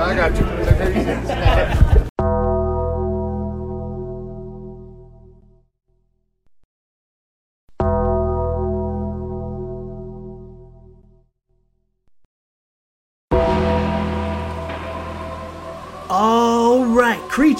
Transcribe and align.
I 0.00 0.14
got 0.14 0.34
you. 1.94 1.96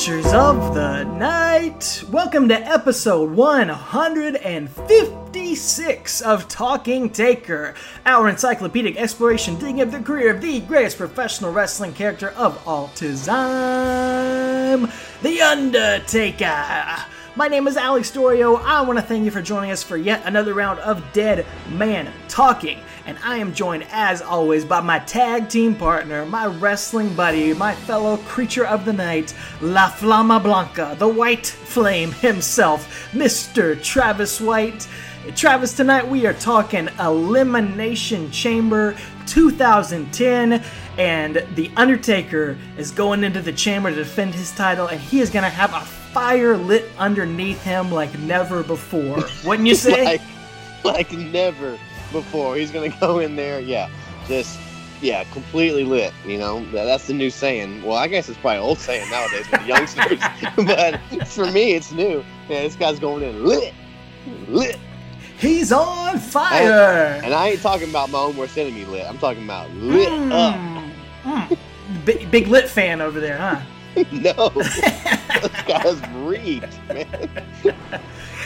creatures 0.01 0.32
of 0.32 0.75
the 0.75 1.05
night. 1.05 2.03
Welcome 2.09 2.48
to 2.48 2.55
episode 2.55 3.33
156 3.33 6.21
of 6.23 6.48
Talking 6.48 7.11
Taker, 7.11 7.75
our 8.07 8.30
encyclopedic 8.30 8.97
exploration 8.97 9.57
digging 9.57 9.83
up 9.83 9.91
the 9.91 10.01
career 10.01 10.34
of 10.34 10.41
the 10.41 10.61
greatest 10.61 10.97
professional 10.97 11.52
wrestling 11.52 11.93
character 11.93 12.30
of 12.30 12.66
all 12.66 12.89
time, 12.95 13.11
The 15.21 15.43
Undertaker. 15.43 16.96
My 17.37 17.47
name 17.47 17.69
is 17.69 17.77
Alex 17.77 18.11
Dorio. 18.11 18.57
I 18.57 18.83
want 18.83 18.98
to 18.98 19.05
thank 19.05 19.25
you 19.25 19.30
for 19.30 19.41
joining 19.41 19.71
us 19.71 19.84
for 19.84 19.97
yet 19.97 20.21
another 20.27 20.52
round 20.52 20.80
of 20.80 21.01
Dead 21.12 21.47
Man 21.69 22.12
Talking. 22.27 22.80
And 23.07 23.16
I 23.25 23.37
am 23.37 23.55
joined, 23.55 23.87
as 23.93 24.21
always, 24.21 24.65
by 24.65 24.80
my 24.80 24.98
tag 24.98 25.48
team 25.48 25.77
partner, 25.77 26.27
my 26.27 26.47
wrestling 26.47 27.15
buddy, 27.15 27.55
my 27.55 27.73
fellow 27.73 28.16
creature 28.16 28.66
of 28.66 28.85
the 28.85 28.93
night, 28.93 29.33
La 29.61 29.91
Flama 29.91 30.43
Blanca, 30.43 30.97
the 30.98 31.07
White 31.07 31.47
Flame 31.47 32.11
himself, 32.11 33.09
Mr. 33.12 33.80
Travis 33.80 34.41
White. 34.41 34.88
Travis, 35.37 35.77
tonight 35.77 36.07
we 36.07 36.27
are 36.27 36.35
talking 36.35 36.88
Elimination 36.99 38.29
Chamber 38.33 38.97
2010, 39.27 40.65
and 40.99 41.47
The 41.55 41.71
Undertaker 41.77 42.59
is 42.77 42.91
going 42.91 43.23
into 43.23 43.41
the 43.41 43.52
chamber 43.52 43.91
to 43.91 43.97
defend 43.97 44.35
his 44.35 44.51
title, 44.51 44.88
and 44.88 45.01
he 45.01 45.21
is 45.21 45.30
going 45.30 45.45
to 45.45 45.49
have 45.49 45.74
a 45.74 45.99
fire 46.12 46.57
lit 46.57 46.87
underneath 46.98 47.62
him 47.62 47.90
like 47.90 48.16
never 48.21 48.62
before. 48.62 49.24
Wouldn't 49.45 49.68
you 49.68 49.74
say? 49.76 50.04
like, 50.04 50.23
like 50.85 51.12
never 51.12 51.79
before. 52.12 52.57
He's 52.57 52.71
gonna 52.71 52.95
go 53.01 53.18
in 53.18 53.37
there, 53.37 53.60
yeah, 53.60 53.88
just 54.26 54.59
yeah, 55.01 55.24
completely 55.32 55.85
lit. 55.85 56.12
You 56.26 56.38
know, 56.38 56.65
that's 56.73 57.07
the 57.07 57.15
new 57.15 57.30
saying. 57.30 57.82
Well, 57.82 57.96
I 57.96 58.09
guess 58.09 58.29
it's 58.29 58.38
probably 58.38 58.59
old 58.59 58.79
saying 58.79 59.10
nowadays 59.10 59.51
with 59.51 59.60
the 59.60 59.66
youngsters, 59.66 60.20
but 60.57 61.29
for 61.29 61.51
me, 61.51 61.73
it's 61.73 61.93
new. 61.93 62.24
Yeah, 62.48 62.63
this 62.63 62.76
guy's 62.76 62.98
going 62.98 63.23
in 63.23 63.45
lit, 63.45 63.74
lit. 64.48 64.78
He's 65.38 65.72
on 65.72 66.19
fire! 66.19 67.19
And 67.25 67.32
I 67.32 67.48
ain't 67.48 67.62
talking 67.62 67.88
about 67.88 68.10
my 68.10 68.19
own 68.19 68.37
worst 68.37 68.59
enemy 68.59 68.84
lit. 68.84 69.06
I'm 69.06 69.16
talking 69.16 69.42
about 69.42 69.70
lit 69.70 70.12
up. 70.31 70.54
Mm, 70.54 70.92
mm. 71.25 71.59
Big, 72.04 72.31
big 72.31 72.47
lit 72.48 72.69
fan 72.69 73.00
over 73.00 73.20
there, 73.20 73.38
huh? 73.38 73.60
no, 74.12 74.49
those 74.50 75.62
guys 75.66 76.00
reeked, 76.15 76.78
man. 76.88 77.31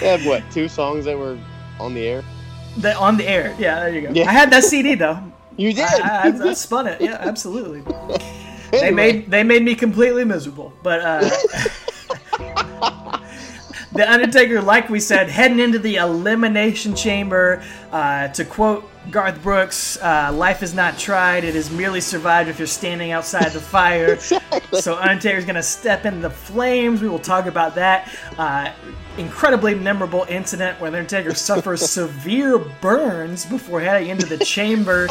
they 0.01 0.09
have 0.09 0.25
what 0.27 0.43
two 0.51 0.69
songs 0.69 1.05
that 1.05 1.19
were 1.19 1.39
on 1.79 1.95
the 1.95 2.07
air? 2.07 2.25
The, 2.79 2.97
on 2.97 3.17
the 3.17 3.27
air. 3.29 3.55
Yeah, 3.59 3.81
there 3.81 3.95
you 3.95 4.01
go. 4.03 4.11
Yeah. 4.13 4.29
I 4.29 4.33
had 4.33 4.51
that 4.53 4.65
CD 4.65 4.95
though. 4.95 5.21
You 5.57 5.73
did. 5.73 5.85
I, 5.85 6.29
I, 6.29 6.49
I 6.51 6.53
spun 6.55 6.87
it. 6.87 7.01
Yeah, 7.01 7.19
absolutely. 7.21 7.83
They 8.71 8.91
made 8.91 9.31
they 9.31 9.45
made 9.45 9.63
me 9.63 9.77
completely 9.77 10.25
miserable. 10.25 10.73
But 10.83 11.01
uh, 11.01 11.21
the 13.93 14.05
Undertaker, 14.05 14.61
like 14.61 14.89
we 14.89 14.99
said, 14.99 15.29
heading 15.29 15.61
into 15.61 15.79
the 15.79 15.97
Elimination 15.97 16.97
Chamber. 16.97 17.63
Uh, 17.93 18.29
to 18.29 18.45
quote 18.45 18.91
Garth 19.11 19.43
Brooks, 19.43 19.99
uh, 20.03 20.31
"Life 20.33 20.63
is 20.63 20.75
not 20.75 20.99
tried; 20.99 21.45
it 21.45 21.55
is 21.55 21.71
merely 21.71 22.01
survived 22.01 22.49
if 22.49 22.59
you're 22.59 22.67
standing 22.67 23.13
outside 23.13 23.53
the 23.53 23.61
fire." 23.61 24.19
So 24.81 24.97
Undertaker's 24.97 25.45
gonna 25.45 25.63
step 25.63 26.05
into 26.05 26.21
the 26.21 26.31
flames. 26.31 27.01
We 27.01 27.09
will 27.09 27.21
talk 27.21 27.47
about 27.47 27.77
that. 27.77 28.13
Uh, 28.37 28.73
incredibly 29.19 29.73
memorable 29.75 30.27
incident 30.29 30.81
where 30.81 30.91
the 30.91 30.99
Undertaker 30.99 31.33
suffers 31.35 31.89
severe 31.89 32.59
burns 32.59 33.45
before 33.45 33.81
heading 33.81 34.09
into 34.09 34.27
the 34.27 34.45
chamber 34.45 35.09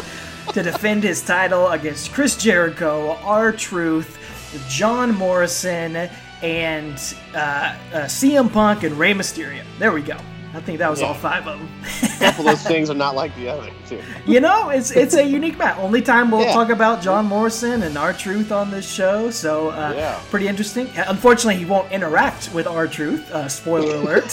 to 0.51 0.63
defend 0.63 1.03
his 1.03 1.21
title 1.21 1.69
against 1.69 2.11
Chris 2.11 2.35
Jericho, 2.35 3.17
R 3.23 3.53
Truth, 3.53 4.19
John 4.67 5.15
Morrison, 5.15 6.09
and 6.41 7.15
uh, 7.33 7.37
uh, 7.37 7.75
CM 8.05 8.51
Punk 8.51 8.83
and 8.83 8.99
Rey 8.99 9.13
Mysterio. 9.13 9.63
There 9.79 9.93
we 9.93 10.01
go. 10.01 10.17
I 10.55 10.59
think 10.61 10.77
that 10.79 10.89
was 10.89 11.01
all 11.01 11.15
five 11.15 11.47
of 11.47 11.57
them. 11.59 11.69
A 12.03 12.19
couple 12.19 12.47
of 12.47 12.55
those 12.57 12.63
things 12.67 12.89
are 12.91 12.93
not 12.93 13.15
like 13.15 13.35
the 13.35 13.49
other 13.49 13.71
two. 13.87 13.99
You 14.27 14.39
know, 14.39 14.69
it's 14.69 14.91
it's 14.91 15.15
a 15.15 15.23
unique 15.23 15.57
match. 15.57 15.77
Only 15.79 16.01
time 16.01 16.29
we'll 16.29 16.41
Yeah. 16.41 16.53
talk 16.53 16.69
about 16.69 17.01
John 17.01 17.25
Morrison 17.25 17.81
and 17.81 17.97
R 17.97 18.13
Truth 18.13 18.51
on 18.51 18.69
this 18.69 18.87
show, 18.87 19.31
so 19.31 19.69
uh, 19.69 19.93
Yeah. 19.95 20.19
pretty 20.29 20.47
interesting. 20.47 20.89
Unfortunately, 21.07 21.55
he 21.55 21.65
won't 21.65 21.91
interact 21.91 22.51
with 22.53 22.67
R 22.67 22.85
Truth. 22.87 23.31
Uh, 23.31 23.47
spoiler 23.49 23.95
alert: 24.01 24.31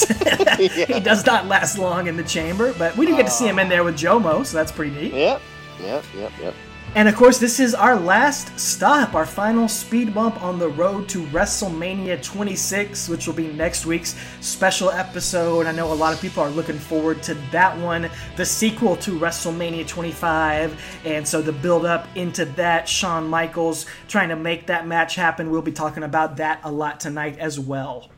he 0.59 1.01
does 1.01 1.25
not 1.25 1.47
last 1.47 1.79
long 1.79 2.07
in 2.07 2.17
the 2.19 2.25
chamber, 2.25 2.75
but 2.79 2.95
we 2.99 3.07
do 3.07 3.17
get 3.17 3.25
to 3.27 3.33
see 3.33 3.49
him 3.49 3.59
in 3.59 3.69
there 3.71 3.83
with 3.83 3.97
Jomo, 3.97 4.45
so 4.45 4.59
that's 4.59 4.73
pretty 4.73 4.95
neat. 4.95 5.15
Yep, 5.15 5.41
yep, 5.83 6.05
yep, 6.17 6.33
yep. 6.41 6.55
And 6.97 7.09
of 7.09 7.15
course, 7.15 7.39
this 7.39 7.61
is 7.61 7.73
our 7.73 7.95
last 7.95 8.59
stop, 8.59 9.15
our 9.15 9.25
final 9.25 9.69
speed 9.69 10.13
bump 10.13 10.43
on 10.43 10.59
the 10.59 10.69
road 10.71 11.09
to 11.11 11.23
WrestleMania 11.27 12.21
26, 12.21 13.09
which 13.09 13.29
will 13.29 13.35
be 13.35 13.47
next 13.53 13.87
week's 13.87 14.17
special 14.41 14.91
episode. 14.91 15.67
I 15.67 15.73
know 15.73 15.93
a 15.93 15.95
lot 15.95 16.13
of 16.13 16.21
people 16.21 16.43
are 16.43 16.51
looking 16.51 16.79
forward 16.79 17.23
to 17.23 17.35
that 17.53 17.79
one, 17.79 18.11
the 18.35 18.45
sequel 18.45 18.97
to 18.97 19.17
WrestleMania 19.17 19.87
25. 19.87 20.83
And 21.05 21.27
so 21.27 21.41
the 21.41 21.53
build 21.53 21.87
up 21.87 22.09
into 22.17 22.45
that, 22.45 22.89
Shawn 22.89 23.29
Michaels 23.29 23.87
trying 24.09 24.31
to 24.31 24.37
make 24.37 24.67
that 24.67 24.89
match 24.89 25.15
happen. 25.15 25.53
We'll 25.53 25.63
be 25.63 25.71
talking 25.71 26.03
about 26.03 26.39
that 26.39 26.61
a 26.65 26.73
lot 26.73 26.99
tonight 26.99 27.39
as 27.39 27.61
well. 27.61 28.09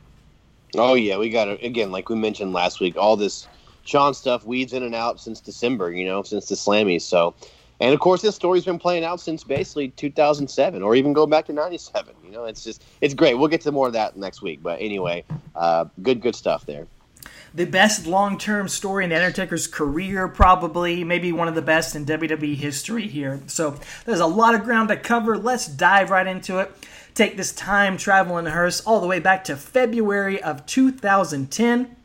Oh 0.77 0.95
yeah, 0.95 1.19
we 1.19 1.29
got 1.29 1.45
to 1.45 1.63
again, 1.63 1.93
like 1.93 2.09
we 2.09 2.17
mentioned 2.17 2.55
last 2.55 2.81
week, 2.81 2.97
all 2.97 3.17
this 3.17 3.47
Shawn 3.85 4.15
stuff 4.15 4.47
weeds 4.47 4.73
in 4.73 4.83
and 4.83 4.95
out 4.95 5.21
since 5.21 5.41
December. 5.41 5.93
You 5.93 6.07
know, 6.07 6.23
since 6.23 6.49
the 6.49 6.55
Slammies. 6.55 7.03
So, 7.03 7.35
and 7.83 7.93
of 7.93 7.99
course, 7.99 8.23
this 8.23 8.37
story's 8.37 8.65
been 8.65 8.79
playing 8.79 9.03
out 9.05 9.21
since 9.21 9.43
basically 9.43 9.89
2007, 9.89 10.83
or 10.83 10.95
even 10.95 11.13
going 11.13 11.29
back 11.31 11.47
to 11.47 11.53
'97. 11.53 12.15
You 12.25 12.31
know, 12.31 12.45
it's 12.45 12.63
just 12.63 12.85
it's 13.01 13.13
great. 13.13 13.35
We'll 13.35 13.49
get 13.49 13.61
to 13.63 13.73
more 13.73 13.89
of 13.89 13.93
that 13.95 14.17
next 14.17 14.41
week. 14.41 14.63
But 14.63 14.81
anyway, 14.81 15.25
uh, 15.57 15.87
good 16.01 16.21
good 16.23 16.37
stuff 16.37 16.65
there. 16.65 16.87
the 17.55 17.65
best 17.67 18.07
long-term 18.07 18.69
story 18.69 19.05
in 19.05 19.11
the 19.11 19.17
Undertaker's 19.17 19.67
career, 19.67 20.27
probably 20.29 21.05
maybe 21.05 21.33
one 21.33 21.49
of 21.49 21.55
the 21.55 21.63
best 21.63 21.95
in 21.95 22.07
WWE 22.07 22.55
history 22.55 23.09
here. 23.09 23.41
So 23.47 23.79
there's 24.07 24.21
a 24.21 24.27
lot 24.27 24.55
of 24.55 24.65
ground 24.65 24.89
to 24.89 24.97
cover. 24.97 25.37
Let's 25.37 25.67
dive 25.67 26.11
right 26.11 26.27
into 26.27 26.59
it. 26.61 26.73
Take 27.15 27.37
this 27.37 27.53
time 27.53 27.97
traveling 27.99 28.47
hearse 28.47 28.81
all 28.81 29.01
the 29.01 29.07
way 29.07 29.19
back 29.19 29.45
to 29.45 29.57
February 29.57 30.43
of 30.43 30.65
2010. 30.67 31.97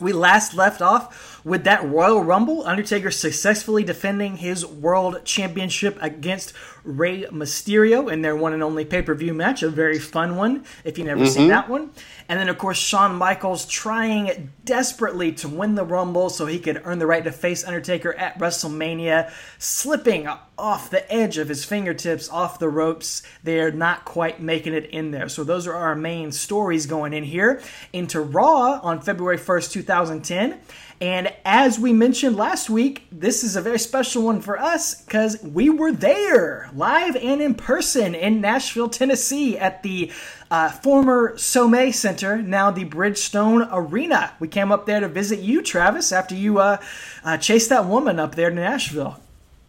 We 0.00 0.12
last 0.12 0.52
left 0.54 0.82
off 0.82 1.35
with 1.46 1.62
that 1.62 1.88
Royal 1.88 2.24
Rumble, 2.24 2.66
Undertaker 2.66 3.12
successfully 3.12 3.84
defending 3.84 4.38
his 4.38 4.66
World 4.66 5.24
Championship 5.24 5.96
against 6.00 6.52
Rey 6.82 7.22
Mysterio 7.26 8.12
in 8.12 8.22
their 8.22 8.34
one 8.34 8.52
and 8.52 8.64
only 8.64 8.84
pay 8.84 9.00
per 9.00 9.14
view 9.14 9.32
match, 9.32 9.62
a 9.62 9.68
very 9.68 10.00
fun 10.00 10.34
one 10.34 10.64
if 10.82 10.98
you've 10.98 11.06
never 11.06 11.24
seen 11.24 11.42
mm-hmm. 11.42 11.50
that 11.50 11.68
one. 11.68 11.90
And 12.28 12.40
then, 12.40 12.48
of 12.48 12.58
course, 12.58 12.78
Shawn 12.78 13.14
Michaels 13.14 13.64
trying 13.66 14.52
desperately 14.64 15.30
to 15.34 15.48
win 15.48 15.76
the 15.76 15.84
Rumble 15.84 16.30
so 16.30 16.46
he 16.46 16.58
could 16.58 16.82
earn 16.84 16.98
the 16.98 17.06
right 17.06 17.22
to 17.22 17.30
face 17.30 17.64
Undertaker 17.64 18.12
at 18.14 18.40
WrestleMania, 18.40 19.30
slipping 19.58 20.28
off 20.58 20.90
the 20.90 21.12
edge 21.12 21.38
of 21.38 21.48
his 21.48 21.64
fingertips, 21.64 22.28
off 22.28 22.58
the 22.58 22.68
ropes. 22.68 23.22
They're 23.44 23.70
not 23.70 24.04
quite 24.04 24.40
making 24.40 24.74
it 24.74 24.86
in 24.86 25.12
there. 25.12 25.28
So, 25.28 25.44
those 25.44 25.68
are 25.68 25.74
our 25.74 25.94
main 25.94 26.32
stories 26.32 26.86
going 26.86 27.12
in 27.12 27.22
here. 27.22 27.60
Into 27.92 28.20
Raw 28.20 28.80
on 28.82 29.00
February 29.00 29.38
1st, 29.38 29.70
2010. 29.70 30.60
And 31.00 31.30
as 31.44 31.78
we 31.78 31.92
mentioned 31.92 32.36
last 32.36 32.70
week, 32.70 33.06
this 33.12 33.44
is 33.44 33.54
a 33.54 33.60
very 33.60 33.78
special 33.78 34.22
one 34.22 34.40
for 34.40 34.58
us 34.58 35.02
because 35.02 35.42
we 35.42 35.68
were 35.68 35.92
there 35.92 36.70
live 36.74 37.16
and 37.16 37.42
in 37.42 37.54
person 37.54 38.14
in 38.14 38.40
Nashville, 38.40 38.88
Tennessee 38.88 39.58
at 39.58 39.82
the 39.82 40.10
uh, 40.50 40.70
former 40.70 41.36
Sommet 41.36 41.92
Center, 41.92 42.40
now 42.40 42.70
the 42.70 42.86
Bridgestone 42.86 43.68
Arena. 43.70 44.32
We 44.40 44.48
came 44.48 44.72
up 44.72 44.86
there 44.86 45.00
to 45.00 45.08
visit 45.08 45.40
you, 45.40 45.60
Travis, 45.60 46.12
after 46.12 46.34
you 46.34 46.60
uh, 46.60 46.78
uh, 47.24 47.36
chased 47.36 47.68
that 47.68 47.84
woman 47.84 48.18
up 48.18 48.34
there 48.34 48.48
to 48.48 48.56
Nashville. 48.56 49.20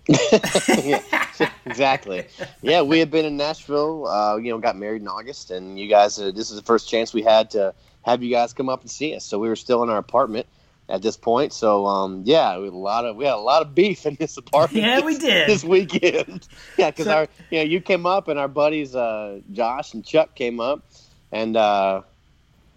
exactly. 1.66 2.26
Yeah, 2.62 2.82
we 2.84 3.00
had 3.00 3.12
been 3.12 3.26
in 3.26 3.36
Nashville. 3.36 4.08
Uh, 4.08 4.38
you 4.38 4.50
know, 4.52 4.60
got 4.60 4.78
married 4.78 5.02
in 5.02 5.10
August, 5.10 5.52
and 5.52 5.78
you 5.78 5.90
guys. 5.90 6.18
Uh, 6.18 6.32
this 6.32 6.50
is 6.50 6.56
the 6.56 6.64
first 6.64 6.88
chance 6.88 7.14
we 7.14 7.24
had 7.24 7.52
to 7.52 7.74
have 8.04 8.24
you 8.24 8.32
guys 8.32 8.54
come 8.54 8.70
up 8.70 8.80
and 8.80 8.90
see 8.90 9.14
us. 9.14 9.26
So 9.26 9.38
we 9.38 9.50
were 9.50 9.58
still 9.58 9.84
in 9.84 9.90
our 9.90 9.98
apartment 9.98 10.48
at 10.90 11.02
this 11.02 11.18
point. 11.18 11.54
So 11.54 11.86
um, 11.86 12.24
yeah, 12.26 12.58
we 12.58 12.66
had 12.66 12.74
a 12.74 12.78
lot 12.78 13.06
of 13.06 13.16
we 13.16 13.26
had 13.26 13.34
a 13.34 13.38
lot 13.38 13.62
of 13.62 13.76
beef 13.76 14.06
in 14.06 14.16
this 14.16 14.38
apartment. 14.38 14.86
Yeah, 14.86 14.96
this, 15.02 15.06
we 15.06 15.18
did. 15.18 15.48
this 15.50 15.64
weekend. 15.64 16.48
yeah, 16.78 16.92
because 16.92 17.06
So- 17.06 17.14
our 17.14 17.28
you 17.50 17.60
know 17.60 17.64
you 17.66 17.82
came 17.82 18.06
up 18.06 18.28
and 18.28 18.40
our 18.40 18.48
buddies 18.48 18.96
uh, 18.96 19.40
Josh 19.52 19.94
and 19.94 20.06
Chuck 20.06 20.36
came 20.36 20.60
up, 20.60 20.84
and 21.32 21.56
uh, 21.58 22.02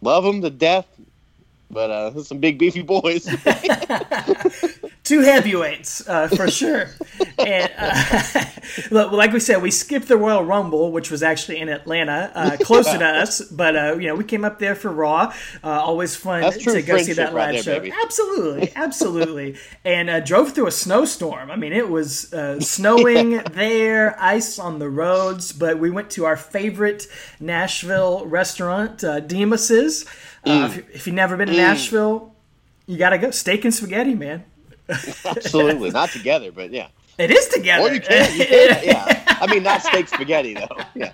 love 0.02 0.24
them 0.24 0.42
to 0.42 0.50
death. 0.50 0.86
But 1.70 1.90
uh, 1.90 2.22
some 2.24 2.38
big 2.38 2.58
beefy 2.58 2.82
boys. 2.82 3.28
Two 5.10 5.22
heavyweights 5.22 6.08
uh, 6.08 6.28
for 6.28 6.48
sure. 6.48 6.86
and 7.36 7.72
uh, 7.76 8.44
like 9.10 9.32
we 9.32 9.40
said, 9.40 9.60
we 9.60 9.72
skipped 9.72 10.06
the 10.06 10.16
Royal 10.16 10.44
Rumble, 10.44 10.92
which 10.92 11.10
was 11.10 11.20
actually 11.20 11.58
in 11.58 11.68
Atlanta, 11.68 12.30
uh, 12.32 12.56
closer 12.60 12.96
to 12.96 13.04
us. 13.04 13.40
But 13.40 13.74
uh, 13.74 13.96
you 13.98 14.06
know, 14.06 14.14
we 14.14 14.22
came 14.22 14.44
up 14.44 14.60
there 14.60 14.76
for 14.76 14.88
Raw. 14.88 15.34
Uh, 15.64 15.68
always 15.68 16.14
fun 16.14 16.42
That's 16.42 16.62
to 16.62 16.80
go 16.82 16.96
see 16.98 17.14
that 17.14 17.34
live 17.34 17.54
there, 17.54 17.62
show. 17.64 17.80
baby. 17.80 17.92
Absolutely, 18.04 18.72
absolutely. 18.76 19.56
and 19.84 20.08
uh, 20.08 20.20
drove 20.20 20.52
through 20.52 20.68
a 20.68 20.70
snowstorm. 20.70 21.50
I 21.50 21.56
mean, 21.56 21.72
it 21.72 21.88
was 21.88 22.32
uh, 22.32 22.60
snowing 22.60 23.38
there, 23.50 24.16
ice 24.22 24.60
on 24.60 24.78
the 24.78 24.88
roads. 24.88 25.50
But 25.50 25.80
we 25.80 25.90
went 25.90 26.10
to 26.10 26.24
our 26.24 26.36
favorite 26.36 27.08
Nashville 27.40 28.24
restaurant, 28.26 29.02
uh, 29.02 29.18
Demos's. 29.18 30.06
Uh, 30.46 30.70
if, 30.70 30.94
if 30.94 31.06
you've 31.08 31.16
never 31.16 31.36
been 31.36 31.48
to 31.48 31.56
Nashville, 31.56 32.32
you 32.86 32.96
gotta 32.96 33.18
go. 33.18 33.32
Steak 33.32 33.64
and 33.64 33.74
spaghetti, 33.74 34.14
man. 34.14 34.44
Absolutely, 35.24 35.90
not 35.90 36.10
together, 36.10 36.52
but 36.52 36.72
yeah. 36.72 36.88
It 37.18 37.30
is 37.30 37.48
together. 37.48 37.88
Or 37.88 37.92
you 37.92 38.00
can, 38.00 38.38
you 38.38 38.46
can, 38.46 38.80
yeah. 38.84 39.36
I 39.40 39.46
mean, 39.46 39.62
not 39.62 39.82
steak 39.82 40.08
spaghetti 40.08 40.54
though. 40.54 40.68
Yeah, 40.94 41.12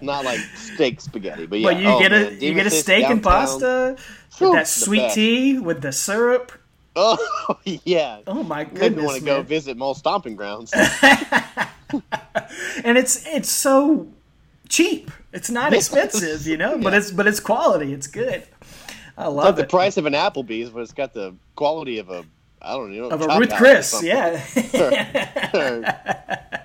not 0.00 0.24
like 0.24 0.40
steak 0.54 1.00
spaghetti, 1.00 1.46
but 1.46 1.60
yeah. 1.60 1.68
But 1.72 1.80
you 1.80 1.88
oh, 1.88 1.98
get 1.98 2.12
a 2.12 2.30
man, 2.30 2.40
you 2.40 2.54
get 2.54 2.66
a 2.66 2.70
steak 2.70 3.04
and 3.04 3.22
downtown. 3.22 3.42
pasta 3.42 3.96
Whew, 4.38 4.50
with 4.50 4.58
that 4.58 4.68
sweet 4.68 5.12
tea 5.12 5.58
with 5.58 5.82
the 5.82 5.92
syrup. 5.92 6.52
Oh 6.96 7.58
yeah. 7.64 8.20
Oh 8.26 8.42
my 8.42 8.64
goodness. 8.64 8.80
goodness, 8.80 9.04
want 9.04 9.18
to 9.18 9.24
go 9.24 9.42
visit 9.42 9.76
Mole 9.76 9.94
Stomping 9.94 10.36
Grounds. 10.36 10.72
And 12.84 12.98
it's 12.98 13.26
it's 13.26 13.50
so 13.50 14.08
cheap. 14.68 15.10
It's 15.32 15.50
not 15.50 15.72
expensive, 15.72 16.46
you 16.46 16.56
know, 16.56 16.78
but 16.78 16.94
it's 16.94 17.10
but 17.10 17.26
it's 17.26 17.40
quality. 17.40 17.92
It's 17.92 18.06
good. 18.06 18.46
I 19.16 19.28
love 19.28 19.28
it's 19.28 19.36
Like 19.36 19.44
love 19.44 19.56
the 19.56 19.64
price 19.64 19.96
of 19.96 20.06
an 20.06 20.12
Applebee's, 20.12 20.70
but 20.70 20.80
it's 20.80 20.92
got 20.92 21.14
the 21.14 21.34
quality 21.54 21.98
of 21.98 22.10
a 22.10 22.24
I 22.62 22.72
don't 22.72 22.96
know 22.96 23.10
Of 23.10 23.20
a 23.22 23.38
Ruth 23.38 23.54
Chris, 23.54 24.02
yeah. 24.02 24.42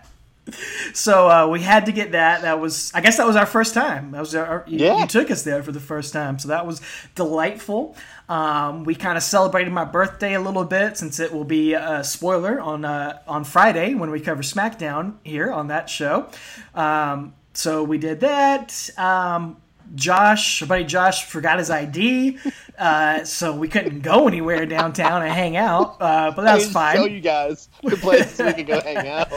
So 0.93 1.29
uh, 1.29 1.47
we 1.47 1.61
had 1.61 1.85
to 1.85 1.93
get 1.93 2.11
that. 2.11 2.41
That 2.41 2.59
was, 2.59 2.91
I 2.93 2.99
guess, 2.99 3.15
that 3.17 3.25
was 3.27 3.37
our 3.37 3.45
first 3.45 3.73
time. 3.73 4.11
That 4.11 4.19
was 4.19 4.35
our, 4.35 4.65
you, 4.67 4.79
Yeah. 4.79 4.99
you 4.99 5.07
took 5.07 5.31
us 5.31 5.43
there 5.43 5.63
for 5.63 5.71
the 5.71 5.79
first 5.79 6.11
time, 6.11 6.39
so 6.39 6.49
that 6.49 6.67
was 6.67 6.81
delightful. 7.15 7.95
Um, 8.27 8.83
we 8.83 8.95
kind 8.95 9.15
of 9.17 9.23
celebrated 9.23 9.71
my 9.71 9.85
birthday 9.85 10.33
a 10.33 10.41
little 10.41 10.65
bit 10.65 10.97
since 10.97 11.19
it 11.21 11.31
will 11.31 11.45
be 11.45 11.73
a 11.73 12.03
spoiler 12.03 12.59
on 12.59 12.83
uh, 12.83 13.19
on 13.27 13.45
Friday 13.45 13.93
when 13.93 14.11
we 14.11 14.19
cover 14.19 14.41
SmackDown 14.41 15.13
here 15.23 15.51
on 15.51 15.67
that 15.67 15.89
show. 15.89 16.27
Um, 16.75 17.33
so 17.53 17.83
we 17.83 17.97
did 17.97 18.19
that. 18.21 18.89
Um, 18.97 19.60
Josh, 19.95 20.61
our 20.61 20.67
buddy 20.67 20.83
Josh, 20.85 21.25
forgot 21.25 21.59
his 21.59 21.69
ID, 21.69 22.37
uh, 22.77 23.23
so 23.23 23.55
we 23.55 23.67
couldn't 23.67 24.01
go 24.01 24.27
anywhere 24.27 24.65
downtown 24.65 25.21
and 25.21 25.31
hang 25.31 25.57
out. 25.57 25.97
Uh, 25.99 26.31
but 26.35 26.43
that 26.43 26.55
was 26.55 26.65
Show 26.65 26.71
fine. 26.71 27.11
you 27.11 27.19
guys 27.19 27.69
the 27.83 27.97
places 27.97 28.39
we 28.39 28.53
can 28.53 28.65
go 28.65 28.79
hang 28.81 28.97
out. 29.07 29.31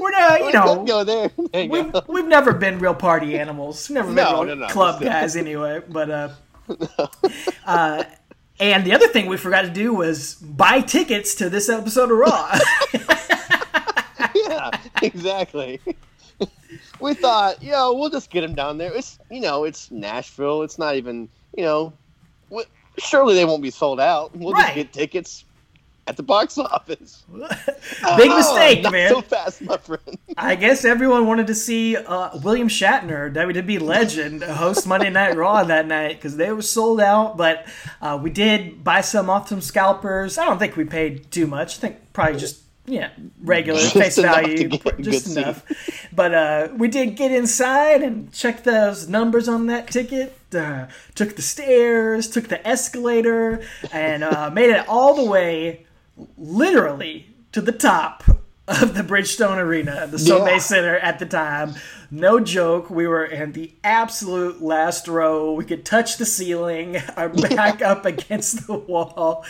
We're 0.00 0.10
not, 0.10 0.40
you 0.40 0.52
know, 0.52 0.84
go 0.84 1.04
there. 1.04 1.30
And 1.36 1.48
hang 1.54 1.70
we've, 1.70 1.94
out. 1.94 2.08
we've 2.08 2.26
never 2.26 2.52
been 2.52 2.78
real 2.78 2.94
party 2.94 3.38
animals. 3.38 3.88
We've 3.88 3.94
never 3.94 4.08
been 4.08 4.16
No, 4.16 4.44
real 4.44 4.56
no, 4.56 4.66
no, 4.66 4.68
club 4.72 5.00
guys 5.00 5.36
anyway. 5.36 5.82
But 5.88 6.10
uh, 6.10 6.28
uh, 7.66 8.04
and 8.60 8.84
the 8.84 8.94
other 8.94 9.08
thing 9.08 9.26
we 9.26 9.36
forgot 9.36 9.62
to 9.62 9.70
do 9.70 9.94
was 9.94 10.34
buy 10.34 10.80
tickets 10.80 11.34
to 11.36 11.48
this 11.50 11.68
episode 11.68 12.10
of 12.10 12.18
Raw. 12.18 12.58
yeah, 14.34 14.70
exactly. 15.02 15.80
We 17.00 17.14
thought, 17.14 17.62
yo, 17.62 17.92
we'll 17.94 18.10
just 18.10 18.30
get 18.30 18.44
him 18.44 18.54
down 18.54 18.78
there. 18.78 18.92
It's 18.94 19.18
you 19.30 19.40
know, 19.40 19.64
it's 19.64 19.90
Nashville. 19.90 20.62
It's 20.62 20.78
not 20.78 20.96
even 20.96 21.28
you 21.56 21.64
know, 21.64 21.92
wh- 22.54 22.62
surely 22.98 23.34
they 23.34 23.44
won't 23.44 23.62
be 23.62 23.70
sold 23.70 24.00
out. 24.00 24.34
We'll 24.36 24.52
Right. 24.52 24.64
just 24.66 24.74
get 24.76 24.92
tickets 24.92 25.44
at 26.08 26.16
the 26.16 26.22
box 26.22 26.58
office. 26.58 27.22
Big 27.32 27.40
Oh, 28.04 28.36
mistake, 28.36 28.82
man. 28.90 29.10
So 29.10 29.20
fast, 29.22 29.62
my 29.62 29.76
friend. 29.76 30.18
I 30.36 30.56
guess 30.56 30.84
everyone 30.84 31.26
wanted 31.26 31.46
to 31.46 31.54
see 31.54 31.96
uh, 31.96 32.36
William 32.42 32.66
Shatner, 32.68 33.32
WWE 33.32 33.80
legend, 33.80 34.42
host 34.42 34.84
Monday 34.86 35.10
Night 35.10 35.36
Raw 35.36 35.62
that 35.64 35.86
night 35.86 36.16
because 36.16 36.36
they 36.36 36.50
were 36.52 36.62
sold 36.62 37.00
out. 37.00 37.36
But 37.36 37.66
uh, 38.00 38.18
we 38.20 38.30
did 38.30 38.82
buy 38.82 39.00
some 39.02 39.30
off 39.30 39.48
some 39.48 39.60
scalpers. 39.60 40.38
I 40.38 40.44
don't 40.44 40.58
think 40.58 40.76
we 40.76 40.84
paid 40.84 41.30
too 41.30 41.46
much. 41.46 41.76
I 41.78 41.80
think 41.80 42.12
probably 42.12 42.40
just 42.40 42.61
yeah 42.86 43.10
regular 43.42 43.78
Just 43.80 43.94
face 43.94 44.18
value, 44.18 44.68
just 45.00 45.26
good 45.28 45.36
enough. 45.38 46.08
But 46.12 46.34
uh, 46.34 46.68
we 46.76 46.88
did 46.88 47.16
get 47.16 47.30
inside 47.32 48.02
and 48.02 48.32
check 48.32 48.64
those 48.64 49.08
numbers 49.08 49.48
on 49.48 49.66
that 49.68 49.88
ticket. 49.88 50.36
Uh, 50.54 50.86
took 51.14 51.36
the 51.36 51.42
stairs, 51.42 52.28
took 52.28 52.48
the 52.48 52.66
escalator, 52.66 53.62
and 53.92 54.22
uh, 54.24 54.50
made 54.50 54.70
it 54.70 54.86
all 54.88 55.14
the 55.14 55.24
way 55.30 55.86
literally 56.36 57.26
to 57.52 57.60
the 57.60 57.72
top 57.72 58.24
of 58.68 58.94
the 58.94 59.02
Bridgestone 59.02 59.56
Arena, 59.58 60.06
the 60.06 60.18
Sommet 60.18 60.52
Yeah. 60.52 60.58
Center 60.58 60.96
at 60.98 61.18
the 61.18 61.26
time. 61.26 61.74
No 62.14 62.40
joke, 62.40 62.90
we 62.90 63.06
were 63.06 63.24
in 63.24 63.52
the 63.52 63.72
absolute 63.82 64.60
last 64.60 65.08
row. 65.08 65.54
We 65.54 65.64
could 65.64 65.82
touch 65.86 66.18
the 66.18 66.26
ceiling, 66.26 66.98
our 67.16 67.30
back 67.30 67.80
up 67.80 68.04
against 68.04 68.66
the 68.66 68.74
wall. 68.74 69.46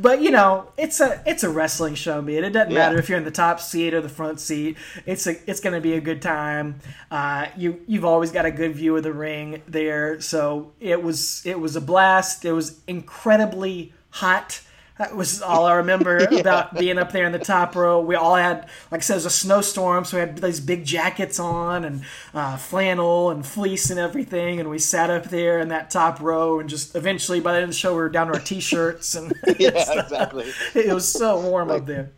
But 0.00 0.22
you 0.22 0.30
know, 0.30 0.70
it's 0.78 0.98
a 1.00 1.22
it's 1.26 1.44
a 1.44 1.50
wrestling 1.50 1.94
show, 1.94 2.22
man. 2.22 2.42
It 2.42 2.50
doesn't 2.54 2.72
Yeah. 2.72 2.78
matter 2.78 2.98
if 2.98 3.10
you're 3.10 3.18
in 3.18 3.24
the 3.24 3.30
top 3.30 3.60
seat 3.60 3.92
or 3.92 4.00
the 4.00 4.08
front 4.08 4.40
seat. 4.40 4.78
It's 5.04 5.26
a 5.26 5.36
it's 5.48 5.60
gonna 5.60 5.80
be 5.82 5.92
a 5.92 6.00
good 6.00 6.22
time. 6.22 6.80
Uh, 7.10 7.48
you 7.54 7.80
you've 7.86 8.06
always 8.06 8.32
got 8.32 8.46
a 8.46 8.50
good 8.50 8.74
view 8.74 8.96
of 8.96 9.02
the 9.02 9.12
ring 9.12 9.60
there, 9.68 10.18
so 10.22 10.72
it 10.80 11.02
was 11.02 11.42
it 11.44 11.60
was 11.60 11.76
a 11.76 11.82
blast. 11.82 12.46
It 12.46 12.52
was 12.52 12.80
incredibly 12.86 13.92
hot. 14.08 14.62
That 14.98 15.14
was 15.14 15.42
all 15.42 15.66
I 15.66 15.74
remember 15.74 16.18
about 16.40 16.74
being 16.74 16.96
up 16.96 17.12
there 17.12 17.26
in 17.26 17.32
the 17.32 17.38
top 17.38 17.76
row. 17.76 18.00
We 18.00 18.14
all 18.14 18.34
had, 18.34 18.66
like 18.90 19.00
I 19.00 19.02
said, 19.02 19.14
it 19.14 19.16
was 19.16 19.26
a 19.26 19.30
snowstorm, 19.30 20.04
so 20.06 20.16
we 20.16 20.20
had 20.20 20.38
these 20.38 20.60
big 20.60 20.86
jackets 20.86 21.38
on 21.38 21.84
and 21.84 22.02
uh, 22.32 22.56
flannel 22.56 23.30
and 23.30 23.44
fleece 23.44 23.90
and 23.90 24.00
everything. 24.00 24.58
And 24.58 24.70
we 24.70 24.78
sat 24.78 25.10
up 25.10 25.24
there 25.24 25.58
in 25.58 25.68
that 25.68 25.90
top 25.90 26.20
row, 26.20 26.60
and 26.60 26.68
just 26.68 26.96
eventually, 26.96 27.40
by 27.40 27.52
the 27.52 27.58
end 27.58 27.64
of 27.64 27.70
the 27.70 27.76
show, 27.76 27.92
we 27.92 27.98
were 27.98 28.08
down 28.08 28.28
to 28.28 28.34
our 28.34 28.40
t-shirts, 28.40 29.14
and 29.14 29.34
Yeah, 29.58 29.70
exactly. 30.00 30.50
it 30.74 30.92
was 30.92 31.06
so 31.06 31.40
warm 31.40 31.70
up 31.70 31.84
there. 31.84 32.10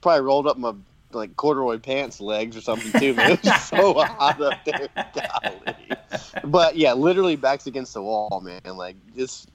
Probably 0.00 0.24
rolled 0.24 0.46
up 0.46 0.56
my 0.56 0.72
like 1.12 1.36
corduroy 1.36 1.78
pants 1.78 2.20
legs 2.20 2.56
or 2.56 2.60
something 2.60 2.92
too, 3.00 3.14
man. 3.14 3.32
It 3.32 3.42
was 3.42 3.60
so 3.62 3.94
hot 3.94 4.40
up 4.40 4.64
there. 4.64 4.88
Golly. 4.94 5.96
But 6.44 6.76
yeah, 6.76 6.92
literally 6.92 7.34
backs 7.34 7.66
against 7.66 7.94
the 7.94 8.02
wall, 8.02 8.40
man. 8.40 8.76
Like 8.76 8.94
this 9.14 9.46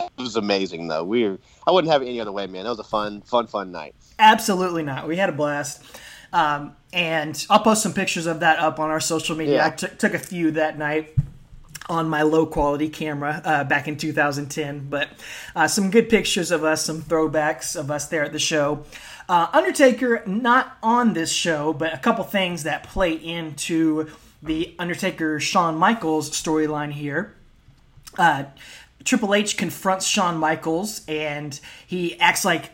it 0.00 0.10
was 0.16 0.36
amazing 0.36 0.88
though. 0.88 1.04
We 1.04 1.24
were 1.24 1.38
I 1.66 1.70
wouldn't 1.70 1.92
have 1.92 2.02
it 2.02 2.06
any 2.06 2.20
other 2.20 2.32
way, 2.32 2.46
man. 2.46 2.64
That 2.64 2.70
was 2.70 2.78
a 2.78 2.84
fun, 2.84 3.22
fun, 3.22 3.46
fun 3.46 3.72
night. 3.72 3.94
Absolutely 4.18 4.82
not. 4.82 5.08
We 5.08 5.16
had 5.16 5.28
a 5.28 5.32
blast. 5.32 5.82
Um, 6.32 6.76
and 6.92 7.46
I'll 7.48 7.60
post 7.62 7.82
some 7.82 7.94
pictures 7.94 8.26
of 8.26 8.40
that 8.40 8.58
up 8.58 8.78
on 8.78 8.90
our 8.90 9.00
social 9.00 9.36
media. 9.36 9.56
Yeah. 9.56 9.66
I 9.66 9.70
took 9.70 9.98
took 9.98 10.14
a 10.14 10.18
few 10.18 10.50
that 10.52 10.78
night 10.78 11.14
on 11.88 12.08
my 12.08 12.22
low 12.22 12.44
quality 12.44 12.88
camera 12.88 13.40
uh, 13.44 13.64
back 13.64 13.88
in 13.88 13.96
2010, 13.96 14.88
but 14.90 15.08
uh, 15.56 15.66
some 15.66 15.90
good 15.90 16.08
pictures 16.08 16.50
of 16.50 16.62
us, 16.62 16.84
some 16.84 17.00
throwbacks 17.00 17.74
of 17.76 17.90
us 17.90 18.08
there 18.08 18.22
at 18.24 18.32
the 18.32 18.38
show. 18.38 18.84
Uh, 19.28 19.48
Undertaker 19.52 20.22
not 20.26 20.76
on 20.82 21.14
this 21.14 21.32
show, 21.32 21.72
but 21.72 21.94
a 21.94 21.98
couple 21.98 22.24
things 22.24 22.62
that 22.64 22.82
play 22.82 23.12
into 23.12 24.10
the 24.42 24.74
Undertaker 24.78 25.40
Shawn 25.40 25.76
Michaels 25.76 26.30
storyline 26.30 26.92
here. 26.92 27.34
Triple 29.04 29.34
H 29.34 29.56
confronts 29.56 30.06
Shawn 30.06 30.36
Michaels 30.36 31.02
and 31.08 31.58
he 31.86 32.18
acts 32.20 32.44
like 32.44 32.70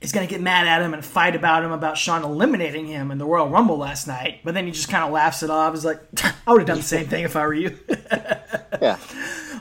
he's 0.00 0.12
going 0.12 0.26
to 0.26 0.30
get 0.30 0.40
mad 0.40 0.66
at 0.66 0.82
him 0.82 0.94
and 0.94 1.04
fight 1.04 1.36
about 1.36 1.62
him 1.64 1.72
about 1.72 1.98
Shawn 1.98 2.24
eliminating 2.24 2.86
him 2.86 3.10
in 3.10 3.18
the 3.18 3.26
Royal 3.26 3.48
Rumble 3.48 3.76
last 3.76 4.06
night. 4.06 4.40
But 4.44 4.54
then 4.54 4.64
he 4.64 4.72
just 4.72 4.88
kind 4.88 5.04
of 5.04 5.12
laughs 5.12 5.42
it 5.42 5.50
off. 5.50 5.74
He's 5.74 5.84
like, 5.84 6.00
I 6.46 6.52
would 6.52 6.62
have 6.62 6.68
done 6.68 6.78
the 6.78 6.82
same 6.82 7.06
thing 7.06 7.24
if 7.24 7.36
I 7.36 7.46
were 7.46 7.54
you. 7.54 7.78
Yeah. 8.80 8.98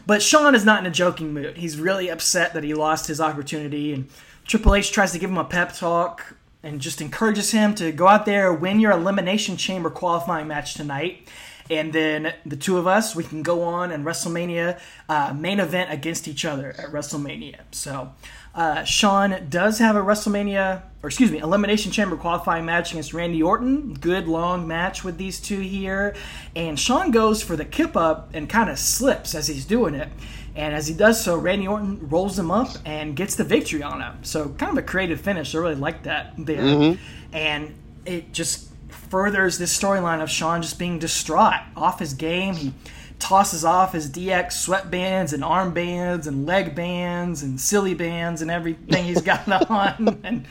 But 0.05 0.21
Shawn 0.21 0.55
is 0.55 0.63
not 0.63 0.79
in 0.79 0.85
a 0.85 0.93
joking 0.93 1.33
mood. 1.33 1.57
He's 1.57 1.77
really 1.77 2.09
upset 2.09 2.53
that 2.53 2.63
he 2.63 2.73
lost 2.73 3.07
his 3.07 3.19
opportunity, 3.19 3.91
and 3.91 4.07
Triple 4.45 4.75
H 4.75 4.91
tries 4.91 5.11
to 5.11 5.19
give 5.19 5.29
him 5.29 5.37
a 5.37 5.43
pep 5.43 5.73
talk 5.73 6.35
and 6.63 6.79
just 6.79 7.01
encourages 7.01 7.51
him 7.51 7.75
to 7.75 7.91
go 7.91 8.07
out 8.07 8.25
there, 8.25 8.53
win 8.53 8.79
your 8.79 8.91
Elimination 8.91 9.57
Chamber 9.57 9.89
qualifying 9.89 10.47
match 10.47 10.73
tonight. 10.73 11.27
And 11.69 11.93
then 11.93 12.33
the 12.45 12.55
two 12.55 12.77
of 12.77 12.87
us, 12.87 13.15
we 13.15 13.23
can 13.23 13.43
go 13.43 13.61
on 13.61 13.91
and 13.91 14.03
WrestleMania 14.05 14.79
uh, 15.07 15.33
main 15.37 15.59
event 15.59 15.91
against 15.91 16.27
each 16.27 16.43
other 16.43 16.69
at 16.69 16.91
WrestleMania. 16.91 17.59
So 17.71 18.11
uh, 18.55 18.83
Shawn 18.83 19.47
does 19.49 19.77
have 19.77 19.95
a 19.95 20.01
WrestleMania, 20.01 20.81
or 21.03 21.09
excuse 21.09 21.31
me, 21.31 21.37
Elimination 21.37 21.91
Chamber 21.91 22.17
qualifying 22.17 22.65
match 22.65 22.91
against 22.91 23.13
Randy 23.13 23.43
Orton. 23.43 23.93
Good 23.93 24.27
long 24.27 24.67
match 24.67 25.03
with 25.03 25.17
these 25.17 25.39
two 25.39 25.59
here. 25.59 26.15
And 26.55 26.79
Shawn 26.79 27.11
goes 27.11 27.43
for 27.43 27.55
the 27.55 27.65
kip 27.65 27.95
up 27.95 28.31
and 28.33 28.49
kind 28.49 28.69
of 28.69 28.79
slips 28.79 29.35
as 29.35 29.47
he's 29.47 29.65
doing 29.65 29.93
it. 29.93 30.09
And 30.55 30.73
as 30.73 30.87
he 30.87 30.95
does 30.95 31.23
so, 31.23 31.37
Randy 31.37 31.67
Orton 31.67 32.09
rolls 32.09 32.37
him 32.37 32.49
up 32.49 32.69
and 32.83 33.15
gets 33.15 33.35
the 33.35 33.43
victory 33.43 33.83
on 33.83 34.01
him. 34.01 34.23
So 34.23 34.49
kind 34.49 34.71
of 34.71 34.77
a 34.79 34.81
creative 34.87 35.21
finish. 35.21 35.53
I 35.53 35.59
really 35.59 35.75
like 35.75 36.03
that 36.03 36.33
there. 36.37 36.97
And 37.31 37.75
it 38.05 38.33
just 38.33 38.68
furthers 39.09 39.57
this 39.57 39.77
storyline 39.77 40.21
of 40.21 40.29
Shawn 40.29 40.61
just 40.61 40.79
being 40.79 40.99
distraught, 40.99 41.61
off 41.75 41.99
his 41.99 42.13
game. 42.13 42.55
He 42.55 42.73
tosses 43.19 43.65
off 43.65 43.91
his 43.91 44.09
DX 44.09 44.53
sweatbands 44.53 45.33
and 45.33 45.43
armbands 45.43 46.25
and 46.25 46.45
leg 46.45 46.73
bands 46.73 47.43
and 47.43 47.59
silly 47.59 47.93
bands 47.93 48.41
and 48.41 48.49
everything 48.49 49.03
he's 49.03 49.21
got 49.21 49.45
on, 49.69 50.19
and 50.23 50.47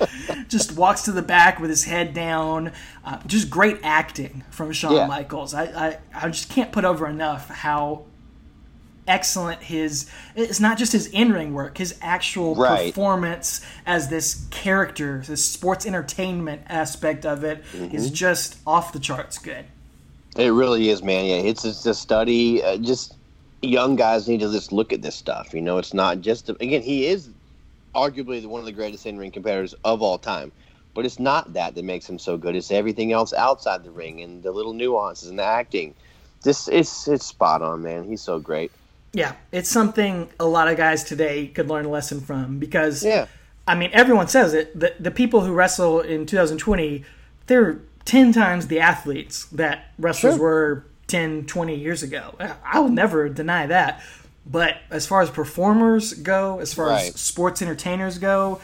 just 0.48 0.72
walks 0.76 1.02
to 1.02 1.12
the 1.12 1.22
back 1.22 1.58
with 1.60 1.70
his 1.70 1.84
head 1.84 2.12
down. 2.12 2.72
Uh, 3.04 3.18
just 3.26 3.48
great 3.48 3.78
acting 3.82 4.44
from 4.50 4.72
Shawn 4.72 4.92
Yeah. 4.94 5.06
Michaels. 5.06 5.54
I, 5.54 5.64
I 5.64 5.98
I 6.14 6.28
just 6.28 6.50
can't 6.50 6.70
put 6.70 6.84
over 6.84 7.06
enough 7.06 7.48
how 7.48 8.04
excellent 9.08 9.62
his 9.62 10.08
it's 10.36 10.60
not 10.60 10.78
just 10.78 10.92
his 10.92 11.06
in-ring 11.08 11.52
work 11.54 11.78
his 11.78 11.98
actual 12.02 12.54
Right. 12.54 12.88
performance 12.94 13.60
as 13.86 14.08
this 14.08 14.46
character 14.50 15.22
this 15.26 15.44
sports 15.44 15.86
entertainment 15.86 16.62
aspect 16.68 17.24
of 17.26 17.42
it 17.42 17.64
is 17.92 18.10
just 18.10 18.58
off 18.66 18.92
the 18.92 19.00
charts 19.00 19.38
good 19.38 19.64
It 20.36 20.50
really 20.52 20.88
is, 20.90 21.02
man. 21.02 21.24
Yeah, 21.24 21.36
it's 21.50 21.62
just 21.62 21.84
a 21.86 21.94
study. 21.94 22.62
Uh, 22.62 22.76
just 22.76 23.14
young 23.62 23.96
guys 23.96 24.28
need 24.28 24.38
to 24.40 24.52
just 24.52 24.70
look 24.70 24.92
at 24.92 25.02
this 25.02 25.16
stuff. 25.16 25.52
You 25.52 25.60
know, 25.62 25.78
it's 25.78 25.92
not 25.94 26.20
just 26.20 26.48
again. 26.50 26.82
He 26.82 27.06
is 27.06 27.30
arguably 27.94 28.40
the- 28.42 28.48
one 28.48 28.60
of 28.60 28.66
the 28.66 28.70
greatest 28.72 29.04
in-ring 29.06 29.32
competitors 29.32 29.74
of 29.84 30.00
all 30.00 30.16
time, 30.18 30.52
but 30.94 31.04
it's 31.04 31.18
not 31.18 31.54
that 31.54 31.74
that 31.74 31.84
makes 31.84 32.08
him 32.08 32.18
so 32.20 32.36
good. 32.36 32.54
It's 32.54 32.70
everything 32.70 33.10
else 33.10 33.32
outside 33.32 33.82
the 33.82 33.90
ring 33.90 34.20
and 34.20 34.42
the 34.42 34.52
little 34.52 34.74
nuances 34.74 35.28
and 35.30 35.38
the 35.38 35.44
acting. 35.44 35.94
this 36.44 36.68
it's 36.68 37.08
it's 37.08 37.26
spot 37.26 37.62
on, 37.62 37.82
man. 37.82 38.04
He's 38.04 38.20
so 38.22 38.38
great. 38.38 38.70
Yeah 39.12 39.32
it's 39.52 39.70
something 39.70 40.28
a 40.38 40.44
lot 40.46 40.68
of 40.68 40.76
guys 40.76 41.02
today 41.04 41.46
could 41.48 41.68
learn 41.68 41.84
a 41.84 41.88
lesson 41.88 42.20
from 42.20 42.58
because 42.58 43.04
Yeah. 43.04 43.26
I 43.66 43.74
mean, 43.74 43.90
everyone 43.92 44.28
says 44.28 44.54
it. 44.54 44.78
The, 44.80 44.94
the 44.98 45.10
people 45.10 45.42
who 45.42 45.52
wrestle 45.52 46.00
in 46.00 46.24
2020, 46.24 47.04
they're 47.48 47.80
10 48.06 48.32
times 48.32 48.68
the 48.68 48.80
athletes 48.80 49.44
that 49.52 49.92
wrestlers 49.98 50.36
Sure. 50.36 50.42
were 50.42 50.84
10, 51.08 51.44
20 51.44 51.74
years 51.74 52.02
ago. 52.02 52.34
I 52.64 52.80
will 52.80 52.88
never 52.88 53.28
deny 53.28 53.66
that. 53.66 54.00
But 54.46 54.76
as 54.90 55.06
far 55.06 55.20
as 55.20 55.28
performers 55.28 56.14
go, 56.14 56.60
as 56.60 56.72
far 56.72 56.86
Right. 56.86 57.08
as 57.14 57.20
sports 57.20 57.60
entertainers 57.60 58.16
go, 58.16 58.58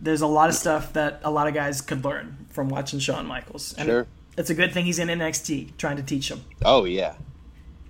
there's 0.00 0.20
a 0.22 0.26
lot 0.28 0.48
of 0.48 0.54
stuff 0.54 0.92
that 0.92 1.20
a 1.24 1.30
lot 1.32 1.48
of 1.48 1.54
guys 1.54 1.80
could 1.80 2.04
learn 2.04 2.46
from 2.50 2.68
watching 2.68 3.00
Shawn 3.00 3.26
Michaels. 3.26 3.74
And 3.76 3.88
Sure. 3.88 4.06
it's 4.36 4.50
a 4.50 4.54
good 4.54 4.72
thing 4.72 4.84
he's 4.84 5.00
in 5.00 5.08
NXT 5.10 5.72
trying 5.78 5.96
to 5.96 6.02
teach 6.04 6.28
them. 6.28 6.44
Oh 6.64 6.84
yeah. 6.84 7.14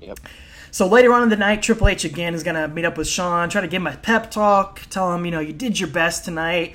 Yep. 0.01 0.19
So 0.75 0.89
later 0.89 1.13
on 1.13 1.23
in 1.23 1.29
the 1.29 1.37
night, 1.37 1.63
Triple 1.63 1.87
H 1.87 2.05
again 2.05 2.35
is 2.35 2.43
going 2.43 2.57
to 2.57 2.67
meet 2.67 2.85
up 2.85 2.99
with 2.99 3.07
Shawn, 3.07 3.49
try 3.49 3.61
to 3.61 3.69
give 3.69 3.81
him 3.81 3.87
a 3.87 3.97
pep 3.97 4.29
talk, 4.29 4.81
tell 4.91 5.15
him, 5.15 5.25
you 5.25 5.31
know, 5.31 5.39
you 5.39 5.53
did 5.53 5.79
your 5.79 5.89
best 5.89 6.25
tonight. 6.25 6.75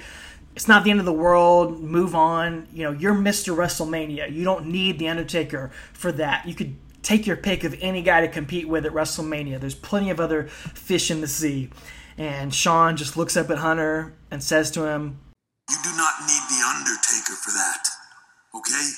It's 0.55 0.69
not 0.69 0.85
the 0.85 0.91
end 0.91 1.01
of 1.01 1.05
the 1.05 1.11
world. 1.11 1.81
Move 1.81 2.15
on. 2.15 2.69
You 2.71 2.83
know, 2.83 2.91
you're 2.93 3.13
Mr. 3.13 3.53
WrestleMania. 3.53 4.33
You 4.33 4.45
don't 4.45 4.67
need 4.67 4.99
The 4.99 5.09
Undertaker 5.09 5.71
for 5.91 6.13
that. 6.13 6.47
You 6.47 6.55
could 6.55 6.77
take 7.03 7.27
your 7.27 7.35
pick 7.35 7.65
of 7.65 7.75
any 7.81 8.01
guy 8.01 8.21
to 8.21 8.29
compete 8.29 8.69
with 8.69 8.85
at 8.85 8.93
WrestleMania. 8.93 9.59
There's 9.59 9.75
plenty 9.75 10.09
of 10.11 10.21
other 10.21 10.45
fish 10.47 11.11
in 11.11 11.19
the 11.19 11.27
sea. 11.27 11.69
And 12.17 12.55
Shawn 12.55 12.95
just 12.95 13.17
looks 13.17 13.35
up 13.35 13.49
at 13.49 13.57
Hunter 13.57 14.13
and 14.31 14.41
says 14.41 14.71
to 14.71 14.85
him, 14.85 15.19
You 15.69 15.75
do 15.83 15.89
not 15.97 16.13
need 16.21 16.43
The 16.47 16.63
Undertaker 16.65 17.33
for 17.33 17.51
that, 17.51 17.85
okay? 18.55 18.91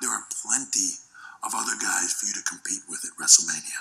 There 0.00 0.10
are 0.10 0.22
plenty 0.44 0.99
of 1.44 1.52
other 1.54 1.76
guys 1.80 2.12
for 2.12 2.26
you 2.26 2.34
to 2.34 2.42
compete 2.42 2.82
with 2.88 3.00
at 3.04 3.22
WrestleMania. 3.22 3.80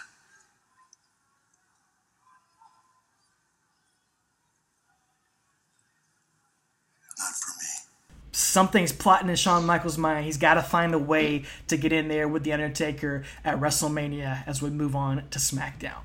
Not 7.18 7.36
for 7.36 7.52
me. 7.60 7.66
something's 8.32 8.94
plotting 8.94 9.30
in 9.30 9.36
Shawn 9.36 9.66
Michaels' 9.66 9.98
mind. 9.98 10.26
He's 10.26 10.38
got 10.38 10.54
to 10.54 10.62
find 10.62 10.94
a 10.94 11.00
way 11.00 11.44
to 11.68 11.76
get 11.76 11.92
in 11.92 12.08
there 12.08 12.28
with 12.30 12.44
The 12.44 12.54
Undertaker 12.54 13.24
at 13.44 13.60
WrestleMania 13.60 14.48
as 14.48 14.62
we 14.62 14.70
move 14.70 14.96
on 14.96 15.28
to 15.32 15.40
SmackDown. 15.40 16.00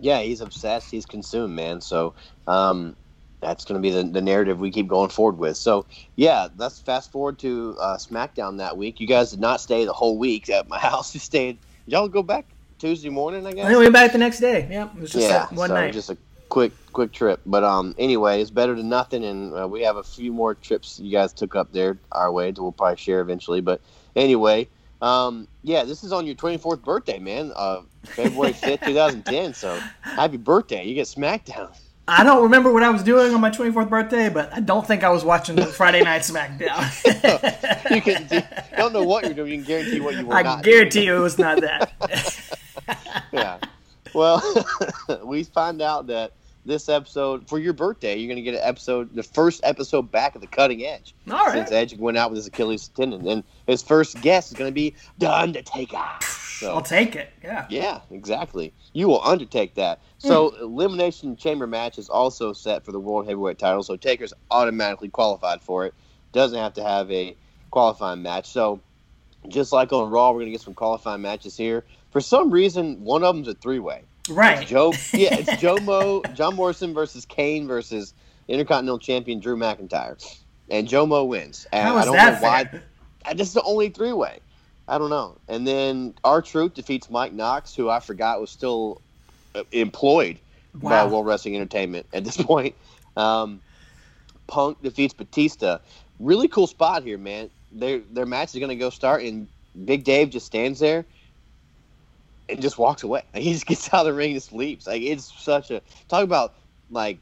Yeah, 0.00 0.20
he's 0.20 0.40
obsessed. 0.40 0.90
He's 0.90 1.06
consumed, 1.06 1.54
man. 1.54 1.80
So 1.80 2.14
um, 2.48 2.96
that's 3.42 3.64
going 3.64 3.74
to 3.74 3.82
be 3.82 3.90
the, 3.90 4.04
the 4.04 4.22
narrative 4.22 4.58
we 4.58 4.70
keep 4.70 4.88
going 4.88 5.10
forward 5.10 5.36
with. 5.36 5.56
So 5.56 5.84
yeah, 6.16 6.48
let's 6.56 6.80
fast 6.80 7.12
forward 7.12 7.38
to 7.40 7.76
uh, 7.78 7.96
SmackDown 7.98 8.58
that 8.58 8.78
week. 8.78 9.00
You 9.00 9.06
guys 9.06 9.32
did 9.32 9.40
not 9.40 9.60
stay 9.60 9.84
the 9.84 9.92
whole 9.92 10.16
week 10.16 10.48
at 10.48 10.68
my 10.68 10.78
house. 10.90 11.12
You 11.12 11.20
stayed. 11.20 11.58
Y'all 11.86 12.08
go 12.08 12.22
back 12.22 12.46
Tuesday 12.78 13.10
morning? 13.10 13.46
I 13.46 13.52
guess. 13.52 13.66
Then 13.66 13.76
we 13.76 13.82
went 13.82 13.92
back 13.92 14.12
the 14.12 14.18
next 14.18 14.40
day. 14.40 14.68
Yep, 14.70 14.94
it 14.96 15.00
was 15.00 15.10
just 15.10 15.28
yeah, 15.28 15.48
one 15.52 15.68
so 15.68 15.74
night. 15.74 15.92
just 15.92 16.08
a 16.10 16.16
quick 16.48 16.72
quick 16.92 17.12
trip. 17.12 17.40
But 17.44 17.64
um, 17.64 17.94
anyway, 17.98 18.40
it's 18.40 18.50
better 18.50 18.74
than 18.74 18.88
nothing, 18.88 19.24
and 19.24 19.54
uh, 19.54 19.68
we 19.68 19.82
have 19.82 19.96
a 19.96 20.02
few 20.02 20.32
more 20.32 20.54
trips 20.54 21.00
you 21.00 21.10
guys 21.10 21.32
took 21.32 21.56
up 21.56 21.72
there 21.72 21.98
our 22.12 22.30
way 22.30 22.50
that 22.50 22.62
we'll 22.62 22.72
probably 22.72 22.96
share 22.96 23.20
eventually. 23.20 23.60
But 23.60 23.80
anyway, 24.14 24.68
um, 25.00 25.48
yeah, 25.62 25.82
this 25.82 26.04
is 26.04 26.12
on 26.12 26.26
your 26.26 26.36
24th 26.36 26.84
birthday, 26.84 27.18
man. 27.18 27.52
Uh, 27.56 27.82
February 28.04 28.52
5th, 28.52 28.84
2010. 28.84 29.54
So 29.54 29.80
happy 30.02 30.36
birthday! 30.36 30.84
You 30.84 30.94
get 30.94 31.08
SmackDown. 31.08 31.76
I 32.18 32.24
don't 32.24 32.42
remember 32.42 32.72
what 32.72 32.82
I 32.82 32.90
was 32.90 33.02
doing 33.02 33.34
on 33.34 33.40
my 33.40 33.50
24th 33.50 33.88
birthday, 33.88 34.28
but 34.28 34.52
I 34.52 34.60
don't 34.60 34.86
think 34.86 35.02
I 35.02 35.10
was 35.10 35.24
watching 35.24 35.56
the 35.56 35.66
Friday 35.66 36.02
Night 36.02 36.22
SmackDown. 36.22 37.90
You 37.94 38.02
can 38.02 38.28
you 38.30 38.42
don't 38.76 38.92
know 38.92 39.02
what 39.02 39.24
you're 39.24 39.34
doing. 39.34 39.52
You 39.52 39.58
can 39.58 39.66
guarantee 39.66 40.00
what 40.00 40.16
you 40.16 40.26
were 40.26 40.34
I 40.34 40.60
guarantee 40.60 41.04
you 41.04 41.16
it 41.16 41.20
was 41.20 41.38
not 41.38 41.60
that. 41.60 41.92
yeah. 43.32 43.58
Well, 44.14 44.42
we 45.24 45.44
find 45.44 45.80
out 45.80 46.06
that 46.08 46.32
this 46.64 46.88
episode 46.88 47.48
for 47.48 47.58
your 47.58 47.72
birthday, 47.72 48.16
you're 48.16 48.28
going 48.28 48.36
to 48.36 48.42
get 48.42 48.54
an 48.54 48.60
episode, 48.62 49.14
the 49.14 49.22
first 49.22 49.60
episode 49.64 50.12
back 50.12 50.34
of 50.34 50.40
the 50.40 50.46
Cutting 50.46 50.84
Edge. 50.84 51.14
All 51.30 51.46
right. 51.46 51.54
Since 51.54 51.72
Edge 51.72 51.96
went 51.96 52.18
out 52.18 52.30
with 52.30 52.36
his 52.36 52.46
Achilles 52.46 52.88
tendon, 52.88 53.26
and 53.26 53.42
his 53.66 53.82
first 53.82 54.20
guest 54.20 54.52
is 54.52 54.58
going 54.58 54.70
to 54.70 54.74
be 54.74 54.94
The 55.18 55.32
Undertaker. 55.32 55.98
So, 56.62 56.74
I'll 56.74 56.82
take 56.82 57.16
it. 57.16 57.30
Yeah. 57.42 57.66
yeah, 57.68 58.00
exactly. 58.10 58.72
You 58.92 59.08
will 59.08 59.22
undertake 59.22 59.74
that. 59.74 60.00
So, 60.18 60.50
hmm. 60.50 60.62
elimination 60.62 61.36
chamber 61.36 61.66
match 61.66 61.98
is 61.98 62.08
also 62.08 62.52
set 62.52 62.84
for 62.84 62.92
the 62.92 63.00
world 63.00 63.26
heavyweight 63.26 63.58
title. 63.58 63.82
So, 63.82 63.96
Taker's 63.96 64.32
automatically 64.50 65.08
qualified 65.08 65.60
for 65.62 65.86
it. 65.86 65.94
Doesn't 66.32 66.58
have 66.58 66.74
to 66.74 66.82
have 66.82 67.10
a 67.10 67.36
qualifying 67.70 68.22
match. 68.22 68.46
So, 68.50 68.80
just 69.48 69.72
like 69.72 69.92
on 69.92 70.10
Raw, 70.10 70.30
we're 70.32 70.40
gonna 70.40 70.52
get 70.52 70.60
some 70.60 70.74
qualifying 70.74 71.22
matches 71.22 71.56
here. 71.56 71.84
For 72.10 72.20
some 72.20 72.50
reason, 72.50 73.02
one 73.04 73.24
of 73.24 73.34
them's 73.34 73.48
a 73.48 73.54
three-way. 73.54 74.02
Right. 74.28 74.66
Joe, 74.66 74.92
yeah, 75.12 75.34
it's 75.34 75.60
Joe 75.60 75.76
Mo, 75.78 76.22
John 76.34 76.54
Morrison 76.54 76.94
versus 76.94 77.26
Kane 77.26 77.66
versus 77.66 78.14
Intercontinental 78.48 78.98
Champion 78.98 79.40
Drew 79.40 79.56
McIntyre, 79.56 80.16
and 80.70 80.86
Joe 80.86 81.06
Mo 81.06 81.24
wins. 81.24 81.66
And 81.72 81.88
How 81.88 81.96
I 81.96 82.04
don't 82.04 82.14
that 82.14 82.40
know 82.40 82.48
why. 82.48 82.64
fair? 82.64 82.82
This 83.34 83.48
is 83.48 83.54
the 83.54 83.62
only 83.62 83.88
three-way. 83.88 84.40
I 84.92 84.98
don't 84.98 85.08
know. 85.08 85.38
And 85.48 85.66
then 85.66 86.12
R 86.22 86.42
Truth 86.42 86.74
defeats 86.74 87.08
Mike 87.08 87.32
Knox, 87.32 87.74
who 87.74 87.88
I 87.88 87.98
forgot 87.98 88.42
was 88.42 88.50
still 88.50 89.00
uh, 89.54 89.62
employed 89.72 90.38
by 90.74 91.06
World 91.06 91.24
Wrestling 91.24 91.56
Entertainment 91.56 92.04
at 92.12 92.24
this 92.24 92.36
point. 92.42 92.74
Um, 93.16 93.62
Punk 94.48 94.82
defeats 94.82 95.14
Batista. 95.14 95.78
Really 96.20 96.46
cool 96.46 96.66
spot 96.66 97.04
here, 97.04 97.16
man. 97.16 97.48
Their 97.72 98.00
their 98.00 98.26
match 98.26 98.54
is 98.54 98.58
going 98.58 98.68
to 98.68 98.76
go 98.76 98.90
start, 98.90 99.22
and 99.22 99.48
Big 99.86 100.04
Dave 100.04 100.28
just 100.28 100.44
stands 100.44 100.78
there 100.78 101.06
and 102.50 102.60
just 102.60 102.76
walks 102.76 103.02
away. 103.02 103.22
Like, 103.32 103.42
he 103.44 103.54
just 103.54 103.64
gets 103.64 103.94
out 103.94 104.00
of 104.00 104.06
the 104.06 104.12
ring 104.12 104.32
and 104.32 104.42
sleeps. 104.42 104.86
Like 104.86 105.00
it's 105.00 105.32
such 105.42 105.70
a 105.70 105.80
talk 106.08 106.22
about 106.22 106.52
like 106.90 107.16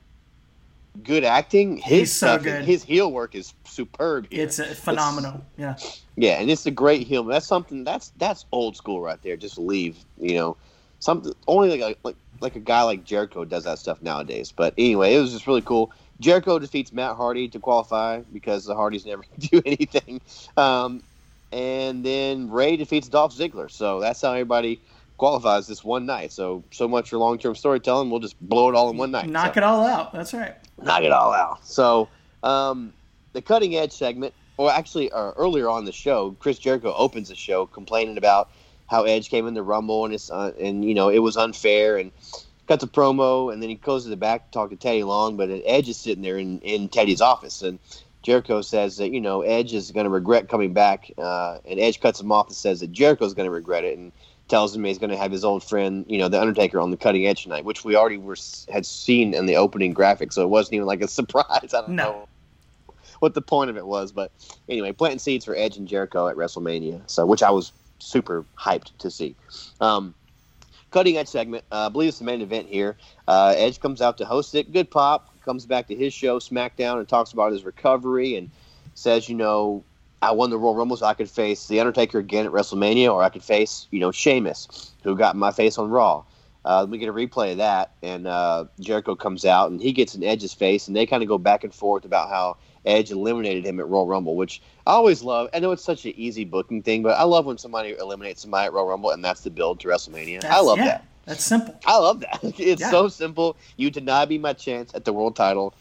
good 1.05 1.25
acting. 1.25 1.77
His 1.77 1.99
He's 1.99 2.13
so 2.13 2.39
good. 2.39 2.65
his 2.65 2.83
heel 2.83 3.13
work 3.13 3.35
is 3.35 3.55
superb. 3.65 4.27
Here. 4.31 4.45
It's 4.45 4.59
uh, 4.59 4.75
phenomenal. 4.77 5.45
Yeah. 5.57 5.77
Yeah, 6.17 6.41
and 6.41 6.51
it's 6.51 6.67
a 6.67 6.71
great 6.71 7.07
heel. 7.07 7.25
That's 7.25 7.47
something 7.47 7.85
that's 7.85 8.13
that's 8.19 8.45
old 8.53 8.77
school 8.77 9.01
right 9.01 9.21
there. 9.23 9.37
Just 9.37 9.59
leave, 9.59 9.97
you 10.19 10.35
know, 10.35 10.57
something 10.99 11.33
only 11.47 11.71
like 11.71 11.81
a, 11.81 11.97
like 12.07 12.17
like 12.41 12.57
a 12.57 12.61
guy 12.61 12.83
like 12.83 13.05
Jericho 13.05 13.45
does 13.45 13.65
that 13.65 13.79
stuff 13.79 14.03
nowadays. 14.03 14.53
But 14.53 14.75
anyway, 14.77 15.15
it 15.15 15.21
was 15.21 15.33
just 15.33 15.47
really 15.47 15.63
cool. 15.63 15.93
Jericho 16.21 16.59
defeats 16.59 16.93
Matt 16.93 17.17
Hardy 17.17 17.49
to 17.49 17.59
qualify 17.59 18.21
because 18.33 18.67
the 18.67 18.75
Hardys 18.75 19.07
never 19.07 19.25
do 19.39 19.63
anything, 19.65 20.21
um, 20.57 21.03
and 21.53 22.05
then 22.05 22.51
Rey 22.51 22.77
defeats 22.77 23.09
Dolph 23.09 23.35
Ziggler. 23.35 23.71
So 23.71 24.01
that's 24.01 24.21
how 24.21 24.33
everybody 24.33 24.81
qualifies 25.21 25.67
this 25.67 25.85
one 25.85 26.07
night. 26.07 26.33
So 26.33 26.65
so 26.71 26.89
much 26.89 27.11
for 27.11 27.19
long 27.19 27.39
term 27.39 27.55
storytelling. 27.55 28.09
We'll 28.11 28.21
just 28.21 28.41
blow 28.41 28.71
it 28.71 28.75
all 28.75 28.89
in 28.89 28.97
one 28.97 29.11
night. 29.11 29.29
Knock 29.29 29.53
So- 29.55 29.61
it 29.61 29.65
all 29.65 29.87
out. 29.87 30.15
That's 30.15 30.33
right. 30.33 30.55
knock 30.83 31.03
it 31.03 31.13
all 31.13 31.33
out. 31.35 31.59
So, 31.63 32.09
um, 32.43 32.95
the 33.35 33.43
cutting 33.43 33.77
edge 33.77 33.93
segment, 33.93 34.33
or 34.57 34.71
actually 34.73 35.13
uh, 35.13 35.33
earlier 35.37 35.69
on 35.69 35.85
the 35.85 35.93
show, 35.93 36.35
Chris 36.41 36.59
Jericho 36.59 36.95
opens 36.97 37.29
the 37.29 37.35
show 37.35 37.67
complaining 37.67 38.17
about 38.17 38.49
how 38.87 39.05
Edge 39.05 39.29
came 39.29 39.47
in 39.47 39.53
the 39.53 39.63
Rumble 39.63 40.07
and 40.07 40.15
it's 40.15 40.31
uh, 40.31 40.53
and 40.59 40.85
you 40.87 40.95
know 40.95 41.11
it 41.11 41.19
was 41.19 41.37
unfair 41.37 41.99
and 41.99 42.11
cuts 42.67 42.83
a 42.83 42.87
promo 42.87 43.53
and 43.53 43.63
then 43.63 43.69
he 43.69 43.75
goes 43.75 44.05
to 44.05 44.09
the 44.11 44.17
back 44.17 44.47
to 44.47 44.51
talk 44.53 44.71
to 44.71 44.77
Teddy 44.77 45.03
Long, 45.05 45.37
but 45.37 45.51
Edge 45.67 45.89
is 45.91 45.99
sitting 45.99 46.23
there 46.23 46.39
in, 46.39 46.61
in 46.61 46.89
Teddy's 46.89 47.21
office 47.21 47.61
and 47.63 47.79
Jericho 48.23 48.63
says 48.63 48.97
that 48.97 49.11
you 49.13 49.21
know 49.21 49.43
Edge 49.43 49.75
is 49.75 49.91
going 49.93 50.05
to 50.05 50.11
regret 50.11 50.49
coming 50.49 50.73
back, 50.73 51.11
uh, 51.19 51.59
and 51.69 51.79
Edge 51.79 52.01
cuts 52.01 52.21
him 52.21 52.33
off 52.33 52.47
and 52.49 52.57
says 52.57 52.81
that 52.81 52.91
Jericho's 52.93 53.35
going 53.35 53.47
to 53.47 53.51
regret 53.51 53.85
it 53.85 53.99
and 53.99 54.13
tells 54.51 54.75
him 54.77 54.85
he's 54.85 54.99
going 54.99 55.11
to 55.11 55.17
have 55.17 55.33
his 55.33 55.45
old 55.45 55.65
friend, 55.65 56.05
you 56.09 56.19
know, 56.19 56.29
the 56.29 56.41
Undertaker 56.41 56.81
on 56.81 56.91
the 56.91 56.97
cutting 56.97 57.27
edge 57.27 57.45
tonight, 57.45 57.65
which 57.65 57.85
we 57.85 57.97
already 57.97 58.19
were 58.19 58.37
had 58.71 58.85
seen 58.85 59.33
in 59.33 59.47
the 59.47 59.57
opening 59.57 59.93
graphic, 59.93 60.33
so 60.33 60.43
it 60.43 60.49
wasn't 60.49 60.75
even 60.75 60.87
like 60.87 61.01
a 61.01 61.09
surprise. 61.21 61.73
I 61.73 61.81
don't 61.81 61.91
No. 61.91 62.05
know 62.05 62.29
what 63.21 63.35
the 63.35 63.43
point 63.43 63.71
of 63.71 63.77
it 63.77 63.87
was. 63.87 64.13
But 64.13 64.33
anyway, 64.69 64.93
planting 64.93 65.19
seeds 65.21 65.45
for 65.45 65.55
Edge 65.55 65.77
and 65.77 65.87
Jericho 65.89 66.29
at 66.29 66.37
WrestleMania, 66.37 67.03
so 67.09 67.25
which 67.25 67.43
I 67.43 67.51
was 67.51 67.73
super 67.99 68.45
hyped 68.59 68.97
to 68.99 69.11
see. 69.11 69.37
Um, 69.81 70.15
cutting 70.91 71.17
edge 71.17 71.29
segment. 71.29 71.65
Uh, 71.71 71.87
I 71.87 71.89
believe 71.89 72.09
it's 72.09 72.19
the 72.19 72.25
main 72.25 72.41
event 72.41 72.67
here. 72.67 72.97
Uh, 73.29 73.55
edge 73.57 73.81
comes 73.81 74.03
out 74.03 74.19
to 74.19 74.25
host 74.25 74.55
it. 74.55 74.73
Good 74.73 74.91
pop. 74.91 75.29
Comes 75.45 75.65
back 75.67 75.87
to 75.89 75.95
his 75.95 76.13
show, 76.13 76.39
SmackDown, 76.39 76.99
and 76.99 77.09
talks 77.09 77.33
about 77.33 77.53
his 77.53 77.65
recovery 77.65 78.37
and 78.37 78.51
says, 78.95 79.29
you 79.29 79.35
know, 79.35 79.85
I 80.23 80.33
won 80.33 80.51
the 80.51 80.59
Royal 80.59 80.75
Rumble, 80.75 80.97
so 80.97 81.07
I 81.07 81.15
could 81.15 81.31
face 81.31 81.67
The 81.69 81.81
Undertaker 81.81 82.19
again 82.19 82.45
at 82.47 82.53
WrestleMania, 82.53 83.13
or 83.13 83.23
I 83.23 83.31
could 83.31 83.43
face, 83.43 83.87
you 83.91 84.01
know, 84.01 84.13
Sheamus, 84.13 84.93
who 85.03 85.17
got 85.17 85.35
my 85.37 85.51
face 85.51 85.79
on 85.79 85.89
Raw. 85.89 86.25
Uh, 86.63 86.87
we 86.89 86.99
get 86.99 87.09
a 87.09 87.13
replay 87.13 87.53
of 87.53 87.57
that, 87.59 87.93
and 88.03 88.27
uh, 88.27 88.67
Jericho 88.81 89.15
comes 89.17 89.47
out, 89.47 89.71
and 89.71 89.81
he 89.81 89.93
gets 89.93 90.15
in 90.15 90.23
Edge's 90.23 90.53
face, 90.53 90.89
and 90.89 90.95
they 90.97 91.07
kind 91.07 91.23
of 91.23 91.29
go 91.29 91.39
back 91.39 91.65
and 91.65 91.75
forth 91.75 92.05
about 92.05 92.29
how 92.29 92.59
Edge 92.85 93.11
eliminated 93.11 93.65
him 93.65 93.81
at 93.81 93.89
Royal 93.89 94.07
Rumble, 94.07 94.37
which 94.37 94.61
I 94.87 94.91
always 94.93 95.23
love. 95.23 95.49
I 95.55 95.59
know 95.59 95.73
it's 95.73 95.85
such 95.85 96.05
an 96.05 96.13
easy 96.17 96.45
booking 96.45 96.83
thing, 96.83 97.03
but 97.03 97.17
I 97.19 97.23
love 97.23 97.47
when 97.47 97.57
somebody 97.57 97.97
eliminates 97.99 98.43
somebody 98.43 98.67
at 98.67 98.75
Royal 98.75 98.89
Rumble, 98.89 99.11
and 99.11 99.25
that's 99.25 99.41
the 99.41 99.51
build 99.51 99.81
to 99.81 99.89
WrestleMania. 99.89 100.43
That's, 100.43 100.55
I 100.55 100.61
love 100.61 100.79
yeah, 100.79 100.85
that. 100.85 101.05
That's 101.25 101.45
simple. 101.45 101.75
I 101.87 101.97
love 101.97 102.21
that. 102.21 102.41
It's 102.59 102.83
Yeah. 102.83 102.91
so 102.91 103.09
simple. 103.09 103.57
You 103.79 103.91
deny 103.91 104.27
me 104.27 104.37
my 104.37 104.53
chance 104.53 104.93
at 104.95 105.07
the 105.07 105.15
world 105.15 105.37
title. 105.37 105.75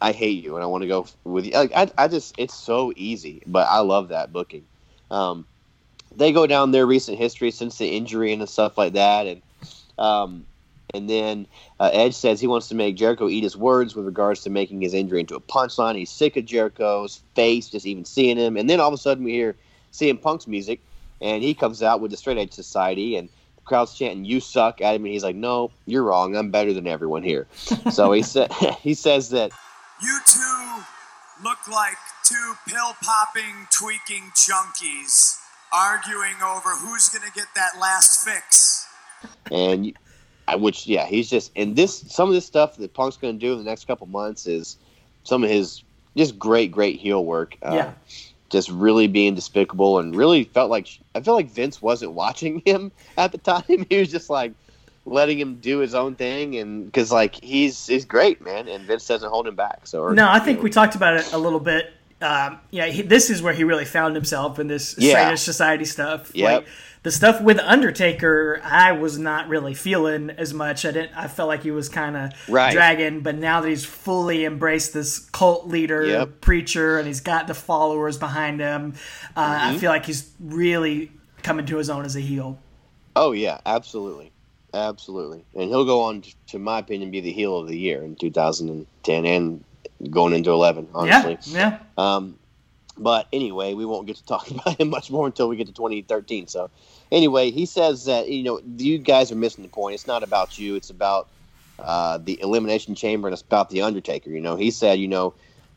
I 0.00 0.12
hate 0.12 0.42
you, 0.42 0.54
and 0.54 0.62
I 0.62 0.66
want 0.66 0.82
to 0.82 0.88
go 0.88 1.06
with 1.24 1.46
you. 1.46 1.52
Like, 1.52 1.72
I, 1.74 1.90
I 1.98 2.08
just, 2.08 2.34
it's 2.38 2.54
so 2.54 2.92
easy, 2.96 3.42
but 3.46 3.66
I 3.68 3.80
love 3.80 4.08
that 4.08 4.32
booking. 4.32 4.64
Um, 5.10 5.46
they 6.14 6.32
go 6.32 6.46
down 6.46 6.70
their 6.70 6.86
recent 6.86 7.18
history 7.18 7.50
since 7.50 7.78
the 7.78 7.88
injury 7.88 8.32
and 8.32 8.48
stuff 8.48 8.78
like 8.78 8.94
that, 8.94 9.26
and 9.26 9.42
um, 9.98 10.46
and 10.94 11.08
then 11.08 11.46
uh, 11.78 11.90
Edge 11.92 12.14
says 12.14 12.40
he 12.40 12.46
wants 12.46 12.68
to 12.68 12.74
make 12.74 12.96
Jericho 12.96 13.28
eat 13.28 13.44
his 13.44 13.56
words 13.56 13.94
with 13.94 14.06
regards 14.06 14.42
to 14.42 14.50
making 14.50 14.80
his 14.80 14.94
injury 14.94 15.20
into 15.20 15.36
a 15.36 15.40
punchline. 15.40 15.96
He's 15.96 16.10
sick 16.10 16.36
of 16.36 16.46
Jericho's 16.46 17.22
face, 17.34 17.68
just 17.68 17.86
even 17.86 18.04
seeing 18.04 18.36
him. 18.36 18.56
And 18.56 18.68
then 18.68 18.80
all 18.80 18.88
of 18.88 18.94
a 18.94 18.98
sudden 18.98 19.22
we 19.24 19.32
hear 19.32 19.56
CM 19.92 20.20
Punk's 20.20 20.46
music, 20.46 20.80
and 21.20 21.42
he 21.42 21.54
comes 21.54 21.82
out 21.82 22.00
with 22.00 22.10
the 22.10 22.16
Straight 22.16 22.38
Edge 22.38 22.52
Society, 22.52 23.16
and 23.16 23.28
the 23.28 23.62
crowd's 23.62 23.94
chanting 23.94 24.24
"You 24.24 24.40
suck" 24.40 24.80
at 24.80 24.94
him, 24.94 25.04
and 25.04 25.12
he's 25.12 25.24
like, 25.24 25.36
"No, 25.36 25.70
you're 25.86 26.04
wrong. 26.04 26.36
I'm 26.36 26.50
better 26.50 26.72
than 26.72 26.86
everyone 26.86 27.22
here." 27.22 27.46
so 27.90 28.12
he 28.12 28.22
said 28.22 28.52
he 28.80 28.94
says 28.94 29.30
that 29.30 29.52
You 30.02 30.18
two 30.26 30.82
look 31.42 31.66
like 31.68 31.96
two 32.24 32.54
pill 32.68 32.94
popping, 33.02 33.66
tweaking 33.70 34.30
junkies 34.34 35.38
arguing 35.72 36.36
over 36.44 36.70
who's 36.70 37.08
going 37.08 37.22
to 37.26 37.32
get 37.32 37.46
that 37.54 37.78
last 37.80 38.24
fix. 38.24 38.86
and 39.52 39.92
I 40.48 40.56
which 40.56 40.86
yeah 40.86 41.06
he's 41.06 41.30
just 41.30 41.52
and 41.54 41.76
this 41.76 42.00
some 42.12 42.28
of 42.28 42.34
this 42.34 42.44
stuff 42.44 42.76
that 42.76 42.92
Punk's 42.92 43.16
going 43.16 43.38
to 43.38 43.46
do 43.46 43.52
in 43.52 43.58
the 43.58 43.64
next 43.64 43.86
couple 43.86 44.06
months 44.08 44.46
is 44.46 44.76
some 45.22 45.44
of 45.44 45.50
his 45.50 45.82
just 46.16 46.38
great 46.38 46.72
great 46.72 46.98
heel 46.98 47.24
work. 47.24 47.56
Uh, 47.62 47.72
Yeah. 47.74 47.92
Just 48.48 48.68
really 48.68 49.06
being 49.06 49.36
despicable 49.36 50.00
and 50.00 50.16
really 50.16 50.42
felt 50.42 50.70
like 50.70 50.88
I 51.14 51.20
felt 51.20 51.36
like 51.36 51.50
Vince 51.50 51.80
wasn't 51.80 52.12
watching 52.12 52.62
him 52.64 52.90
at 53.16 53.30
the 53.30 53.38
time. 53.38 53.62
He 53.88 53.98
was 53.98 54.10
just 54.10 54.28
like 54.28 54.52
letting 55.06 55.38
him 55.40 55.56
do 55.56 55.78
his 55.78 55.94
own 55.94 56.14
thing 56.14 56.56
and 56.56 56.84
because 56.86 57.10
like 57.10 57.34
he's 57.42 57.86
he's 57.86 58.04
great 58.04 58.40
man 58.42 58.68
and 58.68 58.84
Vince 58.84 59.06
doesn't 59.06 59.30
hold 59.30 59.46
him 59.46 59.56
back. 59.56 59.86
So 59.86 60.08
No, 60.10 60.28
I 60.28 60.38
think 60.40 60.62
we 60.62 60.70
talked 60.70 60.94
about 60.94 61.14
it 61.14 61.32
a 61.32 61.38
little 61.38 61.60
bit. 61.60 61.92
Um, 62.22 62.60
yeah, 62.70 62.86
he, 62.86 63.00
this 63.00 63.30
is 63.30 63.40
where 63.40 63.54
he 63.54 63.64
really 63.64 63.86
found 63.86 64.14
himself 64.14 64.58
in 64.58 64.66
this 64.66 64.94
Yeah. 64.98 65.34
Society 65.36 65.86
stuff. 65.86 66.30
Yep. 66.34 66.52
Like 66.60 66.68
the 67.02 67.10
stuff 67.10 67.40
with 67.40 67.58
Undertaker, 67.58 68.60
I 68.62 68.92
was 68.92 69.18
not 69.18 69.48
really 69.48 69.72
feeling 69.72 70.28
as 70.28 70.52
much. 70.52 70.84
I 70.84 70.90
didn't. 70.90 71.16
I 71.16 71.28
felt 71.28 71.48
like 71.48 71.62
he 71.62 71.70
was 71.70 71.88
kind 71.88 72.14
of 72.18 72.32
Right. 72.46 72.72
dragging. 72.72 73.20
But 73.22 73.36
now 73.36 73.62
that 73.62 73.68
he's 73.70 73.86
fully 73.86 74.44
embraced 74.44 74.92
this 74.92 75.18
cult 75.18 75.66
leader, 75.66 76.04
Yep. 76.04 76.42
preacher, 76.42 76.98
and 76.98 77.06
he's 77.06 77.20
got 77.22 77.46
the 77.46 77.54
followers 77.54 78.18
behind 78.18 78.60
him, 78.60 78.92
uh, 79.34 79.40
Mm-hmm. 79.54 79.76
I 79.76 79.78
feel 79.78 79.90
like 79.90 80.04
he's 80.04 80.30
really 80.38 81.10
coming 81.42 81.64
to 81.66 81.78
his 81.78 81.88
own 81.88 82.04
as 82.04 82.16
a 82.16 82.20
heel. 82.20 82.58
Oh 83.16 83.32
yeah, 83.32 83.60
absolutely, 83.64 84.30
absolutely, 84.74 85.44
and 85.54 85.68
he'll 85.68 85.84
go 85.84 86.02
on 86.02 86.22
to, 86.48 86.58
my 86.58 86.78
opinion 86.78 87.10
be 87.10 87.20
the 87.20 87.32
heel 87.32 87.58
of 87.58 87.68
the 87.68 87.78
year 87.78 88.02
in 88.02 88.16
2010 88.16 89.24
and 89.24 89.64
going 90.10 90.32
into 90.32 90.50
11. 90.50 90.88
Honestly. 90.94 91.38
Yeah, 91.42 91.78
yeah. 91.98 92.14
Um, 92.16 92.38
but 92.96 93.28
anyway, 93.32 93.74
we 93.74 93.84
won't 93.84 94.06
get 94.06 94.16
to 94.16 94.24
talk 94.24 94.50
about 94.50 94.78
him 94.78 94.90
much 94.90 95.10
more 95.10 95.26
until 95.26 95.48
we 95.48 95.56
get 95.56 95.66
to 95.66 95.72
2013. 95.72 96.48
So, 96.48 96.70
anyway, 97.10 97.50
he 97.50 97.66
says 97.66 98.04
that 98.04 98.28
you 98.28 98.42
know 98.42 98.60
you 98.76 98.98
guys 98.98 99.32
are 99.32 99.36
missing 99.36 99.62
the 99.62 99.70
point. 99.70 99.94
It's 99.94 100.06
not 100.06 100.22
about 100.22 100.58
you. 100.58 100.76
It's 100.76 100.90
about 100.90 101.28
uh, 101.78 102.18
the 102.18 102.40
elimination 102.40 102.94
chamber 102.94 103.28
and 103.28 103.32
it's 103.32 103.42
about 103.42 103.70
the 103.70 103.82
Undertaker. 103.82 104.30
You 104.30 104.40
know, 104.40 104.56
he 104.56 104.70
said, 104.70 104.98
you 104.98 105.08
know, 105.08 105.34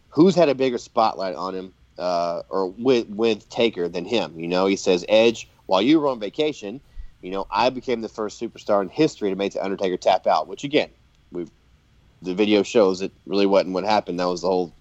who's 0.10 0.36
had 0.36 0.50
a 0.50 0.56
bigger 0.56 0.78
spotlight 0.78 1.36
on 1.36 1.56
him 1.56 1.74
uh, 1.98 2.42
or 2.50 2.68
with 2.68 3.08
with 3.10 3.50
Taker 3.50 3.88
than 3.88 4.06
him? 4.06 4.38
You 4.40 4.48
know, 4.48 4.66
he 4.66 4.76
says 4.76 5.06
Edge 5.08 5.48
while 5.66 5.82
you 5.82 6.00
were 6.00 6.08
on 6.08 6.20
vacation. 6.20 6.82
You 7.24 7.32
know, 7.32 7.48
I 7.50 7.70
became 7.70 8.02
the 8.02 8.10
first 8.10 8.40
superstar 8.40 8.82
in 8.82 8.90
history 8.90 9.30
to 9.30 9.36
make 9.38 9.54
the 9.54 9.64
Undertaker 9.64 9.96
tap 9.96 10.28
out. 10.28 10.48
Which 10.48 10.66
again, 10.66 10.90
we 11.32 11.48
the 12.22 12.36
video 12.36 12.64
shows 12.64 13.02
it 13.02 13.14
really 13.26 13.46
wasn't 13.46 13.74
what 13.74 13.86
happened. 13.86 14.20
That 14.20 14.26
was 14.28 14.42
the 14.42 14.50
whole 14.50 14.76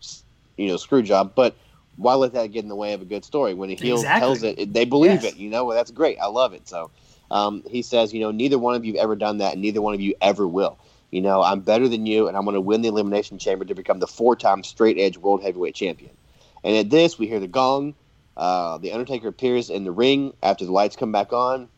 you 0.57 0.67
know 0.69 0.77
screw 0.77 1.03
job. 1.03 1.35
But 1.37 1.57
why 1.97 2.15
let 2.15 2.33
that 2.33 2.49
get 2.49 2.65
in 2.65 2.69
the 2.69 2.75
way 2.75 2.95
of 2.95 3.01
a 3.01 3.05
good 3.05 3.25
story? 3.25 3.55
When 3.55 3.71
a 3.71 3.75
heel 3.75 3.95
Exactly. 3.95 4.21
tells 4.21 4.43
it, 4.43 4.75
they 4.75 4.85
believe 4.85 5.23
Yes. 5.23 5.35
it. 5.35 5.37
You 5.37 5.51
know, 5.51 5.65
well, 5.65 5.77
that's 5.77 5.93
great. 5.93 6.19
I 6.21 6.27
love 6.27 6.53
it. 6.53 6.69
So 6.69 6.91
um, 7.31 7.63
he 7.71 7.81
says, 7.81 8.13
you 8.13 8.21
know, 8.21 8.33
neither 8.33 8.59
one 8.59 8.75
of 8.75 8.85
you 8.85 8.95
have 8.95 9.05
ever 9.05 9.15
done 9.15 9.39
that, 9.39 9.53
and 9.53 9.63
neither 9.63 9.81
one 9.81 9.95
of 9.95 10.01
you 10.01 10.15
ever 10.21 10.47
will. 10.47 10.79
You 11.13 11.21
know, 11.21 11.43
I'm 11.43 11.61
better 11.61 11.89
than 11.89 12.07
you, 12.07 12.27
and 12.27 12.37
I'm 12.37 12.45
going 12.45 12.55
to 12.55 12.61
win 12.61 12.83
the 12.83 12.89
Elimination 12.89 13.39
Chamber 13.39 13.65
to 13.67 13.75
become 13.75 14.01
the 14.01 14.07
four-time 14.09 14.65
straight 14.65 14.99
edge 14.99 15.17
World 15.17 15.43
Heavyweight 15.43 15.77
Champion. 15.77 16.17
And 16.65 16.75
at 16.77 16.91
this, 16.91 17.19
we 17.19 17.29
hear 17.29 17.39
the 17.39 17.47
gong. 17.47 17.95
Uh, 18.37 18.79
the 18.79 18.93
Undertaker 18.93 19.29
appears 19.29 19.69
in 19.71 19.85
the 19.85 19.93
ring 19.93 20.33
after 20.43 20.65
the 20.65 20.73
lights 20.73 20.97
come 20.97 21.13
back 21.13 21.33
on. 21.33 21.69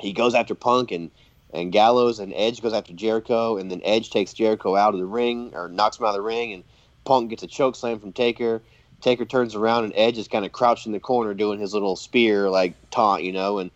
He 0.00 0.12
goes 0.12 0.34
after 0.34 0.54
Punk 0.54 0.92
and 0.92 1.10
and 1.52 1.70
Gallows 1.70 2.18
and 2.18 2.32
Edge 2.34 2.60
goes 2.60 2.72
after 2.72 2.92
Jericho, 2.92 3.56
and 3.56 3.70
then 3.70 3.80
Edge 3.84 4.10
takes 4.10 4.32
Jericho 4.32 4.74
out 4.74 4.92
of 4.92 4.98
the 4.98 5.06
ring 5.06 5.52
or 5.54 5.68
knocks 5.68 5.98
him 5.98 6.04
out 6.04 6.08
of 6.08 6.14
the 6.16 6.20
ring, 6.20 6.52
and 6.52 6.64
Punk 7.04 7.30
gets 7.30 7.44
a 7.44 7.46
choke 7.46 7.76
slam 7.76 8.00
from 8.00 8.12
Taker. 8.12 8.60
Taker 9.00 9.24
turns 9.24 9.54
around 9.54 9.84
and 9.84 9.92
Edge 9.96 10.18
is 10.18 10.28
kind 10.28 10.44
of 10.44 10.52
crouched 10.52 10.86
in 10.86 10.92
the 10.92 11.00
corner 11.00 11.34
doing 11.34 11.60
his 11.60 11.74
little 11.74 11.94
spear 11.94 12.50
like 12.50 12.74
taunt, 12.90 13.22
you 13.22 13.32
know, 13.32 13.58
and 13.58 13.70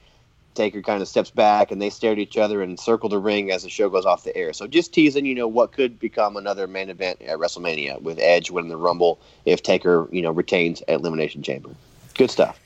Taker 0.54 0.81
kind 0.83 1.02
of 1.02 1.09
steps 1.09 1.31
back 1.31 1.70
and 1.70 1.81
they 1.81 1.90
stare 1.90 2.12
at 2.12 2.18
each 2.18 2.38
other 2.38 2.62
and 2.62 2.81
circle 2.81 3.09
the 3.09 3.18
ring 3.18 3.50
as 3.50 3.62
the 3.62 3.68
show 3.68 3.90
goes 3.90 4.07
off 4.07 4.24
the 4.24 4.37
air. 4.37 4.52
So 4.52 4.66
just 4.66 4.92
teasing, 4.92 5.26
you 5.26 5.35
know, 5.35 5.46
what 5.46 5.72
could 5.72 6.00
become 6.00 6.37
another 6.37 6.66
main 6.66 6.88
event 6.88 7.20
at 7.22 7.38
WrestleMania 7.38 8.00
with 8.00 8.18
Edge 8.18 8.50
winning 8.50 8.70
the 8.70 8.76
Rumble 8.76 9.20
if 9.44 9.62
Taker, 9.62 10.09
you 10.11 10.22
know, 10.22 10.31
retains 10.31 10.83
at 10.88 11.00
Elimination 11.00 11.42
Chamber. 11.42 11.70
Good 12.14 12.31
stuff. 12.31 12.59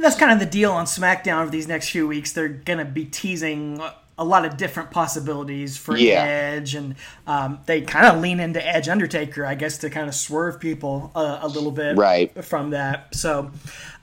That's 0.00 0.16
kind 0.16 0.32
of 0.32 0.38
the 0.38 0.46
deal 0.46 0.72
on 0.72 0.86
SmackDown 0.86 1.42
over 1.42 1.50
these 1.50 1.68
next 1.68 1.90
few 1.90 2.06
weeks. 2.08 2.32
They're 2.32 2.48
going 2.48 2.78
to 2.78 2.84
be 2.84 3.04
teasing 3.04 3.80
a 4.18 4.24
lot 4.24 4.44
of 4.44 4.58
different 4.58 4.90
possibilities 4.90 5.78
for 5.78 5.96
Yeah. 5.96 6.22
Edge, 6.22 6.74
and 6.74 6.94
um, 7.26 7.60
they 7.64 7.80
kind 7.80 8.04
of 8.04 8.20
lean 8.20 8.38
into 8.38 8.64
Edge 8.66 8.86
Undertaker, 8.86 9.46
I 9.46 9.54
guess, 9.54 9.78
to 9.78 9.88
kind 9.88 10.08
of 10.08 10.14
swerve 10.14 10.60
people 10.60 11.10
uh, 11.14 11.38
a 11.40 11.48
little 11.48 11.70
bit 11.70 11.96
Right. 11.96 12.44
from 12.44 12.70
that. 12.70 13.14
So 13.14 13.50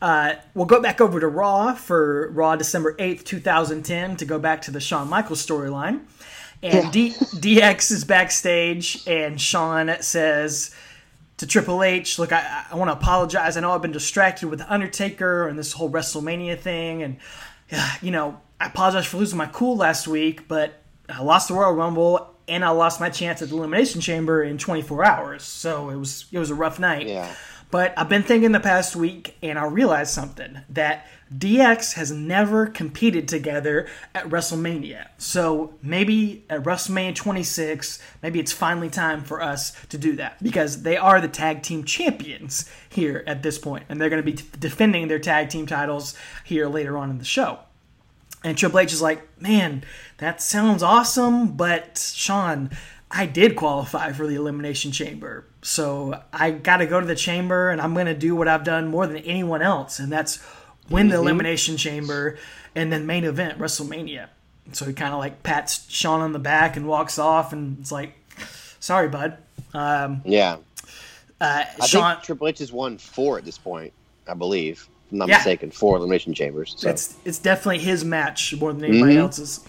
uh, 0.02 0.34
we'll 0.56 0.66
go 0.66 0.82
back 0.82 1.02
over 1.02 1.20
to 1.20 1.28
Raw 1.28 1.76
for 1.76 2.32
Raw 2.32 2.56
December 2.56 2.96
8th, 2.96 3.26
2010, 3.26 4.16
to 4.18 4.26
go 4.26 4.40
back 4.40 4.64
to 4.64 4.72
the 4.72 4.80
Shawn 4.80 5.08
Michaels 5.08 5.46
storyline. 5.46 6.02
And 6.64 6.92
D- 6.92 7.12
DX 7.12 7.92
is 7.92 8.04
backstage, 8.04 9.04
and 9.08 9.40
Shawn 9.40 9.96
says, 10.02 10.74
to 11.38 11.48
Triple 11.48 11.84
H, 11.84 12.18
look, 12.20 12.32
I, 12.32 12.66
I 12.72 12.76
want 12.76 12.90
to 12.90 12.94
apologize. 12.94 13.58
I 13.58 13.62
know 13.62 13.72
I've 13.72 13.82
been 13.82 13.92
distracted 13.92 14.48
with 14.48 14.60
The 14.60 14.74
Undertaker 14.74 15.48
and 15.48 15.58
this 15.58 15.74
whole 15.74 15.90
WrestleMania 15.90 16.60
thing, 16.60 17.04
and 17.04 17.18
you 18.02 18.12
know, 18.12 18.40
I 18.60 18.68
apologize 18.68 19.06
for 19.06 19.18
losing 19.18 19.38
my 19.38 19.48
cool 19.48 19.78
last 19.78 20.08
week, 20.08 20.48
but 20.48 20.82
I 21.10 21.22
lost 21.22 21.48
the 21.48 21.54
Royal 21.54 21.74
Rumble 21.74 22.36
and 22.48 22.64
I 22.64 22.70
lost 22.70 23.00
my 23.00 23.10
chance 23.10 23.42
at 23.42 23.50
the 23.50 23.58
Elimination 23.58 24.02
Chamber 24.02 24.42
in 24.42 24.58
24 24.58 25.06
hours, 25.06 25.44
so 25.44 25.90
it 25.90 25.98
was 25.98 26.26
it 26.32 26.40
was 26.40 26.50
a 26.50 26.56
rough 26.56 26.80
night. 26.80 27.08
Yeah. 27.08 27.34
But 27.70 27.94
I've 27.98 28.08
been 28.08 28.24
thinking 28.24 28.54
the 28.54 28.62
past 28.62 28.96
week, 28.96 29.36
and 29.44 29.60
I 29.60 29.66
realized 29.66 30.12
something 30.12 30.62
that 30.70 31.06
DX 31.36 31.94
has 31.94 32.12
never 32.12 32.68
competed 32.68 33.28
together 33.28 33.88
at 34.16 34.30
WrestleMania. 34.30 35.08
So 35.18 35.74
maybe 35.82 36.46
at 36.50 36.64
WrestleMania 36.64 37.16
26, 37.16 38.00
maybe 38.24 38.40
it's 38.40 38.52
finally 38.52 38.90
time 38.90 39.24
for 39.24 39.42
us 39.42 39.74
to 39.88 39.98
do 39.98 40.16
that 40.16 40.42
because 40.42 40.84
they 40.84 40.98
are 40.98 41.20
the 41.20 41.28
tag 41.28 41.64
team 41.64 41.84
champions 41.84 42.70
here 42.90 43.24
at 43.28 43.44
this 43.44 43.58
point, 43.58 43.86
and 43.90 44.00
they're 44.00 44.10
going 44.10 44.24
to 44.24 44.32
be 44.32 44.42
defending 44.60 45.08
their 45.08 45.20
tag 45.20 45.50
team 45.50 45.66
titles 45.66 46.16
here 46.44 46.68
later 46.68 46.98
on 46.98 47.10
in 47.10 47.18
the 47.18 47.26
show. 47.26 47.60
And 48.44 48.58
Triple 48.58 48.80
H 48.80 48.94
is 48.94 49.02
like, 49.02 49.42
man, 49.42 49.84
that 50.20 50.42
sounds 50.42 50.84
awesome, 50.84 51.58
but 51.58 51.98
Shawn, 51.98 52.70
I 53.10 53.26
did 53.26 53.56
qualify 53.56 54.12
for 54.12 54.28
the 54.28 54.36
Elimination 54.36 54.92
Chamber. 54.92 55.46
So 55.62 56.22
I 56.32 56.52
got 56.52 56.78
to 56.78 56.86
go 56.86 57.00
to 57.00 57.06
the 57.06 57.16
chamber 57.16 57.70
and 57.70 57.82
I'm 57.82 57.94
going 57.94 58.06
to 58.06 58.14
do 58.14 58.36
what 58.36 58.48
I've 58.48 58.64
done 58.64 58.88
more 58.88 59.08
than 59.08 59.18
anyone 59.18 59.62
else, 59.62 60.00
and 60.00 60.12
that's 60.12 60.38
win 60.90 61.10
the 61.10 61.16
Elimination 61.16 61.78
Chamber 61.78 62.38
and 62.76 62.92
then 62.92 63.06
main 63.06 63.24
event 63.24 63.60
WrestleMania. 63.60 64.28
So 64.74 64.86
he 64.86 64.94
kind 64.94 65.14
of 65.14 65.20
like 65.20 65.44
pats 65.44 65.90
Shawn 65.90 66.22
on 66.22 66.34
the 66.34 66.40
back 66.40 66.76
and 66.76 66.88
walks 66.88 67.18
off, 67.18 67.54
and 67.54 67.78
it's 67.80 67.92
like, 67.92 68.14
sorry, 68.80 69.08
bud. 69.08 69.38
Um, 69.74 70.22
Yeah. 70.26 70.58
Uh, 71.40 71.64
I 71.82 71.86
Shawn, 71.86 72.16
think 72.16 72.26
Triple 72.26 72.48
H 72.48 72.60
has 72.60 72.72
won 72.72 72.98
four 72.98 73.38
at 73.38 73.46
this 73.46 73.58
point, 73.58 73.94
I 74.28 74.34
believe. 74.34 74.88
If 75.08 75.12
I'm 75.14 75.20
not 75.20 75.30
Yeah. 75.30 75.38
mistaken, 75.38 75.72
four 75.72 75.96
elimination 75.98 76.34
chambers. 76.34 76.74
So. 76.78 76.90
it's 76.90 77.16
it's 77.24 77.38
definitely 77.38 77.80
his 77.80 78.04
match 78.04 78.54
more 78.60 78.74
than 78.74 78.84
anybody 78.84 79.16
Mhm. 79.16 79.20
else's. 79.20 79.62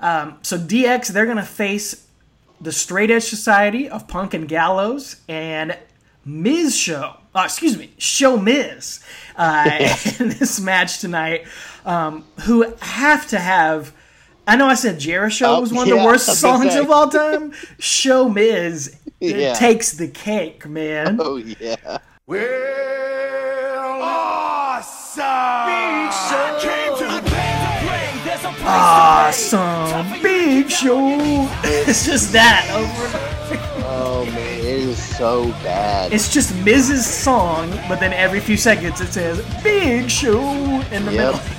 Um, 0.00 0.38
so 0.42 0.58
DX, 0.58 1.08
they're 1.08 1.26
gonna 1.26 1.44
face 1.44 2.06
the 2.60 2.72
Straight 2.72 3.10
Edge 3.10 3.24
Society 3.24 3.88
of 3.88 4.08
Punk 4.08 4.34
and 4.34 4.48
Gallows 4.48 5.16
and 5.28 5.76
Miz 6.24 6.74
Show. 6.76 7.16
Uh, 7.34 7.42
excuse 7.44 7.76
me, 7.76 7.90
Show 7.98 8.36
Miz 8.38 9.00
uh, 9.36 9.96
in 10.20 10.28
this 10.28 10.60
match 10.60 11.00
tonight. 11.00 11.46
Um, 11.84 12.24
who 12.44 12.64
have 12.80 13.26
to 13.28 13.38
have. 13.38 13.92
I 14.46 14.56
know 14.56 14.66
I 14.66 14.74
said 14.74 14.98
Jericho 15.00 15.46
Oh, 15.46 15.60
was 15.60 15.72
one 15.72 15.82
of 15.82 15.88
yeah, 15.94 16.00
the 16.02 16.04
worst 16.06 16.28
I 16.28 16.32
was 16.32 16.42
gonna 16.42 16.70
songs 16.70 16.74
of 16.84 16.90
all 16.90 17.08
time. 17.08 17.52
Show 17.78 18.28
Miz 18.28 18.96
it 19.20 19.36
Yeah. 19.36 19.54
takes 19.54 19.92
the 19.92 20.06
cake, 20.08 20.66
man. 20.66 21.18
oh 21.20 21.36
yeah. 21.36 21.98
Well, 22.26 24.00
awesome. 24.02 25.24
Came 26.60 26.96
to 26.98 27.04
the 27.04 27.24
Awesome, 28.66 30.22
Big 30.22 30.70
Show. 30.70 31.48
It's 31.64 32.06
just 32.06 32.32
that 32.32 32.66
over. 32.72 33.10
Oh 33.86 34.24
man, 34.26 34.36
it 34.53 34.53
is 34.64 35.02
so 35.16 35.48
bad. 35.62 36.12
It's 36.12 36.32
just 36.32 36.54
Miz's 36.64 37.06
song, 37.06 37.70
but 37.88 38.00
then 38.00 38.12
every 38.12 38.40
few 38.40 38.56
seconds 38.56 39.00
it 39.00 39.12
says 39.12 39.40
"Big 39.62 40.10
Show" 40.10 40.40
in 40.90 41.04
the 41.06 41.12
Yep. 41.12 41.34
middle. 41.34 41.40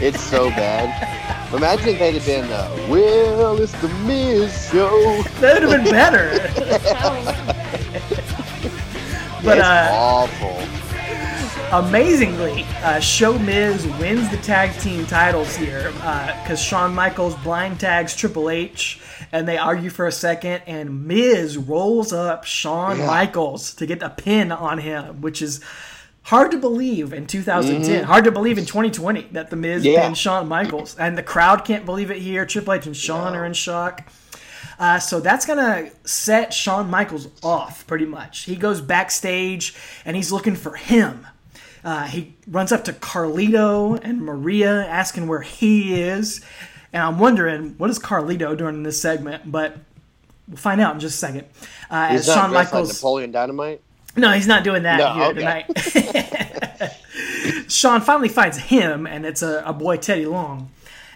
It's 0.00 0.20
so 0.22 0.50
bad. 0.50 1.52
Imagine 1.52 1.88
if 1.88 1.98
they'd 1.98 2.14
have 2.14 2.24
been, 2.26 2.44
uh, 2.52 2.86
well, 2.88 3.60
it's 3.60 3.72
the 3.80 3.88
Miz 4.06 4.68
show. 4.70 5.22
That 5.40 5.60
would 5.62 5.70
have 5.70 5.82
been 5.84 5.90
better. 5.90 6.38
But, 9.42 9.58
it's 9.58 9.66
uh, 9.66 9.88
awful. 9.92 10.62
Amazingly, 11.70 12.64
uh, 12.82 12.98
Show 12.98 13.38
Miz 13.38 13.86
wins 14.00 14.30
the 14.30 14.38
tag 14.38 14.72
team 14.80 15.04
titles 15.04 15.54
here 15.54 15.92
because 16.42 16.58
Shawn 16.62 16.94
Michaels 16.94 17.34
blind 17.36 17.78
tags 17.78 18.16
Triple 18.16 18.48
H, 18.48 18.98
and 19.32 19.46
they 19.46 19.58
argue 19.58 19.90
for 19.90 20.06
a 20.06 20.12
second, 20.12 20.62
and 20.66 21.06
Miz 21.06 21.58
rolls 21.58 22.10
up 22.10 22.44
Shawn 22.44 22.98
Yeah. 22.98 23.06
Michaels 23.06 23.74
to 23.74 23.84
get 23.84 24.02
a 24.02 24.08
pin 24.08 24.50
on 24.50 24.78
him, 24.78 25.20
which 25.20 25.42
is 25.42 25.60
hard 26.22 26.50
to 26.52 26.56
believe 26.56 27.12
in 27.12 27.26
2010. 27.26 28.04
Hard 28.04 28.24
to 28.24 28.32
believe 28.32 28.56
in 28.56 28.64
2020 28.64 29.28
that 29.32 29.50
the 29.50 29.56
Miz 29.56 29.82
Mm-hmm. 29.84 29.92
Yeah. 29.92 30.02
pinned 30.04 30.16
Shawn 30.16 30.48
Michaels, 30.48 30.96
and 30.98 31.18
the 31.18 31.22
crowd 31.22 31.66
can't 31.66 31.84
believe 31.84 32.10
it 32.10 32.18
here. 32.22 32.46
Triple 32.46 32.72
H 32.72 32.86
and 32.86 32.96
Shawn 32.96 33.34
No. 33.34 33.40
are 33.40 33.44
in 33.44 33.52
shock. 33.52 34.10
Uh, 34.78 34.98
so 34.98 35.20
that's 35.20 35.44
gonna 35.44 35.90
set 36.04 36.54
Shawn 36.54 36.88
Michaels 36.88 37.28
off 37.42 37.86
pretty 37.86 38.06
much. 38.06 38.44
He 38.44 38.56
goes 38.56 38.80
backstage 38.80 39.74
and 40.06 40.16
he's 40.16 40.32
looking 40.32 40.54
for 40.56 40.76
him. 40.76 41.26
Uh, 41.84 42.04
he 42.04 42.34
runs 42.46 42.72
up 42.72 42.84
to 42.84 42.92
Carlito 42.92 43.98
and 44.02 44.22
Maria, 44.22 44.86
asking 44.86 45.26
where 45.28 45.42
he 45.42 46.00
is. 46.00 46.40
And 46.92 47.02
I'm 47.02 47.18
wondering 47.18 47.74
what 47.78 47.90
is 47.90 47.98
Carlito 47.98 48.56
doing 48.56 48.76
in 48.76 48.82
this 48.82 49.00
segment, 49.00 49.50
but 49.50 49.76
we'll 50.48 50.56
find 50.56 50.80
out 50.80 50.94
in 50.94 51.00
just 51.00 51.16
a 51.16 51.18
second. 51.18 51.46
Uh, 51.90 52.08
He's 52.08 52.28
as 52.28 52.34
Shawn 52.34 52.50
dressed 52.50 52.72
like 52.72 52.86
Napoleon 52.88 53.30
Dynamite. 53.30 53.80
no, 54.16 54.32
he's 54.32 54.46
not 54.46 54.64
doing 54.64 54.82
that 54.84 54.98
No, 54.98 55.14
here 55.14 55.24
okay. 55.26 55.64
tonight. 55.68 56.94
Shawn 57.68 58.00
finally 58.00 58.28
finds 58.28 58.56
him, 58.58 59.06
and 59.06 59.24
it's 59.26 59.42
a, 59.42 59.62
a 59.64 59.72
boy 59.72 59.96
Teddy 59.98 60.26
Long, 60.26 60.70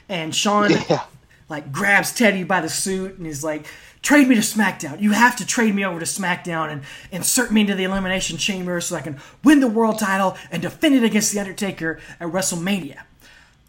and 0.09 0.35
Shawn 0.35 0.71
Yeah. 0.91 1.05
like 1.49 1.73
grabs 1.73 2.13
Teddy 2.13 2.45
by 2.45 2.61
the 2.61 2.69
suit 2.69 3.17
and 3.17 3.27
he's 3.27 3.43
like, 3.43 3.67
"Trade 4.03 4.29
me 4.29 4.35
to 4.35 4.41
SmackDown. 4.41 5.01
You 5.01 5.13
have 5.13 5.37
to 5.37 5.47
trade 5.47 5.75
me 5.75 5.85
over 5.85 5.99
to 6.01 6.05
SmackDown 6.05 6.71
and 6.71 6.83
insert 7.11 7.53
me 7.53 7.63
into 7.63 7.75
the 7.75 7.85
Elimination 7.85 8.37
Chamber 8.37 8.81
so 8.81 8.97
I 8.97 9.01
can 9.01 9.19
win 9.45 9.61
the 9.61 9.69
world 9.69 9.99
title 9.99 10.37
and 10.51 10.61
defend 10.61 10.95
it 10.97 11.05
against 11.05 11.33
the 11.33 11.41
Undertaker 11.41 11.99
at 12.21 12.29
WrestleMania." 12.29 12.99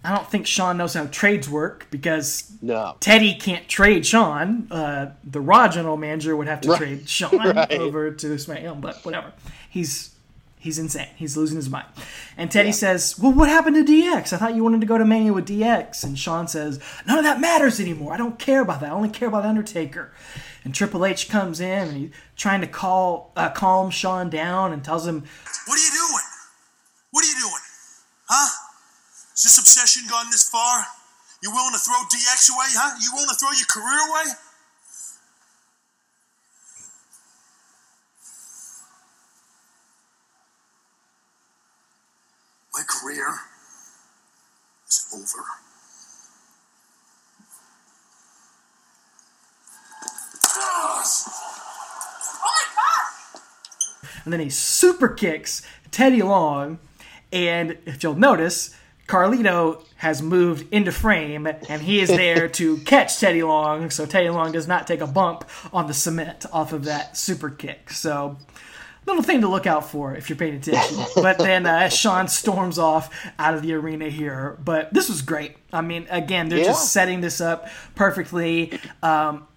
I 0.05 0.13
don't 0.13 0.29
think 0.29 0.45
Shawn 0.47 0.75
knows 0.77 0.95
how 0.95 1.05
trades 1.05 1.47
work 1.49 1.87
because 1.89 2.51
No. 2.61 2.97
Teddy 2.99 3.35
can't 3.35 3.69
trade 3.69 4.05
Shawn. 4.05 4.67
Uh, 4.69 5.11
the 5.23 5.39
Raw 5.39 5.69
general 5.69 5.95
manager 5.95 6.35
would 6.35 6.47
have 6.47 6.59
to 6.61 6.69
Right. 6.71 6.77
trade 6.77 7.09
Shawn 7.09 7.37
Right. 7.55 7.71
over 7.71 8.11
to 8.11 8.27
SmackDown, 8.35 8.81
but 8.81 8.97
whatever. 9.05 9.31
He's 9.69 10.09
he's 10.63 10.79
insane. 10.79 11.09
He's 11.15 11.37
losing 11.37 11.57
his 11.57 11.69
mind. 11.69 11.87
And 12.37 12.49
Teddy 12.49 12.71
says, 12.71 13.19
"Well, 13.19 13.33
what 13.33 13.49
happened 13.49 13.75
to 13.75 13.83
DX? 13.83 14.33
I 14.33 14.37
thought 14.37 14.55
you 14.55 14.63
wanted 14.63 14.81
to 14.81 14.87
go 14.87 14.97
to 14.97 15.05
Mania 15.05 15.33
with 15.33 15.47
DX." 15.47 16.03
And 16.03 16.17
Shawn 16.17 16.47
says, 16.47 16.79
"None 17.05 17.17
of 17.17 17.23
that 17.25 17.39
matters 17.41 17.79
anymore. 17.79 18.13
I 18.13 18.17
don't 18.17 18.39
care 18.39 18.61
about 18.61 18.79
that. 18.79 18.89
I 18.89 18.93
only 18.93 19.09
care 19.09 19.27
about 19.27 19.45
Undertaker." 19.45 20.11
And 20.63 20.73
Triple 20.73 21.05
H 21.05 21.27
comes 21.27 21.59
in 21.59 21.87
and 21.89 21.97
he's 21.97 22.11
trying 22.37 22.61
to 22.61 22.67
call 22.67 23.33
uh, 23.35 23.49
calm 23.49 23.91
Shawn 23.91 24.29
down 24.29 24.71
and 24.71 24.83
tells 24.83 25.05
him, 25.05 25.23
What 25.67 25.75
are 25.75 25.83
you 25.83 25.91
doing? 25.91 26.27
What 27.11 27.23
are 27.23 27.27
you 27.27 27.39
doing? 27.39 27.63
Huh? 28.29 28.49
Is 29.35 29.43
this 29.43 29.59
obsession 29.59 30.03
gone 30.09 30.27
this 30.31 30.47
far? 30.47 30.85
You 31.43 31.51
willing 31.51 31.73
to 31.73 31.79
throw 31.79 31.99
DX 32.07 32.55
away, 32.55 32.71
huh? 32.71 32.95
You 33.03 33.11
willing 33.11 33.27
to 33.27 33.35
throw 33.35 33.51
your 33.51 33.67
career 33.67 33.99
away? 34.07 34.31
My 42.73 42.83
career 42.87 43.27
is 44.87 45.07
over. 45.13 45.43
and 54.23 54.31
then 54.31 54.39
he 54.39 54.49
super 54.49 55.09
kicks 55.09 55.61
Teddy 55.91 56.21
Long. 56.21 56.79
And 57.31 57.77
if 57.85 58.03
you'll 58.03 58.15
notice, 58.15 58.75
Carlito 59.07 59.83
has 59.97 60.21
moved 60.21 60.71
into 60.73 60.91
frame 60.91 61.47
and 61.47 61.81
he 61.81 61.99
is 61.99 62.09
there 62.09 62.47
to 62.47 62.77
catch 62.85 63.19
Teddy 63.19 63.43
Long 63.43 63.89
so 63.89 64.05
Teddy 64.05 64.29
Long 64.29 64.51
does 64.51 64.67
not 64.67 64.87
take 64.87 65.01
a 65.01 65.07
bump 65.07 65.49
on 65.71 65.87
the 65.87 65.93
cement 65.93 66.45
off 66.53 66.73
of 66.73 66.85
that 66.85 67.17
super 67.17 67.49
kick. 67.49 67.89
So, 67.89 68.37
little 69.05 69.21
thing 69.23 69.41
to 69.41 69.47
look 69.47 69.67
out 69.67 69.89
for 69.89 70.15
if 70.15 70.29
you're 70.29 70.37
paying 70.37 70.55
attention. 70.55 70.97
But 71.15 71.37
then 71.37 71.65
uh, 71.65 71.89
Shawn 71.89 72.27
storms 72.27 72.77
off 72.79 73.13
out 73.37 73.53
of 73.53 73.61
the 73.61 73.73
arena 73.73 74.09
here. 74.09 74.57
But 74.63 74.93
this 74.93 75.09
was 75.09 75.21
great. 75.21 75.57
I 75.71 75.81
mean, 75.81 76.07
again, 76.09 76.49
they're 76.49 76.59
Yeah. 76.59 76.65
just 76.65 76.91
setting 76.93 77.21
this 77.21 77.41
up 77.41 77.67
perfectly. 77.95 78.79
Um, 79.01 79.47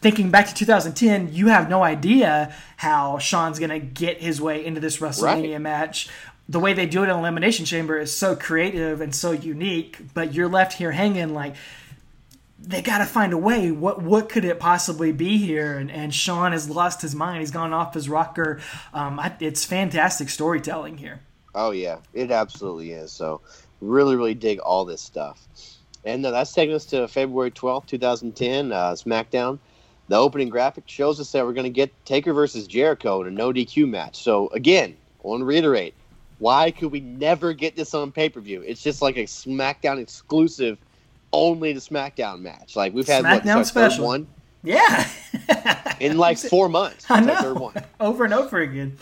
thinking 0.00 0.30
back 0.30 0.46
to 0.48 0.54
2010, 0.54 1.32
you 1.32 1.48
have 1.48 1.68
no 1.70 1.82
idea 1.82 2.54
how 2.76 3.18
Shawn's 3.18 3.58
going 3.58 3.70
to 3.70 3.78
get 3.78 4.20
his 4.20 4.40
way 4.40 4.64
into 4.64 4.80
this 4.80 4.98
WrestleMania 4.98 5.52
Right. 5.52 5.60
match. 5.60 6.08
The 6.48 6.58
way 6.60 6.72
they 6.74 6.86
do 6.86 7.02
it 7.04 7.08
in 7.08 7.16
Elimination 7.16 7.64
Chamber 7.64 7.98
is 7.98 8.14
so 8.14 8.34
creative 8.36 9.00
and 9.00 9.14
so 9.14 9.30
unique, 9.30 9.98
but 10.12 10.34
you're 10.34 10.48
left 10.48 10.74
here 10.74 10.90
hanging 10.92 11.32
like 11.34 11.54
they 12.62 12.80
got 12.80 12.98
to 12.98 13.06
find 13.06 13.32
a 13.32 13.38
way. 13.38 13.70
What 13.70 14.02
what 14.02 14.28
could 14.28 14.44
it 14.44 14.60
possibly 14.60 15.12
be 15.12 15.38
here? 15.38 15.76
And, 15.76 15.90
and 15.90 16.14
Shawn 16.14 16.52
has 16.52 16.70
lost 16.70 17.02
his 17.02 17.14
mind. 17.14 17.40
He's 17.40 17.50
gone 17.50 17.72
off 17.72 17.94
his 17.94 18.08
rocker. 18.08 18.60
Um, 18.94 19.18
I, 19.18 19.34
it's 19.40 19.64
fantastic 19.64 20.28
storytelling 20.28 20.98
here. 20.98 21.20
Oh 21.54 21.72
yeah, 21.72 21.98
it 22.14 22.30
absolutely 22.30 22.92
is. 22.92 23.12
So 23.12 23.40
really, 23.80 24.16
really 24.16 24.34
dig 24.34 24.58
all 24.60 24.84
this 24.84 25.02
stuff. 25.02 25.46
And 26.04 26.24
uh, 26.24 26.30
that's 26.30 26.52
taking 26.52 26.74
us 26.74 26.86
to 26.86 27.08
February 27.08 27.50
twelfth, 27.50 27.88
two 27.88 27.98
thousand 27.98 28.36
ten, 28.36 28.72
uh, 28.72 28.92
SmackDown. 28.92 29.58
The 30.08 30.16
opening 30.16 30.48
graphic 30.48 30.84
shows 30.86 31.20
us 31.20 31.30
that 31.32 31.44
we're 31.44 31.52
going 31.52 31.64
to 31.64 31.70
get 31.70 31.92
Taker 32.04 32.32
versus 32.32 32.66
Jericho 32.66 33.22
in 33.22 33.28
a 33.28 33.30
no 33.30 33.52
DQ 33.52 33.88
match. 33.88 34.16
So 34.16 34.48
again, 34.48 34.96
I 35.24 35.28
want 35.28 35.40
to 35.40 35.44
reiterate, 35.44 35.94
why 36.38 36.70
could 36.70 36.90
we 36.90 37.00
never 37.00 37.52
get 37.52 37.76
this 37.76 37.94
on 37.94 38.12
pay 38.12 38.28
per 38.28 38.40
view? 38.40 38.62
It's 38.62 38.82
just 38.82 39.00
like 39.00 39.16
a 39.16 39.24
SmackDown 39.24 40.00
exclusive, 40.00 40.78
only 41.32 41.72
the 41.72 41.80
SmackDown 41.80 42.40
match. 42.40 42.76
Like 42.76 42.92
we've 42.94 43.06
had 43.06 43.24
SmackDown 43.24 43.54
third 43.56 43.66
special. 43.66 44.06
one 44.06 44.26
Yeah, 44.62 45.08
in 46.00 46.16
like 46.18 46.38
four 46.50 46.68
months. 46.68 47.10
I 47.10 47.20
our 47.20 47.42
third 47.42 47.54
know. 47.56 47.60
one. 47.62 47.74
over 48.00 48.24
and 48.24 48.34
over 48.34 48.60
again. 48.60 48.96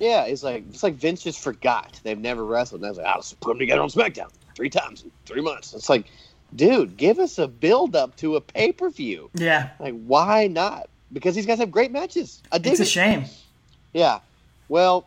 Yeah, 0.00 0.24
it's 0.24 0.42
like 0.42 0.64
it's 0.70 0.82
like 0.82 0.94
Vince 0.94 1.22
just 1.22 1.40
forgot 1.40 2.00
they've 2.02 2.18
never 2.18 2.44
wrestled. 2.44 2.80
And 2.80 2.86
I 2.86 2.90
was 2.90 2.98
like, 2.98 3.06
oh, 3.06 3.10
I'll 3.10 3.20
just 3.20 3.38
put 3.40 3.50
them 3.50 3.58
together 3.60 3.82
on 3.82 3.88
SmackDown 3.88 4.30
three 4.56 4.70
times 4.70 5.02
in 5.04 5.10
three 5.24 5.40
months. 5.40 5.72
It's 5.74 5.88
like, 5.88 6.06
dude, 6.56 6.96
give 6.96 7.18
us 7.20 7.38
a 7.38 7.46
build 7.46 7.94
up 7.94 8.16
to 8.16 8.36
a 8.36 8.40
pay 8.40 8.72
per 8.72 8.90
view. 8.90 9.30
Yeah, 9.34 9.70
Like, 9.78 9.94
why 10.04 10.46
not? 10.48 10.88
Because 11.12 11.36
these 11.36 11.46
guys 11.46 11.58
have 11.58 11.70
great 11.70 11.92
matches. 11.92 12.42
I 12.50 12.58
dig 12.58 12.72
it's 12.72 12.80
a 12.80 12.82
it. 12.84 12.88
shame. 12.88 13.24
Yeah. 13.92 14.18
Well, 14.68 15.06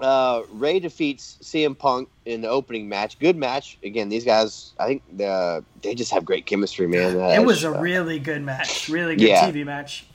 uh, 0.00 0.42
Rey 0.52 0.78
defeats 0.80 1.38
CM 1.42 1.76
Punk 1.76 2.08
in 2.24 2.40
the 2.42 2.48
opening 2.48 2.88
match. 2.88 3.18
Good 3.18 3.36
match. 3.36 3.78
Again, 3.82 4.08
these 4.08 4.24
guys, 4.24 4.72
I 4.78 4.86
think 4.86 5.02
the, 5.16 5.64
they 5.82 5.94
just 5.94 6.12
have 6.12 6.24
great 6.24 6.46
chemistry, 6.46 6.86
man. 6.86 7.16
It 7.16 7.44
was 7.44 7.64
a 7.64 7.74
Uh, 7.76 7.80
really 7.80 8.18
good 8.18 8.42
match. 8.42 8.88
Really 8.88 9.16
good 9.16 9.28
Yeah. 9.28 9.50
TV 9.50 9.64
match. 9.64 10.06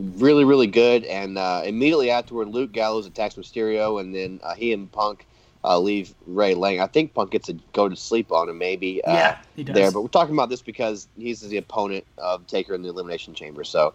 really, 0.00 0.44
really 0.44 0.66
good. 0.68 1.04
And 1.04 1.38
uh, 1.38 1.62
immediately 1.64 2.10
afterward, 2.10 2.48
Luke 2.48 2.72
Gallows 2.72 3.06
attacks 3.06 3.34
Mysterio, 3.34 4.00
and 4.00 4.14
then 4.14 4.40
uh, 4.42 4.54
he 4.54 4.72
and 4.72 4.90
Punk 4.92 5.26
uh, 5.64 5.78
leave 5.78 6.14
Rey 6.26 6.54
laying. 6.54 6.80
I 6.80 6.86
think 6.86 7.14
Punk 7.14 7.32
gets 7.32 7.46
to 7.46 7.54
go 7.72 7.88
to 7.88 7.96
sleep 7.96 8.30
on 8.30 8.48
him, 8.48 8.58
maybe. 8.58 9.02
Uh, 9.04 9.12
Yeah, 9.12 9.38
he 9.56 9.64
does. 9.64 9.74
There, 9.74 9.90
but 9.90 10.02
we're 10.02 10.08
talking 10.08 10.34
about 10.34 10.50
this 10.50 10.62
because 10.62 11.08
he's 11.18 11.40
the 11.40 11.56
opponent 11.56 12.04
of 12.16 12.46
Taker 12.46 12.74
in 12.74 12.82
the 12.82 12.88
Elimination 12.88 13.34
Chamber. 13.34 13.64
So, 13.64 13.92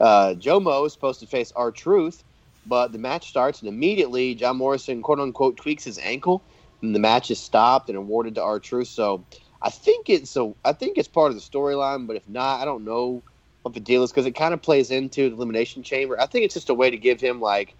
uh, 0.00 0.32
Joe 0.34 0.58
Mo 0.58 0.84
is 0.86 0.94
supposed 0.94 1.20
to 1.20 1.26
face 1.26 1.52
R 1.54 1.70
Truth, 1.70 2.24
But 2.66 2.92
the 2.92 2.98
match 2.98 3.28
starts, 3.28 3.60
and 3.60 3.68
immediately 3.68 4.34
John 4.34 4.56
Morrison, 4.56 5.02
quote 5.02 5.18
unquote, 5.18 5.56
tweaks 5.56 5.84
his 5.84 5.98
ankle, 5.98 6.42
and 6.80 6.94
the 6.94 7.00
match 7.00 7.30
is 7.30 7.40
stopped 7.40 7.88
and 7.88 7.98
awarded 7.98 8.36
to 8.36 8.42
R 8.42 8.60
Truth. 8.60 8.88
So 8.88 9.24
I 9.60 9.70
think 9.70 10.08
it's 10.08 10.36
a, 10.36 10.52
I 10.64 10.72
think 10.72 10.96
it's 10.98 11.08
part 11.08 11.30
of 11.30 11.34
the 11.34 11.40
storyline, 11.42 12.06
but 12.06 12.16
if 12.16 12.28
not, 12.28 12.60
I 12.60 12.64
don't 12.64 12.84
know 12.84 13.22
what 13.62 13.74
the 13.74 13.80
deal 13.80 14.02
is 14.02 14.10
because 14.10 14.26
it 14.26 14.32
kind 14.36 14.54
of 14.54 14.62
plays 14.62 14.90
into 14.90 15.28
the 15.28 15.34
elimination 15.36 15.82
chamber. 15.82 16.20
I 16.20 16.26
think 16.26 16.44
it's 16.44 16.54
just 16.54 16.68
a 16.68 16.74
way 16.74 16.90
to 16.90 16.96
give 16.96 17.20
him 17.20 17.40
like 17.40 17.74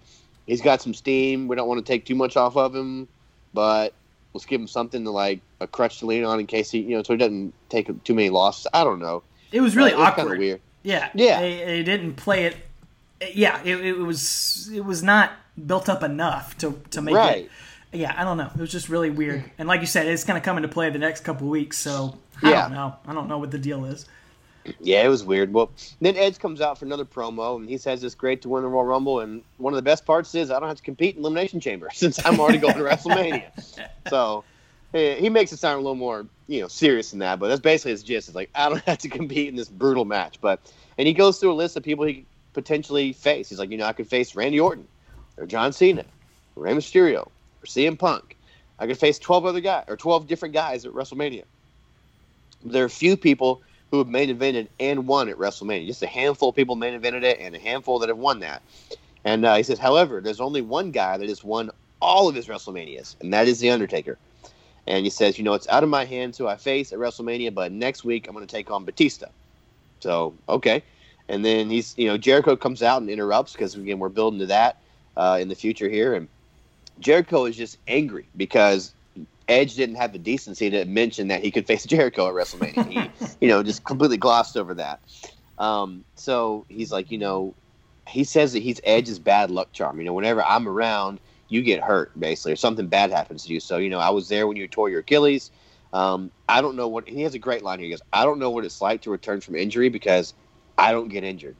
he's 0.47 0.63
got 0.63 0.81
some 0.83 0.95
steam. 0.95 1.49
We 1.49 1.57
don't 1.57 1.69
want 1.69 1.85
to 1.85 1.93
take 1.93 2.05
too 2.05 2.15
much 2.15 2.37
off 2.37 2.57
of 2.57 2.75
him, 2.75 3.07
but 3.55 3.93
let's 4.35 4.47
give 4.47 4.61
him 4.61 4.67
something 4.69 5.05
to 5.05 5.11
like 5.11 5.41
a 5.61 5.67
crutch 5.67 5.99
to 6.01 6.07
lean 6.07 6.25
on 6.25 6.41
in 6.41 6.47
case 6.47 6.71
he, 6.71 6.81
you 6.81 6.97
know, 6.97 7.03
so 7.03 7.13
he 7.13 7.17
doesn't 7.19 7.53
take 7.69 8.05
too 8.05 8.15
many 8.15 8.31
losses. 8.31 8.67
I 8.73 8.83
don't 8.85 8.99
know. 9.01 9.23
It 9.53 9.61
was 9.61 9.77
really 9.77 9.91
It 9.93 9.99
was 9.99 10.09
awkward. 10.09 10.39
weird. 10.39 10.61
Yeah, 10.83 11.11
Yeah. 11.15 11.41
They, 11.41 11.65
they 11.65 11.83
didn't 11.83 12.15
play 12.15 12.45
it. 12.47 12.57
Yeah, 13.35 13.61
it, 13.65 13.77
it 13.85 13.93
was 13.99 14.71
it 14.73 14.85
was 14.85 15.03
not 15.03 15.33
built 15.67 15.89
up 15.89 16.03
enough 16.03 16.57
to 16.59 16.81
to 16.91 17.03
make 17.03 17.15
Right. 17.15 17.45
it. 17.45 17.51
Yeah, 17.99 18.15
I 18.17 18.25
don't 18.25 18.39
know. 18.39 18.51
It 18.55 18.61
was 18.61 18.73
just 18.73 18.89
really 18.89 19.11
weird. 19.11 19.45
And 19.59 19.69
like 19.69 19.81
you 19.81 19.87
said, 19.87 20.07
it's 20.07 20.25
going 20.25 20.41
to 20.41 20.45
come 20.45 20.57
into 20.57 20.69
play 20.69 20.89
the 20.89 20.99
next 20.99 21.25
couple 21.25 21.47
weeks. 21.49 21.77
So 21.79 22.17
I 22.43 22.51
Yeah. 22.51 22.63
don't 22.63 22.73
know. 22.73 22.97
I 23.07 23.13
don't 23.13 23.29
know 23.29 23.37
what 23.39 23.51
the 23.51 23.59
deal 23.59 23.85
is. 23.85 24.07
Yeah, 24.81 25.03
it 25.05 25.09
was 25.09 25.25
weird. 25.25 25.53
Well, 25.53 25.71
then 26.01 26.17
Edge 26.17 26.39
comes 26.39 26.61
out 26.61 26.79
for 26.79 26.85
another 26.85 27.05
promo, 27.05 27.57
and 27.57 27.69
he 27.69 27.77
says 27.77 28.03
it's 28.05 28.15
great 28.15 28.41
to 28.43 28.49
win 28.49 28.63
the 28.63 28.69
Royal 28.69 28.85
Rumble. 28.87 29.21
And 29.21 29.43
one 29.59 29.73
of 29.75 29.77
the 29.77 29.83
best 29.83 30.07
parts 30.07 30.35
is 30.37 30.51
I 30.51 30.59
don't 30.61 30.69
have 30.69 30.77
to 30.79 30.83
compete 30.85 31.17
in 31.17 31.21
Elimination 31.23 31.59
Chamber 31.61 31.89
since 31.93 32.25
I'm 32.25 32.39
already 32.41 32.59
going 32.59 32.75
to 32.75 32.81
WrestleMania. 32.83 33.51
So 34.09 34.45
he 34.93 35.29
makes 35.31 35.53
it 35.53 35.59
sound 35.59 35.75
a 35.75 35.81
little 35.83 35.95
more, 35.95 36.27
you 36.49 36.61
know, 36.61 36.69
serious 36.69 37.11
than 37.11 37.19
that. 37.21 37.39
But 37.41 37.49
that's 37.49 37.61
basically 37.61 37.93
his 37.93 38.03
gist. 38.03 38.29
It's 38.29 38.35
like 38.37 38.51
I 38.55 38.69
don't 38.69 38.83
have 38.87 38.99
to 38.99 39.09
compete 39.09 39.49
in 39.49 39.57
this 39.57 39.69
brutal 39.69 40.05
match. 40.05 40.39
But 40.41 40.61
and 40.99 41.07
he 41.09 41.13
goes 41.15 41.39
through 41.39 41.53
a 41.53 41.55
list 41.55 41.77
of 41.77 41.83
people 41.83 42.05
he 42.07 42.25
potentially 42.53 43.13
face. 43.13 43.49
He's 43.49 43.59
like, 43.59 43.71
you 43.71 43.79
know, 43.79 43.87
I 43.87 43.93
could 43.93 44.09
face 44.09 44.35
Randy 44.35 44.61
Orton, 44.61 44.87
or 45.37 45.47
John 45.47 45.73
Cena, 45.73 46.05
or 46.57 46.65
Rey 46.65 46.73
Mysterio, 46.73 47.27
or 47.27 47.67
CM 47.67 47.99
Punk. 47.99 48.37
I 48.79 48.87
could 48.87 48.99
face 48.99 49.19
twelve 49.19 49.47
other 49.47 49.61
guys 49.61 49.85
or 49.89 49.97
twelve 49.97 50.27
different 50.27 50.55
guys 50.55 50.85
at 50.85 50.93
WrestleMania. 50.93 51.45
There 52.65 52.85
are 52.85 52.89
few 52.89 53.17
people 53.17 53.63
who 53.91 53.99
have 53.99 54.09
main 54.09 54.35
evented 54.35 54.69
and 54.81 55.07
won 55.07 55.29
at 55.29 55.37
WrestleMania. 55.37 55.87
Just 55.87 56.03
a 56.03 56.07
handful 56.07 56.49
of 56.49 56.57
people 56.57 56.77
main 56.77 56.99
evented 56.99 57.23
it, 57.23 57.39
and 57.41 57.55
a 57.55 57.59
handful 57.59 57.99
that 58.01 58.09
have 58.09 58.19
won 58.19 58.41
that. 58.41 58.63
And 59.25 59.45
uh, 59.45 59.57
he 59.57 59.63
says, 59.63 59.79
however, 59.79 60.21
there's 60.21 60.41
only 60.41 60.63
one 60.63 60.91
guy 60.91 61.17
that 61.17 61.29
has 61.29 61.45
won 61.45 61.71
all 62.01 62.29
of 62.29 62.35
his 62.35 62.49
WrestleManias, 62.49 63.21
and 63.21 63.33
that 63.33 63.47
is 63.47 63.61
The 63.61 63.71
Undertaker. 63.71 64.19
And 64.87 65.05
he 65.05 65.11
says, 65.11 65.39
you 65.39 65.45
know, 65.45 65.55
it's 65.55 65.69
out 65.69 65.85
of 65.85 65.89
my 65.89 66.05
hands 66.05 66.37
who 66.37 66.49
I 66.49 66.57
face 66.57 66.93
at 66.93 66.99
WrestleMania, 66.99 67.55
but 67.55 67.71
next 67.71 68.05
week 68.05 68.27
I'm 68.27 68.35
going 68.35 68.47
to 68.47 68.53
take 68.53 68.71
on 68.71 68.85
Batista. 68.85 69.27
So, 70.01 70.35
okay. 70.49 70.83
And 71.29 71.45
then 71.45 71.71
he's, 71.71 71.97
you 71.97 72.09
know, 72.09 72.19
Jericho 72.19 72.57
comes 72.57 72.83
out 72.83 73.01
and 73.01 73.11
interrupts 73.11 73.53
because, 73.53 73.75
again, 73.75 73.99
we're 73.99 74.09
building 74.09 74.41
to 74.41 74.47
that 74.47 74.81
uh, 75.17 75.39
in 75.41 75.49
the 75.49 75.55
future 75.55 75.89
here. 75.89 76.15
And 76.15 76.29
Jericho 77.01 77.45
is 77.47 77.57
just 77.57 77.79
angry 77.87 78.27
because 78.37 78.93
Edge 79.49 79.75
didn't 79.75 79.97
have 79.97 80.13
the 80.13 80.19
decency 80.19 80.71
to 80.71 80.85
mention 80.85 81.29
that 81.29 81.43
he 81.43 81.51
could 81.51 81.67
face 81.67 81.85
Jericho 81.87 82.29
at 82.29 82.35
WrestleMania. 82.35 83.11
He, 83.19 83.27
you 83.41 83.49
know, 83.49 83.63
just 83.63 83.85
completely 83.85 84.17
glossed 84.17 84.57
over 84.57 84.75
that. 84.75 85.01
Um, 85.59 86.05
so 86.17 86.65
he's 86.69 86.91
like, 86.91 87.11
you 87.11 87.19
know, 87.19 87.55
he 88.09 88.25
says 88.25 88.53
that 88.53 88.63
he's 88.63 88.81
Edge's 88.85 89.19
bad 89.19 89.51
luck 89.51 89.73
charm. 89.73 89.99
You 89.99 90.05
know, 90.05 90.13
whenever 90.13 90.43
I'm 90.43 90.69
around, 90.69 91.21
you 91.49 91.63
get 91.63 91.83
hurt, 91.83 92.19
basically, 92.19 92.53
or 92.53 92.57
something 92.57 92.87
bad 92.87 93.11
happens 93.11 93.45
to 93.45 93.53
you. 93.53 93.61
So, 93.61 93.77
you 93.77 93.91
know, 93.91 93.99
I 93.99 94.11
was 94.11 94.29
there 94.29 94.47
when 94.47 94.57
you 94.57 94.67
tore 94.67 94.89
your 94.89 95.01
Achilles. 95.01 95.51
Um, 95.93 96.31
I 96.49 96.63
don't 96.63 96.77
know 96.77 96.89
what 96.89 97.07
he 97.07 97.21
has 97.23 97.35
a 97.35 97.39
great 97.39 97.63
line 97.63 97.79
here. 97.79 97.87
He 97.87 97.91
goes, 97.91 98.03
I 98.13 98.25
don't 98.25 98.39
know 98.39 98.51
what 98.51 98.65
it's 98.65 98.81
like 98.81 99.03
to 99.03 99.11
return 99.11 99.41
from 99.41 99.55
injury 99.55 99.91
because 99.91 100.33
I 100.83 100.91
don't 100.93 101.09
get 101.09 101.23
injured. 101.25 101.55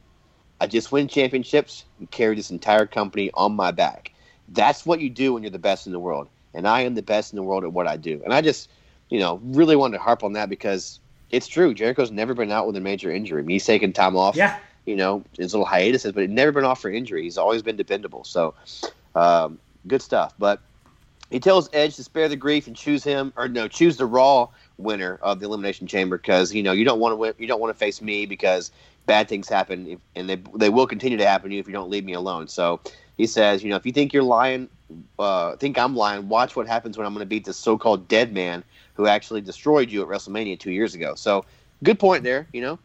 I 0.59 0.67
just 0.67 0.91
win 0.91 1.07
championships 1.07 1.85
and 1.99 2.11
carry 2.11 2.35
this 2.35 2.51
entire 2.51 2.85
company 2.85 3.31
on 3.33 3.55
my 3.55 3.71
back. 3.71 4.11
That's 4.49 4.85
what 4.85 4.99
you 4.99 5.09
do 5.09 5.33
when 5.33 5.43
you're 5.43 5.49
the 5.49 5.59
best 5.59 5.87
in 5.87 5.93
the 5.93 5.99
world. 5.99 6.27
And 6.53 6.67
I 6.67 6.81
am 6.81 6.93
the 6.93 7.01
best 7.01 7.31
in 7.31 7.37
the 7.37 7.43
world 7.43 7.63
at 7.63 7.71
what 7.73 7.87
I 7.87 7.97
do. 7.97 8.21
And 8.23 8.33
I 8.33 8.41
just, 8.41 8.69
you 9.09 9.19
know, 9.19 9.39
really 9.43 9.75
wanted 9.75 9.97
to 9.97 10.03
harp 10.03 10.23
on 10.23 10.33
that 10.33 10.49
because 10.49 10.99
it's 11.31 11.47
true. 11.47 11.73
Jericho's 11.73 12.11
never 12.11 12.33
been 12.33 12.51
out 12.51 12.67
with 12.67 12.75
a 12.75 12.81
major 12.81 13.11
injury. 13.11 13.41
I 13.41 13.45
mean, 13.45 13.55
he's 13.55 13.65
taken 13.65 13.91
time 13.93 14.15
off, 14.15 14.35
Yeah. 14.35 14.57
you 14.85 14.95
know, 14.95 15.23
his 15.37 15.53
little 15.53 15.65
hiatuses, 15.65 16.11
but 16.11 16.21
he's 16.21 16.29
never 16.29 16.51
been 16.51 16.65
off 16.65 16.81
for 16.81 16.91
injury. 16.91 17.23
He's 17.23 17.37
always 17.37 17.61
been 17.61 17.77
dependable. 17.77 18.23
So, 18.25 18.53
um, 19.15 19.57
good 19.87 20.01
stuff. 20.01 20.33
But 20.37 20.61
he 21.31 21.39
tells 21.39 21.69
Edge 21.73 21.95
to 21.95 22.03
spare 22.03 22.29
the 22.29 22.35
grief 22.35 22.67
and 22.67 22.75
choose 22.75 23.03
him, 23.03 23.33
or 23.35 23.47
no, 23.47 23.67
choose 23.67 23.97
the 23.97 24.05
Raw 24.05 24.49
winner 24.77 25.17
of 25.23 25.39
the 25.39 25.47
Elimination 25.47 25.87
Chamber 25.87 26.17
because 26.17 26.53
you 26.53 26.61
know 26.61 26.71
you 26.73 26.85
don't 26.85 26.99
want 26.99 27.19
to 27.19 27.41
you 27.41 27.47
don't 27.47 27.59
want 27.59 27.73
to 27.73 27.77
face 27.77 28.01
me 28.01 28.25
because 28.27 28.71
bad 29.05 29.27
things 29.27 29.49
happen 29.49 29.87
if, 29.87 29.99
and 30.15 30.29
they 30.29 30.41
they 30.55 30.69
will 30.69 30.87
continue 30.87 31.17
to 31.17 31.25
happen 31.25 31.49
to 31.49 31.55
you 31.55 31.59
if 31.59 31.67
you 31.67 31.73
don't 31.73 31.89
leave 31.89 32.05
me 32.05 32.13
alone. 32.13 32.47
So 32.47 32.81
he 33.17 33.27
says, 33.27 33.63
you 33.63 33.69
know, 33.69 33.75
if 33.75 33.85
you 33.85 33.91
think 33.91 34.13
you're 34.13 34.23
lying, 34.23 34.69
uh, 35.19 35.55
think 35.57 35.77
I'm 35.77 35.95
lying, 35.95 36.29
watch 36.29 36.55
what 36.55 36.67
happens 36.67 36.97
when 36.97 37.05
I'm 37.05 37.13
going 37.13 37.25
to 37.25 37.29
beat 37.29 37.45
this 37.45 37.57
so-called 37.57 38.07
dead 38.07 38.33
man 38.33 38.63
who 38.95 39.07
actually 39.07 39.41
destroyed 39.41 39.91
you 39.91 40.01
at 40.01 40.07
WrestleMania 40.07 40.59
two 40.59 40.71
years 40.71 40.95
ago. 40.95 41.15
So 41.15 41.45
good 41.83 41.99
point 41.99 42.23
there, 42.23 42.47
you 42.53 42.61
know, 42.61 42.79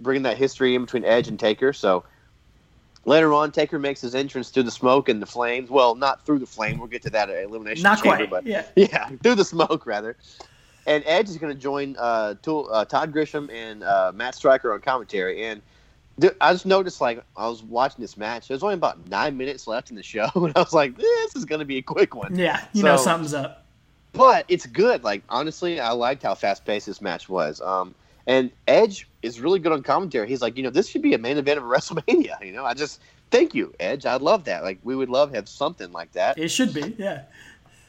bringing 0.00 0.22
that 0.24 0.36
history 0.36 0.74
in 0.74 0.82
between 0.82 1.04
Edge 1.04 1.28
and 1.28 1.38
Taker. 1.38 1.72
So 1.72 2.04
later 3.04 3.32
on, 3.32 3.52
Taker 3.52 3.78
makes 3.78 4.00
his 4.00 4.14
entrance 4.14 4.50
through 4.50 4.64
the 4.64 4.70
smoke 4.70 5.08
and 5.08 5.20
the 5.20 5.26
flames. 5.26 5.70
Well, 5.70 5.94
not 5.94 6.24
through 6.24 6.40
the 6.40 6.46
flame. 6.46 6.78
We'll 6.78 6.88
get 6.88 7.02
to 7.02 7.10
that 7.10 7.30
at 7.30 7.44
Elimination 7.44 7.82
Not 7.82 8.02
Chamber, 8.02 8.26
quite. 8.26 8.30
but 8.30 8.46
Yeah. 8.46 8.64
yeah, 8.76 9.08
through 9.22 9.36
the 9.36 9.44
smoke 9.44 9.86
rather. 9.86 10.16
And 10.86 11.04
Edge 11.06 11.28
is 11.28 11.38
going 11.38 11.54
to 11.54 11.58
join 11.58 11.96
uh, 11.98 12.34
Tool, 12.42 12.68
uh, 12.72 12.84
Todd 12.84 13.12
Grisham 13.12 13.50
and 13.52 13.84
uh, 13.84 14.12
Matt 14.14 14.34
Striker 14.34 14.72
on 14.72 14.80
commentary. 14.80 15.44
And 15.44 15.62
th- 16.20 16.34
I 16.40 16.52
just 16.52 16.66
noticed, 16.66 17.00
like, 17.00 17.22
I 17.36 17.48
was 17.48 17.62
watching 17.62 18.00
this 18.00 18.16
match. 18.16 18.48
There's 18.48 18.62
only 18.62 18.74
about 18.74 19.08
nine 19.08 19.36
minutes 19.36 19.66
left 19.66 19.90
in 19.90 19.96
the 19.96 20.02
show, 20.02 20.28
and 20.34 20.52
I 20.56 20.60
was 20.60 20.72
like, 20.72 20.96
"This 20.96 21.36
is 21.36 21.44
going 21.44 21.60
to 21.60 21.64
be 21.64 21.78
a 21.78 21.82
quick 21.82 22.14
one." 22.14 22.36
Yeah. 22.36 22.64
You 22.72 22.82
know 22.82 22.96
something's 22.96 23.34
up. 23.34 23.64
But 24.12 24.44
it's 24.48 24.66
good. 24.66 25.04
Like, 25.04 25.22
honestly, 25.28 25.80
I 25.80 25.92
liked 25.92 26.22
how 26.22 26.34
fast 26.34 26.64
paced 26.64 26.86
this 26.86 27.00
match 27.00 27.28
was. 27.28 27.60
Um, 27.60 27.94
and 28.26 28.50
Edge 28.68 29.08
is 29.22 29.40
really 29.40 29.58
good 29.58 29.72
on 29.72 29.82
commentary. 29.82 30.28
He's 30.28 30.42
like, 30.42 30.56
you 30.56 30.62
know, 30.62 30.70
this 30.70 30.88
should 30.88 31.02
be 31.02 31.14
a 31.14 31.18
main 31.18 31.38
event 31.38 31.58
of 31.58 31.64
WrestleMania. 31.64 32.44
You 32.44 32.52
know, 32.52 32.64
I 32.64 32.74
just 32.74 33.00
thank 33.30 33.54
you, 33.54 33.74
Edge. 33.80 34.06
I'd 34.06 34.22
love 34.22 34.44
that. 34.44 34.62
Like, 34.62 34.78
we 34.84 34.94
would 34.94 35.08
love 35.08 35.30
to 35.30 35.36
have 35.36 35.48
something 35.48 35.92
like 35.92 36.12
that. 36.12 36.38
It 36.38 36.48
should 36.48 36.74
be. 36.74 36.94
Yeah. 36.98 37.22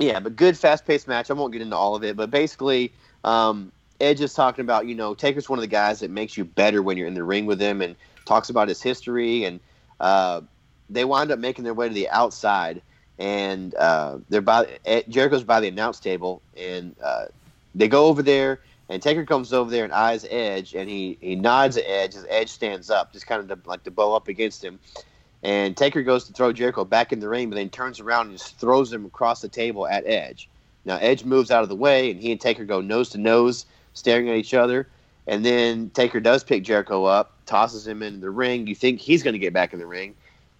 Yeah, 0.04 0.20
but 0.20 0.36
good 0.36 0.58
fast 0.58 0.86
paced 0.86 1.08
match. 1.08 1.32
I 1.32 1.34
won't 1.34 1.54
get 1.54 1.62
into 1.62 1.78
all 1.78 1.96
of 1.96 2.04
it, 2.04 2.18
but 2.18 2.30
basically, 2.30 2.92
um, 3.24 3.72
Edge 4.02 4.20
is 4.20 4.34
talking 4.34 4.64
about 4.64 4.86
you 4.86 4.96
know 4.96 5.14
Taker's 5.14 5.48
one 5.48 5.60
of 5.60 5.64
the 5.64 5.68
guys 5.68 6.02
that 6.02 6.12
makes 6.12 6.36
you 6.36 6.44
better 6.44 6.82
when 6.82 6.98
you're 6.98 7.08
in 7.08 7.14
the 7.14 7.24
ring 7.24 7.46
with 7.46 7.62
him, 7.62 7.82
and 7.82 7.96
talks 8.26 8.50
about 8.50 8.68
his 8.68 8.82
history, 8.82 9.46
and 9.46 9.62
uh, 10.02 10.42
they 10.90 11.06
wind 11.06 11.32
up 11.32 11.40
making 11.40 11.64
their 11.64 11.74
way 11.74 11.88
to 11.88 11.94
the 11.94 12.10
outside, 12.10 12.82
and 13.18 13.76
uh, 13.76 14.18
they're 14.28 14.42
by 14.42 14.78
Jericho's 15.08 15.46
by 15.46 15.62
the 15.62 15.70
announce 15.70 16.02
table, 16.02 16.42
and 16.58 16.96
uh, 17.02 17.26
they 17.74 17.88
go 17.88 18.08
over 18.08 18.22
there, 18.22 18.60
and 18.90 19.02
Taker 19.02 19.26
comes 19.26 19.54
over 19.54 19.72
there 19.72 19.86
and 19.86 19.94
eyes 19.94 20.26
Edge, 20.30 20.76
and 20.76 20.90
he 20.90 21.18
he 21.22 21.38
nods 21.38 21.78
at 21.78 21.86
Edge 21.88 22.16
as 22.16 22.26
Edge 22.28 22.50
stands 22.50 22.90
up, 22.90 23.14
just 23.14 23.26
kind 23.26 23.50
of 23.50 23.66
like 23.66 23.86
to 23.86 23.92
bow 23.92 24.14
up 24.14 24.28
against 24.28 24.62
him. 24.62 24.82
And 25.44 25.76
Taker 25.76 26.04
goes 26.04 26.24
to 26.26 26.34
throw 26.34 26.54
Jericho 26.54 26.86
back 26.86 27.12
in 27.12 27.20
the 27.20 27.28
ring, 27.28 27.50
but 27.50 27.58
then 27.58 27.70
turns 27.70 28.00
around 28.00 28.30
and 28.30 28.38
just 28.38 28.58
throws 28.58 28.92
him 28.92 29.06
across 29.06 29.42
the 29.42 29.50
table 29.50 29.86
at 29.86 30.08
Edge. 30.08 30.48
Now 30.86 30.98
Edge 30.98 31.26
moves 31.26 31.52
out 31.52 31.64
of 31.64 31.70
the 31.70 31.76
way, 31.76 32.12
and 32.12 32.20
he 32.20 32.32
and 32.32 32.40
Taker 32.40 32.64
go 32.64 32.80
nose 32.80 33.10
to 33.10 33.18
nose, 33.18 33.66
staring 33.94 34.30
at 34.30 34.38
each 34.38 34.54
other. 34.54 34.88
And 35.28 35.46
then 35.46 35.90
Taker 35.90 36.20
does 36.20 36.44
pick 36.44 36.64
Jericho 36.64 37.06
up, 37.06 37.34
tosses 37.46 37.86
him 37.86 38.02
in 38.04 38.22
the 38.22 38.30
ring. 38.30 38.68
You 38.68 38.76
think 38.76 39.00
he's 39.00 39.24
going 39.24 39.34
to 39.34 39.40
get 39.40 39.54
back 39.54 39.74
in 39.74 39.80
the 39.80 39.86
ring. 39.86 40.16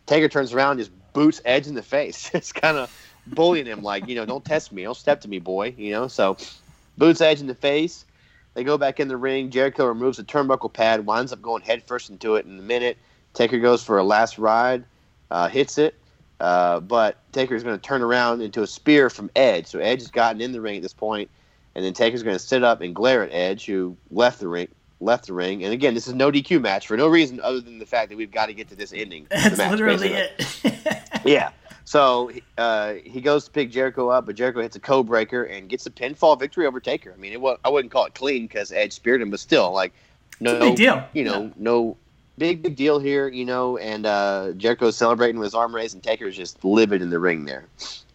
Taker 0.06 0.28
turns 0.28 0.54
around, 0.54 0.78
just 0.78 0.92
boots 1.14 1.42
Edge 1.46 1.68
in 1.68 1.76
the 1.76 1.84
face. 1.84 2.30
it's 2.34 2.52
kind 2.52 2.78
of 2.78 2.92
bullying 3.28 3.66
him, 3.66 3.84
like 3.84 4.08
you 4.08 4.16
know, 4.16 4.26
don't 4.26 4.44
test 4.44 4.74
me, 4.74 4.84
don't 4.84 4.98
step 4.98 5.22
to 5.22 5.30
me, 5.30 5.40
boy. 5.40 5.74
You 5.78 5.92
know, 5.92 6.08
so 6.08 6.38
boots 6.98 7.22
Edge 7.22 7.40
in 7.40 7.48
the 7.48 7.56
face. 7.56 8.04
They 8.54 8.64
go 8.64 8.78
back 8.78 9.00
in 9.00 9.08
the 9.08 9.18
ring. 9.18 9.50
Jericho 9.50 9.86
removes 9.86 10.18
the 10.18 10.24
turnbuckle 10.24 10.72
pad, 10.72 11.06
winds 11.06 11.32
up 11.32 11.42
going 11.42 11.64
headfirst 11.64 12.10
into 12.10 12.36
it 12.36 12.46
in 12.46 12.60
a 12.60 12.62
minute. 12.62 12.98
Taker 13.34 13.60
goes 13.60 13.84
for 13.84 13.98
a 13.98 14.04
last 14.04 14.38
ride, 14.38 14.84
uh, 15.32 15.48
hits 15.48 15.78
it, 15.78 15.96
uh, 16.40 16.80
but 16.80 17.18
Taker's 17.32 17.64
going 17.64 17.76
to 17.76 17.82
turn 17.82 18.02
around 18.02 18.42
into 18.42 18.62
a 18.62 18.68
spear 18.68 19.10
from 19.10 19.30
Edge. 19.36 19.68
So 19.68 19.80
Edge 19.80 20.00
has 20.00 20.12
gotten 20.12 20.42
in 20.42 20.52
the 20.52 20.62
ring 20.62 20.78
at 20.78 20.82
this 20.84 20.94
point, 20.94 21.30
and 21.76 21.84
then 21.84 21.94
Taker's 21.94 22.24
going 22.24 22.36
to 22.36 22.44
sit 22.44 22.64
up 22.64 22.82
and 22.82 22.94
glare 22.94 23.24
at 23.24 23.32
Edge, 23.32 23.66
who 23.66 23.98
left 24.12 24.40
the 24.40 24.48
ring. 24.48 24.68
Left 25.00 25.28
the 25.28 25.34
ring, 25.34 25.66
and 25.66 25.74
again, 25.74 25.94
this 25.96 26.08
is 26.08 26.14
no 26.14 26.32
DQ 26.32 26.62
match 26.62 26.88
for 26.88 26.96
no 26.96 27.08
reason 27.08 27.42
other 27.42 27.60
than 27.60 27.78
the 27.78 27.86
fact 27.86 28.08
that 28.10 28.16
we've 28.16 28.32
got 28.32 28.46
to 28.46 28.54
get 28.54 28.70
to 28.70 28.76
this 28.76 28.94
ending. 28.94 29.28
That's 29.30 29.58
match, 29.58 29.72
literally 29.72 30.10
basically. 30.10 30.80
it. 30.86 31.00
Yeah. 31.26 31.50
So 31.84 32.32
uh, 32.58 32.94
he 33.04 33.20
goes 33.20 33.44
to 33.46 33.52
pick 33.52 33.70
Jericho 33.70 34.08
up, 34.08 34.26
but 34.26 34.36
Jericho 34.36 34.62
hits 34.62 34.78
a 34.78 34.80
code 34.80 35.08
breaker 35.08 35.44
and 35.44 35.68
gets 35.68 35.86
a 35.86 35.92
pinfall 35.92 36.40
victory 36.40 36.66
over 36.66 36.80
Taker. 36.80 37.12
I 37.12 37.18
mean, 37.20 37.34
it 37.34 37.42
was, 37.42 37.58
I 37.66 37.70
wouldn't 37.70 37.92
call 37.92 38.06
it 38.06 38.16
clean 38.16 38.48
because 38.48 38.72
Edge 38.72 38.94
speared 38.94 39.22
him, 39.22 39.30
but 39.30 39.42
still, 39.42 39.74
like, 39.74 39.92
no, 40.40 40.58
Big 40.58 40.78
deal. 40.78 41.06
you 41.12 41.26
know, 41.26 41.52
no 41.58 41.98
big 42.38 42.62
big 42.62 42.76
deal 42.76 43.00
here, 43.00 43.28
you 43.28 43.46
know. 43.46 43.78
And 43.78 44.06
uh, 44.06 44.54
Jericho's 44.58 44.98
celebrating 44.98 45.40
with 45.40 45.48
his 45.48 45.56
arm 45.56 45.74
raised, 45.74 45.94
and 45.94 46.04
Taker's 46.04 46.36
just 46.36 46.64
livid 46.64 47.02
in 47.02 47.10
the 47.10 47.20
ring 47.20 47.46
there. 47.46 47.68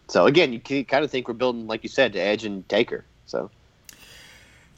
So 0.07 0.25
again, 0.25 0.53
you 0.53 0.59
kind 0.59 1.03
of 1.03 1.11
think 1.11 1.27
we're 1.27 1.35
building, 1.35 1.67
like 1.67 1.83
you 1.83 1.89
said, 1.89 2.13
to 2.13 2.19
Edge 2.19 2.45
and 2.45 2.67
Taker. 2.67 3.05
So 3.25 3.51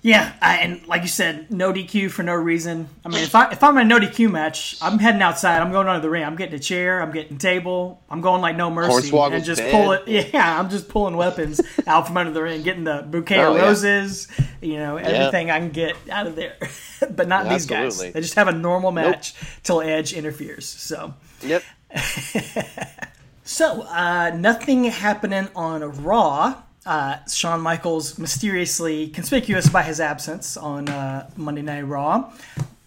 Yeah, 0.03 0.33
I, 0.41 0.57
and 0.57 0.87
like 0.87 1.03
you 1.03 1.07
said, 1.07 1.51
no 1.51 1.71
DQ 1.71 2.09
for 2.09 2.23
no 2.23 2.33
reason. 2.33 2.89
I 3.05 3.09
mean, 3.09 3.23
if 3.23 3.35
I 3.35 3.51
if 3.51 3.63
I'm 3.63 3.77
in 3.77 3.85
a 3.85 3.89
no 3.89 3.99
DQ 3.99 4.31
match, 4.31 4.75
I'm 4.81 4.97
heading 4.97 5.21
outside. 5.21 5.61
I'm 5.61 5.71
going 5.71 5.87
under 5.87 6.01
the 6.01 6.09
ring. 6.09 6.23
I'm 6.23 6.35
getting 6.35 6.55
a 6.55 6.59
chair. 6.59 7.03
I'm 7.03 7.11
getting 7.11 7.35
a 7.35 7.39
table. 7.39 8.01
I'm 8.09 8.19
going 8.19 8.41
like 8.41 8.55
no 8.55 8.71
mercy 8.71 9.15
and 9.15 9.43
just 9.43 9.61
dead. 9.61 9.71
pull 9.71 9.91
it. 9.91 10.01
Yeah, 10.33 10.59
I'm 10.59 10.69
just 10.69 10.89
pulling 10.89 11.17
weapons 11.17 11.61
out 11.85 12.07
from 12.07 12.17
under 12.17 12.31
the 12.31 12.41
ring, 12.41 12.63
getting 12.63 12.83
the 12.83 13.05
bouquet 13.07 13.41
Oh, 13.41 13.51
of 13.51 13.57
yeah. 13.57 13.63
roses. 13.63 14.27
You 14.61 14.77
know, 14.77 14.97
everything 14.97 15.51
I 15.51 15.59
can 15.59 15.69
get 15.69 15.95
out 16.09 16.25
of 16.25 16.35
there. 16.35 16.57
but 17.11 17.27
not 17.27 17.47
these 17.47 17.67
guys. 17.67 17.93
Absolutely. 17.93 18.11
They 18.13 18.21
just 18.21 18.35
have 18.35 18.47
a 18.47 18.53
normal 18.53 18.91
match 18.91 19.35
till 19.63 19.81
Edge 19.81 20.13
interferes. 20.13 20.65
So. 20.65 21.13
Yep. 21.43 21.63
So, 23.43 23.81
uh, 23.81 24.31
nothing 24.33 24.85
happening 24.85 25.49
on 25.55 26.03
Raw. 26.03 26.61
Uh, 26.85 27.23
Shawn 27.25 27.61
Michaels 27.61 28.17
mysteriously 28.17 29.07
conspicuous 29.07 29.69
by 29.69 29.83
his 29.83 29.99
absence 29.99 30.57
on 30.57 30.89
uh, 30.89 31.29
Monday 31.37 31.61
Night 31.61 31.83
Raw. 31.83 32.33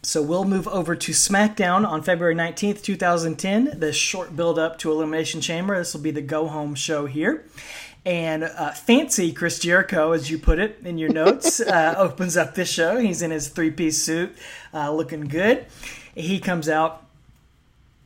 So 0.03 0.21
we'll 0.21 0.45
move 0.45 0.69
over 0.69 0.97
to 0.97 1.13
SmackDown 1.13 1.87
on 1.87 2.03
February 2.03 2.35
19th, 2.35 2.83
2010. 2.83 3.79
The 3.79 3.93
short 3.93 4.37
build 4.37 4.59
up 4.59 4.79
to 4.81 4.91
Elimination 4.91 5.41
Chamber. 5.41 5.79
This 5.79 5.95
will 5.95 6.03
be 6.03 6.11
the 6.11 6.21
go 6.21 6.47
home 6.49 6.75
show 6.75 7.07
here. 7.07 7.45
And 8.05 8.45
uh, 8.45 8.73
fancy 8.73 9.33
Chris 9.33 9.59
Jericho, 9.61 10.13
as 10.13 10.31
you 10.31 10.39
put 10.39 10.59
it 10.59 10.81
in 10.85 10.99
your 10.99 11.11
notes, 11.11 11.61
uh, 11.61 11.95
opens 11.97 12.37
up 12.37 12.55
this 12.55 12.71
show. 12.71 12.99
He's 12.99 13.23
in 13.23 13.31
his 13.31 13.49
three 13.49 13.71
piece 13.71 14.03
suit, 14.03 14.37
uh, 14.75 14.93
looking 14.93 15.23
good. 15.23 15.67
He 16.15 16.39
comes 16.39 16.69
out 16.69 17.04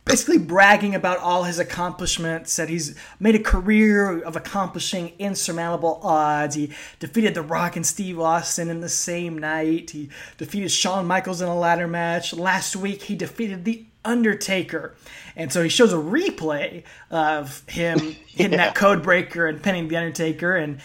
basically 0.08 0.38
bragging 0.38 0.94
about 0.94 1.18
all 1.18 1.44
his 1.44 1.58
accomplishments 1.58 2.56
that 2.56 2.70
he's 2.70 2.96
made 3.20 3.34
a 3.34 3.38
career 3.38 4.20
of 4.22 4.36
accomplishing 4.36 5.12
insurmountable 5.18 6.00
odds. 6.02 6.54
He 6.54 6.72
defeated 6.98 7.34
the 7.34 7.42
rock 7.42 7.76
and 7.76 7.86
steve 7.86 8.18
austin 8.18 8.70
in 8.70 8.80
the 8.80 8.88
same 8.88 9.36
night. 9.36 9.90
He 9.90 10.08
defeated 10.38 10.70
shawn 10.70 11.06
michaels 11.06 11.42
in 11.42 11.48
a 11.48 11.58
ladder 11.58 11.86
match. 11.86 12.32
Last 12.32 12.74
week 12.74 13.02
he 13.02 13.14
defeated 13.14 13.66
the 13.66 13.84
undertaker. 14.04 14.94
And 15.36 15.52
so 15.52 15.62
he 15.62 15.68
shows 15.68 15.92
a 15.92 15.96
replay 15.96 16.84
of 17.10 17.62
him 17.68 17.98
hitting 18.26 18.56
that 18.56 18.74
code 18.74 19.02
breaker 19.02 19.46
and 19.46 19.62
pinning 19.62 19.88
the 19.88 19.96
undertaker 19.96 20.56
and 20.56 20.80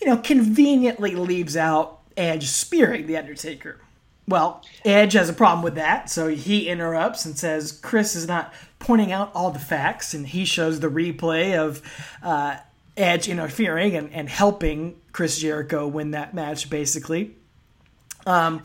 you 0.00 0.06
know 0.06 0.18
conveniently 0.18 1.14
leaves 1.14 1.56
out 1.56 2.00
edge 2.16 2.46
spearing 2.48 3.06
the 3.06 3.16
undertaker 3.16 3.80
well, 4.28 4.62
Edge 4.84 5.14
has 5.14 5.28
a 5.28 5.32
problem 5.32 5.64
with 5.64 5.76
that, 5.76 6.10
so 6.10 6.28
he 6.28 6.68
interrupts 6.68 7.24
and 7.24 7.36
says 7.36 7.72
Chris 7.72 8.14
is 8.14 8.28
not 8.28 8.52
pointing 8.78 9.10
out 9.10 9.32
all 9.34 9.50
the 9.50 9.58
facts, 9.58 10.12
and 10.12 10.26
he 10.26 10.44
shows 10.44 10.80
the 10.80 10.88
replay 10.88 11.58
of 11.58 11.82
uh, 12.22 12.58
Edge 12.96 13.28
interfering 13.28 13.96
and, 13.96 14.12
and 14.12 14.28
helping 14.28 15.00
Chris 15.12 15.38
Jericho 15.38 15.86
win 15.86 16.10
that 16.10 16.34
match, 16.34 16.68
basically. 16.68 17.34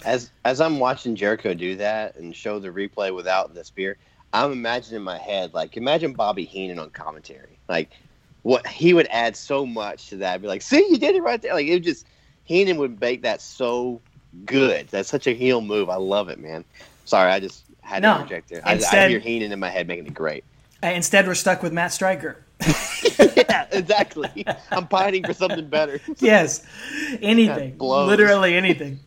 As 0.04 0.30
as 0.44 0.60
I'm 0.60 0.80
watching 0.80 1.16
Jericho 1.16 1.54
do 1.54 1.78
that 1.78 2.18
and 2.18 2.36
show 2.36 2.60
the 2.60 2.68
replay 2.68 3.16
without 3.16 3.54
the 3.54 3.64
spear, 3.64 3.98
I'm 4.34 4.52
imagining 4.52 4.98
in 4.98 5.04
my 5.04 5.18
head 5.18 5.54
like 5.54 5.78
imagine 5.78 6.12
Bobby 6.12 6.44
Heenan 6.44 6.80
on 6.80 6.90
commentary. 6.90 7.58
Like 7.70 7.92
what 8.42 8.68
he 8.68 8.94
would 8.94 9.08
add 9.10 9.38
so 9.38 9.66
much 9.66 10.10
to 10.10 10.18
that. 10.18 10.42
Be 10.42 10.48
like, 10.48 10.62
see, 10.62 10.86
you 10.90 10.98
did 10.98 11.16
it 11.16 11.24
right 11.24 11.42
there. 11.42 11.54
Like 11.54 11.68
it 11.68 11.74
would 11.74 11.84
just 11.84 12.06
Heenan 12.44 12.78
would 12.78 13.00
make 13.00 13.22
that 13.22 13.40
so 13.42 14.02
good. 14.46 14.88
That's 14.90 15.10
such 15.10 15.28
a 15.28 15.34
heel 15.34 15.62
move. 15.62 15.90
I 15.90 15.96
love 15.96 16.30
it, 16.30 16.40
man. 16.40 16.64
Sorry, 17.06 17.32
I 17.32 17.40
just 17.40 17.64
had 17.82 18.02
No. 18.04 18.14
to 18.16 18.22
interject 18.22 18.50
there. 18.50 18.62
I, 18.66 18.72
I 18.72 18.74
Instead- 18.76 19.10
hear 19.10 19.20
Heenan 19.20 19.52
in 19.52 19.60
my 19.60 19.70
head 19.70 19.88
making 19.88 20.08
it 20.08 20.14
great. 20.14 20.44
Uh, 20.82 20.88
instead, 20.88 21.28
we're 21.28 21.36
stuck 21.36 21.64
with 21.64 21.72
Matt 21.72 21.94
Striker. 21.94 22.44
yeah, 23.38 23.68
exactly. 23.72 24.46
I'm 24.70 24.88
pining 24.88 25.24
for 25.24 25.34
something 25.34 25.68
better. 25.68 26.00
yes, 26.20 26.66
anything, 27.22 27.78
literally 27.78 28.56
anything. 28.56 29.00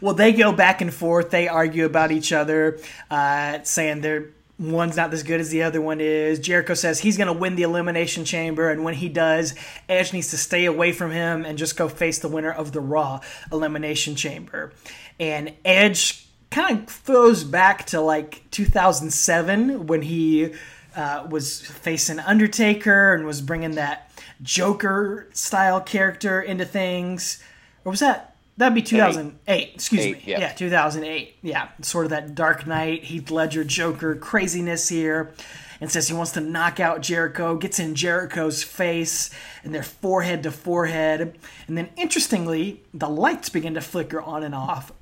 well, 0.00 0.14
they 0.14 0.32
go 0.32 0.52
back 0.52 0.80
and 0.80 0.92
forth. 0.92 1.30
They 1.30 1.48
argue 1.48 1.84
about 1.84 2.12
each 2.12 2.32
other, 2.32 2.78
uh, 3.10 3.60
saying 3.64 4.00
they're 4.00 4.30
one's 4.62 4.96
not 4.96 5.12
as 5.12 5.22
good 5.22 5.40
as 5.40 5.50
the 5.50 5.62
other 5.62 5.80
one 5.80 6.00
is. 6.00 6.38
Jericho 6.38 6.74
says 6.74 7.00
he's 7.00 7.16
going 7.16 7.26
to 7.26 7.32
win 7.32 7.56
the 7.56 7.62
elimination 7.62 8.24
chamber, 8.24 8.70
and 8.70 8.84
when 8.84 8.94
he 8.94 9.08
does, 9.08 9.54
Edge 9.88 10.12
needs 10.12 10.30
to 10.30 10.36
stay 10.36 10.64
away 10.64 10.92
from 10.92 11.10
him 11.10 11.44
and 11.44 11.58
just 11.58 11.76
go 11.76 11.88
face 11.88 12.18
the 12.20 12.28
winner 12.28 12.52
of 12.52 12.72
the 12.72 12.80
Raw 12.80 13.20
elimination 13.50 14.14
chamber. 14.14 14.72
And 15.18 15.54
Edge 15.64 16.26
kind 16.50 16.80
of 16.80 16.86
throws 16.86 17.44
back 17.44 17.86
to 17.86 18.00
like 18.00 18.44
2007 18.50 19.86
when 19.86 20.02
he 20.02 20.54
uh, 20.94 21.26
was 21.28 21.60
facing 21.60 22.20
Undertaker 22.20 23.14
and 23.14 23.26
was 23.26 23.40
bringing 23.40 23.72
that 23.72 24.10
Joker 24.42 25.28
style 25.32 25.80
character 25.80 26.40
into 26.40 26.64
things. 26.64 27.42
Or 27.84 27.90
was 27.90 28.00
that? 28.00 28.31
That'd 28.56 28.74
be 28.74 28.82
2008. 28.82 29.74
Excuse 29.74 30.00
Eight, 30.00 30.16
me. 30.18 30.22
yeah. 30.26 30.40
yeah, 30.40 30.52
2008. 30.52 31.36
Yeah, 31.42 31.68
sort 31.80 32.06
of 32.06 32.10
that 32.10 32.34
Dark 32.34 32.66
Knight, 32.66 33.04
Heath 33.04 33.30
Ledger 33.30 33.64
Joker 33.64 34.14
craziness 34.14 34.88
here. 34.88 35.32
And 35.80 35.90
says 35.90 36.06
he 36.06 36.14
wants 36.14 36.30
to 36.32 36.40
knock 36.40 36.78
out 36.78 37.00
Jericho, 37.00 37.56
gets 37.56 37.80
in 37.80 37.96
Jericho's 37.96 38.62
face, 38.62 39.30
and 39.64 39.74
they're 39.74 39.82
forehead 39.82 40.44
to 40.44 40.52
forehead. 40.52 41.36
And 41.66 41.76
then, 41.76 41.88
interestingly, 41.96 42.84
the 42.94 43.08
lights 43.08 43.48
begin 43.48 43.74
to 43.74 43.80
flicker 43.80 44.20
on 44.20 44.44
and 44.44 44.54
off. 44.54 44.92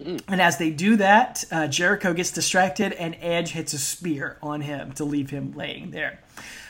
And 0.00 0.40
as 0.40 0.56
they 0.56 0.70
do 0.70 0.96
that, 0.96 1.44
uh, 1.52 1.66
Jericho 1.66 2.14
gets 2.14 2.30
distracted, 2.30 2.94
and 2.94 3.16
Edge 3.20 3.50
hits 3.50 3.74
a 3.74 3.78
spear 3.78 4.38
on 4.42 4.62
him 4.62 4.92
to 4.92 5.04
leave 5.04 5.28
him 5.28 5.52
laying 5.52 5.90
there. 5.90 6.20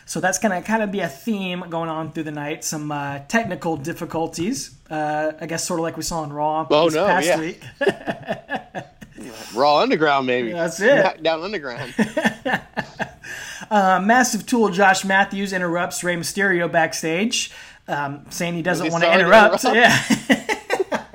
So 0.07 0.21
that's 0.21 0.39
going 0.39 0.53
to 0.61 0.67
kind 0.67 0.83
of 0.83 0.93
be 0.93 1.01
a 1.01 1.09
theme 1.09 1.65
going 1.71 1.89
on 1.89 2.13
through 2.13 2.25
the 2.25 2.31
night. 2.31 2.63
Some 2.65 2.93
uh, 2.93 3.21
technical 3.29 3.77
difficulties, 3.77 4.75
uh, 4.91 5.33
I 5.41 5.47
guess, 5.47 5.65
sort 5.67 5.81
of 5.81 5.85
like 5.85 5.97
we 5.97 6.03
saw 6.03 6.23
in 6.25 6.33
Raw 6.33 6.67
Oh, 6.71 6.85
this 6.87 6.95
no, 6.95 7.07
past 7.07 7.27
yeah. 7.27 7.41
week. 7.41 7.63
Raw 9.55 9.79
Underground, 9.79 10.27
maybe. 10.27 10.53
That's 10.53 10.81
it. 10.81 11.23
Down 11.23 11.43
Underground. 11.43 11.95
Uh, 13.71 13.99
massive 13.99 14.45
tool 14.47 14.69
Josh 14.69 15.07
Matthews 15.07 15.53
interrupts 15.55 16.05
Rey 16.05 16.17
Mysterio 16.17 16.71
backstage, 16.71 17.51
um, 17.89 18.25
saying 18.29 18.55
he 18.55 18.63
doesn't 18.63 18.93
want 18.93 19.03
to 19.03 19.13
interrupt. 19.13 19.65
interrupt? 19.65 19.75
Yeah. 19.75 21.15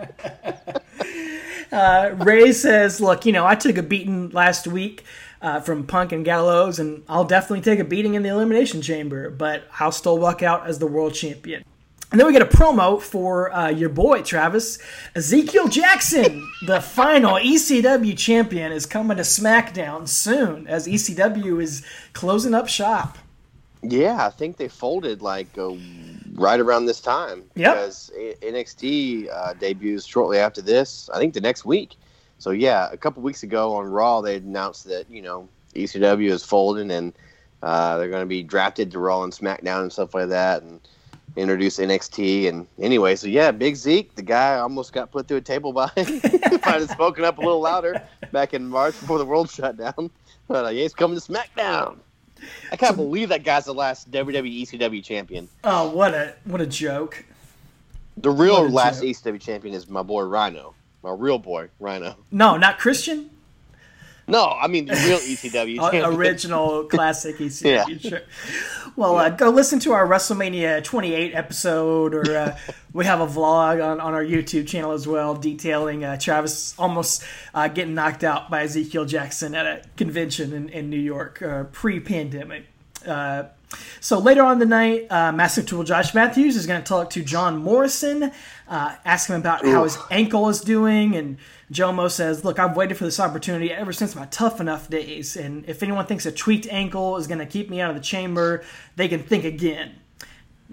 uh, 1.72 2.16
Rey 2.18 2.52
says, 2.52 3.00
"Look, 3.00 3.26
you 3.26 3.32
know, 3.32 3.46
I 3.46 3.54
took 3.56 3.78
a 3.78 3.84
beating 3.84 4.30
last 4.32 4.68
week." 4.68 5.04
Uh, 5.42 5.62
from 5.62 5.88
Punk 5.88 6.12
and 6.12 6.26
Gallows, 6.26 6.80
and 6.80 7.02
I'll 7.08 7.24
definitely 7.24 7.62
take 7.62 7.80
a 7.80 7.86
beating 7.86 8.16
in 8.16 8.24
the 8.24 8.30
Elimination 8.30 8.82
Chamber, 8.82 9.30
but 9.30 9.64
I'll 9.80 9.94
still 9.94 10.18
walk 10.18 10.44
out 10.44 10.68
as 10.68 10.80
the 10.80 10.86
world 10.86 11.14
champion. 11.14 11.64
And 12.12 12.20
then 12.20 12.26
we 12.26 12.34
get 12.34 12.42
a 12.42 12.46
promo 12.46 13.00
for 13.00 13.54
uh, 13.54 13.70
your 13.70 13.90
boy, 13.90 14.24
Travis. 14.24 14.80
Ezekiel 15.16 15.68
Jackson, 15.68 16.50
the 16.66 16.82
final 16.82 17.36
ECW 17.36 18.18
champion, 18.18 18.72
is 18.72 18.88
coming 18.88 19.18
to 19.18 19.24
SmackDown 19.24 20.08
soon 20.08 20.68
as 20.68 20.88
ECW 20.88 21.62
is 21.62 21.86
closing 22.14 22.56
up 22.56 22.68
shop. 22.68 23.20
Yeah, 23.84 24.26
I 24.26 24.32
think 24.32 24.58
they 24.58 24.68
folded 24.68 25.22
like 25.22 25.56
uh, 25.58 25.74
right 26.34 26.60
around 26.60 26.88
this 26.88 27.00
time. 27.00 27.44
Yep. 27.56 27.76
Because 27.76 28.12
NXT 28.42 29.30
uh, 29.32 29.54
debuts 29.54 30.06
shortly 30.06 30.40
after 30.40 30.62
this. 30.62 31.10
I 31.14 31.20
think 31.20 31.36
the 31.36 31.42
next 31.42 31.64
week. 31.64 31.96
So 32.40 32.52
yeah, 32.52 32.90
a 32.92 32.98
couple 32.98 33.22
weeks 33.22 33.44
ago 33.44 33.76
on 33.76 33.86
Raw, 33.86 34.22
they 34.22 34.38
announced 34.38 34.86
that 34.86 35.10
you 35.10 35.22
know 35.22 35.48
ECW 35.76 36.30
is 36.30 36.44
folding 36.44 36.90
and 36.90 37.14
uh, 37.62 37.98
they're 37.98 38.10
going 38.10 38.24
to 38.24 38.28
be 38.28 38.42
drafted 38.44 38.92
to 38.92 39.00
Raw 39.00 39.24
and 39.24 39.34
SmackDown 39.34 39.82
and 39.82 39.92
stuff 39.92 40.14
like 40.14 40.30
that, 40.30 40.64
and 40.64 40.80
introduce 41.36 41.78
NXT. 41.78 42.48
And 42.48 42.68
anyway, 42.80 43.16
so 43.16 43.28
yeah, 43.28 43.52
Big 43.52 43.76
Zeke, 43.76 44.16
the 44.16 44.22
guy 44.22 44.58
almost 44.58 44.94
got 44.94 45.12
put 45.12 45.28
through 45.28 45.38
a 45.38 45.42
table 45.42 45.74
by. 45.74 45.92
if 45.98 46.68
I'd 46.68 46.82
have 46.82 46.90
spoken 46.90 47.26
up 47.26 47.38
a 47.38 47.42
little 47.42 47.60
louder 47.60 48.02
back 48.32 48.54
in 48.54 48.68
March 48.68 49.00
before 49.00 49.18
the 49.18 49.26
world 49.26 49.50
shut 49.50 49.78
down, 49.78 50.10
but 50.48 50.66
uh, 50.66 50.70
yeah, 50.70 50.84
he's 50.84 50.94
coming 50.94 51.20
to 51.20 51.26
SmackDown. 51.26 51.98
I 52.72 52.78
can't 52.78 52.96
believe 52.96 53.30
that 53.30 53.44
guy's 53.44 53.66
the 53.66 53.74
last 53.74 54.10
WWE 54.12 54.62
ECW 54.62 55.04
champion. 55.04 55.50
Oh, 55.66 55.90
what 55.90 56.14
a 56.14 56.36
what 56.46 56.62
a 56.62 56.66
joke! 56.66 57.26
The 58.16 58.32
real 58.32 58.70
last 58.70 59.02
joke. 59.02 59.10
ECW 59.10 59.42
champion 59.42 59.76
is 59.76 59.90
my 59.90 60.04
boy 60.04 60.24
Rhino. 60.24 60.74
My 61.04 61.12
real 61.12 61.40
boy, 61.40 61.70
Rhino. 61.80 62.18
No, 62.32 62.58
not 62.58 62.80
Christian. 62.80 63.30
No, 64.30 64.48
I 64.48 64.68
mean 64.68 64.86
the 64.86 64.94
real 64.94 65.18
ECW 65.18 66.14
original 66.16 66.84
classic 66.84 67.38
ECW. 67.38 67.66
Yeah. 67.90 68.10
Sure. 68.10 68.22
Well, 68.96 69.18
uh, 69.18 69.30
go 69.30 69.50
listen 69.50 69.80
to 69.80 69.94
our 69.94 70.08
WrestleMania 70.08 70.84
28 70.84 71.34
episode, 71.34 72.14
or 72.14 72.38
uh, 72.38 72.58
we 72.94 73.06
have 73.06 73.22
a 73.22 73.28
vlog 73.28 73.84
on, 73.84 74.00
on 74.00 74.14
our 74.14 74.24
YouTube 74.24 74.68
channel 74.68 74.92
as 74.92 75.08
well, 75.08 75.34
detailing 75.34 76.04
uh, 76.04 76.18
Travis 76.18 76.78
almost 76.78 77.24
uh, 77.56 77.68
getting 77.70 77.96
knocked 77.96 78.24
out 78.24 78.52
by 78.52 78.64
Ezekiel 78.64 79.06
Jackson 79.06 79.56
at 79.56 79.66
a 79.66 79.82
convention 79.98 80.54
in, 80.54 80.70
in 80.70 80.90
New 80.90 81.00
York 81.00 81.42
uh, 81.42 81.64
pre-pandemic. 81.72 82.66
So 84.02 84.18
later 84.18 84.44
on 84.44 84.60
the 84.60 84.66
night, 84.66 85.08
uh, 85.12 85.32
Massive 85.32 85.66
Tool 85.66 85.84
Josh 85.84 86.14
Matthews 86.14 86.56
is 86.56 86.66
going 86.66 86.82
to 86.82 86.88
talk 86.88 87.12
to 87.12 87.24
John 87.24 87.58
Morrison, 87.58 88.32
uh, 88.68 88.96
ask 89.06 89.30
him 89.30 89.36
about 89.36 89.66
how 89.66 89.84
his 89.84 89.98
ankle 90.10 90.50
is 90.50 90.62
doing, 90.62 91.16
and 91.16 91.38
Jomo 91.72 92.10
says, 92.10 92.44
"Look, 92.44 92.58
I've 92.58 92.76
waited 92.76 92.98
for 92.98 93.04
this 93.04 93.20
opportunity 93.20 93.72
ever 93.72 93.94
since 93.94 94.16
my 94.16 94.26
tough 94.28 94.60
enough 94.60 94.90
days, 94.90 95.38
and 95.38 95.66
if 95.68 95.84
anyone 95.84 96.06
thinks 96.06 96.26
a 96.26 96.32
tweaked 96.32 96.68
ankle 96.72 97.18
is 97.18 97.28
going 97.28 97.40
to 97.40 97.46
keep 97.46 97.70
me 97.70 97.80
out 97.80 97.90
of 97.92 97.96
the 97.96 98.02
chamber, 98.02 98.64
they 98.96 99.08
can 99.08 99.22
think 99.22 99.44
again." 99.44 99.92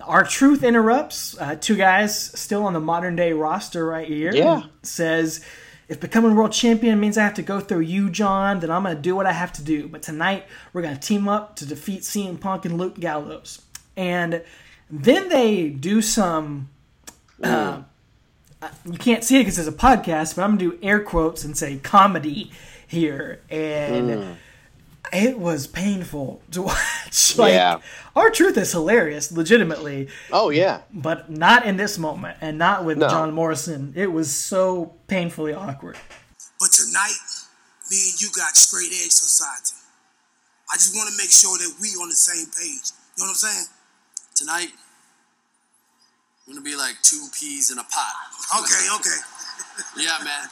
R 0.03 0.25
Truth 0.25 0.63
interrupts. 0.63 1.37
Uh, 1.39 1.57
two 1.59 1.77
guys 1.77 2.15
still 2.39 2.65
on 2.65 2.73
the 2.75 2.81
modern 2.81 3.17
day 3.17 3.33
roster 3.33 3.85
right 3.85 4.07
here. 4.07 4.35
Yeah. 4.35 4.65
Says, 4.83 5.45
if 5.89 6.01
becoming 6.01 6.35
world 6.35 6.53
champion 6.53 6.99
means 6.99 7.17
I 7.17 7.23
have 7.23 7.35
to 7.35 7.43
go 7.43 7.61
through 7.61 7.81
you, 7.81 8.11
John, 8.11 8.61
then 8.61 8.71
I'm 8.71 8.83
going 8.83 8.97
to 8.97 9.03
do 9.03 9.15
what 9.15 9.27
I 9.27 9.33
have 9.33 9.53
to 9.55 9.63
do. 9.63 9.87
But 9.89 10.03
tonight, 10.03 10.45
we're 10.73 10.83
going 10.83 10.95
to 10.95 11.01
team 11.01 11.29
up 11.29 11.57
to 11.57 11.67
defeat 11.67 12.03
CM 12.03 12.41
Punk 12.41 12.65
and 12.65 12.77
Luke 12.77 12.99
Gallows. 12.99 13.63
And 13.97 14.43
then 14.91 15.29
they 15.29 15.69
do 15.69 16.03
some. 16.03 16.69
Uh, 17.43 17.83
you 18.85 18.99
can't 18.99 19.23
see 19.23 19.37
it 19.37 19.41
because 19.41 19.59
it's 19.59 19.69
a 19.69 19.73
podcast, 19.73 20.35
but 20.35 20.43
I'm 20.43 20.57
going 20.57 20.71
to 20.71 20.79
do 20.79 20.87
air 20.87 21.01
quotes 21.01 21.45
and 21.45 21.57
say 21.57 21.77
comedy 21.77 22.51
here. 22.87 23.41
And 23.49 24.37
it 25.13 25.39
was 25.39 25.67
painful 25.67 26.43
to 26.53 26.63
watch. 26.71 27.37
like, 27.39 27.53
Yeah. 27.53 27.81
R 28.15 28.31
Truth 28.31 28.57
is 28.57 28.73
hilarious, 28.73 29.31
legitimately 29.33 30.09
Oh 30.33 30.51
yeah. 30.51 30.81
but 30.93 31.31
not 31.31 31.65
in 31.67 31.77
this 31.77 31.99
moment 31.99 32.39
and 32.41 32.59
not 32.59 32.85
with 32.85 32.99
No. 32.99 33.09
John 33.09 33.33
Morrison. 33.33 33.93
It 33.97 34.13
was 34.13 34.35
so 34.35 34.95
painfully 35.09 35.53
awkward. 35.53 35.97
But 36.59 36.71
tonight, 36.73 37.19
me 37.91 37.97
and 38.11 38.21
you 38.23 38.29
got 38.35 38.57
straight 38.57 38.91
edge 39.05 39.13
society. 39.13 39.77
I 40.73 40.77
just 40.77 40.95
want 40.97 41.09
to 41.11 41.17
make 41.17 41.31
sure 41.31 41.57
that 41.59 41.75
we 41.81 41.89
on 42.01 42.09
the 42.09 42.15
same 42.15 42.47
page. 42.47 42.91
You 43.17 43.25
know 43.25 43.25
what 43.25 43.29
I'm 43.31 43.35
saying? 43.37 43.67
Tonight, 44.35 44.73
we're 46.47 46.55
gonna 46.55 46.65
be 46.65 46.77
like 46.77 46.97
two 47.03 47.27
peas 47.39 47.71
in 47.71 47.79
a 47.79 47.85
pot. 47.85 48.61
Okay, 48.63 48.89
okay. 48.97 49.21
Yeah, 49.99 50.17
man. 50.25 50.49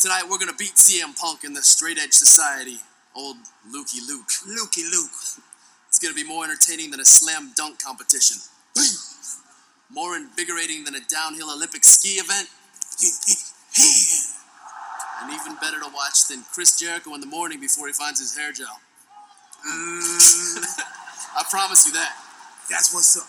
Tonight 0.00 0.22
we're 0.30 0.38
gonna 0.38 0.54
beat 0.58 0.74
CM 0.76 1.14
Punk 1.18 1.44
in 1.44 1.52
the 1.52 1.62
Straight 1.62 1.98
Edge 1.98 2.12
Society. 2.14 2.78
Old 3.14 3.36
Lukey 3.68 4.00
Luke. 4.08 4.28
Lukey 4.46 4.84
Luke. 4.90 5.10
It's 5.88 5.98
gonna 5.98 6.14
be 6.14 6.24
more 6.24 6.44
entertaining 6.44 6.90
than 6.90 7.00
a 7.00 7.04
slam 7.04 7.52
dunk 7.56 7.82
competition. 7.82 8.38
More 9.92 10.16
invigorating 10.16 10.84
than 10.84 10.94
a 10.94 11.00
downhill 11.00 11.50
Olympic 11.52 11.84
ski 11.84 12.18
event. 12.18 12.48
And 15.22 15.32
even 15.32 15.54
better 15.60 15.78
to 15.78 15.88
watch 15.94 16.26
than 16.26 16.42
Chris 16.52 16.76
Jericho 16.76 17.14
in 17.14 17.20
the 17.20 17.28
morning 17.28 17.60
before 17.60 17.86
he 17.86 17.92
finds 17.92 18.18
his 18.18 18.36
hair 18.36 18.52
gel. 18.52 18.66
Mm. 19.62 20.64
I 21.36 21.44
promise 21.48 21.86
you 21.86 21.92
that. 21.92 22.16
That's 22.68 22.92
what's 22.92 23.16
up. 23.16 23.28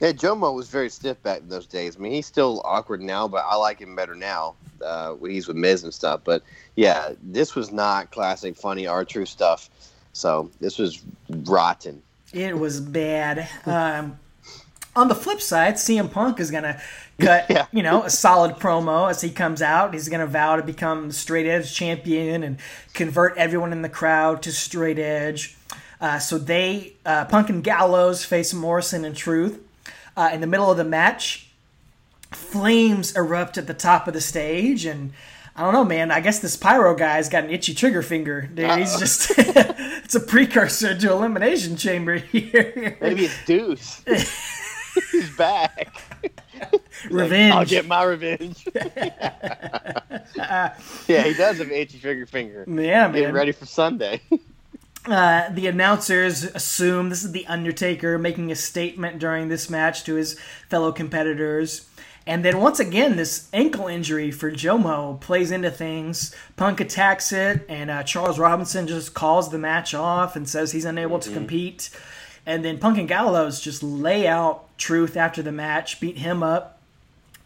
Yeah, 0.00 0.12
Jomo 0.12 0.54
was 0.54 0.68
very 0.68 0.88
stiff 0.88 1.22
back 1.22 1.40
in 1.40 1.48
those 1.48 1.66
days. 1.66 1.96
I 1.96 2.00
mean, 2.00 2.12
he's 2.12 2.26
still 2.26 2.62
awkward 2.64 3.02
now, 3.02 3.28
but 3.28 3.44
I 3.46 3.54
like 3.56 3.80
him 3.80 3.94
better 3.94 4.14
now. 4.14 4.54
Uh, 4.84 5.12
when 5.12 5.30
he's 5.30 5.46
with 5.46 5.58
Miz 5.58 5.84
and 5.84 5.92
stuff. 5.92 6.22
But 6.24 6.42
yeah, 6.74 7.10
this 7.22 7.54
was 7.54 7.70
not 7.70 8.10
classic 8.10 8.56
funny 8.56 8.86
R 8.86 9.04
Truth 9.04 9.28
stuff. 9.28 9.68
So 10.14 10.50
this 10.58 10.78
was 10.78 11.02
rotten. 11.28 12.02
It 12.32 12.58
was 12.58 12.80
bad. 12.80 13.46
Um, 13.66 14.18
on 14.96 15.08
the 15.08 15.14
flip 15.14 15.40
side, 15.42 15.74
CM 15.74 16.10
Punk 16.10 16.40
is 16.40 16.50
gonna 16.50 16.80
cut, 17.18 17.46
Yeah. 17.50 17.66
you 17.72 17.82
know, 17.82 18.04
a 18.04 18.10
solid 18.10 18.56
promo 18.56 19.10
as 19.10 19.20
he 19.20 19.30
comes 19.30 19.60
out. 19.60 19.92
He's 19.92 20.08
gonna 20.08 20.26
vow 20.26 20.56
to 20.56 20.62
become 20.62 21.12
straight 21.12 21.46
edge 21.46 21.74
champion 21.74 22.42
and 22.42 22.56
convert 22.94 23.36
everyone 23.36 23.72
in 23.72 23.82
the 23.82 23.88
crowd 23.90 24.42
to 24.44 24.52
straight 24.52 24.98
edge. 24.98 25.56
Uh, 26.00 26.18
so 26.18 26.38
they, 26.38 26.94
uh, 27.04 27.26
Punk 27.26 27.50
and 27.50 27.62
Gallows 27.62 28.24
face 28.24 28.54
Morrison 28.54 29.04
and 29.04 29.14
Truth. 29.14 29.60
Uh, 30.20 30.28
in 30.34 30.42
the 30.42 30.46
middle 30.46 30.70
of 30.70 30.76
the 30.76 30.84
match, 30.84 31.46
flames 32.30 33.16
erupt 33.16 33.56
at 33.56 33.66
the 33.66 33.72
top 33.72 34.06
of 34.06 34.12
the 34.12 34.20
stage 34.20 34.84
and 34.84 35.14
I 35.56 35.62
don't 35.62 35.72
know, 35.72 35.82
man. 35.82 36.10
I 36.10 36.20
guess 36.20 36.40
this 36.40 36.58
pyro 36.58 36.94
guy's 36.94 37.30
got 37.30 37.44
an 37.44 37.50
itchy 37.50 37.72
trigger 37.72 38.02
finger. 38.02 38.42
Dude, 38.42 38.70
he's 38.72 38.98
just 38.98 39.32
it's 39.38 40.14
a 40.14 40.20
precursor 40.20 40.94
to 40.94 41.10
elimination 41.10 41.78
chamber 41.78 42.16
here. 42.16 42.98
Maybe 43.00 43.24
it's 43.24 43.44
Deuce. 43.46 44.02
he's 45.10 45.34
back. 45.38 45.88
Revenge. 47.10 47.54
I'll 47.54 47.64
get 47.64 47.86
my 47.86 48.02
revenge. 48.02 48.68
yeah, 50.36 50.74
he 51.06 51.32
does 51.32 51.56
have 51.56 51.68
an 51.68 51.72
itchy 51.72 51.98
trigger 51.98 52.26
finger. 52.26 52.66
yeah, 52.68 53.06
man. 53.06 53.12
Getting 53.14 53.34
ready 53.34 53.52
for 53.52 53.64
Sunday. 53.64 54.20
Uh, 55.10 55.48
the 55.50 55.66
announcers 55.66 56.44
assume 56.44 57.08
this 57.08 57.24
is 57.24 57.32
the 57.32 57.46
Undertaker 57.46 58.16
making 58.16 58.52
a 58.52 58.56
statement 58.56 59.18
during 59.18 59.48
this 59.48 59.68
match 59.68 60.04
to 60.04 60.14
his 60.14 60.38
fellow 60.68 60.92
competitors. 60.92 61.88
And 62.26 62.44
then 62.44 62.60
once 62.60 62.78
again, 62.78 63.16
this 63.16 63.48
ankle 63.52 63.88
injury 63.88 64.30
for 64.30 64.52
Jomo 64.52 65.20
plays 65.20 65.50
into 65.50 65.70
things. 65.70 66.32
Punk 66.56 66.80
attacks 66.80 67.32
it, 67.32 67.66
and 67.68 67.90
uh, 67.90 68.04
Charles 68.04 68.38
Robinson 68.38 68.86
just 68.86 69.14
calls 69.14 69.50
the 69.50 69.58
match 69.58 69.94
off 69.94 70.36
and 70.36 70.48
says 70.48 70.70
he's 70.70 70.84
unable 70.84 71.18
to 71.18 71.32
compete. 71.32 71.90
And 72.46 72.64
then 72.64 72.78
Punk 72.78 72.98
and 72.98 73.08
Gallows 73.08 73.60
just 73.60 73.82
lay 73.82 74.28
out 74.28 74.66
Truth 74.78 75.16
after 75.16 75.42
the 75.42 75.52
match, 75.52 76.00
beat 76.00 76.18
him 76.18 76.42
up. 76.42 76.79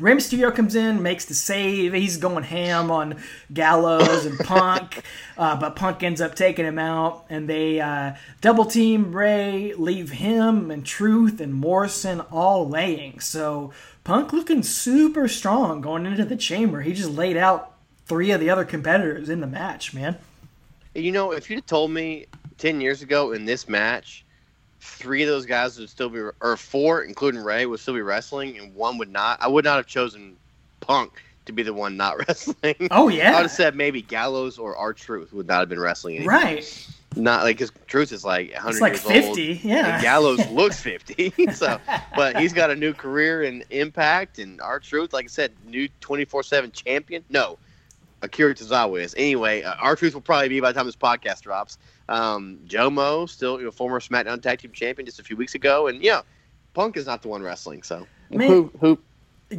Rey 0.01 0.13
Mysterio 0.13 0.53
comes 0.53 0.75
in, 0.75 1.05
makes 1.05 1.25
the 1.25 1.35
save. 1.35 1.93
He's 1.93 2.17
going 2.17 2.43
ham 2.43 2.91
on 2.91 3.23
Gallows 3.53 4.27
and 4.27 4.37
Punk, 4.41 5.05
uh, 5.39 5.55
but 5.57 5.77
Punk 5.77 6.03
ends 6.03 6.21
up 6.21 6.35
taking 6.35 6.65
him 6.65 6.81
out, 6.81 7.25
and 7.31 7.49
they 7.49 7.81
uh, 7.81 8.15
double 8.41 8.65
team 8.65 9.15
Rey, 9.15 9.73
leave 9.75 10.11
him 10.11 10.73
and 10.73 10.85
Truth 10.85 11.41
and 11.41 11.55
Morrison 11.55 12.21
all 12.33 12.69
laying. 12.69 13.21
So 13.21 13.73
Punk 14.03 14.33
looking 14.33 14.65
super 14.65 15.29
strong 15.29 15.81
going 15.81 16.07
into 16.07 16.25
the 16.25 16.37
chamber. 16.37 16.81
He 16.81 16.93
just 16.93 17.11
laid 17.11 17.37
out 17.37 17.73
three 18.07 18.33
of 18.33 18.41
the 18.41 18.51
other 18.51 18.65
competitors 18.65 19.29
in 19.29 19.41
the 19.41 19.47
match, 19.47 19.95
man. 19.95 20.17
You 20.93 21.13
know, 21.13 21.31
if 21.31 21.49
you'd 21.49 21.69
told 21.69 21.93
me 21.93 22.27
ten 22.59 22.81
years 22.81 23.01
ago 23.03 23.31
in 23.31 23.45
this 23.45 23.69
match, 23.69 24.24
three 24.85 25.23
of 25.23 25.29
those 25.29 25.47
guys 25.47 25.79
would 25.79 25.89
still 25.89 26.09
be, 26.11 26.21
or 26.41 26.57
four, 26.57 27.03
including 27.03 27.43
Rey, 27.43 27.67
would 27.67 27.81
still 27.81 27.95
be 27.95 28.03
wrestling, 28.03 28.59
and 28.59 28.75
one 28.75 28.99
would 28.99 29.11
not, 29.11 29.41
I 29.41 29.49
would 29.49 29.65
not 29.65 29.77
have 29.77 29.87
chosen 29.87 30.37
Punk 30.81 31.23
to 31.47 31.53
be 31.53 31.63
the 31.63 31.73
one 31.75 31.97
not 31.97 32.19
wrestling. 32.29 32.89
Oh, 32.91 33.09
yeah, 33.09 33.31
I 33.33 33.35
would 33.37 33.43
have 33.43 33.51
said 33.51 33.75
maybe 33.75 34.03
Gallows 34.03 34.59
or 34.59 34.77
R 34.77 34.93
Truth 34.93 35.33
would 35.33 35.47
not 35.47 35.61
have 35.61 35.69
been 35.69 35.81
wrestling. 35.81 36.17
Anymore. 36.17 36.35
Right. 36.35 36.89
Not 37.17 37.45
like 37.45 37.59
his 37.61 37.71
Truth 37.87 38.13
is 38.13 38.25
like 38.25 38.53
100 38.53 38.71
It's 38.71 38.81
like 38.81 38.93
years 38.93 39.27
50, 39.27 39.49
old. 39.51 39.65
yeah. 39.65 39.95
And 39.95 40.03
Gallows 40.03 40.47
looks 40.51 40.81
50. 40.81 41.33
so, 41.55 41.79
but 42.17 42.39
he's 42.39 42.53
got 42.53 42.71
a 42.71 42.75
new 42.77 42.93
career 42.93 43.45
and 43.45 43.65
impact, 43.71 44.39
and 44.39 44.61
R 44.61 44.81
Truth, 44.81 45.13
like 45.13 45.25
I 45.25 45.29
said, 45.29 45.53
new 45.67 45.89
24 46.01 46.43
7 46.43 46.73
champion. 46.73 47.25
No, 47.31 47.59
Akira 48.25 48.55
Tozawa 48.55 49.01
is. 49.01 49.15
Anyway, 49.17 49.63
uh, 49.63 49.75
R 49.81 49.97
Truth 49.97 50.15
will 50.15 50.21
probably 50.21 50.49
be 50.49 50.61
by 50.61 50.73
the 50.73 50.79
time 50.79 50.87
this 50.87 50.97
podcast 50.97 51.43
drops. 51.43 51.79
Um, 52.09 52.59
Jomo, 52.67 53.29
still 53.29 53.59
you 53.59 53.65
know, 53.65 53.71
former 53.71 54.01
SmackDown 54.01 54.43
Tag 54.43 54.59
Team 54.59 54.73
Champion 54.73 55.07
just 55.07 55.21
a 55.21 55.25
few 55.25 55.37
weeks 55.37 55.55
ago, 55.55 55.87
and 55.87 56.03
yeah, 56.03 56.23
Punk 56.75 56.97
is 56.97 57.07
not 57.07 57.23
the 57.23 57.29
one 57.29 57.43
wrestling. 57.43 57.83
So 57.83 58.07
Man. 58.31 58.49
who 58.49 58.73
who 58.81 58.99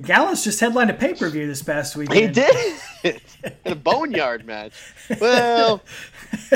Gallows 0.02 0.44
just 0.44 0.60
headlined 0.60 0.90
a 0.90 0.94
pay 0.94 1.14
per 1.14 1.30
view 1.30 1.48
this 1.48 1.62
past 1.62 1.96
weekend. 1.96 2.20
he 2.20 2.28
did 2.28 2.76
in 3.66 3.72
a 3.72 3.76
boneyard 3.76 4.46
match. 4.46 4.74
Well, 5.22 5.82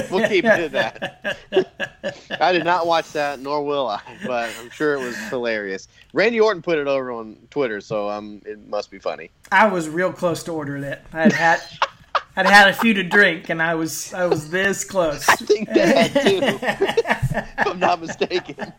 we'll 0.10 0.28
keep 0.28 0.46
it 0.46 0.74
at 0.74 1.02
that. 1.52 2.18
I 2.42 2.52
did 2.52 2.66
not 2.66 2.88
watch 2.88 3.12
that, 3.14 3.40
nor 3.40 3.64
will 3.64 3.88
I, 3.88 4.02
but 4.26 4.50
I'm 4.60 4.70
sure 4.72 4.96
it 4.96 5.00
was 5.00 5.16
hilarious. 5.30 5.88
Randy 6.14 6.40
Orton 6.40 6.62
put 6.62 6.80
it 6.80 6.88
over 6.88 7.12
on 7.12 7.38
Twitter, 7.52 7.82
so 7.82 8.10
um, 8.10 8.42
it 8.46 8.68
must 8.68 8.90
be 8.90 9.00
funny. 9.00 9.30
I 9.52 9.68
was 9.68 9.90
real 9.90 10.12
close 10.12 10.44
to 10.44 10.52
ordering 10.52 10.84
it. 10.84 11.02
I'd 11.14 11.32
had 11.32 11.62
I'd 12.36 12.46
had 12.46 12.70
a 12.70 12.74
few 12.74 12.94
to 12.94 13.04
drink, 13.04 13.50
and 13.50 13.62
I 13.62 13.76
was 13.76 14.14
I 14.14 14.26
was 14.26 14.50
this 14.50 14.84
close. 14.84 15.28
I 15.28 15.36
think 15.36 15.70
that 15.70 16.14
too, 16.14 16.40
if 16.42 17.50
I'm 17.68 17.80
not 17.80 18.02
mistaken. 18.02 18.74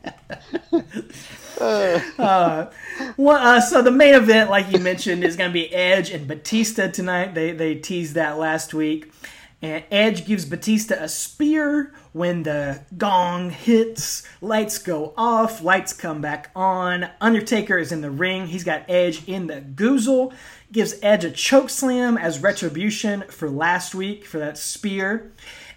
Well, 3.17 3.37
uh, 3.39 3.61
so 3.61 3.83
the 3.83 3.91
main 3.91 4.15
event, 4.15 4.51
like 4.51 4.73
you 4.73 4.79
mentioned, 4.79 5.25
is 5.25 5.37
going 5.37 5.51
to 5.51 5.55
be 5.55 5.73
Edge 5.75 6.11
and 6.11 6.27
Batista 6.27 6.89
tonight. 6.89 7.35
They 7.35 7.53
they 7.53 7.75
teased 7.75 8.15
that 8.15 8.39
last 8.39 8.73
week, 8.73 9.13
and 9.61 9.85
Edge 9.91 10.27
gives 10.27 10.45
Batista 10.45 10.95
a 10.95 11.09
spear 11.09 11.93
when 12.13 12.43
the 12.43 12.81
gong 12.97 13.51
hits. 13.51 14.23
Lights 14.41 14.79
go 14.79 15.15
off. 15.17 15.63
Lights 15.63 15.93
come 15.93 16.21
back 16.21 16.51
on. 16.55 17.09
Undertaker 17.21 17.79
is 17.79 17.93
in 17.93 18.01
the 18.01 18.11
ring. 18.11 18.47
He's 18.47 18.65
got 18.65 18.89
Edge 18.89 19.27
in 19.29 19.47
the 19.47 19.61
goozle. 19.61 20.33
Gives 20.73 20.95
Edge 21.03 21.25
a 21.25 21.31
choke 21.31 21.71
slam 21.71 22.17
as 22.17 22.41
retribution 22.41 23.23
for 23.29 23.49
last 23.49 23.95
week 23.95 24.25
for 24.25 24.39
that 24.39 24.59
spear. 24.59 25.33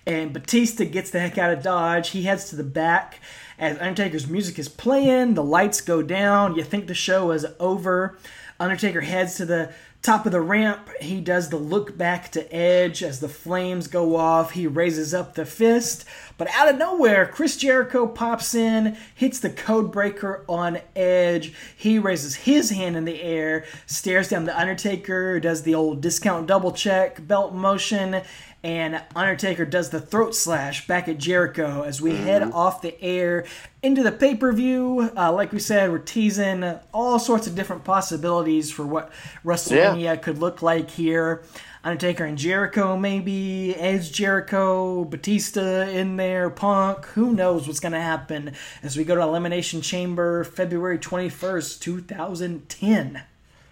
And 0.06 0.34
Batista 0.34 0.86
gets 0.86 1.12
the 1.12 1.20
heck 1.20 1.38
out 1.38 1.54
of 1.54 1.64
Dodge. 1.64 2.10
He 2.10 2.24
heads 2.24 2.50
to 2.50 2.56
the 2.56 2.64
back 2.64 3.20
as 3.58 3.78
Undertaker's 3.80 4.28
music 4.28 4.60
is 4.60 4.68
playing. 4.68 5.36
The 5.36 5.44
lights 5.44 5.82
go 5.82 6.02
down. 6.02 6.56
You 6.56 6.64
think 6.64 6.88
the 6.88 6.94
show 6.94 7.32
is 7.32 7.46
over. 7.60 8.18
Undertaker 8.60 9.02
heads 9.02 9.36
to 9.36 9.46
the 9.46 9.74
top 10.04 10.26
of 10.26 10.34
the 10.34 10.42
ramp. 10.42 10.90
He 11.00 11.22
does 11.22 11.50
the 11.50 11.56
look 11.58 11.98
back 11.98 12.30
to 12.34 12.54
Edge 12.54 13.02
as 13.02 13.22
the 13.22 13.30
flames 13.30 13.88
go 13.88 14.18
off. 14.18 14.52
He 14.52 14.68
raises 14.68 15.14
up 15.14 15.34
the 15.34 15.46
fist. 15.46 16.04
But 16.38 16.50
out 16.54 16.68
of 16.68 16.78
nowhere, 16.78 17.26
Chris 17.26 17.56
Jericho 17.56 18.06
pops 18.06 18.54
in, 18.54 18.98
hits 19.16 19.40
the 19.40 19.50
code 19.50 19.94
breaker 19.94 20.44
on 20.50 20.82
Edge. 20.94 21.54
He 21.78 22.00
raises 22.00 22.36
his 22.36 22.70
hand 22.72 22.98
in 22.98 23.06
the 23.06 23.22
air, 23.22 23.66
stares 23.86 24.28
down 24.28 24.44
the 24.44 24.60
Undertaker, 24.60 25.40
does 25.40 25.64
the 25.64 25.74
old 25.74 26.02
discount 26.02 26.48
double 26.48 26.74
check, 26.74 27.26
belt 27.26 27.54
motion, 27.54 28.22
and 28.64 29.02
Undertaker 29.14 29.66
does 29.66 29.90
the 29.90 30.00
throat 30.00 30.34
slash 30.34 30.88
back 30.88 31.10
at 31.10 31.18
Jericho 31.18 31.84
as 31.84 32.02
we 32.02 32.16
head 32.16 32.44
off 32.54 32.82
the 32.82 33.00
air 33.02 33.46
into 33.82 34.04
the 34.04 34.12
pay 34.12 34.36
per 34.36 34.54
view. 34.54 35.12
Uh, 35.18 35.34
like 35.34 35.52
we 35.52 35.60
said, 35.60 35.92
we're 35.92 36.00
teasing 36.00 36.64
all 36.94 37.20
sorts 37.20 37.46
of 37.46 37.56
different 37.56 37.84
possibilities 37.84 38.72
for 38.72 38.86
what 38.88 39.12
WrestleMania 39.44 40.22
could 40.22 40.38
look 40.40 40.62
like 40.62 40.90
here. 40.92 41.44
Undertaker 41.84 42.24
and 42.24 42.38
Jericho, 42.38 42.96
maybe 42.96 43.76
Edge, 43.76 44.14
Jericho, 44.14 45.04
Batista 45.04 45.82
in 45.82 46.16
there, 46.16 46.50
Punk. 46.50 47.04
Who 47.08 47.34
knows 47.34 47.68
what's 47.68 47.82
going 47.82 47.92
to 47.92 48.00
happen 48.00 48.54
as 48.82 48.96
we 48.96 49.04
go 49.04 49.16
to 49.16 49.22
Elimination 49.22 49.82
Chamber 49.82 50.46
February 50.46 50.98
21st, 50.98 51.82
2010. 51.82 53.24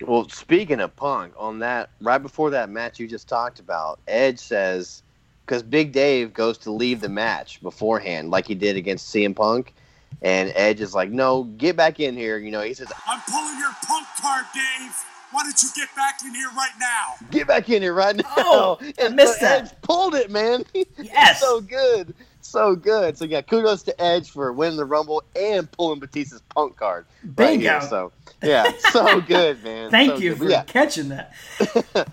Well, 0.06 0.28
speaking 0.30 0.80
of 0.80 0.96
Punk, 0.96 1.34
on 1.38 1.60
that 1.60 1.90
right 2.02 2.18
before 2.18 2.50
that 2.52 2.70
match 2.70 3.00
you 3.00 3.08
just 3.08 3.28
talked 3.28 3.60
about, 3.60 4.00
Edge 4.08 4.40
says 4.40 5.04
because 5.46 5.64
Big 5.64 5.92
Dave 5.92 6.34
goes 6.34 6.58
to 6.60 6.72
leave 6.72 7.02
the 7.02 7.10
match 7.10 7.62
beforehand, 7.62 8.30
like 8.32 8.48
he 8.48 8.56
did 8.56 8.78
against 8.78 9.14
CM 9.14 9.36
Punk, 9.36 9.74
and 10.22 10.52
Edge 10.56 10.82
is 10.82 10.96
like, 10.96 11.10
"No, 11.10 11.44
get 11.44 11.76
back 11.76 12.00
in 12.00 12.16
here." 12.16 12.38
You 12.38 12.52
know, 12.52 12.62
he 12.62 12.74
says, 12.74 12.92
I'm 13.08 13.22
pulling 13.30 13.60
your 13.60 13.72
punk 13.86 14.08
card, 14.22 14.46
Dave. 14.54 14.96
Why 15.32 15.44
don't 15.44 15.64
you 15.64 15.70
get 15.76 15.90
back 15.96 16.20
in 16.26 16.34
here 16.34 16.50
right 16.56 16.72
now? 16.80 17.28
"Get 17.32 17.48
back 17.48 17.70
in 17.70 17.82
here 17.82 17.94
right 17.94 18.16
oh, 18.16 18.30
now." 18.38 18.44
Oh, 18.46 18.78
I 18.82 19.06
and 19.06 19.16
missed 19.16 19.40
so 19.40 19.46
that. 19.46 19.62
Edge 19.64 19.82
pulled 19.82 20.16
it, 20.16 20.30
man. 20.30 20.64
Yes. 20.98 21.42
so 21.42 21.62
good, 21.62 22.14
so 22.42 22.76
good. 22.76 23.18
So 23.18 23.26
yeah, 23.26 23.42
kudos 23.42 23.84
to 23.84 24.02
Edge 24.02 24.30
for 24.32 24.52
winning 24.54 24.78
the 24.78 24.86
Rumble 24.86 25.24
and 25.36 25.72
pulling 25.72 26.00
Batista's 26.00 26.42
Punk 26.50 26.76
card. 26.78 27.06
right 27.24 27.36
Bingo. 27.36 27.80
here. 27.80 27.82
So 27.82 28.12
yeah, 28.44 28.72
so 28.92 29.22
good, 29.28 29.64
man. 29.64 29.92
Thank 29.92 30.12
So 30.14 30.18
you 30.18 30.30
good. 30.32 30.38
for 30.40 30.50
yeah, 30.50 30.64
catching 30.64 31.10
that. 31.10 31.34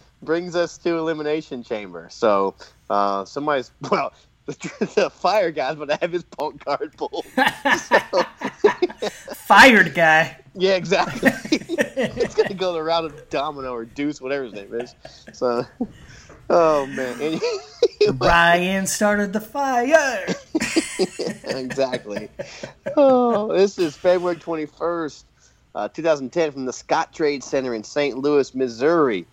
brings 0.23 0.57
us 0.57 0.77
to 0.79 0.97
elimination 0.99 1.63
chamber. 1.63 2.09
So 2.11 2.55
uh, 2.91 3.25
somebody's 3.25 3.71
well, 3.91 4.13
the, 4.47 5.11
fire 5.15 5.51
guy's 5.51 5.77
gonna 5.77 5.99
have 6.01 6.13
his 6.13 6.25
punk 6.25 6.65
card 6.65 6.97
pulled. 6.97 7.25
Fired 9.35 9.95
guy. 9.95 10.37
yeah, 10.55 10.75
exactly. 10.75 11.31
it's 11.51 12.35
gonna 12.35 12.55
go 12.55 12.73
the 12.73 12.83
route 12.83 13.05
of 13.05 13.31
Domino 13.31 13.73
or 13.73 13.85
Deuce, 13.85 14.21
whatever 14.21 14.45
his 14.45 14.53
name 14.55 14.75
is. 14.75 14.95
So, 15.33 15.65
oh 16.51 16.87
man, 16.87 17.21
Any- 17.21 17.41
Brian 18.15 18.87
started 18.87 19.33
the 19.33 19.41
fire. 19.41 20.27
exactly. 21.45 22.29
Oh, 22.97 23.53
this 23.53 23.79
is 23.79 23.97
February 23.97 24.37
twenty 24.37 24.67
first. 24.67 25.25
Uh, 25.75 25.87
2010 25.89 26.51
from 26.51 26.65
the 26.65 26.73
Scottrade 26.73 27.43
Center 27.45 27.75
in 27.75 27.85
St. 27.85 28.19
Louis, 28.19 28.53
Missouri. 28.55 29.27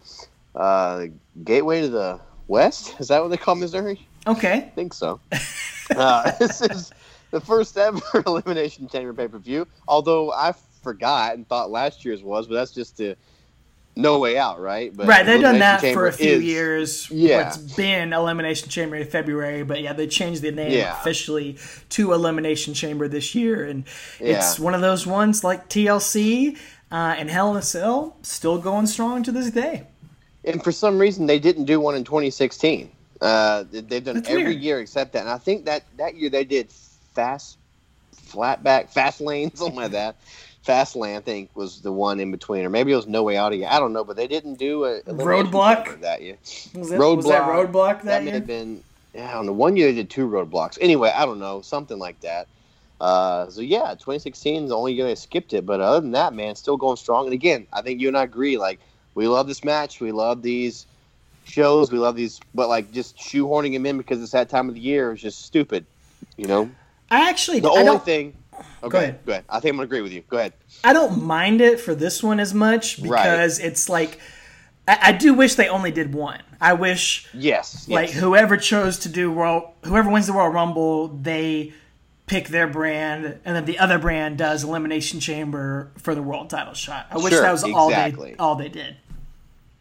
Uh, 0.53 1.05
gateway 1.43 1.81
to 1.81 1.87
the 1.87 2.19
West? 2.47 2.93
Is 2.99 3.07
that 3.07 3.21
what 3.21 3.29
they 3.29 3.37
call 3.37 3.55
Missouri? 3.55 4.05
Okay. 4.27 4.53
I 4.53 4.69
think 4.75 4.93
so. 4.93 5.19
uh, 5.95 6.31
this 6.37 6.61
is 6.61 6.91
the 7.31 7.41
first 7.41 7.77
ever 7.77 8.01
Elimination 8.27 8.87
Chamber 8.87 9.13
pay 9.13 9.27
per 9.27 9.39
view. 9.39 9.65
Although 9.87 10.31
I 10.31 10.53
forgot 10.83 11.33
and 11.33 11.47
thought 11.47 11.71
last 11.71 12.05
year's 12.05 12.21
was, 12.21 12.45
but 12.45 12.55
that's 12.55 12.73
just 12.73 12.97
the 12.97 13.15
No 13.97 14.19
Way 14.19 14.37
Out, 14.37 14.59
right? 14.59 14.95
But 14.95 15.07
Right, 15.07 15.25
they've 15.25 15.39
done 15.41 15.59
that 15.59 15.79
Chamber 15.81 16.01
for 16.01 16.07
a 16.07 16.11
few 16.11 16.33
is- 16.37 16.43
years. 16.43 17.09
Yeah. 17.11 17.47
It's 17.47 17.57
been 17.57 18.11
Elimination 18.11 18.67
Chamber 18.69 18.97
in 18.97 19.07
February, 19.07 19.63
but 19.63 19.81
yeah, 19.81 19.93
they 19.93 20.07
changed 20.07 20.41
the 20.41 20.51
name 20.51 20.71
Yeah. 20.71 20.99
officially 20.99 21.57
to 21.91 22.11
Elimination 22.13 22.73
Chamber 22.73 23.07
this 23.07 23.33
year. 23.35 23.63
And 23.63 23.85
it's 24.19 24.59
Yeah. 24.59 24.63
one 24.65 24.73
of 24.73 24.81
those 24.81 25.07
ones 25.07 25.43
like 25.43 25.69
TLC 25.69 26.57
uh, 26.91 27.15
and 27.17 27.29
Hell 27.29 27.51
in 27.51 27.57
a 27.57 27.61
Cell, 27.61 28.15
still 28.21 28.57
going 28.57 28.85
strong 28.87 29.23
to 29.23 29.31
this 29.31 29.49
day. 29.49 29.83
And 30.43 30.63
for 30.63 30.71
some 30.71 30.99
reason, 30.99 31.25
they 31.25 31.39
didn't 31.39 31.65
do 31.65 31.79
one 31.79 31.95
in 31.95 32.03
2016. 32.03 32.91
Uh, 33.21 33.63
they- 33.71 33.79
they've 33.81 34.03
done 34.03 34.15
That's 34.15 34.29
every 34.29 34.43
weird. 34.43 34.59
year 34.61 34.79
except 34.81 35.13
that. 35.13 35.21
And 35.21 35.29
I 35.29 35.37
think 35.37 35.65
that 35.65 35.83
that 35.97 36.15
year 36.15 36.29
they 36.29 36.43
did 36.43 36.67
fast, 37.15 37.57
flatback, 38.31 38.89
fast 38.91 39.21
lane, 39.21 39.51
something 39.55 39.75
like 39.77 39.91
that. 39.91 40.15
Fast 40.65 40.95
lane, 40.95 41.15
I 41.15 41.19
think, 41.19 41.51
was 41.53 41.81
the 41.81 41.91
one 41.91 42.19
in 42.19 42.31
between, 42.31 42.65
or 42.65 42.69
maybe 42.69 42.91
it 42.91 42.95
was 42.95 43.05
No 43.05 43.21
Way 43.21 43.37
Out 43.37 43.53
again. 43.53 43.69
I 43.71 43.79
don't 43.79 43.93
know, 43.93 44.03
but 44.03 44.15
they 44.15 44.25
didn't 44.25 44.55
do 44.55 44.83
a 44.85 45.01
Roadblock? 45.01 46.01
That 46.01 46.23
year. 46.23 46.37
Was 46.73 46.89
that, 46.89 46.99
was 46.99 47.25
that 47.25 47.43
Roadblock 47.43 47.97
that, 48.01 48.05
That 48.05 48.23
may 48.23 48.31
have 48.31 48.47
been. 48.47 48.83
Yeah, 49.13 49.37
on 49.37 49.45
the 49.45 49.53
one 49.53 49.77
year 49.77 49.87
they 49.87 49.95
did 49.95 50.09
two 50.09 50.27
roadblocks. 50.27 50.77
Anyway, 50.81 51.11
I 51.15 51.23
don't 51.25 51.39
know, 51.39 51.61
something 51.61 51.99
like 51.99 52.19
that. 52.21 52.47
Uh, 52.99 53.49
so 53.49 53.61
yeah, 53.61 53.91
2016 53.91 54.63
is 54.63 54.69
the 54.69 54.75
only 54.75 54.93
year 54.93 55.05
they 55.05 55.15
skipped 55.15 55.53
it. 55.53 55.65
But 55.65 55.81
other 55.81 56.01
than 56.01 56.11
that, 56.11 56.33
man, 56.33 56.55
still 56.55 56.77
going 56.77 56.97
strong. 56.97 57.25
And 57.25 57.33
again, 57.33 57.67
I 57.71 57.81
think 57.81 58.01
you 58.01 58.07
and 58.07 58.17
I 58.17 58.23
agree. 58.23 58.57
Like 58.57 58.79
we 59.13 59.27
love 59.27 59.47
this 59.47 59.63
match, 59.63 60.01
we 60.01 60.11
love 60.11 60.41
these 60.41 60.85
shows, 61.45 61.91
we 61.91 61.99
love 61.99 62.15
these, 62.15 62.39
but 62.53 62.69
like 62.69 62.91
just 62.91 63.17
shoehorning 63.17 63.73
him 63.73 63.85
in 63.85 63.97
because 63.97 64.21
it's 64.21 64.31
that 64.31 64.49
time 64.49 64.67
of 64.67 64.75
the 64.75 64.81
year 64.81 65.13
is 65.13 65.21
just 65.21 65.45
stupid. 65.45 65.85
You 66.37 66.47
know, 66.47 66.71
I 67.11 67.29
actually 67.29 67.59
the 67.59 67.69
I 67.69 67.71
only 67.71 67.85
don't, 67.85 68.05
thing. 68.05 68.35
Okay, 68.83 68.89
Go 68.89 68.97
ahead. 68.99 69.19
Go 69.25 69.31
ahead. 69.33 69.45
I 69.49 69.59
think 69.59 69.71
I'm 69.73 69.77
gonna 69.77 69.85
agree 69.85 70.01
with 70.01 70.13
you. 70.13 70.21
Go 70.29 70.37
ahead. 70.37 70.53
I 70.83 70.93
don't 70.93 71.23
mind 71.23 71.61
it 71.61 71.79
for 71.79 71.95
this 71.95 72.21
one 72.21 72.39
as 72.39 72.53
much 72.53 72.99
Right. 72.99 73.23
because 73.23 73.59
it's 73.59 73.89
like 73.89 74.19
I, 74.87 74.97
I 75.03 75.11
do 75.13 75.33
wish 75.33 75.55
they 75.55 75.67
only 75.67 75.91
did 75.91 76.13
one. 76.13 76.41
I 76.61 76.73
wish 76.73 77.27
Yes. 77.33 77.87
like 77.89 78.09
yes. 78.09 78.19
whoever 78.19 78.57
chose 78.57 78.99
to 78.99 79.09
do 79.09 79.31
world, 79.31 79.63
whoever 79.83 80.09
wins 80.09 80.27
the 80.27 80.33
Royal 80.33 80.49
Rumble, 80.49 81.07
they 81.07 81.73
pick 82.27 82.47
their 82.49 82.67
brand, 82.67 83.25
and 83.45 83.55
then 83.55 83.65
the 83.65 83.77
other 83.79 83.99
brand 83.99 84.37
does 84.37 84.63
Elimination 84.63 85.19
Chamber 85.19 85.91
for 85.97 86.13
the 86.15 86.21
world 86.23 86.49
title 86.49 86.73
shot. 86.73 87.07
I 87.11 87.17
wish 87.17 87.33
Sure, 87.33 87.41
that 87.41 87.51
was 87.51 87.63
all 87.63 87.89
exactly. 87.89 88.31
they 88.31 88.37
all 88.37 88.55
they 88.55 88.69
did. 88.69 88.95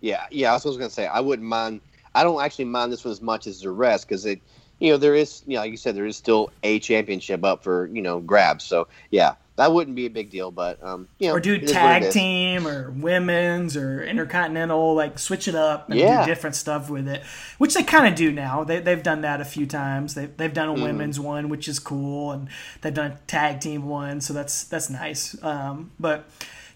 Yeah, 0.01 0.25
yeah. 0.31 0.51
I 0.51 0.55
was 0.55 0.65
gonna 0.77 0.91
say. 0.91 1.07
I 1.07 1.21
wouldn't 1.21 1.49
mind. 1.49 1.81
I 2.15 2.23
don't 2.23 2.41
actually 2.43 2.67
mind 2.67 2.93
this 2.93 3.05
one 3.05 3.13
as 3.13 3.21
much 3.23 3.47
as 3.47 3.61
the 3.61 3.71
rest 3.71 4.07
because 4.09 4.25
it, 4.27 4.41
you 4.81 4.91
know, 4.91 4.97
there 4.97 5.15
is, 5.15 5.43
you 5.47 5.55
know, 5.55 5.61
like 5.61 5.71
you 5.71 5.77
said, 5.77 5.95
there 5.97 6.07
is 6.07 6.17
still 6.17 6.51
a 6.63 6.79
championship 6.81 7.45
up 7.45 7.63
for 7.65 7.87
you 7.93 8.03
know 8.03 8.21
grabs. 8.21 8.65
So 8.65 8.89
yeah, 9.11 9.35
that 9.57 9.73
wouldn't 9.73 9.95
be 9.97 10.07
a 10.07 10.11
big 10.11 10.31
deal. 10.31 10.51
But 10.51 10.83
um, 10.83 11.09
you 11.19 11.29
know, 11.29 11.35
Or 11.35 11.41
do 11.41 11.55
it 11.55 11.63
is 11.63 11.73
what 11.73 11.79
tag 11.79 12.11
team 12.11 12.67
or 12.67 12.91
women's 12.91 13.77
or 13.77 14.03
intercontinental, 14.03 14.95
like 14.95 15.19
switch 15.19 15.47
it 15.49 15.55
up 15.55 15.89
and 15.91 15.99
Yeah. 15.99 16.25
do 16.25 16.31
different 16.31 16.57
stuff 16.57 16.91
with 16.91 17.07
it, 17.09 17.23
which 17.59 17.75
they 17.75 17.83
kind 17.85 18.07
of 18.09 18.15
do 18.17 18.33
now. 18.33 18.65
They, 18.65 18.81
they've 18.81 19.03
done 19.03 19.21
that 19.23 19.41
a 19.41 19.45
few 19.45 19.65
times. 19.67 20.15
They, 20.15 20.27
they've 20.27 20.53
done 20.53 20.69
a 20.69 20.73
Mm-hmm. 20.75 20.83
women's 20.83 21.21
one, 21.21 21.49
which 21.49 21.69
is 21.69 21.79
cool, 21.79 22.33
and 22.33 22.49
they've 22.83 22.93
done 22.93 23.13
a 23.13 23.19
tag 23.29 23.61
team 23.61 23.87
one, 23.89 24.21
so 24.21 24.35
that's 24.35 24.65
that's 24.65 24.91
nice. 24.91 25.37
Um, 25.43 25.93
but 26.01 26.29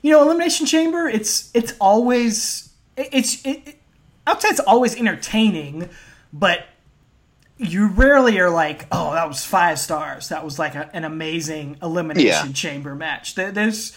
you 0.03 0.13
know, 0.13 0.23
Elimination 0.23 0.65
Chamber, 0.67 1.09
it's 1.09 1.51
it's 1.55 1.75
always 1.81 2.73
it- 2.97 3.09
it's 3.13 3.45
it, 3.45 3.63
it, 3.67 3.83
I 4.25 4.33
would 4.35 4.41
say 4.43 4.49
it's 4.51 4.61
always 4.61 4.95
entertaining, 4.97 5.89
but 6.33 6.65
you 7.59 7.89
rarely 7.89 8.39
are 8.39 8.51
like, 8.51 8.87
oh, 8.93 9.13
that 9.15 9.27
was 9.29 9.45
five 9.45 9.79
stars. 9.79 10.29
That 10.29 10.45
was 10.45 10.59
like 10.59 10.75
a, 10.75 10.89
an 10.95 11.05
amazing 11.05 11.77
elimination 11.83 12.49
Yeah. 12.49 12.53
chamber 12.53 12.95
match. 12.95 13.35
There, 13.35 13.51
there's, 13.51 13.97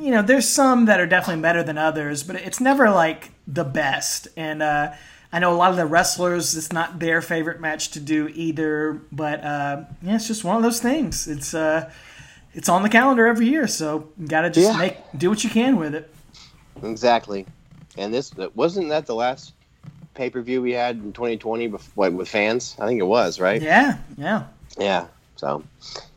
you 0.00 0.10
know, 0.10 0.22
there's 0.22 0.48
some 0.48 0.86
that 0.86 0.98
are 0.98 1.06
definitely 1.06 1.42
better 1.42 1.62
than 1.62 1.76
others, 1.78 2.22
but 2.22 2.36
it's 2.36 2.60
never 2.60 2.90
like 2.90 3.30
the 3.46 3.64
best. 3.64 4.28
And 4.36 4.62
uh, 4.62 4.92
I 5.32 5.38
know 5.38 5.52
a 5.52 5.56
lot 5.56 5.70
of 5.70 5.76
the 5.76 5.84
wrestlers, 5.86 6.56
it's 6.56 6.72
not 6.72 6.98
their 6.98 7.20
favorite 7.20 7.60
match 7.60 7.90
to 7.90 8.00
do 8.00 8.28
either. 8.34 9.00
But 9.12 9.44
uh, 9.44 9.84
yeah, 10.02 10.14
it's 10.16 10.26
just 10.26 10.44
one 10.44 10.56
of 10.56 10.62
those 10.62 10.80
things. 10.80 11.28
It's 11.28 11.52
uh, 11.52 11.90
it's 12.54 12.68
on 12.70 12.82
the 12.82 12.88
calendar 12.88 13.26
every 13.26 13.46
year, 13.48 13.66
so 13.68 14.08
you 14.18 14.26
gotta 14.26 14.48
just 14.50 14.72
Yeah. 14.72 14.78
make 14.78 14.96
do 15.16 15.28
what 15.28 15.44
you 15.44 15.50
can 15.50 15.76
with 15.76 15.94
it. 15.94 16.12
Exactly. 16.82 17.44
And 17.98 18.14
this 18.14 18.32
wasn't 18.54 18.88
that 18.88 19.06
the 19.06 19.14
last 19.14 19.52
pay 20.18 20.28
per 20.28 20.42
view 20.42 20.60
we 20.60 20.72
had 20.72 20.96
in 20.96 21.12
2020 21.14 21.68
bef- 21.70 21.88
what, 21.94 22.12
with 22.12 22.28
fans. 22.28 22.76
I 22.78 22.86
think 22.86 23.00
it 23.00 23.04
was 23.04 23.40
right. 23.40 23.62
Yeah, 23.62 23.96
yeah. 24.18 24.44
Yeah. 24.76 25.06
So, 25.36 25.62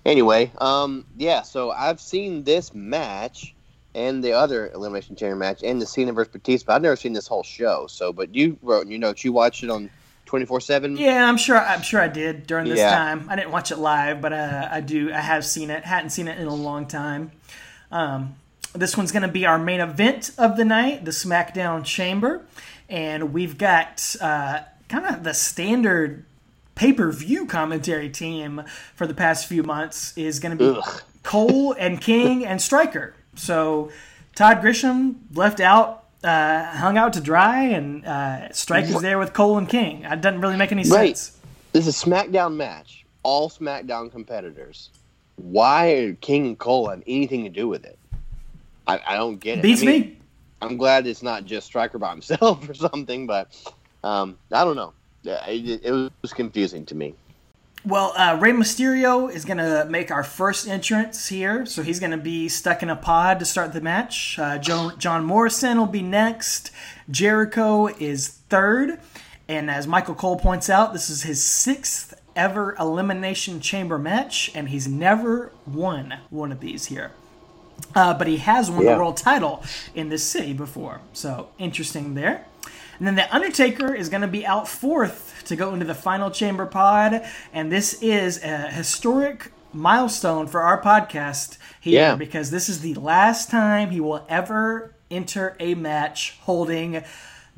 anyway, 0.06 0.52
um, 0.58 1.06
yeah. 1.18 1.44
So 1.44 1.72
I've 1.72 2.02
seen 2.02 2.44
this 2.44 2.74
match 2.74 3.54
and 3.94 4.24
the 4.24 4.34
other 4.34 4.70
elimination 4.72 5.16
chamber 5.16 5.36
match 5.36 5.62
and 5.64 5.80
the 5.80 5.86
Cena 5.86 6.12
versus 6.12 6.34
Batista. 6.34 6.66
But 6.68 6.76
I've 6.78 6.82
never 6.82 6.96
seen 6.96 7.14
this 7.14 7.28
whole 7.28 7.44
show. 7.44 7.86
So, 7.88 8.12
but 8.12 8.34
you 8.34 8.58
wrote 8.64 8.82
in 8.86 8.92
your 8.92 9.00
notes 9.00 9.24
you 9.24 9.32
watched 9.32 9.64
it 9.64 9.70
on 9.70 9.90
twenty 10.26 10.46
four 10.46 10.60
seven. 10.60 10.98
Yeah, 10.98 11.26
I'm 11.30 11.38
sure. 11.38 11.60
I'm 11.60 11.84
sure 11.84 12.02
I 12.02 12.08
did 12.08 12.48
during 12.48 12.68
this 12.68 12.80
Yeah. 12.80 12.96
time. 12.96 13.28
I 13.30 13.36
didn't 13.36 13.52
watch 13.52 13.72
it 13.72 13.78
live, 13.78 14.20
but 14.20 14.34
uh, 14.34 14.68
I 14.72 14.82
do. 14.82 15.14
I 15.14 15.22
have 15.22 15.46
seen 15.46 15.70
it. 15.70 15.86
Hadn't 15.86 16.10
seen 16.10 16.28
it 16.28 16.40
in 16.40 16.48
a 16.48 16.56
long 16.56 16.88
time. 16.88 17.32
Um, 17.92 18.36
this 18.74 18.96
one's 18.98 19.12
going 19.12 19.24
to 19.24 19.28
be 19.28 19.46
our 19.46 19.60
main 19.60 19.82
event 19.82 20.32
of 20.38 20.56
the 20.58 20.64
night, 20.66 21.04
the 21.04 21.12
SmackDown 21.12 21.84
Chamber, 21.84 22.42
and 22.92 23.34
we've 23.34 23.58
got 23.58 24.16
uh, 24.22 24.60
kind 24.90 25.06
of 25.08 25.24
the 25.24 25.34
standard 25.34 26.26
pay-per-view 26.76 27.46
commentary 27.48 28.10
team 28.10 28.64
for 28.96 29.08
the 29.08 29.14
past 29.14 29.48
few 29.48 29.64
months 29.64 30.16
is 30.18 30.40
going 30.40 30.58
to 30.58 30.74
be 30.74 30.80
Ugh. 30.80 31.02
Cole 31.24 31.74
and 31.80 32.00
King 32.02 32.46
and 32.46 32.62
Striker. 32.62 33.16
So 33.36 33.92
Todd 34.36 34.62
Grisham 34.62 35.16
left 35.34 35.60
out, 35.60 36.06
uh, 36.24 36.66
hung 36.66 36.98
out 36.98 37.14
to 37.14 37.22
dry, 37.22 37.64
and 37.64 38.06
uh, 38.06 38.52
Striker's 38.52 39.02
there 39.02 39.18
with 39.18 39.34
Cole 39.34 39.58
and 39.58 39.68
King. 39.70 40.04
It 40.04 40.22
doesn't 40.22 40.42
really 40.42 40.58
make 40.58 40.72
any 40.72 40.84
Right. 40.84 41.18
sense. 41.18 41.38
This 41.72 41.88
is 41.88 42.04
a 42.04 42.06
SmackDown 42.06 42.56
match. 42.56 43.06
All 43.24 43.50
SmackDown 43.50 44.12
competitors. 44.12 44.90
Why 45.38 45.92
are 45.94 46.14
King 46.16 46.48
and 46.48 46.60
Cole 46.60 46.90
have 46.90 47.02
anything 47.08 47.44
to 47.46 47.50
do 47.50 47.68
with 47.68 47.86
it? 47.86 47.98
I, 48.88 49.00
I 49.08 49.16
don't 49.16 49.40
get 49.40 49.60
it. 49.60 49.62
Beats 49.62 49.82
I 49.82 49.86
mean, 49.86 50.02
me. 50.02 50.18
I'm 50.62 50.78
glad 50.78 51.08
it's 51.08 51.24
not 51.24 51.46
just 51.46 51.68
Striker 51.68 51.98
by 51.98 52.12
himself 52.12 52.68
or 52.70 52.74
something, 52.74 53.28
but 53.28 53.56
um, 54.04 54.38
I 54.52 54.64
don't 54.64 54.76
know. 54.76 54.94
It, 55.24 55.82
it 55.84 56.12
was 56.22 56.34
confusing 56.34 56.86
to 56.88 56.96
me. 56.96 57.16
Well, 57.84 58.14
uh, 58.16 58.38
Rey 58.40 58.52
Mysterio 58.52 59.32
is 59.32 59.44
going 59.44 59.58
to 59.58 59.88
make 59.90 60.12
our 60.12 60.24
first 60.24 60.68
entrance 60.68 61.30
here, 61.30 61.66
so 61.66 61.82
he's 61.82 62.00
going 62.00 62.12
to 62.12 62.18
be 62.18 62.48
stuck 62.48 62.84
in 62.84 62.92
a 62.92 62.96
pod 62.96 63.40
to 63.40 63.46
start 63.46 63.74
the 63.74 63.82
match. 63.82 64.38
Uh, 64.38 64.60
John, 64.60 65.00
John 65.00 65.26
Morrison 65.26 65.80
will 65.80 65.88
be 65.88 66.04
next. 66.04 66.70
Jericho 67.10 67.88
is 67.88 68.28
third, 68.28 69.00
and 69.48 69.72
as 69.72 69.88
Michael 69.88 70.14
Cole 70.14 70.38
points 70.38 70.70
out, 70.70 70.94
this 70.94 71.10
is 71.10 71.24
his 71.24 71.44
sixth 71.44 72.14
ever 72.36 72.76
Elimination 72.80 73.60
Chamber 73.60 73.98
match, 73.98 74.52
and 74.54 74.70
he's 74.70 74.88
never 74.88 75.52
won 75.66 76.20
one 76.30 76.52
of 76.52 76.60
these 76.60 76.86
here. 76.86 77.14
Uh, 77.96 78.14
but 78.14 78.28
he 78.28 78.38
has 78.38 78.70
won 78.72 78.84
Yeah. 78.86 78.94
the 78.94 78.98
world 79.00 79.18
title 79.18 79.64
in 79.96 80.10
this 80.10 80.24
city 80.24 80.54
before, 80.54 81.02
so 81.14 81.50
interesting 81.58 82.14
there. 82.16 82.46
And 82.98 83.08
then 83.08 83.16
the 83.16 83.34
Undertaker 83.34 83.94
is 83.96 84.10
going 84.10 84.22
to 84.22 84.28
be 84.28 84.46
out 84.46 84.68
fourth 84.68 85.44
to 85.46 85.56
go 85.56 85.74
into 85.74 85.86
the 85.86 85.96
final 85.96 86.30
chamber 86.30 86.66
pod, 86.66 87.26
and 87.52 87.72
this 87.72 87.98
is 88.02 88.42
a 88.44 88.68
historic 88.70 89.52
milestone 89.74 90.48
for 90.48 90.62
our 90.62 90.82
podcast 90.82 91.58
here 91.80 92.00
Yeah. 92.02 92.16
because 92.16 92.52
this 92.52 92.70
is 92.70 92.82
the 92.82 92.94
last 92.96 93.50
time 93.50 93.90
he 93.90 94.00
will 94.00 94.26
ever 94.30 94.94
enter 95.10 95.56
a 95.60 95.74
match 95.76 96.38
holding 96.42 97.04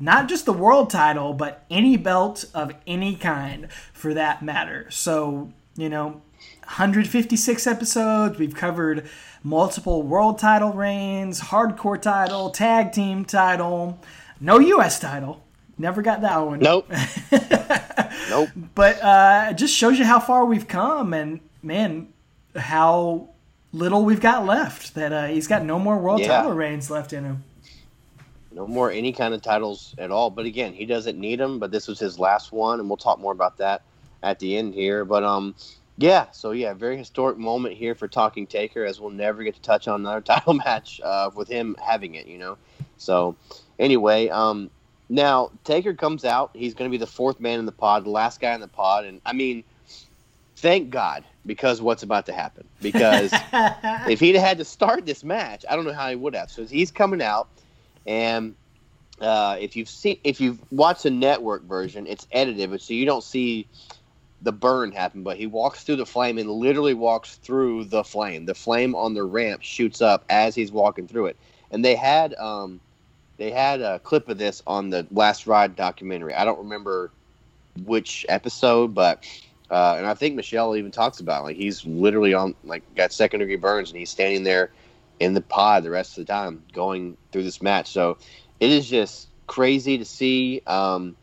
not 0.00 0.28
just 0.28 0.44
the 0.44 0.52
world 0.52 0.90
title, 0.90 1.32
but 1.34 1.64
any 1.70 1.96
belt 1.96 2.44
of 2.52 2.72
any 2.86 3.14
kind 3.14 3.68
for 3.92 4.12
that 4.14 4.42
matter. 4.42 4.86
So, 4.90 5.50
you 5.76 5.88
know, 5.88 6.20
156 6.66 7.66
episodes. 7.66 8.38
We've 8.38 8.54
covered 8.54 9.08
multiple 9.42 10.02
world 10.02 10.38
title 10.38 10.72
reigns, 10.72 11.40
hardcore 11.40 12.00
title, 12.00 12.50
tag 12.50 12.92
team 12.92 13.24
title, 13.24 14.00
no 14.40 14.58
U.S. 14.58 14.98
title. 14.98 15.42
Never 15.76 16.02
got 16.02 16.20
that 16.20 16.36
one. 16.38 16.60
Nope. 16.60 16.90
nope. 18.30 18.48
But 18.74 19.02
uh, 19.02 19.48
it 19.50 19.54
just 19.54 19.74
shows 19.74 19.98
you 19.98 20.04
how 20.04 20.20
far 20.20 20.44
we've 20.44 20.68
come 20.68 21.12
and, 21.12 21.40
man, 21.62 22.12
how 22.54 23.28
little 23.72 24.04
we've 24.04 24.20
got 24.20 24.46
left. 24.46 24.94
That 24.94 25.12
uh, 25.12 25.26
he's 25.26 25.48
got 25.48 25.64
no 25.64 25.78
more 25.78 25.98
world 25.98 26.20
Yeah. 26.20 26.28
title 26.28 26.52
reigns 26.52 26.90
left 26.90 27.12
in 27.12 27.24
him. 27.24 27.44
No 28.52 28.68
more 28.68 28.90
any 28.92 29.12
kind 29.12 29.34
of 29.34 29.42
titles 29.42 29.96
at 29.98 30.12
all. 30.12 30.30
But 30.30 30.46
again, 30.46 30.72
he 30.72 30.86
doesn't 30.86 31.18
need 31.18 31.40
them. 31.40 31.58
But 31.58 31.72
this 31.72 31.88
was 31.88 31.98
his 31.98 32.18
last 32.20 32.52
one, 32.52 32.78
and 32.78 32.88
we'll 32.88 32.96
talk 32.96 33.18
more 33.18 33.32
about 33.32 33.56
that 33.58 33.82
at 34.22 34.38
the 34.38 34.56
end 34.56 34.74
here. 34.74 35.04
But 35.04 35.24
um, 35.24 35.56
yeah. 35.96 36.30
So 36.32 36.50
yeah, 36.52 36.74
very 36.74 36.96
historic 36.96 37.38
moment 37.38 37.76
here 37.76 37.94
for 37.94 38.08
Talking 38.08 38.46
Taker, 38.46 38.84
as 38.84 39.00
we'll 39.00 39.10
never 39.10 39.42
get 39.42 39.54
to 39.54 39.60
touch 39.60 39.88
on 39.88 40.00
another 40.00 40.20
title 40.22 40.54
match 40.54 41.00
uh, 41.02 41.30
with 41.34 41.48
him 41.48 41.76
having 41.82 42.14
it. 42.14 42.26
You 42.26 42.38
know. 42.38 42.58
So 42.96 43.36
anyway, 43.78 44.28
um, 44.28 44.70
now 45.08 45.50
Taker 45.64 45.94
comes 45.94 46.24
out. 46.24 46.50
He's 46.54 46.74
going 46.74 46.90
to 46.90 46.92
be 46.92 46.98
the 46.98 47.06
fourth 47.10 47.40
man 47.40 47.58
in 47.58 47.66
the 47.66 47.72
pod, 47.72 48.04
the 48.04 48.10
last 48.10 48.40
guy 48.40 48.54
in 48.54 48.60
the 48.60 48.68
pod, 48.68 49.04
and 49.04 49.20
I 49.24 49.32
mean, 49.32 49.64
thank 50.56 50.90
God 50.90 51.24
because 51.46 51.82
what's 51.82 52.02
about 52.02 52.26
to 52.26 52.32
happen. 52.32 52.66
Because 52.80 53.30
if 53.52 54.20
he'd 54.20 54.36
had 54.36 54.58
to 54.58 54.64
start 54.64 55.06
this 55.06 55.22
match, 55.22 55.64
I 55.68 55.76
don't 55.76 55.84
know 55.84 55.92
how 55.92 56.08
he 56.08 56.16
would 56.16 56.34
have. 56.34 56.50
So 56.50 56.64
he's 56.64 56.90
coming 56.90 57.22
out, 57.22 57.48
and 58.06 58.54
uh, 59.20 59.56
if 59.60 59.76
you've 59.76 59.88
seen, 59.88 60.18
if 60.24 60.40
you've 60.40 60.58
watched 60.72 61.04
the 61.04 61.10
network 61.10 61.62
version, 61.64 62.06
it's 62.06 62.26
edited, 62.32 62.70
but 62.70 62.80
so 62.80 62.94
you 62.94 63.06
don't 63.06 63.22
see 63.22 63.66
the 64.44 64.52
burn 64.52 64.92
happened, 64.92 65.24
But 65.24 65.38
he 65.38 65.46
walks 65.46 65.82
through 65.82 65.96
the 65.96 66.06
flame 66.06 66.36
and 66.38 66.48
literally 66.50 66.94
walks 66.94 67.36
through 67.36 67.84
the 67.86 68.04
flame. 68.04 68.44
The 68.44 68.54
flame 68.54 68.94
on 68.94 69.14
the 69.14 69.24
ramp 69.24 69.62
shoots 69.62 70.02
up 70.02 70.24
as 70.28 70.54
he's 70.54 70.70
walking 70.70 71.08
through 71.08 71.26
it. 71.26 71.36
And 71.70 71.84
they 71.84 71.96
had 71.96 72.34
um, 72.34 72.78
they 73.38 73.50
had 73.50 73.80
a 73.80 73.98
clip 73.98 74.28
of 74.28 74.38
this 74.38 74.62
on 74.66 74.90
the 74.90 75.06
Last 75.10 75.46
Ride 75.46 75.74
documentary. 75.74 76.34
I 76.34 76.44
don't 76.44 76.58
remember 76.58 77.10
which 77.84 78.26
episode, 78.28 78.94
but 78.94 79.24
uh, 79.70 79.94
and 79.96 80.06
I 80.06 80.12
think 80.12 80.36
Michelle 80.36 80.76
even 80.76 80.90
talks 80.90 81.20
about 81.20 81.40
it. 81.40 81.44
like 81.44 81.56
he's 81.56 81.84
literally 81.86 82.34
on 82.34 82.54
like 82.64 82.82
got 82.94 83.12
second 83.12 83.40
degree 83.40 83.56
burns 83.56 83.90
and 83.90 83.98
he's 83.98 84.10
standing 84.10 84.44
there 84.44 84.70
in 85.20 85.32
the 85.32 85.40
pod 85.40 85.84
the 85.84 85.90
rest 85.90 86.18
of 86.18 86.26
the 86.26 86.32
time 86.32 86.62
going 86.74 87.16
through 87.32 87.44
this 87.44 87.62
match. 87.62 87.90
So 87.90 88.18
it 88.60 88.70
is 88.70 88.88
just 88.88 89.28
crazy 89.46 89.96
to 89.96 90.04
see. 90.04 90.60
Um, 90.66 91.16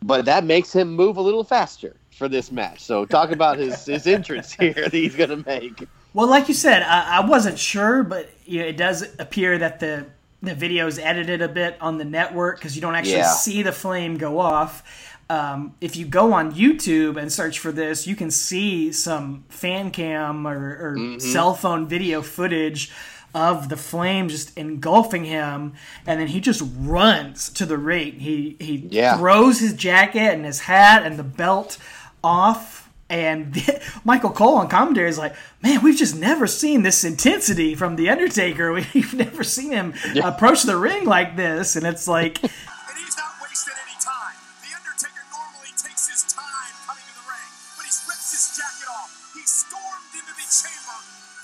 but 0.00 0.26
that 0.26 0.44
makes 0.44 0.72
him 0.72 0.94
move 0.94 1.16
a 1.16 1.22
little 1.22 1.44
faster 1.44 1.96
for 2.22 2.28
this 2.28 2.52
match. 2.52 2.84
So 2.84 3.04
talk 3.04 3.32
about 3.32 3.58
his 3.58 3.84
his 3.84 4.06
entrance 4.06 4.52
here 4.60 4.74
that 4.74 4.92
he's 4.92 5.16
gonna 5.16 5.42
make. 5.44 5.88
Well, 6.14 6.28
like 6.28 6.48
you 6.48 6.54
said, 6.54 6.82
I, 6.82 7.18
I 7.22 7.26
wasn't 7.26 7.58
sure, 7.58 8.02
but 8.04 8.30
you 8.44 8.60
know, 8.60 8.66
it 8.66 8.76
does 8.76 9.02
appear 9.18 9.58
that 9.58 9.80
the 9.80 10.06
the 10.42 10.54
video 10.54 10.86
is 10.86 10.98
edited 10.98 11.40
a 11.42 11.48
bit 11.48 11.76
on 11.80 11.98
the 11.98 12.04
network 12.04 12.58
because 12.58 12.74
you 12.76 12.82
don't 12.82 12.94
actually 12.96 13.10
Yeah. 13.12 13.24
see 13.24 13.62
the 13.62 13.72
flame 13.72 14.18
go 14.18 14.38
off. 14.38 15.18
Um, 15.30 15.76
if 15.80 15.96
you 15.96 16.04
go 16.04 16.32
on 16.32 16.52
YouTube 16.52 17.16
and 17.16 17.32
search 17.32 17.58
for 17.58 17.72
this, 17.72 18.06
you 18.06 18.16
can 18.16 18.30
see 18.30 18.92
some 18.92 19.44
fan 19.48 19.90
cam 19.90 20.46
or, 20.46 20.58
or 20.58 20.98
Mm-hmm. 20.98 21.18
cell 21.18 21.54
phone 21.54 21.88
video 21.88 22.22
footage 22.22 22.90
of 23.34 23.70
the 23.70 23.76
flame 23.78 24.28
just 24.28 24.54
engulfing 24.58 25.24
him, 25.24 25.72
and 26.06 26.20
then 26.20 26.28
he 26.28 26.40
just 26.40 26.62
runs 26.80 27.48
to 27.50 27.64
the 27.64 27.78
ring. 27.78 28.20
He 28.20 28.56
he 28.60 28.88
Yeah. 28.90 29.16
throws 29.16 29.60
his 29.60 29.72
jacket 29.72 30.34
and 30.34 30.44
his 30.44 30.60
hat 30.60 31.04
and 31.06 31.18
the 31.18 31.22
belt 31.24 31.78
off. 32.22 32.80
And 33.10 33.54
Michael 34.04 34.30
Cole 34.30 34.56
on 34.56 34.68
commentary 34.68 35.08
is 35.10 35.18
like, 35.18 35.34
"Man, 35.62 35.82
we've 35.82 35.98
just 35.98 36.16
never 36.16 36.46
seen 36.46 36.82
this 36.82 37.04
intensity 37.04 37.74
from 37.74 37.96
the 37.96 38.08
Undertaker. 38.08 38.72
We've 38.94 39.12
never 39.14 39.44
seen 39.44 39.70
him 39.72 39.92
approach 40.24 40.62
the 40.62 40.76
ring 40.78 41.04
like 41.04 41.36
this." 41.36 41.76
And 41.76 41.86
it's 41.86 42.08
like, 42.08 42.42
And 42.42 42.50
he's 42.96 43.16
not 43.18 43.32
wasted 43.42 43.74
any 43.84 43.96
time. 44.00 44.36
The 44.64 44.72
Undertaker 44.72 45.24
normally 45.28 45.68
takes 45.76 46.08
his 46.08 46.24
time 46.32 46.72
coming 46.88 47.04
to 47.04 47.14
the 47.20 47.26
ring, 47.28 47.50
but 47.76 47.84
he's 47.84 48.00
ripped 48.08 48.30
his 48.32 48.56
jacket 48.56 48.88
off. 48.88 49.12
He 49.36 49.44
stormed 49.44 50.12
into 50.16 50.32
the 50.32 50.48
chamber, 50.48 50.96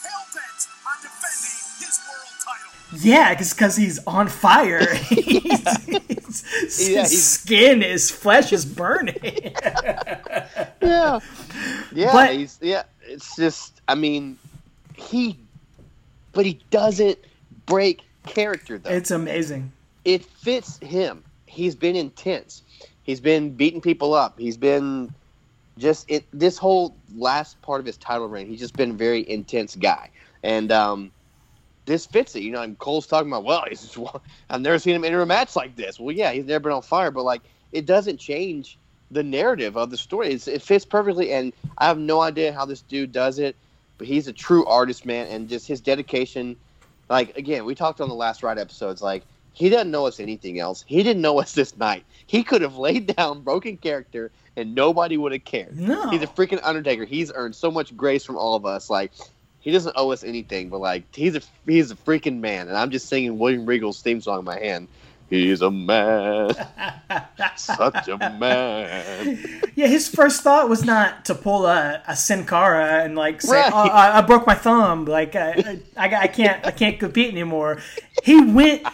hell 0.08 0.24
bent 0.32 0.60
on 0.88 0.96
defending 1.04 1.60
his 1.84 1.96
world 2.08 2.32
title. 2.40 2.72
yeah, 3.04 3.34
because 3.36 3.76
he's 3.76 4.00
on 4.06 4.28
fire. 4.28 4.86
He's- 4.94 6.44
his 6.48 6.88
Yeah, 6.88 6.96
he's- 7.06 7.12
skin, 7.22 7.82
his 7.82 8.10
flesh 8.10 8.52
is 8.54 8.64
burning. 8.64 9.52
Yeah, 10.80 11.20
yeah, 11.92 12.12
But- 12.12 12.36
he's 12.36 12.58
yeah. 12.60 12.82
It's 13.02 13.36
just, 13.36 13.80
I 13.88 13.94
mean, 13.94 14.38
he, 14.94 15.38
but 16.32 16.44
he 16.44 16.60
doesn't 16.70 17.18
break 17.64 18.02
character 18.26 18.76
though. 18.78 18.90
it's 18.90 19.10
amazing. 19.10 19.72
it 20.04 20.24
fits 20.24 20.78
him. 20.78 21.24
He's 21.46 21.74
been 21.74 21.96
intense. 21.96 22.62
He's 23.02 23.20
been 23.20 23.50
beating 23.54 23.80
people 23.80 24.12
up. 24.12 24.38
He's 24.38 24.58
been 24.58 25.12
just 25.78 26.04
it. 26.10 26.26
This 26.34 26.58
whole 26.58 26.94
last 27.16 27.60
part 27.62 27.80
of 27.80 27.86
his 27.86 27.96
title 27.96 28.28
reign, 28.28 28.46
he's 28.46 28.60
just 28.60 28.76
been 28.76 28.90
a 28.90 28.94
very 28.94 29.28
intense 29.30 29.74
guy, 29.74 30.10
and 30.42 30.70
um, 30.70 31.10
this 31.86 32.04
fits 32.04 32.36
it. 32.36 32.42
You 32.42 32.50
know, 32.52 32.60
and 32.62 32.78
Cole's 32.78 33.06
talking 33.06 33.28
about, 33.30 33.44
well, 33.44 33.64
he's 33.68 33.80
just, 33.80 33.98
I've 34.50 34.60
never 34.60 34.78
seen 34.78 34.94
him 34.94 35.04
enter 35.04 35.22
a 35.22 35.26
match 35.26 35.56
like 35.56 35.74
this. 35.76 35.98
Well, 35.98 36.14
yeah, 36.14 36.32
he's 36.32 36.44
never 36.44 36.64
been 36.64 36.72
on 36.72 36.82
fire, 36.82 37.10
but 37.10 37.22
like 37.24 37.40
it 37.72 37.86
doesn't 37.86 38.18
change 38.18 38.78
the 39.10 39.22
narrative 39.22 39.76
of 39.76 39.90
the 39.90 39.96
story. 39.96 40.32
It's, 40.32 40.48
it 40.48 40.62
fits 40.62 40.84
perfectly, 40.84 41.32
and 41.32 41.52
I 41.78 41.86
have 41.86 41.98
no 41.98 42.20
idea 42.20 42.52
how 42.52 42.64
this 42.64 42.82
dude 42.82 43.12
does 43.12 43.38
it, 43.38 43.56
but 43.96 44.06
he's 44.06 44.28
a 44.28 44.32
true 44.32 44.64
artist, 44.66 45.06
man, 45.06 45.26
and 45.28 45.48
just 45.48 45.66
his 45.66 45.80
dedication. 45.80 46.56
Like 47.08 47.36
again, 47.36 47.64
we 47.64 47.74
talked 47.74 48.00
on 48.00 48.08
the 48.08 48.14
last 48.14 48.42
ride 48.42 48.58
episodes, 48.58 49.00
like 49.00 49.22
he 49.52 49.68
doesn't 49.68 49.90
know 49.90 50.06
us 50.06 50.20
anything 50.20 50.60
else. 50.60 50.84
He 50.86 51.02
didn't 51.02 51.22
know 51.22 51.40
us 51.40 51.52
this 51.54 51.76
night. 51.76 52.04
He 52.26 52.42
could 52.42 52.62
have 52.62 52.76
laid 52.76 53.14
down 53.16 53.40
broken 53.40 53.76
character 53.76 54.30
and 54.56 54.74
nobody 54.74 55.16
would 55.16 55.32
have 55.32 55.44
cared. 55.44 55.78
No. 55.78 56.10
He's 56.10 56.22
a 56.22 56.26
freaking 56.26 56.60
Undertaker. 56.62 57.04
He's 57.04 57.32
earned 57.32 57.54
so 57.54 57.70
much 57.70 57.96
grace 57.96 58.24
from 58.24 58.36
all 58.36 58.54
of 58.54 58.66
us. 58.66 58.90
Like 58.90 59.12
he 59.60 59.70
doesn't 59.70 59.94
owe 59.96 60.12
us 60.12 60.24
anything, 60.24 60.68
but 60.68 60.80
like 60.80 61.04
he's 61.14 61.36
a 61.36 61.40
he's 61.66 61.90
a 61.90 61.96
freaking 61.96 62.40
man. 62.40 62.68
And 62.68 62.76
I'm 62.76 62.90
just 62.90 63.08
singing 63.08 63.38
William 63.38 63.66
Regal's 63.66 64.00
theme 64.00 64.20
song 64.20 64.40
in 64.40 64.44
my 64.44 64.58
hand. 64.58 64.88
He's 65.30 65.60
a 65.60 65.70
man, 65.70 66.52
such 67.56 68.08
a 68.08 68.16
man. 68.38 69.62
Yeah, 69.74 69.86
his 69.86 70.08
first 70.08 70.42
thought 70.42 70.68
was 70.70 70.84
not 70.84 71.26
to 71.26 71.34
pull 71.34 71.66
a, 71.66 72.02
a 72.08 72.16
Sin 72.16 72.46
Cara 72.46 73.04
and 73.04 73.14
like 73.14 73.42
say, 73.42 73.56
Right. 73.60 73.72
"Oh, 73.72 73.76
I, 73.88 74.18
I 74.18 74.20
broke 74.22 74.46
my 74.46 74.54
thumb. 74.54 75.04
Like 75.04 75.36
I, 75.36 75.80
I, 75.96 76.14
I 76.22 76.26
can't, 76.28 76.66
I 76.66 76.70
can't 76.70 76.98
compete 76.98 77.30
anymore." 77.30 77.78
He 78.24 78.40
went, 78.42 78.86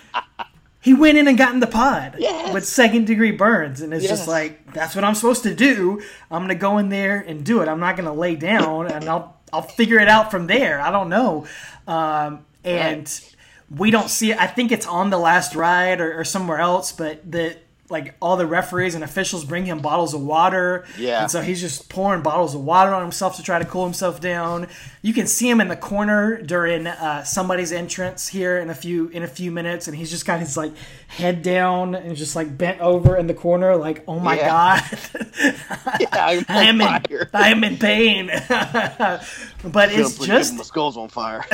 he 0.81 0.93
went 0.93 1.19
in 1.19 1.29
and 1.29 1.39
got 1.39 1.55
in 1.55 1.61
the 1.61 1.69
pod 1.69 2.17
Yes. 2.19 2.53
with 2.53 2.67
second 2.67 3.07
degree 3.07 3.31
burns, 3.33 3.81
and 3.81 3.95
it's 3.95 4.03
Yes. 4.03 4.11
just 4.19 4.29
like 4.29 4.73
that's 4.75 4.97
what 4.97 5.05
I'm 5.05 5.15
supposed 5.15 5.45
to 5.45 5.55
do. 5.55 6.03
I'm 6.33 6.43
gonna 6.43 6.57
go 6.57 6.79
in 6.79 6.89
there 6.89 7.21
and 7.21 7.45
do 7.45 7.61
it. 7.63 7.69
I'm 7.69 7.79
not 7.81 7.97
gonna 7.97 8.13
lay 8.13 8.35
down, 8.35 8.91
and 8.91 9.05
I'll, 9.09 9.37
I'll 9.53 9.63
figure 9.63 10.01
it 10.01 10.09
out 10.09 10.33
from 10.33 10.49
there. 10.49 10.81
I 10.81 10.91
don't 10.91 11.09
know, 11.11 11.47
um, 11.87 12.45
and 12.65 13.09
we 13.77 13.91
don't 13.91 14.11
see 14.11 14.33
it. 14.33 14.39
I 14.41 14.47
think 14.47 14.73
it's 14.73 14.87
on 14.87 15.11
the 15.11 15.19
last 15.19 15.55
ride 15.55 16.01
or, 16.01 16.21
or 16.21 16.25
somewhere 16.25 16.59
else, 16.59 16.93
but 16.93 17.31
the 17.31 17.57
like 17.91 18.15
all 18.21 18.39
the 18.39 18.47
referees 18.47 18.95
and 18.95 19.05
officials 19.05 19.45
bring 19.45 19.67
him 19.67 19.79
bottles 19.81 20.15
of 20.15 20.21
water. 20.23 20.87
Yeah. 20.99 21.23
And 21.23 21.31
so 21.31 21.43
he's 21.43 21.61
just 21.61 21.91
pouring 21.91 22.23
bottles 22.23 22.55
of 22.55 22.65
water 22.65 22.95
on 22.95 23.03
himself 23.03 23.37
to 23.37 23.43
try 23.43 23.59
to 23.59 23.65
cool 23.67 23.85
himself 23.85 24.23
down. 24.23 24.69
You 25.03 25.13
can 25.13 25.27
see 25.27 25.49
him 25.51 25.61
in 25.61 25.69
the 25.69 25.77
corner 25.77 26.41
during 26.41 26.87
uh, 26.87 27.25
somebody's 27.25 27.73
entrance 27.73 28.27
here 28.27 28.59
in 28.59 28.71
a 28.71 28.75
few 28.75 29.09
in 29.09 29.23
a 29.23 29.27
few 29.29 29.51
minutes, 29.51 29.87
and 29.87 29.95
he's 29.97 30.11
just 30.11 30.25
got 30.25 30.41
his 30.41 30.57
like 30.57 30.73
head 31.09 31.43
down 31.43 31.95
and 31.95 32.17
just 32.17 32.35
like 32.35 32.57
bent 32.57 32.81
over 32.81 33.19
in 33.19 33.27
the 33.27 33.35
corner, 33.35 33.77
like, 33.77 34.03
oh 34.09 34.19
my 34.19 34.37
Yeah. 34.37 34.49
god, 34.49 34.99
Yeah, 36.01 36.09
I'm 36.13 36.45
I 36.49 36.65
am 36.65 36.81
in 36.81 36.87
fire. 36.89 37.31
I 37.35 37.49
am 37.51 37.65
in 37.65 37.77
pain. 37.77 38.27
but 39.63 39.93
it's 39.93 40.19
just 40.19 40.57
the 40.57 40.65
skull's 40.65 40.97
on 40.97 41.11
fire. 41.11 41.45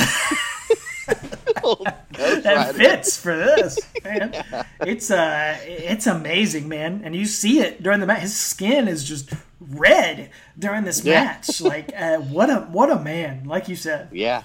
That 1.54 2.74
fits 2.74 3.16
for 3.16 3.36
this, 3.36 3.78
man. 4.04 4.44
It's 4.80 5.10
uh, 5.10 5.56
it's 5.62 6.06
amazing, 6.06 6.68
man. 6.68 7.02
And 7.04 7.14
you 7.14 7.26
see 7.26 7.60
it 7.60 7.82
during 7.82 8.00
the 8.00 8.06
match. 8.06 8.20
His 8.22 8.36
skin 8.36 8.88
is 8.88 9.04
just 9.04 9.32
red 9.60 10.30
during 10.58 10.84
this 10.84 11.04
Yeah. 11.04 11.24
match. 11.24 11.60
Like, 11.60 11.92
uh, 11.96 12.18
what 12.18 12.50
a 12.50 12.60
what 12.60 12.90
a 12.90 12.98
man! 12.98 13.44
Like 13.44 13.68
you 13.68 13.76
said, 13.76 14.08
Yeah, 14.12 14.42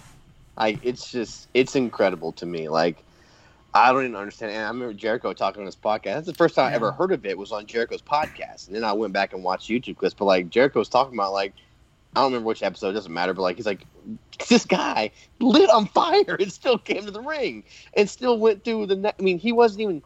I 0.58 0.80
it's 0.84 1.12
just 1.12 1.48
it's 1.54 1.76
incredible 1.76 2.32
to 2.34 2.46
me. 2.46 2.70
Like 2.70 3.04
I 3.74 3.92
don't 3.92 4.04
even 4.04 4.16
understand. 4.16 4.54
And 4.54 4.64
I 4.64 4.68
remember 4.70 4.94
Jericho 4.94 5.34
talking 5.34 5.62
on 5.62 5.66
his 5.66 5.76
podcast. 5.76 6.04
That's 6.04 6.28
the 6.28 6.34
first 6.34 6.56
time 6.56 6.72
I 6.72 6.76
ever 6.76 6.92
heard 6.94 7.12
of 7.12 7.26
it 7.26 7.38
was 7.38 7.52
on 7.52 7.66
Jericho's 7.66 8.02
podcast. 8.02 8.68
And 8.68 8.76
then 8.76 8.84
I 8.86 8.94
went 8.94 9.12
back 9.14 9.34
and 9.34 9.44
watched 9.44 9.70
YouTube 9.70 9.98
clips. 9.98 10.14
But 10.14 10.26
like 10.26 10.50
Jericho 10.50 10.80
was 10.80 10.90
talking 10.90 11.14
about 11.14 11.34
like 11.34 11.54
I 12.16 12.22
don't 12.22 12.32
remember 12.32 12.48
which 12.48 12.64
episode. 12.64 12.90
It 12.90 12.94
doesn't 12.94 13.14
matter. 13.14 13.34
But 13.34 13.42
like 13.42 13.58
he's 13.58 13.66
like 13.66 13.86
this 14.50 14.66
guy 14.66 15.12
lit 15.40 15.70
on 15.70 15.86
fire 15.88 16.36
and 16.40 16.52
still 16.52 16.78
came 16.78 17.06
to 17.06 17.12
the 17.12 17.22
ring 17.22 17.64
and 17.96 18.10
still 18.10 18.38
went 18.40 18.64
through 18.64 18.88
the. 18.88 18.96
Ne- 18.96 19.14
I 19.18 19.22
mean, 19.22 19.40
he 19.40 19.52
wasn't 19.52 19.82
even. 19.82 20.04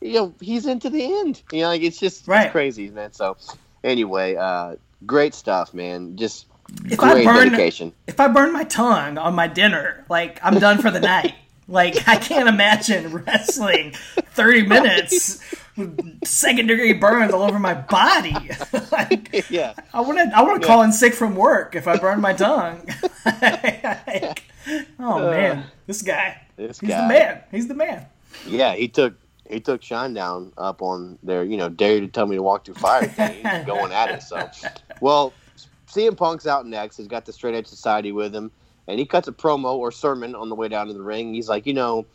You 0.00 0.12
know, 0.14 0.34
he's 0.40 0.64
into 0.66 0.90
the 0.90 1.02
end. 1.20 1.42
You 1.52 1.62
know, 1.62 1.68
like 1.68 1.82
it's 1.82 1.98
just 1.98 2.28
Right. 2.28 2.44
it's 2.44 2.52
crazy, 2.52 2.88
man. 2.90 3.12
So 3.12 3.36
anyway, 3.82 4.36
uh, 4.36 4.76
great 5.06 5.34
stuff, 5.34 5.74
man. 5.74 6.16
Just 6.16 6.46
If 6.84 7.00
I 7.00 7.14
great 7.14 7.24
burn- 7.26 7.48
dedication. 7.48 7.92
if 8.06 8.20
I 8.20 8.28
burn 8.28 8.52
my 8.52 8.64
tongue 8.64 9.18
on 9.18 9.34
my 9.34 9.48
dinner, 9.48 10.04
like 10.08 10.38
I'm 10.44 10.58
done 10.60 10.78
for 10.80 10.90
the 10.90 11.00
night. 11.14 11.34
Like 11.66 12.08
I 12.08 12.16
can't 12.16 12.48
imagine 12.48 13.12
wrestling 13.12 13.92
30 14.32 14.66
minutes 14.68 15.44
second 16.24 16.66
degree 16.66 16.92
burns 16.92 17.32
all 17.32 17.42
over 17.42 17.58
my 17.58 17.74
body. 17.74 18.34
like, 18.92 19.50
yeah. 19.50 19.74
I 19.92 20.00
want 20.00 20.18
to 20.18 20.36
I 20.36 20.42
want 20.42 20.60
to 20.60 20.66
call 20.66 20.82
in 20.82 20.92
sick 20.92 21.14
from 21.14 21.34
work 21.36 21.74
if 21.74 21.86
I 21.86 21.96
burn 21.96 22.20
my 22.20 22.32
tongue. 22.32 22.88
Like, 23.24 24.44
oh 24.98 25.28
uh, 25.28 25.30
man, 25.30 25.64
this 25.86 26.02
guy. 26.02 26.40
This 26.56 26.80
He's 26.80 26.90
guy. 26.90 27.02
the 27.02 27.08
man. 27.08 27.42
He's 27.50 27.68
the 27.68 27.74
man. 27.74 28.06
Yeah, 28.46 28.74
he 28.74 28.88
took 28.88 29.14
he 29.48 29.60
took 29.60 29.82
Shine 29.82 30.14
down 30.14 30.52
up 30.58 30.82
on 30.82 31.18
their 31.22 31.44
you 31.44 31.56
know 31.56 31.68
dare 31.68 32.00
to 32.00 32.08
tell 32.08 32.26
me 32.26 32.36
to 32.36 32.42
walk 32.42 32.64
through 32.64 32.74
fire 32.74 33.06
thing. 33.06 33.34
He's 33.34 33.64
going 33.66 33.92
at 33.92 34.10
it. 34.10 34.22
So, 34.22 34.48
well, 35.00 35.32
CM 35.88 36.16
Punk's 36.16 36.46
out 36.46 36.66
next. 36.66 36.96
He's 36.96 37.08
got 37.08 37.24
the 37.24 37.32
Straight 37.32 37.54
Edge 37.54 37.66
Society 37.66 38.12
with 38.12 38.34
him, 38.34 38.50
and 38.86 38.98
he 38.98 39.06
cuts 39.06 39.28
a 39.28 39.32
promo 39.32 39.74
or 39.74 39.90
sermon 39.90 40.34
on 40.34 40.48
the 40.48 40.54
way 40.54 40.68
down 40.68 40.86
to 40.88 40.92
the 40.92 41.02
ring. 41.02 41.34
He's 41.34 41.48
like, 41.48 41.66
you 41.66 41.74
know, 41.74 42.06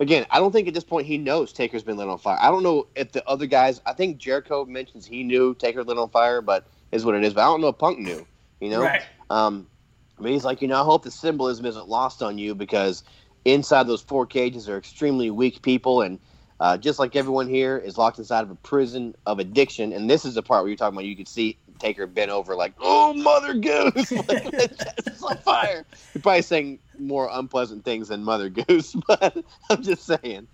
again, 0.00 0.26
I 0.30 0.38
don't 0.38 0.52
think 0.52 0.66
at 0.68 0.74
this 0.74 0.84
point 0.84 1.06
he 1.06 1.18
knows 1.18 1.52
Taker's 1.52 1.82
been 1.84 1.96
lit 1.98 2.08
on 2.08 2.18
fire. 2.18 2.38
I 2.40 2.50
don't 2.50 2.62
know 2.64 2.88
if 2.96 3.12
the 3.12 3.26
other 3.28 3.46
guys. 3.46 3.80
I 3.86 3.92
think 3.92 4.18
Jericho 4.18 4.64
mentions 4.64 5.06
he 5.06 5.22
knew 5.22 5.54
Taker 5.54 5.84
lit 5.84 5.98
on 5.98 6.10
fire, 6.10 6.42
but 6.42 6.66
is 6.92 7.04
what 7.04 7.14
it 7.14 7.24
is. 7.24 7.34
But 7.34 7.42
I 7.42 7.46
don't 7.46 7.60
know 7.60 7.68
if 7.68 7.78
Punk 7.78 8.00
knew. 8.00 8.26
You 8.60 8.70
know, 8.70 8.82
Right. 8.82 9.02
um, 9.30 9.68
but 10.18 10.30
he's 10.30 10.44
like, 10.44 10.60
you 10.62 10.68
know, 10.68 10.80
I 10.80 10.84
hope 10.84 11.04
the 11.04 11.10
symbolism 11.10 11.66
isn't 11.66 11.88
lost 11.88 12.22
on 12.22 12.38
you 12.38 12.54
because 12.54 13.04
inside 13.44 13.86
those 13.86 14.02
four 14.02 14.26
cages 14.26 14.68
are 14.68 14.76
extremely 14.76 15.30
weak 15.30 15.62
people, 15.62 16.02
and 16.02 16.18
uh, 16.60 16.76
just 16.76 16.98
like 16.98 17.16
everyone 17.16 17.48
here 17.48 17.78
is 17.78 17.96
locked 17.96 18.18
inside 18.18 18.42
of 18.42 18.50
a 18.50 18.56
prison 18.56 19.14
of 19.26 19.38
addiction. 19.38 19.92
And 19.92 20.10
this 20.10 20.24
is 20.26 20.34
the 20.34 20.42
part 20.42 20.62
where 20.62 20.68
you're 20.68 20.76
talking 20.76 20.96
about. 20.96 21.06
You 21.06 21.16
could 21.16 21.28
see 21.28 21.58
Taker 21.80 22.06
bent 22.06 22.30
over, 22.30 22.54
like, 22.54 22.74
"Oh, 22.80 23.12
Mother 23.14 23.54
Goose, 23.54 24.12
like, 24.28 24.70
on 25.22 25.36
fire." 25.38 25.84
You're 26.14 26.22
probably 26.22 26.42
saying 26.42 26.78
more 26.98 27.28
unpleasant 27.32 27.84
things 27.84 28.08
than 28.08 28.22
Mother 28.22 28.48
Goose, 28.48 28.94
but 29.08 29.44
I'm 29.68 29.82
just 29.82 30.04
saying. 30.04 30.48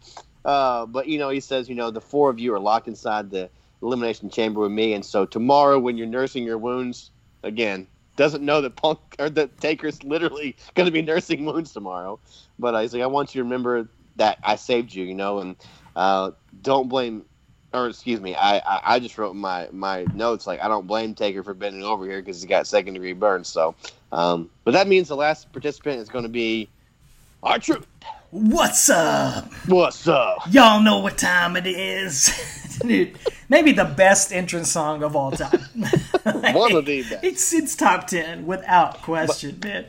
Uh, 0.44 0.86
but 0.86 1.08
you 1.08 1.18
know, 1.18 1.28
he 1.28 1.40
says, 1.40 1.68
you 1.68 1.74
know, 1.74 1.90
the 1.90 2.00
four 2.00 2.30
of 2.30 2.38
you 2.38 2.54
are 2.54 2.60
locked 2.60 2.88
inside 2.88 3.30
the 3.30 3.50
elimination 3.82 4.30
chamber 4.30 4.60
with 4.60 4.72
me, 4.72 4.94
and 4.94 5.04
so 5.04 5.26
tomorrow, 5.26 5.78
when 5.78 5.96
you're 5.96 6.06
nursing 6.06 6.44
your 6.44 6.58
wounds, 6.58 7.10
again, 7.42 7.88
doesn't 8.16 8.44
know 8.44 8.60
that 8.62 8.76
Punk 8.76 8.98
or 9.18 9.30
that 9.30 9.58
Taker's 9.60 10.02
literally 10.02 10.56
going 10.74 10.86
to 10.86 10.92
be 10.92 11.02
nursing 11.02 11.44
wounds 11.44 11.72
tomorrow. 11.72 12.18
But 12.58 12.74
I 12.74 12.82
like, 12.82 13.02
I 13.02 13.06
want 13.06 13.34
you 13.34 13.40
to 13.40 13.44
remember 13.44 13.88
that 14.16 14.38
I 14.42 14.56
saved 14.56 14.94
you, 14.94 15.04
you 15.04 15.14
know, 15.14 15.38
and 15.38 15.56
uh, 15.94 16.32
don't 16.62 16.88
blame, 16.88 17.24
or 17.72 17.88
excuse 17.88 18.20
me, 18.20 18.34
I, 18.34 18.58
I, 18.58 18.80
I 18.84 18.98
just 18.98 19.16
wrote 19.18 19.34
my 19.34 19.68
my 19.72 20.06
notes 20.14 20.46
like 20.46 20.60
I 20.62 20.68
don't 20.68 20.86
blame 20.86 21.14
Taker 21.14 21.42
for 21.42 21.54
bending 21.54 21.82
over 21.82 22.04
here 22.04 22.20
because 22.20 22.40
he's 22.40 22.48
got 22.48 22.66
second 22.66 22.94
degree 22.94 23.12
burns. 23.12 23.48
So, 23.48 23.74
um, 24.12 24.50
but 24.64 24.72
that 24.72 24.88
means 24.88 25.08
the 25.08 25.16
last 25.16 25.52
participant 25.52 26.00
is 26.00 26.08
going 26.08 26.24
to 26.24 26.30
be 26.30 26.68
R 27.42 27.58
Truth. 27.58 27.86
What's 28.30 28.90
up? 28.90 29.52
What's 29.66 30.08
up? 30.08 30.38
Y'all 30.50 30.82
know 30.82 30.98
what 30.98 31.16
time 31.16 31.56
it 31.56 31.66
is. 31.66 32.78
Dude, 32.80 33.18
maybe 33.48 33.72
the 33.72 33.84
best 33.84 34.32
entrance 34.32 34.70
song 34.70 35.02
of 35.02 35.14
all 35.14 35.30
time. 35.30 35.60
One 36.54 36.74
of 36.74 36.84
the 36.86 37.02
best. 37.02 37.14
It's 37.24 37.52
it's 37.52 37.76
top 37.76 38.06
ten 38.08 38.46
without 38.46 39.02
question, 39.02 39.58
man. 39.62 39.86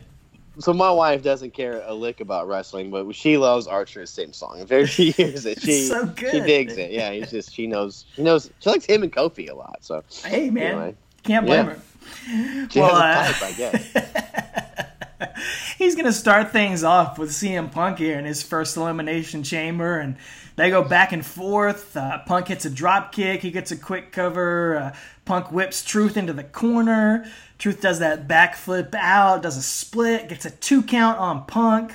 So 0.60 0.74
my 0.74 0.89
wife 0.89 1.22
doesn't 1.22 1.53
care 1.53 1.84
a 1.86 1.93
lick 1.93 2.20
about 2.20 2.47
wrestling, 2.47 2.89
but 2.89 3.14
she 3.16 3.38
loves 3.38 3.68
Archer's 3.68 4.14
theme 4.16 4.34
song. 4.34 4.66
If 4.68 4.89
she 4.89 5.12
hears 5.12 5.45
it, 5.45 5.62
she 5.62 5.88
so 5.88 6.12
she 6.18 6.39
digs 6.41 6.78
it. 6.78 6.91
Yeah, 6.91 7.12
he's 7.12 7.30
just 7.30 7.53
she 7.53 7.68
knows 7.68 8.05
she 8.16 8.24
knows 8.24 8.51
she 8.60 8.70
likes 8.70 8.86
him 8.86 9.03
and 9.03 9.12
Kofi 9.12 9.49
a 9.49 9.53
lot. 9.55 9.78
So 9.82 10.03
Hey 10.26 10.49
man, 10.49 10.72
Anyway. 10.72 10.95
can't 11.24 11.45
blame 11.45 11.68
Yeah. 11.68 11.74
her. 11.76 12.68
she 12.70 12.80
Well, 12.80 12.95
uh, 12.95 13.14
type, 13.14 13.41
I 13.41 13.51
guess. 13.51 13.93
He's 15.78 15.95
gonna 15.95 16.13
start 16.13 16.51
things 16.51 16.84
off 16.84 17.18
with 17.18 17.32
CM 17.32 17.72
Punk 17.72 17.97
here 17.99 18.18
in 18.20 18.26
his 18.26 18.43
first 18.43 18.78
elimination 18.78 19.43
chamber, 19.43 19.99
and 19.99 20.18
they 20.55 20.70
go 20.70 20.84
back 20.84 21.11
and 21.11 21.26
forth. 21.26 21.95
Uh, 21.95 22.20
Punk 22.20 22.47
hits 22.47 22.65
a 22.65 22.70
drop 22.70 23.11
kick, 23.11 23.41
he 23.41 23.51
gets 23.51 23.72
a 23.72 23.78
quick 23.78 24.11
cover. 24.11 24.78
Uh, 24.78 24.95
Punk 25.26 25.51
whips 25.51 25.84
Truth 25.84 26.18
into 26.18 26.34
the 26.34 26.43
corner. 26.43 27.26
Truth 27.57 27.82
does 27.82 27.99
that 27.99 28.28
backflip 28.28 28.93
out, 28.93 29.41
does 29.41 29.57
a 29.57 29.61
split, 29.61 30.30
gets 30.30 30.45
a 30.45 30.51
two 30.51 30.84
count 30.84 31.20
on 31.20 31.45
Punk. 31.45 31.93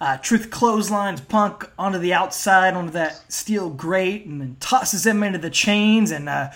Uh, 0.00 0.16
Truth 0.18 0.50
clotheslines 0.50 1.20
Punk 1.20 1.70
onto 1.78 1.98
the 1.98 2.14
outside, 2.14 2.74
onto 2.74 2.92
that 2.92 3.32
steel 3.32 3.70
grate, 3.70 4.26
and 4.26 4.40
then 4.40 4.56
tosses 4.60 5.06
him 5.06 5.22
into 5.22 5.38
the 5.38 5.50
chains. 5.50 6.10
And 6.10 6.28
uh, 6.28 6.50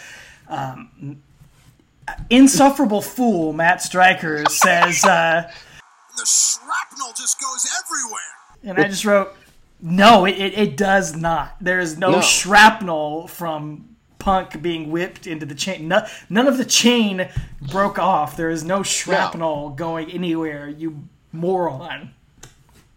um, 0.48 1.22
insufferable 2.30 3.02
fool 3.02 3.52
Matt 3.52 3.82
Striker 3.82 4.44
says. 4.48 5.04
And 6.12 6.18
the 6.20 6.26
shrapnel 6.26 7.12
just 7.16 7.40
goes 7.40 7.66
everywhere. 7.82 8.20
And 8.64 8.78
I 8.78 8.88
just 8.88 9.04
wrote, 9.04 9.34
no, 9.80 10.24
it, 10.26 10.36
it, 10.36 10.58
it 10.58 10.76
does 10.76 11.16
not. 11.16 11.56
There 11.60 11.80
is 11.80 11.96
no, 11.98 12.10
No. 12.12 12.20
shrapnel 12.20 13.28
from 13.28 13.96
Punk 14.18 14.60
being 14.62 14.90
whipped 14.90 15.26
into 15.26 15.46
the 15.46 15.54
chain. 15.54 15.88
No, 15.88 16.06
none 16.30 16.46
of 16.46 16.58
the 16.58 16.64
chain 16.64 17.28
broke 17.72 17.98
off. 17.98 18.36
There 18.36 18.50
is 18.50 18.62
no 18.62 18.82
shrapnel 18.82 19.70
going 19.70 20.10
anywhere, 20.12 20.68
you 20.68 21.02
moron. 21.32 22.14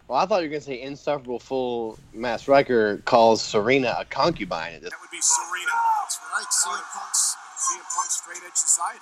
Well, 0.08 0.20
I 0.20 0.28
thought 0.28 0.44
you 0.44 0.50
were 0.50 0.52
gonna 0.52 0.62
say 0.62 0.82
insufferable 0.82 1.40
full 1.40 1.98
Matt 2.14 2.42
Striker 2.42 2.98
calls 3.06 3.42
Serena 3.42 3.96
a 3.98 4.06
concubine 4.06 4.76
at 4.76 4.82
That 4.84 4.92
would 5.02 5.10
be 5.10 5.18
Serena. 5.20 5.72
That's 6.04 6.20
right. 6.32 6.46
CM 6.46 6.94
Punk's, 6.94 7.36
CM 7.58 7.82
Punk's 7.96 8.22
straight 8.22 8.42
edge 8.46 8.56
society. 8.56 9.00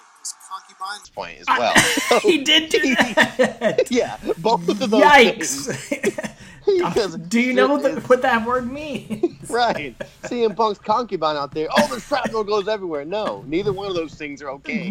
His 0.67 0.75
concubines. 0.77 1.09
point 1.09 1.39
as 1.39 1.47
well. 1.47 2.19
He 2.21 2.43
did 2.43 2.69
do 2.69 2.95
that. 2.95 3.87
yeah, 3.89 4.17
both 4.37 4.67
of 4.69 4.79
those. 4.79 5.01
Yikes. 5.01 6.29
Do 7.29 7.41
you 7.41 7.53
know 7.53 7.77
the, 7.77 7.99
what 8.01 8.21
that 8.21 8.45
word 8.45 8.71
means? 8.71 9.49
Right. 9.49 9.97
CM 10.23 10.55
Punk's 10.55 10.79
concubine 10.79 11.35
out 11.35 11.53
there. 11.53 11.67
Oh, 11.69 11.93
the 11.93 11.99
shrapnel 11.99 12.45
goes 12.45 12.69
everywhere. 12.69 13.03
No, 13.03 13.43
neither 13.47 13.73
one 13.73 13.87
of 13.87 13.95
those 13.95 14.13
things 14.13 14.41
are 14.41 14.49
okay. 14.51 14.89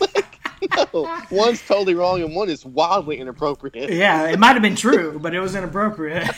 Like, 0.00 0.40
no, 0.94 1.22
one's 1.30 1.60
totally 1.60 1.94
wrong 1.94 2.22
and 2.22 2.34
one 2.34 2.48
is 2.48 2.64
wildly 2.64 3.18
inappropriate. 3.18 3.90
Yeah, 3.90 4.30
it 4.30 4.38
might 4.38 4.54
have 4.54 4.62
been 4.62 4.76
true, 4.76 5.18
but 5.18 5.34
it 5.34 5.40
was 5.40 5.54
inappropriate. 5.54 6.30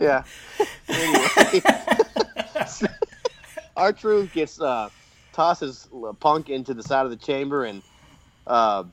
Yeah. 0.00 0.22
Anyway, 0.88 1.60
R 3.76 3.92
Truth 3.92 4.32
gets 4.32 4.60
uh, 4.60 4.88
tosses 5.40 5.88
Punk 6.20 6.50
into 6.50 6.74
the 6.74 6.82
side 6.82 7.06
of 7.06 7.10
the 7.10 7.16
chamber, 7.16 7.64
and 7.64 7.82
uh, 8.46 8.84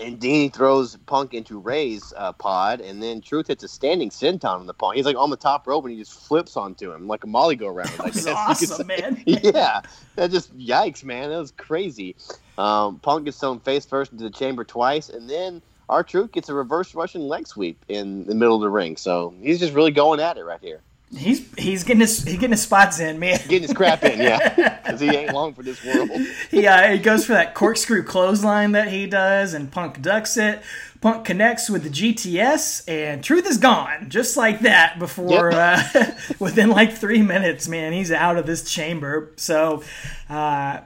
and 0.00 0.20
Dean 0.20 0.52
throws 0.52 0.96
Punk 1.06 1.34
into 1.34 1.58
Rey's 1.58 2.12
uh, 2.16 2.32
pod, 2.32 2.80
and 2.80 3.02
then 3.02 3.20
Truth 3.20 3.48
hits 3.48 3.64
a 3.64 3.68
standing 3.68 4.08
senton 4.08 4.60
on 4.60 4.66
the 4.68 4.74
Punk. 4.74 4.94
He's 4.94 5.06
like 5.06 5.16
on 5.16 5.30
the 5.30 5.36
top 5.36 5.66
rope, 5.66 5.84
and 5.84 5.92
he 5.92 5.98
just 5.98 6.14
flips 6.14 6.56
onto 6.56 6.92
him 6.92 7.08
like 7.08 7.24
a 7.24 7.26
molly 7.26 7.56
go 7.56 7.66
round. 7.66 7.90
That 7.90 8.14
was 8.14 8.26
awesome, 8.28 8.86
man. 8.86 9.22
yeah, 9.26 9.80
that 10.14 10.30
just 10.30 10.56
yikes, 10.56 11.02
man. 11.02 11.30
That 11.30 11.38
was 11.38 11.50
crazy. 11.50 12.14
Um, 12.58 13.00
Punk 13.00 13.24
gets 13.24 13.40
thrown 13.40 13.58
face 13.58 13.84
first 13.84 14.12
into 14.12 14.22
the 14.22 14.30
chamber 14.30 14.62
twice, 14.62 15.08
and 15.08 15.28
then 15.28 15.62
R 15.88 16.04
Truth 16.04 16.30
gets 16.30 16.48
a 16.48 16.54
reverse 16.54 16.94
Russian 16.94 17.22
leg 17.22 17.48
sweep 17.48 17.84
in 17.88 18.24
the 18.26 18.36
middle 18.36 18.54
of 18.54 18.60
the 18.60 18.70
ring. 18.70 18.96
So 18.96 19.34
he's 19.42 19.58
just 19.58 19.74
really 19.74 19.90
going 19.90 20.20
at 20.20 20.38
it 20.38 20.44
right 20.44 20.60
here. 20.62 20.80
He's 21.16 21.46
he's 21.58 21.84
getting 21.84 22.00
his 22.00 22.24
he's 22.24 22.34
getting 22.34 22.52
his 22.52 22.62
spots 22.62 22.98
in, 22.98 23.18
man. 23.18 23.38
Getting 23.46 23.68
his 23.68 23.74
crap 23.74 24.02
in, 24.02 24.18
yeah, 24.18 24.78
because 24.82 25.00
he 25.00 25.08
ain't 25.08 25.34
long 25.34 25.52
for 25.52 25.62
this 25.62 25.84
world. 25.84 26.10
he 26.50 26.66
uh, 26.66 26.92
he 26.92 26.98
goes 26.98 27.26
for 27.26 27.34
that 27.34 27.54
corkscrew 27.54 28.02
clothesline 28.02 28.72
that 28.72 28.88
he 28.88 29.06
does, 29.06 29.52
and 29.52 29.70
Punk 29.70 30.00
ducks 30.00 30.38
it. 30.38 30.62
Punk 31.02 31.24
connects 31.26 31.68
with 31.68 31.82
the 31.82 31.90
GTS, 31.90 32.88
and 32.88 33.22
Truth 33.22 33.46
is 33.46 33.58
gone, 33.58 34.08
just 34.08 34.36
like 34.38 34.60
that. 34.60 34.98
Before 34.98 35.52
uh, 35.52 35.82
within 36.38 36.70
like 36.70 36.94
three 36.94 37.22
minutes, 37.22 37.68
man, 37.68 37.92
he's 37.92 38.10
out 38.10 38.38
of 38.38 38.46
this 38.46 38.72
chamber. 38.72 39.32
So 39.36 39.82
uh, 40.30 40.78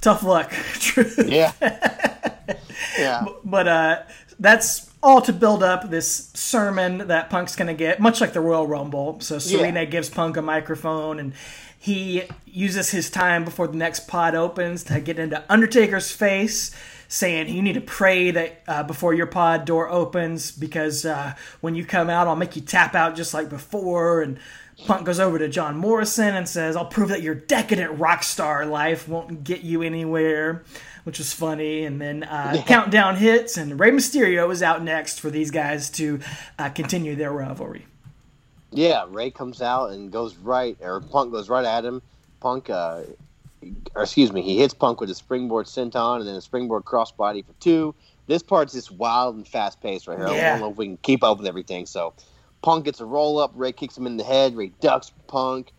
tough 0.00 0.24
luck, 0.24 0.50
Truth. 0.80 1.28
Yeah, 1.28 1.52
yeah. 2.98 3.24
But 3.44 3.68
uh, 3.68 4.02
that's 4.40 4.90
all 5.04 5.20
to 5.20 5.32
build 5.32 5.62
up 5.62 5.90
this 5.90 6.30
sermon 6.34 7.08
that 7.08 7.28
Punk's 7.28 7.54
going 7.56 7.68
to 7.68 7.74
get, 7.74 8.00
much 8.00 8.20
like 8.20 8.32
the 8.32 8.40
Royal 8.40 8.66
Rumble. 8.66 9.20
So 9.20 9.38
Serena 9.38 9.80
Yeah. 9.80 9.84
gives 9.86 10.08
Punk 10.08 10.36
a 10.38 10.42
microphone, 10.42 11.20
and 11.20 11.34
he 11.78 12.22
uses 12.46 12.90
his 12.90 13.10
time 13.10 13.44
before 13.44 13.68
the 13.68 13.76
next 13.76 14.08
pod 14.08 14.34
opens 14.34 14.82
to 14.84 15.00
get 15.00 15.18
into 15.18 15.42
Undertaker's 15.50 16.10
face, 16.10 16.70
saying, 17.08 17.48
"You 17.54 17.60
need 17.60 17.74
to 17.74 17.82
pray 17.82 18.30
that 18.30 18.62
uh, 18.66 18.82
before 18.84 19.12
your 19.12 19.26
pod 19.26 19.66
door 19.66 19.90
opens, 19.90 20.50
because 20.50 21.04
uh, 21.04 21.34
when 21.60 21.74
you 21.74 21.84
come 21.84 22.08
out, 22.08 22.26
I'll 22.26 22.34
make 22.36 22.56
you 22.56 22.62
tap 22.62 22.94
out 22.94 23.14
just 23.14 23.34
like 23.34 23.50
before." 23.50 24.22
And 24.22 24.38
Punk 24.86 25.06
goes 25.06 25.20
over 25.20 25.38
to 25.38 25.48
John 25.48 25.76
Morrison 25.76 26.34
and 26.34 26.48
says, 26.48 26.76
"I'll 26.76 26.86
prove 26.86 27.08
that 27.10 27.22
your 27.22 27.34
decadent 27.34 27.98
rock 27.98 28.22
star 28.22 28.66
life 28.66 29.08
won't 29.08 29.44
get 29.44 29.62
you 29.62 29.82
anywhere." 29.82 30.64
Which 31.04 31.18
was 31.18 31.34
funny, 31.34 31.84
and 31.84 32.00
then 32.00 32.22
uh, 32.22 32.62
countdown 32.66 33.16
hits, 33.16 33.58
and 33.58 33.78
Rey 33.78 33.90
Mysterio 33.90 34.50
is 34.50 34.62
out 34.62 34.82
next 34.82 35.20
for 35.20 35.28
these 35.28 35.50
guys 35.50 35.90
to 35.90 36.18
uh, 36.58 36.70
continue 36.70 37.14
their 37.14 37.30
rivalry. 37.30 37.84
Yeah, 38.70 39.04
Rey 39.08 39.30
comes 39.30 39.60
out 39.60 39.90
and 39.90 40.10
goes 40.10 40.36
right, 40.36 40.76
or 40.80 41.00
Punk 41.00 41.30
goes 41.30 41.50
right 41.50 41.64
at 41.64 41.84
him. 41.84 42.00
Punk, 42.40 42.70
uh, 42.70 43.02
or 43.94 44.02
excuse 44.02 44.32
me, 44.32 44.40
he 44.40 44.58
hits 44.58 44.72
Punk 44.72 45.00
with 45.00 45.10
a 45.10 45.14
springboard 45.14 45.66
senton 45.66 46.20
and 46.20 46.26
then 46.26 46.36
a 46.36 46.40
springboard 46.40 46.84
crossbody 46.84 47.44
for 47.44 47.52
two. 47.60 47.94
This 48.26 48.42
part's 48.42 48.72
just 48.72 48.90
wild 48.90 49.36
and 49.36 49.46
fast 49.46 49.80
paced 49.82 50.08
right 50.08 50.18
here. 50.18 50.26
I 50.26 50.30
don't 50.30 50.60
know 50.60 50.70
if 50.70 50.76
we 50.76 50.86
can 50.86 50.96
keep 50.98 51.22
up 51.22 51.36
with 51.38 51.46
everything. 51.46 51.84
So 51.84 52.14
Punk 52.64 52.86
gets 52.86 53.00
a 53.00 53.04
roll 53.04 53.38
up. 53.38 53.52
Rey 53.54 53.72
kicks 53.72 53.96
him 53.96 54.06
in 54.06 54.16
the 54.16 54.24
head. 54.24 54.56
Rey 54.56 54.72
ducks 54.80 55.12
Punk 55.26 55.70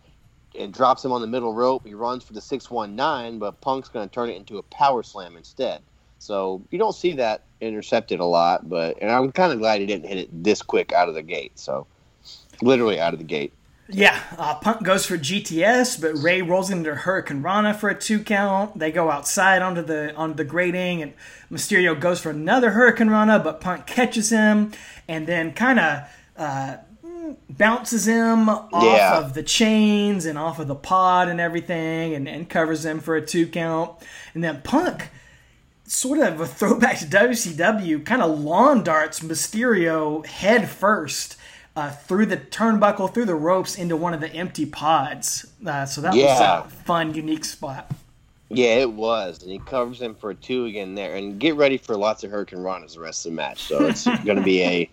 and 0.58 0.72
drops 0.72 1.04
him 1.04 1.12
on 1.12 1.20
the 1.20 1.26
middle 1.26 1.52
rope. 1.52 1.84
He 1.84 1.96
runs 1.96 2.24
for 2.24 2.34
the 2.34 2.42
619, 2.42 3.40
but 3.40 3.60
Punk's 3.60 3.90
going 3.90 4.08
to 4.08 4.14
turn 4.14 4.30
it 4.30 4.36
into 4.38 4.60
a 4.60 4.64
power 4.64 5.02
slam 5.02 5.36
instead. 5.36 5.82
So 6.20 6.62
you 6.70 6.78
don't 6.78 6.94
see 6.94 7.14
that 7.14 7.42
intercepted 7.60 8.20
a 8.20 8.26
lot, 8.26 8.70
but 8.70 9.00
and 9.02 9.10
I'm 9.10 9.32
kind 9.32 9.52
of 9.52 9.58
glad 9.58 9.80
he 9.80 9.88
didn't 9.88 10.08
hit 10.08 10.18
it 10.20 10.44
this 10.44 10.62
quick 10.62 10.94
out 10.94 11.10
of 11.10 11.16
the 11.16 11.24
gate. 11.24 11.58
So 11.58 11.88
literally 12.62 13.00
out 13.00 13.14
of 13.14 13.20
the 13.20 13.26
gate. 13.26 13.52
Yeah, 13.90 14.20
uh, 14.38 14.56
Punk 14.56 14.84
goes 14.84 15.08
for 15.08 15.18
GTS, 15.18 16.00
but 16.00 16.14
Rey 16.22 16.44
rolls 16.44 16.70
into 16.70 16.94
Hurricane 16.94 17.42
Rana 17.42 17.74
for 17.74 17.90
a 17.90 18.00
two 18.00 18.20
count. 18.20 18.78
They 18.78 18.92
go 18.92 19.10
outside 19.10 19.64
onto 19.64 19.82
the 19.82 20.16
onto 20.16 20.36
the 20.36 20.44
grating, 20.44 21.02
and 21.02 21.14
Mysterio 21.52 22.00
goes 22.00 22.20
for 22.20 22.30
another 22.30 22.72
Hurricane 22.72 23.10
Rana, 23.10 23.40
but 23.40 23.60
Punk 23.60 23.88
catches 23.88 24.30
him 24.30 24.72
and 25.08 25.26
then 25.26 25.52
kind 25.52 25.80
of 25.80 26.08
uh, 26.38 26.78
bounces 27.50 28.08
him 28.08 28.50
off 28.50 28.70
Yeah. 28.84 29.18
of 29.20 29.34
the 29.34 29.44
chains 29.44 30.26
and 30.26 30.38
off 30.38 30.60
of 30.60 30.68
the 30.68 30.76
pod 30.76 31.28
and 31.30 31.40
everything, 31.40 32.14
and, 32.14 32.28
and 32.28 32.50
covers 32.50 32.86
him 32.86 33.00
for 33.00 33.16
a 33.16 33.26
two 33.26 33.48
count. 33.48 33.92
And 34.34 34.44
then 34.44 34.62
Punk 34.64 35.10
sort 35.88 36.20
of 36.20 36.40
a 36.42 36.48
throwback 36.48 36.98
to 37.00 37.06
WCW, 37.06 38.04
kind 38.06 38.22
of 38.22 38.40
lawn 38.40 38.84
darts 38.84 39.20
Mysterio 39.20 40.26
head 40.26 40.70
first 40.70 41.38
uh, 41.76 41.92
through 41.92 42.26
the 42.26 42.38
turnbuckle, 42.38 43.14
through 43.14 43.26
the 43.26 43.36
ropes 43.36 43.76
into 43.76 43.96
one 43.96 44.14
of 44.14 44.22
the 44.22 44.32
empty 44.34 44.66
pods. 44.66 45.46
Uh, 45.66 45.86
so 45.86 46.02
that 46.02 46.16
Yeah. 46.16 46.62
was 46.62 46.72
a 46.72 46.76
fun, 46.86 47.14
unique 47.14 47.46
spot. 47.46 47.92
Yeah, 48.50 48.76
it 48.76 48.92
was, 48.92 49.42
and 49.42 49.52
he 49.52 49.60
covers 49.60 50.00
him 50.02 50.16
for 50.16 50.30
a 50.30 50.36
two 50.36 50.66
again 50.66 50.96
there. 50.96 51.16
And 51.16 51.40
get 51.40 51.56
ready 51.56 51.78
for 51.78 51.96
lots 51.98 52.24
of 52.24 52.32
Hurricane 52.32 52.60
Ranas 52.60 52.94
the 52.94 53.02
rest 53.02 53.26
of 53.26 53.32
the 53.32 53.36
match. 53.36 53.64
So 53.64 53.86
it's 53.88 54.04
going 54.24 54.38
to 54.38 54.42
be 54.44 54.62
a. 54.64 54.90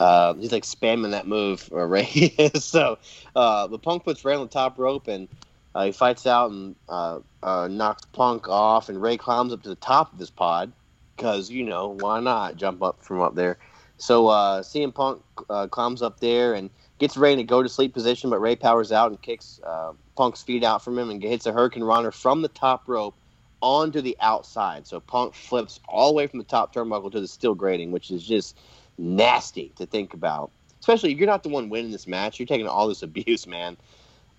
Uh, 0.00 0.32
he's 0.34 0.50
like 0.50 0.64
spamming 0.64 1.10
that 1.10 1.26
move, 1.26 1.68
or 1.70 1.86
Rey 1.86 2.04
is. 2.04 2.64
so 2.64 2.98
uh, 3.36 3.66
the 3.66 3.78
Punk 3.78 4.04
puts 4.04 4.24
Rey 4.24 4.34
on 4.34 4.40
the 4.40 4.48
top 4.48 4.78
rope, 4.78 5.08
and 5.08 5.28
uh, 5.74 5.84
he 5.84 5.92
fights 5.92 6.26
out 6.26 6.50
and 6.50 6.74
uh, 6.88 7.20
uh, 7.42 7.68
knocks 7.68 8.06
Punk 8.12 8.48
off, 8.48 8.88
and 8.88 9.00
Rey 9.00 9.18
climbs 9.18 9.52
up 9.52 9.62
to 9.62 9.68
the 9.68 9.76
top 9.76 10.12
of 10.12 10.18
his 10.18 10.30
pod 10.30 10.72
because 11.16 11.50
you 11.50 11.64
know 11.64 11.96
why 12.00 12.18
not 12.18 12.56
jump 12.56 12.82
up 12.82 13.02
from 13.02 13.20
up 13.20 13.34
there. 13.34 13.58
So 13.98 14.28
uh, 14.28 14.62
CM 14.62 14.94
Punk 14.94 15.22
uh, 15.50 15.66
climbs 15.66 16.00
up 16.00 16.18
there 16.20 16.54
and 16.54 16.70
gets 16.98 17.18
Rey 17.18 17.34
in 17.34 17.38
a 17.38 17.44
go 17.44 17.62
to 17.62 17.68
sleep 17.68 17.92
position, 17.92 18.30
but 18.30 18.40
Rey 18.40 18.56
powers 18.56 18.92
out 18.92 19.10
and 19.10 19.20
kicks 19.20 19.60
uh, 19.62 19.92
Punk's 20.16 20.42
feet 20.42 20.64
out 20.64 20.82
from 20.82 20.98
him 20.98 21.10
and 21.10 21.22
hits 21.22 21.44
a 21.44 21.52
Hurricane 21.52 21.84
Rana 21.84 22.10
from 22.10 22.40
the 22.40 22.48
top 22.48 22.84
rope 22.86 23.14
onto 23.60 24.00
the 24.00 24.16
outside. 24.20 24.86
So 24.86 25.00
Punk 25.00 25.34
flips 25.34 25.80
all 25.86 26.08
the 26.08 26.14
way 26.14 26.26
from 26.26 26.38
the 26.38 26.44
top 26.46 26.74
turnbuckle 26.74 27.12
to 27.12 27.20
the 27.20 27.28
steel 27.28 27.54
grating, 27.54 27.92
which 27.92 28.10
is 28.10 28.26
just 28.26 28.56
nasty 29.00 29.72
to 29.76 29.86
think 29.86 30.14
about. 30.14 30.50
Especially 30.78 31.12
you're 31.14 31.26
not 31.26 31.42
the 31.42 31.48
one 31.48 31.68
winning 31.68 31.90
this 31.90 32.06
match; 32.06 32.38
you're 32.38 32.46
taking 32.46 32.66
all 32.66 32.88
this 32.88 33.02
abuse, 33.02 33.46
man. 33.46 33.76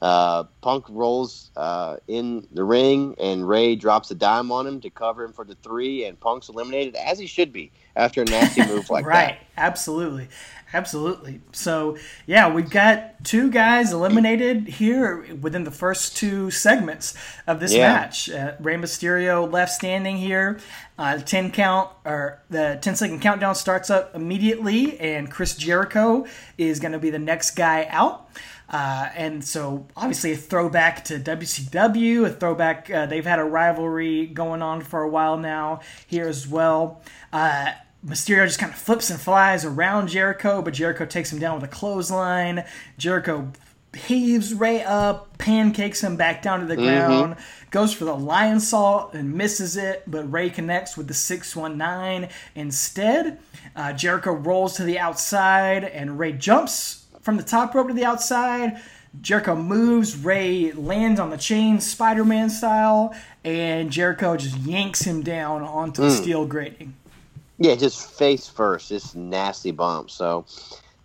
Uh, 0.01 0.45
Punk 0.61 0.85
rolls 0.89 1.51
uh, 1.55 1.97
in 2.07 2.47
the 2.51 2.63
ring, 2.63 3.13
and 3.19 3.47
Rey 3.47 3.75
drops 3.75 4.09
a 4.09 4.15
dime 4.15 4.51
on 4.51 4.65
him 4.65 4.81
to 4.81 4.89
cover 4.89 5.23
him 5.23 5.31
for 5.31 5.45
the 5.45 5.53
three, 5.55 6.05
and 6.05 6.19
Punk's 6.19 6.49
eliminated 6.49 6.95
as 6.95 7.19
he 7.19 7.27
should 7.27 7.53
be 7.53 7.71
after 7.95 8.23
a 8.23 8.25
nasty 8.25 8.65
move 8.67 8.89
like 8.89 9.05
right. 9.05 9.13
that. 9.15 9.27
Right, 9.27 9.39
absolutely. 9.57 10.27
Absolutely. 10.73 11.41
So, 11.51 11.97
yeah, 12.25 12.51
we've 12.51 12.69
got 12.69 13.23
two 13.25 13.51
guys 13.51 13.91
eliminated 13.91 14.67
here 14.67 15.35
within 15.41 15.63
the 15.65 15.71
first 15.71 16.15
two 16.15 16.49
segments 16.49 17.13
of 17.45 17.59
this 17.59 17.73
Yeah. 17.73 17.91
match. 17.93 18.29
Uh, 18.29 18.53
Rey 18.59 18.75
Mysterio 18.75 19.51
left 19.51 19.71
standing 19.73 20.17
here. 20.17 20.59
Uh, 20.97 21.17
10 21.17 21.51
count 21.51 21.89
or 22.05 22.39
the 22.49 22.77
10 22.81 22.95
second 22.95 23.21
countdown 23.21 23.55
starts 23.55 23.89
up 23.89 24.15
immediately, 24.15 24.99
and 24.99 25.29
Chris 25.29 25.55
Jericho 25.55 26.25
is 26.57 26.79
going 26.79 26.93
to 26.93 26.99
be 26.99 27.09
the 27.09 27.19
next 27.19 27.51
guy 27.51 27.87
out. 27.89 28.29
Uh, 28.69 29.09
and 29.15 29.43
so, 29.43 29.85
obviously, 29.97 30.31
a 30.31 30.37
throwback 30.37 31.03
to 31.03 31.19
WCW, 31.19 32.25
a 32.25 32.29
throwback. 32.29 32.89
Uh, 32.89 33.05
they've 33.05 33.25
had 33.25 33.39
a 33.39 33.43
rivalry 33.43 34.27
going 34.27 34.61
on 34.61 34.79
for 34.79 35.01
a 35.01 35.09
while 35.09 35.35
now 35.35 35.81
here 36.07 36.27
as 36.29 36.47
well. 36.47 37.01
Mysterio 38.05 38.45
just 38.45 38.57
kind 38.59 38.73
of 38.73 38.79
flips 38.79 39.09
and 39.11 39.19
flies 39.19 39.63
around 39.63 40.07
Jericho, 40.07 40.61
but 40.61 40.73
Jericho 40.73 41.05
takes 41.05 41.31
him 41.31 41.39
down 41.39 41.55
with 41.55 41.63
a 41.69 41.73
clothesline. 41.73 42.63
Jericho 42.97 43.51
heaves 43.93 44.53
Rey 44.53 44.83
up, 44.83 45.37
pancakes 45.37 46.01
him 46.01 46.15
back 46.15 46.41
down 46.41 46.61
to 46.61 46.65
the 46.65 46.77
ground, 46.77 47.35
goes 47.69 47.93
for 47.93 48.05
the 48.05 48.15
Lionsault 48.15 49.13
and 49.13 49.33
misses 49.33 49.77
it, 49.77 50.03
but 50.07 50.31
Rey 50.31 50.49
connects 50.49 50.97
with 50.97 51.07
the 51.07 51.13
619 51.13 52.29
instead. 52.55 53.39
Uh, 53.75 53.93
Jericho 53.93 54.31
rolls 54.31 54.75
to 54.77 54.83
the 54.83 54.97
outside, 54.97 55.83
and 55.83 56.17
Rey 56.17 56.31
jumps 56.31 57.05
from 57.21 57.37
the 57.37 57.43
top 57.43 57.75
rope 57.75 57.89
to 57.89 57.93
the 57.93 58.05
outside. 58.05 58.81
Jericho 59.19 59.55
moves, 59.55 60.17
Rey 60.17 60.71
lands 60.71 61.19
on 61.19 61.29
the 61.29 61.37
chain, 61.37 61.81
Spider 61.81 62.23
Man 62.23 62.49
style, 62.49 63.13
and 63.43 63.91
Jericho 63.91 64.37
just 64.37 64.55
yanks 64.57 65.01
him 65.01 65.21
down 65.21 65.61
onto 65.61 66.01
the 66.01 66.09
steel 66.11 66.45
grating. 66.47 66.95
Yeah, 67.61 67.75
just 67.75 68.11
face 68.11 68.49
first, 68.49 68.89
just 68.89 69.15
nasty 69.15 69.71
bump. 69.71 70.11
So 70.11 70.45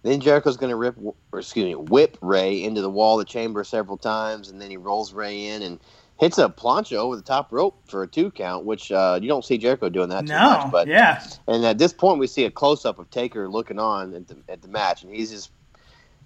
then 0.05 0.21
Jericho's 0.21 0.57
going 0.59 0.71
to 0.71 0.77
rip, 0.77 0.97
or 1.33 1.41
excuse 1.41 1.67
me, 1.67 1.77
whip 1.77 2.19
Rey 2.23 2.65
into 2.65 2.83
the 2.83 2.91
wall 2.91 3.21
of 3.21 3.27
the 3.27 3.31
chamber 3.31 3.65
several 3.65 3.99
times, 3.99 4.51
and 4.51 4.61
then 4.61 4.71
he 4.71 4.79
rolls 4.79 5.15
Rey 5.15 5.49
in 5.49 5.63
and 5.63 5.81
hits 6.19 6.39
a 6.39 6.49
plancha 6.51 6.97
over 6.97 7.17
the 7.17 7.23
top 7.23 7.53
rope 7.53 7.79
for 7.89 8.03
a 8.05 8.09
two 8.09 8.33
count, 8.33 8.67
which 8.67 8.93
uh, 8.93 9.19
you 9.23 9.29
don't 9.29 9.45
see 9.45 9.59
Jericho 9.59 9.91
doing 9.91 10.11
that 10.11 10.27
too 10.27 10.39
No, 10.39 10.41
much. 10.41 10.71
But 10.71 10.89
yeah, 10.89 11.23
and 11.49 11.65
at 11.67 11.79
this 11.79 11.93
point, 11.95 12.21
we 12.21 12.29
see 12.29 12.45
a 12.47 12.53
close 12.53 12.87
up 12.87 12.99
of 12.99 13.11
Taker 13.11 13.49
looking 13.49 13.79
on 13.81 14.15
at 14.15 14.29
the 14.29 14.43
at 14.49 14.63
the 14.63 14.69
match, 14.69 15.05
and 15.05 15.15
he's 15.15 15.31
just 15.33 15.53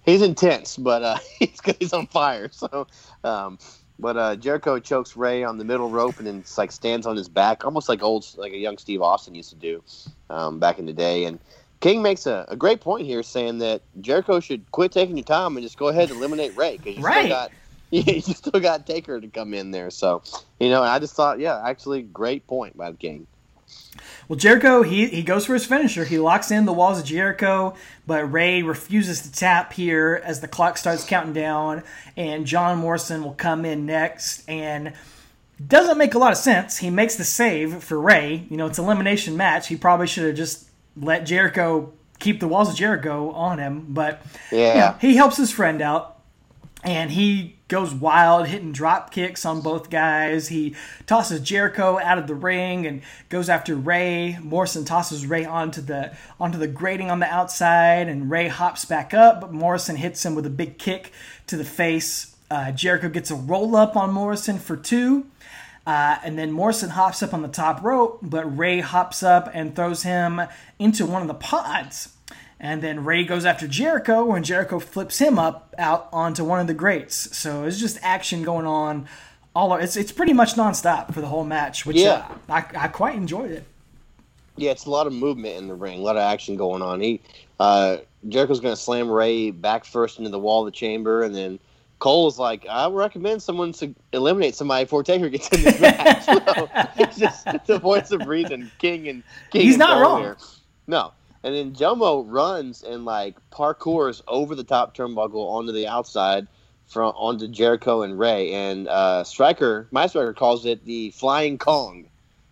he's 0.05 0.21
intense, 0.23 0.77
but 0.77 1.03
uh, 1.03 1.17
he's 1.39 1.59
he's 1.79 1.93
on 1.93 2.07
fire. 2.07 2.49
So, 2.51 2.87
um, 3.23 3.59
but 4.01 4.17
uh, 4.17 4.37
Jericho 4.37 4.79
chokes 4.79 5.17
Rey 5.17 5.45
on 5.45 5.59
the 5.59 5.65
middle 5.65 5.89
rope, 5.89 6.19
and 6.19 6.27
then 6.27 6.45
like 6.57 6.73
stands 6.73 7.07
on 7.07 7.17
his 7.17 7.29
back, 7.29 7.65
almost 7.65 7.89
like 7.89 8.03
old 8.03 8.25
like 8.37 8.53
a 8.53 8.57
young 8.57 8.79
Steve 8.79 9.03
Austin 9.03 9.35
used 9.35 9.51
to 9.51 9.57
do 9.57 9.83
um, 10.31 10.59
back 10.59 10.79
in 10.79 10.87
the 10.87 10.93
day. 10.93 11.25
And 11.25 11.39
King 11.81 12.03
makes 12.03 12.27
a, 12.27 12.45
a 12.49 12.57
great 12.57 12.81
point 12.81 13.07
here, 13.07 13.23
saying 13.23 13.59
that 13.59 13.83
Jericho 14.01 14.41
should 14.41 14.71
quit 14.73 14.93
taking 14.93 15.17
your 15.17 15.25
time 15.25 15.57
and 15.57 15.65
just 15.65 15.77
go 15.77 15.89
ahead 15.89 16.05
and 16.09 16.13
eliminate 16.13 16.55
Rey 16.55 16.73
because 16.77 16.97
you 16.97 17.03
Right. 17.03 17.15
still 17.21 17.25
got. 17.27 17.53
You 17.91 18.21
still 18.21 18.61
got 18.61 18.87
Taker 18.87 19.21
to 19.21 19.29
come 19.29 19.53
in 19.53 19.71
there, 19.71 19.91
so 19.91 20.23
you 20.59 20.69
know. 20.69 20.83
I 20.83 20.99
just 20.99 21.15
thought, 21.15 21.39
yeah, 21.39 21.61
actually, 21.65 22.03
great 22.03 22.47
point 22.47 22.77
by 22.77 22.91
the 22.91 22.97
King. 22.97 23.27
Well, 24.27 24.37
Jericho, 24.37 24.81
he, 24.83 25.07
he 25.07 25.23
goes 25.23 25.45
for 25.45 25.53
his 25.53 25.65
finisher. 25.65 26.05
He 26.05 26.17
locks 26.17 26.51
in 26.51 26.65
the 26.65 26.71
walls 26.71 26.99
of 26.99 27.05
Jericho, 27.05 27.75
but 28.07 28.31
Rey 28.31 28.61
refuses 28.63 29.21
to 29.23 29.31
tap 29.31 29.73
here 29.73 30.21
as 30.23 30.39
the 30.39 30.47
clock 30.47 30.77
starts 30.77 31.03
counting 31.05 31.33
down, 31.33 31.83
and 32.15 32.45
John 32.45 32.77
Morrison 32.77 33.23
will 33.23 33.33
come 33.33 33.65
in 33.65 33.85
next. 33.85 34.47
And 34.47 34.93
doesn't 35.67 35.97
make 35.97 36.13
a 36.13 36.17
lot 36.17 36.31
of 36.31 36.37
sense. 36.37 36.77
He 36.77 36.89
makes 36.89 37.15
the 37.17 37.23
save 37.25 37.83
for 37.83 37.99
Rey. 37.99 38.47
You 38.49 38.57
know, 38.57 38.67
it's 38.67 38.79
an 38.79 38.85
elimination 38.85 39.35
match. 39.37 39.67
He 39.67 39.75
probably 39.75 40.07
should 40.07 40.25
have 40.25 40.35
just 40.35 40.67
let 40.95 41.25
Jericho 41.25 41.91
keep 42.19 42.39
the 42.39 42.47
walls 42.47 42.69
of 42.69 42.75
Jericho 42.75 43.31
on 43.31 43.59
him, 43.59 43.85
but 43.89 44.21
Yeah. 44.51 44.73
you 44.73 44.79
know, 44.79 44.95
he 45.01 45.15
helps 45.17 45.37
his 45.37 45.51
friend 45.51 45.81
out. 45.81 46.19
and 46.83 47.11
he 47.11 47.57
goes 47.71 47.93
wild, 47.93 48.47
hitting 48.47 48.73
drop 48.73 49.11
kicks 49.11 49.45
on 49.45 49.61
both 49.61 49.89
guys. 49.89 50.49
He 50.49 50.75
tosses 51.07 51.39
Jericho 51.39 51.97
out 51.99 52.17
of 52.17 52.27
the 52.27 52.35
ring 52.35 52.85
and 52.85 53.01
goes 53.29 53.47
after 53.47 53.75
Rey. 53.75 54.37
Morrison 54.43 54.83
tosses 54.83 55.25
Rey 55.25 55.45
onto 55.45 55.79
the 55.79 56.13
onto 56.37 56.57
the 56.57 56.67
grating 56.67 57.09
on 57.09 57.21
the 57.21 57.27
outside, 57.27 58.09
and 58.09 58.29
Rey 58.29 58.49
hops 58.49 58.83
back 58.83 59.13
up, 59.13 59.39
but 59.39 59.53
Morrison 59.53 59.95
hits 59.95 60.25
him 60.25 60.35
with 60.35 60.45
a 60.45 60.49
big 60.49 60.77
kick 60.79 61.13
to 61.47 61.55
the 61.55 61.63
face. 61.63 62.35
Uh, 62.51 62.73
Jericho 62.73 63.07
gets 63.07 63.31
a 63.31 63.35
roll 63.35 63.77
up 63.77 63.95
on 63.95 64.11
Morrison 64.11 64.59
for 64.59 64.75
two. 64.75 65.25
Uh, 65.87 66.17
and 66.23 66.37
then 66.37 66.51
Morrison 66.51 66.91
hops 66.91 67.23
up 67.23 67.33
on 67.33 67.41
the 67.41 67.47
top 67.47 67.81
rope, 67.81 68.19
but 68.21 68.45
Rey 68.55 68.81
hops 68.81 69.23
up 69.23 69.49
and 69.51 69.75
throws 69.75 70.03
him 70.03 70.41
into 70.77 71.07
one 71.07 71.23
of 71.23 71.27
the 71.27 71.33
pods. 71.33 72.09
And 72.63 72.83
then 72.83 73.03
Rey 73.03 73.23
goes 73.23 73.43
after 73.43 73.67
Jericho, 73.67 74.33
and 74.33 74.45
Jericho 74.45 74.79
flips 74.79 75.17
him 75.17 75.39
up 75.39 75.73
out 75.79 76.07
onto 76.13 76.43
one 76.45 76.59
of 76.59 76.67
the 76.67 76.75
grates. 76.75 77.35
So 77.35 77.63
it's 77.63 77.79
just 77.79 77.97
action 78.03 78.43
going 78.43 78.67
on. 78.67 79.07
All 79.55 79.73
it's 79.75 79.97
it's 79.97 80.11
pretty 80.11 80.33
much 80.33 80.53
nonstop 80.53 81.11
for 81.11 81.21
the 81.21 81.27
whole 81.27 81.43
match, 81.43 81.87
which 81.87 81.97
Yeah. 81.97 82.27
uh, 82.47 82.53
I, 82.53 82.65
I 82.85 82.87
quite 82.87 83.15
enjoyed 83.15 83.49
it. 83.49 83.63
Yeah, 84.57 84.69
it's 84.71 84.85
a 84.85 84.91
lot 84.91 85.07
of 85.07 85.13
movement 85.13 85.57
in 85.57 85.67
the 85.67 85.73
ring, 85.73 85.99
a 85.99 86.01
lot 86.03 86.17
of 86.17 86.21
action 86.21 86.55
going 86.55 86.83
on. 86.83 87.01
He 87.01 87.19
uh, 87.59 87.97
Jericho's 88.29 88.59
going 88.59 88.75
to 88.75 88.79
slam 88.81 89.09
Rey 89.09 89.49
back 89.49 89.83
first 89.83 90.19
into 90.19 90.29
the 90.29 90.39
wall 90.39 90.61
of 90.61 90.65
the 90.71 90.77
chamber, 90.77 91.23
and 91.23 91.33
then 91.33 91.59
Cole 91.97 92.27
is 92.27 92.37
like, 92.37 92.67
"I 92.69 92.87
recommend 92.89 93.41
someone 93.41 93.71
to 93.73 93.93
eliminate 94.13 94.53
somebody 94.55 94.85
before 94.85 95.01
Taker 95.03 95.29
gets 95.29 95.47
in 95.49 95.63
this 95.63 95.79
match." 95.81 96.25
so 96.25 96.69
it's 96.97 97.17
just 97.17 97.47
the 97.65 97.79
voice 97.79 98.11
of 98.11 98.27
reason, 98.27 98.69
King 98.77 99.07
and 99.07 99.23
King. 99.49 99.61
He's 99.63 99.73
and 99.73 99.79
not 99.79 99.93
Cole 99.93 100.01
wrong. 100.01 100.21
Here. 100.21 100.37
No, 100.87 101.11
and 101.43 101.55
then 101.55 101.73
Jomo 101.73 102.23
runs 102.27 102.83
and 102.83 103.05
like 103.05 103.35
parkours 103.51 104.21
over 104.27 104.55
the 104.55 104.63
top 104.63 104.95
turnbuckle 104.95 105.35
onto 105.51 105.71
the 105.71 105.87
outside. 105.87 106.47
From 106.87 107.13
onto 107.15 107.47
Jericho 107.47 108.01
and 108.01 108.19
Rey 108.19 108.51
and 108.51 108.85
uh, 108.89 109.23
Striker, 109.23 109.87
my 109.91 110.07
Striker 110.07 110.33
calls 110.33 110.65
it 110.65 110.83
the 110.83 111.11
Flying 111.11 111.57
Kong. 111.57 112.05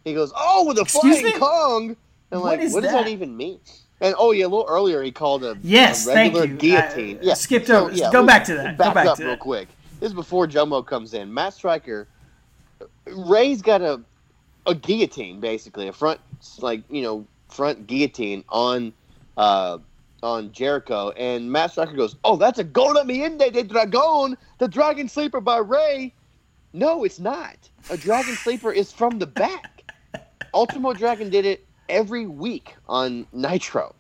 He 0.06 0.14
goes, 0.14 0.32
"Oh, 0.34 0.66
with 0.66 0.78
a 0.80 0.86
flying 0.86 1.26
me? 1.26 1.34
Kong." 1.34 1.98
And 2.32 2.40
What 2.40 2.52
like, 2.52 2.60
is 2.62 2.74
what 2.74 2.84
does 2.84 2.94
that 2.94 3.04
that? 3.04 3.10
even 3.12 3.36
mean? 3.36 3.60
And 4.00 4.16
oh 4.18 4.32
yeah, 4.32 4.46
a 4.46 4.48
little 4.48 4.66
earlier 4.70 5.04
he 5.04 5.12
called 5.12 5.44
a, 5.44 5.58
Yes, 5.62 6.08
a 6.08 6.14
thank 6.14 6.34
regular 6.36 6.54
you. 6.54 6.56
guillotine. 6.58 7.18
I 7.18 7.22
yeah, 7.22 7.34
skipped 7.34 7.70
over- 7.70 7.90
go 7.92 8.22
let's 8.22 8.26
back 8.28 8.46
to 8.46 8.54
that. 8.56 8.78
Go 8.78 8.84
Back, 8.86 8.94
back 8.94 9.08
up 9.08 9.18
to 9.18 9.24
real 9.24 9.32
that. 9.34 9.40
quick. 9.42 9.68
This 10.00 10.08
is 10.08 10.14
before 10.14 10.48
Jomo 10.48 10.86
comes 10.86 11.14
in. 11.14 11.34
Matt 11.34 11.54
Striker, 11.54 12.08
Rey's 13.08 13.62
got 13.62 13.82
a 13.82 14.00
a 14.66 14.74
guillotine 14.76 15.42
basically, 15.42 15.90
a 15.90 15.94
front 15.94 16.22
like 16.60 16.84
you 16.90 17.02
know 17.02 17.26
front 17.50 17.88
guillotine 17.88 18.44
on 18.50 18.94
uh 19.38 19.80
on 20.22 20.52
Jericho, 20.52 21.12
and 21.12 21.52
Matt 21.52 21.72
Striker 21.72 21.94
goes, 21.94 22.16
"Oh, 22.24 22.36
that's 22.36 22.60
a 22.60 22.64
Golda 22.64 23.02
Miende 23.02 23.52
de 23.52 23.64
Dragon, 23.64 24.38
the 24.58 24.68
Dragon 24.68 25.08
Sleeper 25.08 25.42
by 25.42 25.58
Rey." 25.58 26.14
No, 26.74 27.04
it's 27.04 27.20
not. 27.20 27.58
A 27.90 27.98
Dragon 27.98 28.36
Sleeper 28.44 28.72
is 28.72 28.92
from 28.92 29.20
the 29.20 29.28
back. 29.28 29.92
Ultimo 30.54 30.94
Dragon 30.94 31.30
did 31.30 31.46
it 31.46 31.66
every 31.90 32.26
week 32.26 32.76
on 32.88 33.26
Nitro. 33.34 33.96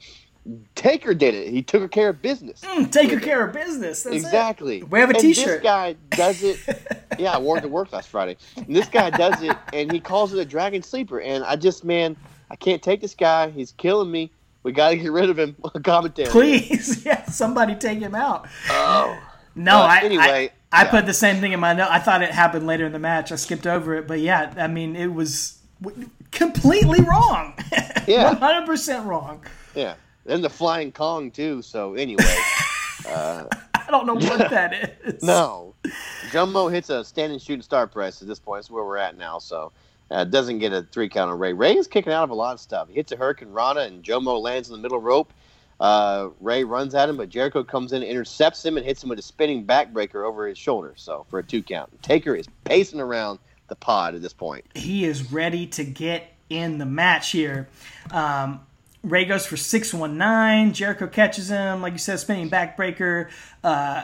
Taker 0.76 1.14
did 1.14 1.36
it. 1.36 1.50
He 1.50 1.62
took 1.62 1.91
care 1.91 2.10
of 2.10 2.22
business. 2.22 2.62
Mm, 2.62 2.91
take 2.91 3.10
good 3.10 3.22
care 3.22 3.45
of 3.45 3.54
business. 3.54 4.04
That's 4.04 4.16
it. 4.16 4.20
exactly. 4.20 4.84
We 4.84 5.00
have 5.00 5.10
a 5.10 5.14
and 5.14 5.22
T-shirt. 5.22 5.62
This 5.62 5.62
guy 5.62 5.95
does 6.12 6.41
it. 6.41 6.60
yeah, 7.20 7.34
I 7.34 7.39
wore 7.39 7.58
it 7.58 7.62
to 7.62 7.68
work 7.68 7.91
last 7.91 8.10
Friday. 8.10 8.38
And 8.56 8.76
this 8.76 8.88
guy 8.88 9.10
does 9.10 9.43
it, 9.43 9.56
and 9.74 9.91
he 9.91 10.00
calls 10.00 10.34
it 10.34 10.39
a 10.39 10.45
Dragon 10.45 10.82
Sleeper. 10.82 11.22
And 11.22 11.43
I 11.43 11.56
just, 11.56 11.84
man, 11.84 12.16
I 12.50 12.56
can't 12.56 12.82
take 12.82 13.02
this 13.02 13.16
guy. 13.16 13.50
He's 13.50 13.72
killing 13.74 14.12
me. 14.12 14.32
We 14.64 14.72
got 14.72 14.89
to 14.89 14.97
get 14.97 15.12
rid 15.12 15.30
of 15.30 15.39
him. 15.39 15.56
Commentary. 15.84 16.30
Please, 16.30 17.06
yeah, 17.06 17.24
somebody 17.26 17.76
take 17.76 18.00
him 18.00 18.16
out. 18.16 18.47
Oh. 18.70 19.18
No, 19.56 19.80
But 19.80 19.89
I, 19.89 20.02
anyway, 20.06 20.52
I, 20.72 20.82
I 20.82 20.84
yeah. 20.84 20.91
put 20.91 21.06
the 21.06 21.14
same 21.14 21.41
thing 21.41 21.54
in 21.54 21.60
my 21.60 21.74
note. 21.74 21.89
I 21.89 22.00
thought 22.00 22.22
it 22.22 22.32
happened 22.32 22.68
later 22.68 22.86
in 22.86 22.91
the 22.91 23.00
match. 23.00 23.32
I 23.32 23.36
skipped 23.36 23.68
over 23.68 23.95
it, 23.95 24.08
but 24.08 24.20
yeah, 24.20 24.54
I 24.58 24.68
mean, 24.68 24.95
it 24.95 25.14
was 25.14 25.60
completely 26.32 27.02
wrong. 27.02 27.54
Yeah. 28.08 28.34
100% 28.34 29.06
wrong. 29.06 29.45
Yeah. 29.76 29.93
And 30.26 30.43
the 30.43 30.50
Flying 30.50 30.91
Kong, 30.91 31.30
too. 31.30 31.62
So, 31.62 31.93
anyway. 31.93 32.24
Uh, 33.08 33.45
I 33.76 33.91
don't 33.91 34.08
know 34.08 34.16
what 34.16 34.50
that 34.50 35.00
is. 35.04 35.22
No. 35.22 35.76
Jumbo 36.32 36.70
hits 36.70 36.89
a 36.89 37.04
standing 37.04 37.38
shooting 37.38 37.62
star 37.62 37.86
press 37.86 38.22
at 38.24 38.28
this 38.28 38.39
point. 38.39 38.64
That's 38.64 38.72
where 38.72 38.84
we're 38.84 38.97
at 38.97 39.16
now. 39.16 39.38
So 39.38 39.72
uh, 40.12 40.24
doesn't 40.24 40.60
get 40.60 40.74
a 40.74 40.84
three 40.84 41.10
count 41.10 41.32
on 41.32 41.39
Rey. 41.39 41.53
Rey 41.53 41.78
is 41.78 41.88
kicking 41.88 42.14
out 42.14 42.24
of 42.24 42.30
a 42.30 42.36
lot 42.36 42.53
of 42.53 42.60
stuff. 42.60 42.88
He 42.89 42.95
hits 42.95 43.12
a 43.12 43.16
Hurricane 43.16 43.49
Rana 43.49 43.82
and 43.82 44.03
Jomo 44.03 44.41
lands 44.41 44.70
in 44.70 44.76
the 44.76 44.82
middle 44.82 44.99
rope. 44.99 45.34
Uh, 45.80 46.30
Rey 46.41 46.64
runs 46.64 46.93
at 46.93 47.07
him, 47.07 47.16
but 47.16 47.30
Jericho 47.30 47.64
comes 47.64 47.93
in, 47.93 48.03
intercepts 48.03 48.66
him, 48.66 48.76
and 48.76 48.86
hits 48.86 49.01
him 49.01 49.10
with 49.10 49.20
a 49.20 49.22
spinning 49.22 49.66
backbreaker 49.66 50.26
over 50.26 50.45
his 50.45 50.57
shoulder. 50.57 50.93
So 50.97 51.26
for 51.30 51.39
a 51.39 51.43
two 51.43 51.64
count. 51.64 52.01
Taker 52.01 52.36
is 52.36 52.47
pacing 52.66 52.99
around 52.99 53.39
the 53.70 53.76
pod 53.76 54.16
at 54.16 54.22
this 54.22 54.34
point. 54.34 54.66
He 54.76 55.05
is 55.05 55.32
ready 55.32 55.68
to 55.68 55.84
get 55.86 56.34
in 56.49 56.80
the 56.80 56.86
match 56.86 57.32
here. 57.32 57.70
Um, 58.12 58.62
Rey 59.03 59.24
goes 59.24 59.45
for 59.45 59.55
619. 59.55 60.74
Jericho 60.74 61.07
catches 61.07 61.49
him, 61.49 61.82
like 61.82 61.93
you 61.93 61.99
said, 61.99 62.20
spinning 62.20 62.49
backbreaker. 62.49 63.30
Uh, 63.64 64.03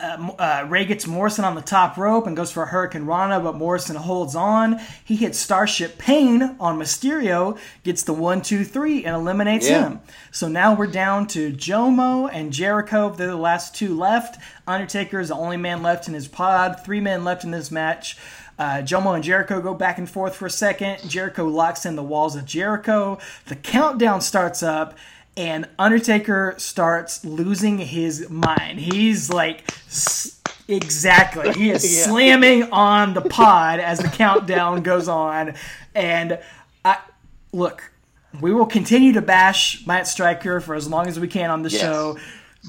uh, 0.00 0.32
uh, 0.38 0.66
Rey 0.68 0.84
gets 0.84 1.06
Morrison 1.06 1.44
on 1.44 1.54
the 1.54 1.60
top 1.62 1.96
rope 1.96 2.26
and 2.26 2.36
goes 2.36 2.50
for 2.50 2.62
a 2.62 2.66
Hurricane 2.66 3.04
Rana, 3.04 3.40
but 3.40 3.54
Morrison 3.56 3.96
holds 3.96 4.34
on. 4.34 4.80
He 5.04 5.16
hits 5.16 5.38
Starship 5.38 5.98
Pain 5.98 6.56
on 6.58 6.78
Mysterio, 6.78 7.58
gets 7.84 8.02
the 8.02 8.12
one, 8.12 8.42
two, 8.42 8.64
three, 8.64 9.04
and 9.04 9.14
eliminates 9.14 9.68
Yeah. 9.68 9.88
him. 9.88 10.00
So 10.30 10.48
now 10.48 10.74
we're 10.74 10.86
down 10.86 11.26
to 11.28 11.52
Jomo 11.52 12.30
and 12.32 12.52
Jericho. 12.52 13.10
They're 13.10 13.26
the 13.28 13.36
last 13.36 13.74
two 13.74 13.96
left. 13.96 14.40
Undertaker 14.66 15.20
is 15.20 15.28
the 15.28 15.34
only 15.34 15.56
man 15.56 15.82
left 15.82 16.08
in 16.08 16.14
his 16.14 16.28
pod. 16.28 16.80
Three 16.84 17.00
men 17.00 17.24
left 17.24 17.44
in 17.44 17.50
this 17.50 17.70
match. 17.70 18.16
Uh, 18.58 18.82
Jomo 18.82 19.14
and 19.14 19.24
Jericho 19.24 19.60
go 19.62 19.72
back 19.72 19.96
and 19.96 20.08
forth 20.08 20.36
for 20.36 20.44
a 20.46 20.50
second. 20.50 20.98
Jericho 21.08 21.46
locks 21.46 21.86
in 21.86 21.96
the 21.96 22.02
walls 22.02 22.36
of 22.36 22.44
Jericho. 22.44 23.18
The 23.46 23.56
countdown 23.56 24.20
starts 24.20 24.62
up, 24.62 24.98
and 25.36 25.68
Undertaker 25.78 26.54
starts 26.58 27.24
losing 27.24 27.78
his 27.78 28.28
mind. 28.28 28.78
He's 28.80 29.30
like, 29.30 29.70
exactly. 30.68 31.52
He 31.52 31.70
is 31.70 31.84
Yeah. 31.98 32.04
slamming 32.06 32.64
on 32.72 33.14
the 33.14 33.22
pod 33.22 33.80
as 33.80 33.98
the 33.98 34.08
countdown 34.08 34.82
goes 34.82 35.08
on. 35.08 35.54
And 35.94 36.38
I 36.84 36.98
look, 37.52 37.90
we 38.40 38.52
will 38.52 38.66
continue 38.66 39.12
to 39.14 39.22
bash 39.22 39.86
Matt 39.86 40.06
Striker 40.06 40.60
for 40.60 40.74
as 40.74 40.88
long 40.88 41.06
as 41.06 41.18
we 41.18 41.28
can 41.28 41.50
on 41.50 41.62
the 41.62 41.70
Yes. 41.70 41.80
show, 41.80 42.18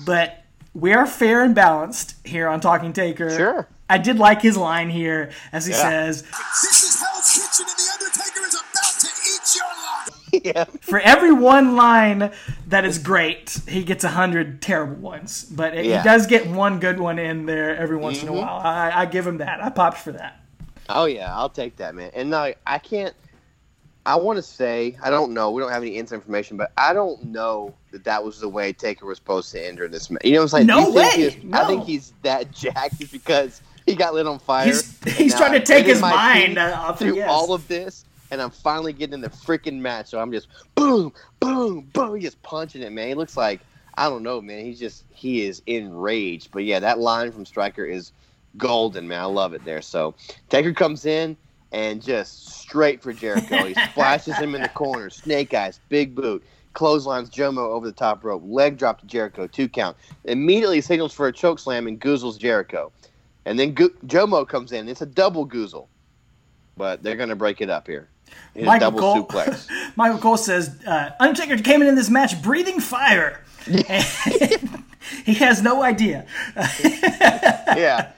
but 0.05 0.43
we 0.73 0.93
are 0.93 1.05
fair 1.05 1.43
and 1.43 1.53
balanced 1.53 2.15
here 2.25 2.47
on 2.47 2.59
Talking 2.61 2.93
Taker. 2.93 3.29
Sure. 3.35 3.67
I 3.89 3.97
did 3.97 4.17
like 4.17 4.41
his 4.41 4.55
line 4.55 4.89
here 4.89 5.31
as 5.51 5.65
he 5.65 5.73
Yeah. 5.73 5.81
says, 5.81 6.23
yeah. 10.43 10.65
for 10.81 10.99
every 10.99 11.31
one 11.31 11.75
line 11.75 12.31
that 12.67 12.85
is 12.85 12.97
great, 12.97 13.59
he 13.67 13.83
gets 13.83 14.03
a 14.03 14.09
hundred 14.09 14.61
terrible 14.61 14.95
ones. 14.95 15.43
But 15.45 15.73
Yeah. 15.83 16.01
he 16.01 16.03
does 16.07 16.27
get 16.27 16.47
one 16.47 16.79
good 16.79 16.99
one 16.99 17.19
in 17.19 17.45
there 17.45 17.75
every 17.77 17.97
once 17.97 18.17
Mm-hmm. 18.19 18.27
in 18.29 18.33
a 18.33 18.37
while. 18.41 18.59
I, 18.63 18.91
I 19.01 19.05
give 19.05 19.25
him 19.27 19.37
that. 19.39 19.63
I 19.63 19.69
popped 19.69 19.97
for 19.99 20.11
that. 20.13 20.39
Oh 20.89 21.05
yeah, 21.05 21.35
I'll 21.35 21.49
take 21.49 21.77
that, 21.77 21.95
man. 21.95 22.11
And 22.13 22.29
now 22.29 22.51
I 22.67 22.77
can't. 22.77 23.13
I 24.05 24.15
want 24.15 24.37
to 24.37 24.41
say 24.43 24.97
I 25.03 25.09
don't 25.11 25.31
know. 25.33 25.51
We 25.51 25.61
don't 25.61 25.71
have 25.71 25.83
any 25.83 25.97
inside 25.97 26.15
information, 26.15 26.57
but 26.57 26.71
I 26.75 26.91
don't 26.93 27.23
know 27.25 27.75
that 27.91 28.03
that 28.05 28.23
was 28.23 28.39
the 28.39 28.49
way 28.49 28.73
Taker 28.73 29.05
was 29.05 29.17
supposed 29.17 29.51
to 29.51 29.65
enter 29.65 29.87
this 29.87 30.09
match. 30.09 30.25
You 30.25 30.33
know 30.33 30.39
what 30.39 30.53
I'm 30.55 30.65
saying? 30.65 30.67
No 30.67 30.89
way! 30.91 31.03
is- 31.07 31.35
I 31.53 31.65
think 31.67 31.85
he's 31.85 32.13
that 32.23 32.51
jacked 32.51 32.99
just 32.99 33.11
because 33.11 33.61
he 33.85 33.95
got 33.95 34.13
lit 34.15 34.25
on 34.25 34.39
fire. 34.39 34.65
He's- 34.65 34.97
he's 35.17 35.35
trying 35.35 35.51
to 35.53 35.59
take 35.59 35.85
his 35.85 36.01
mind 36.01 36.55
teeth 36.55 36.57
off, 36.57 36.97
through 36.99 37.15
yes. 37.17 37.29
all 37.29 37.53
of 37.53 37.67
this, 37.67 38.05
and 38.31 38.41
I'm 38.41 38.49
finally 38.51 38.93
getting 38.93 39.13
in 39.13 39.21
the 39.21 39.29
freaking 39.29 39.79
match. 39.79 40.07
So 40.07 40.19
I'm 40.19 40.31
just 40.31 40.47
boom, 40.75 41.13
boom, 41.39 41.89
boom, 41.93 42.15
He's 42.15 42.23
just 42.23 42.41
punching 42.43 42.81
it, 42.81 42.91
man. 42.91 43.09
He 43.09 43.13
looks 43.13 43.37
like 43.37 43.61
I 43.97 44.09
don't 44.09 44.23
know, 44.23 44.41
man. 44.41 44.65
He's 44.65 44.79
just 44.79 45.05
he 45.09 45.45
is 45.45 45.61
enraged. 45.67 46.49
But 46.51 46.63
yeah, 46.63 46.79
that 46.79 46.99
line 46.99 47.31
from 47.31 47.45
Striker 47.45 47.85
is 47.85 48.13
golden, 48.57 49.07
man. 49.07 49.21
I 49.21 49.25
love 49.25 49.53
it 49.53 49.65
there. 49.65 49.81
So 49.81 50.15
Taker 50.49 50.73
comes 50.73 51.05
in 51.05 51.37
and 51.71 52.01
just 52.01 52.59
straight 52.59 53.03
for 53.03 53.13
Jericho. 53.13 53.65
He 53.65 53.73
splashes 53.91 54.39
him 54.39 54.55
in 54.55 54.61
the 54.61 54.69
corner. 54.69 55.09
Snake 55.09 55.53
eyes, 55.53 55.79
big 55.89 56.15
boot. 56.15 56.43
Clotheslines 56.73 57.29
Jomo 57.29 57.69
over 57.69 57.85
the 57.85 57.93
top 57.93 58.23
rope. 58.23 58.43
Leg 58.45 58.77
drop 58.77 58.99
to 59.01 59.05
Jericho. 59.05 59.45
Two 59.47 59.67
count. 59.67 59.97
Immediately 60.23 60.81
signals 60.81 61.13
for 61.13 61.27
a 61.27 61.33
choke 61.33 61.59
slam 61.59 61.87
and 61.87 61.99
goozles 61.99 62.39
Jericho. 62.39 62.93
And 63.45 63.59
then 63.59 63.73
Go- 63.73 63.89
Jomo 64.05 64.47
comes 64.47 64.71
in. 64.71 64.87
It's 64.87 65.01
a 65.01 65.05
double 65.05 65.47
goozle. 65.47 65.89
But 66.77 67.03
they're 67.03 67.17
going 67.17 67.29
to 67.29 67.35
break 67.35 67.61
it 67.61 67.69
up 67.69 67.87
here. 67.87 68.10
In 68.55 68.63
a 68.63 68.65
Michael 68.65 68.91
double 68.91 68.99
Cole, 68.99 69.25
suplex. 69.25 69.67
Michael 69.95 70.19
Cole 70.19 70.37
says 70.37 70.77
uh, 70.85 71.11
Undertaker 71.19 71.57
came 71.61 71.81
in 71.81 71.95
this 71.95 72.09
match 72.09 72.41
breathing 72.41 72.79
fire. 72.79 73.41
he 75.25 75.33
has 75.35 75.61
no 75.61 75.83
idea. 75.83 76.25
yeah. 76.55 78.11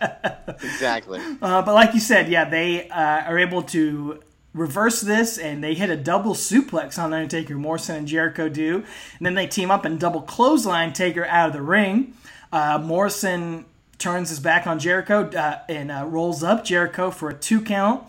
Exactly. 0.48 1.20
Uh, 1.42 1.62
but 1.62 1.74
like 1.74 1.94
you 1.94 2.00
said, 2.00 2.30
yeah, 2.30 2.50
they 2.50 2.90
uh, 2.90 3.22
are 3.22 3.38
able 3.38 3.62
to 3.64 4.22
reverse 4.54 5.02
this 5.02 5.38
and 5.38 5.64
they 5.64 5.74
hit 5.74 5.90
a 5.90 5.98
double 5.98 6.34
suplex 6.34 6.98
on 6.98 7.14
Undertaker. 7.14 7.56
Morrison 7.56 7.96
and 7.98 8.08
Jericho 8.08 8.50
do. 8.50 8.84
And 9.18 9.26
then 9.26 9.34
they 9.34 9.48
team 9.48 9.72
up 9.72 9.86
and 9.86 10.00
double 10.00 10.22
clothesline 10.22 10.94
Taker 10.94 11.26
out 11.26 11.48
of 11.48 11.54
the 11.54 11.62
ring. 11.62 12.14
Uh, 12.52 12.80
Morrison 12.84 13.66
turns 13.98 14.30
his 14.30 14.40
back 14.40 14.68
on 14.68 14.80
Jericho 14.80 15.30
uh, 15.32 15.60
and 15.68 15.92
uh, 15.92 16.06
rolls 16.08 16.44
up 16.44 16.64
Jericho 16.64 17.10
for 17.10 17.30
a 17.30 17.34
two 17.34 17.62
count. 17.62 18.04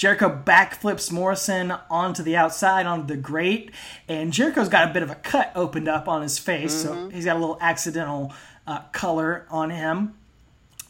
Jericho 0.00 0.30
backflips 0.46 1.12
Morrison 1.12 1.74
onto 1.90 2.22
the 2.22 2.34
outside, 2.34 2.86
onto 2.86 3.06
the 3.06 3.20
grate, 3.20 3.70
and 4.08 4.32
Jericho's 4.32 4.70
got 4.70 4.88
a 4.88 4.92
bit 4.94 5.02
of 5.02 5.10
a 5.10 5.14
cut 5.14 5.52
opened 5.54 5.88
up 5.88 6.08
on 6.08 6.22
his 6.22 6.38
face, 6.38 6.72
so 6.72 7.10
he's 7.10 7.26
got 7.26 7.36
a 7.36 7.38
little 7.38 7.58
accidental 7.60 8.32
uh, 8.66 8.80
color 8.92 9.44
on 9.50 9.68
him. 9.68 10.14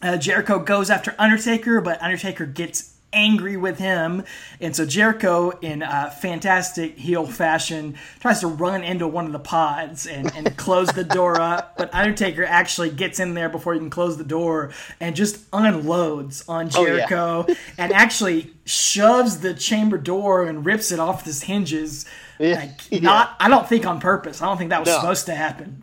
Uh, 0.01 0.17
Jericho 0.17 0.61
goes 0.61 0.91
after 0.91 1.17
Undertaker, 1.19 1.81
but 1.81 2.01
Undertaker 2.01 2.47
gets 2.47 2.90
angry 3.13 3.57
with 3.57 3.79
him, 3.79 4.23
and 4.61 4.75
so 4.77 4.87
Jericho, 4.87 5.51
in 5.61 5.83
uh, 5.83 6.11
fantastic 6.11 6.97
heel 6.97 7.27
fashion, 7.27 7.97
tries 8.21 8.41
to 8.41 8.47
run 8.47 8.85
into 8.85 9.07
one 9.09 9.27
of 9.27 9.33
the 9.33 9.39
pods 9.41 10.07
and, 10.07 10.31
and 10.37 10.57
close 10.57 10.89
the 10.91 11.03
door 11.05 11.41
up. 11.41 11.77
But 11.77 11.93
Undertaker 11.95 12.45
actually 12.45 12.91
gets 12.91 13.19
in 13.19 13.35
there 13.35 13.49
before 13.49 13.75
he 13.75 13.81
can 13.81 13.91
close 13.91 14.17
the 14.17 14.25
door 14.25 14.73
and 15.01 15.17
just 15.17 15.45
unloads 15.53 16.45
on 16.49 16.71
Oh, 16.75 16.87
yeah. 16.87 17.07
Jericho 17.09 17.47
and 17.79 17.93
actually 17.93 18.53
shoves 18.65 19.41
the 19.41 19.55
chamber 19.55 19.99
door 19.99 20.45
and 20.47 20.65
rips 20.65 20.93
it 20.93 21.01
off 21.01 21.27
its 21.27 21.43
hinges. 21.43 22.07
Like, 22.39 22.81
Yeah. 22.91 23.01
not, 23.01 23.37
I 23.41 23.49
don't 23.49 23.69
think 23.69 23.87
on 23.87 24.01
purpose. 24.01 24.41
I 24.41 24.47
don't 24.47 24.57
think 24.59 24.71
that 24.71 24.81
was 24.81 24.89
No. 24.89 24.95
supposed 25.01 25.27
to 25.27 25.35
happen. 25.35 25.83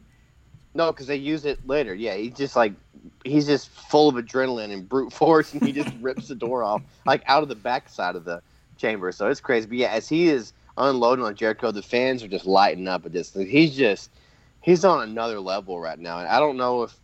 No, 0.74 0.92
because 0.92 1.08
they 1.08 1.16
use 1.16 1.44
it 1.46 1.68
later. 1.68 1.94
Yeah, 1.94 2.16
he's 2.16 2.34
just 2.36 2.56
like 2.56 2.74
he's 3.28 3.46
just 3.48 3.70
full 3.70 4.10
of 4.10 4.16
adrenaline 4.16 4.72
and 4.72 4.88
brute 4.88 5.12
force, 5.22 5.54
and 5.54 5.64
he 5.66 5.72
just 5.72 5.94
rips 6.02 6.28
the 6.28 6.36
door 6.36 6.64
off 6.64 6.82
like 7.06 7.24
out 7.28 7.44
of 7.44 7.50
the 7.50 7.56
back 7.56 7.90
side 7.90 8.16
of 8.16 8.26
the 8.26 8.42
chamber. 8.78 9.12
So 9.12 9.28
it's 9.28 9.40
crazy. 9.42 9.68
But 9.68 9.78
yeah, 9.78 9.92
as 9.92 10.08
he 10.10 10.28
is 10.30 10.54
unloading 10.78 11.26
on 11.26 11.36
Jericho, 11.36 11.72
the 11.72 11.82
fans 11.82 12.24
are 12.24 12.28
just 12.28 12.46
lighting 12.46 12.88
up 12.88 13.06
at 13.06 13.14
this. 13.14 13.34
He's 13.34 13.76
just 13.76 14.10
he's 14.62 14.84
on 14.86 15.02
another 15.08 15.40
level 15.40 15.80
right 15.80 16.00
now, 16.00 16.20
and 16.20 16.28
I 16.28 16.40
don't 16.40 16.58
know 16.58 16.84
if 16.84 16.96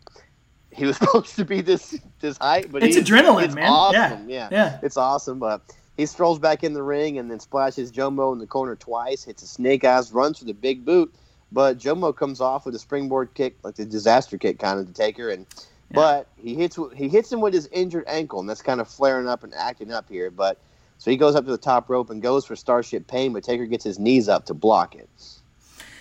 he 0.72 0.84
was 0.86 0.96
supposed 0.98 1.36
to 1.36 1.44
be 1.44 1.60
this 1.60 1.98
this 2.20 2.38
height, 2.38 2.70
but 2.72 2.82
It's 2.82 2.96
he's- 2.96 3.08
adrenaline, 3.08 3.44
it's 3.44 3.54
man. 3.54 3.68
Awesome. 3.70 4.28
Yeah. 4.28 4.48
Yeah. 4.48 4.48
Yeah. 4.50 4.78
it's 4.82 4.96
awesome. 4.96 5.38
But 5.38 5.62
he 5.96 6.06
strolls 6.06 6.38
back 6.40 6.64
in 6.64 6.72
the 6.72 6.82
ring 6.82 7.18
and 7.18 7.30
then 7.30 7.38
splashes 7.38 7.92
Jomo 7.92 8.32
in 8.32 8.38
the 8.38 8.46
corner 8.46 8.74
twice, 8.76 9.22
hits 9.24 9.42
a 9.42 9.46
snake 9.46 9.84
eyes, 9.84 10.12
runs 10.12 10.38
for 10.40 10.44
the 10.44 10.54
big 10.54 10.84
boot. 10.84 11.14
But 11.52 11.78
Jomo 11.78 12.16
comes 12.16 12.40
off 12.40 12.66
with 12.66 12.74
a 12.74 12.80
springboard 12.80 13.32
kick, 13.34 13.56
like 13.62 13.76
the 13.76 13.84
disaster 13.84 14.36
kick 14.36 14.58
kind 14.58 14.80
of 14.80 14.86
to 14.88 14.92
Taker, 14.92 15.28
and 15.30 15.46
but 15.94 16.28
he 16.36 16.54
hits 16.54 16.78
he 16.94 17.08
hits 17.08 17.32
him 17.32 17.40
with 17.40 17.54
his 17.54 17.68
injured 17.72 18.04
ankle, 18.06 18.40
and 18.40 18.48
that's 18.48 18.62
kind 18.62 18.80
of 18.80 18.88
flaring 18.88 19.28
up 19.28 19.44
and 19.44 19.54
acting 19.54 19.92
up 19.92 20.08
here. 20.08 20.30
But 20.30 20.58
so 20.98 21.10
he 21.10 21.16
goes 21.16 21.34
up 21.34 21.44
to 21.44 21.50
the 21.50 21.58
top 21.58 21.88
rope 21.88 22.10
and 22.10 22.22
goes 22.22 22.44
for 22.44 22.56
Starship 22.56 23.06
Pain, 23.06 23.32
but 23.32 23.44
Taker 23.44 23.66
gets 23.66 23.84
his 23.84 23.98
knees 23.98 24.28
up 24.28 24.46
to 24.46 24.54
block 24.54 24.94
it. 24.94 25.08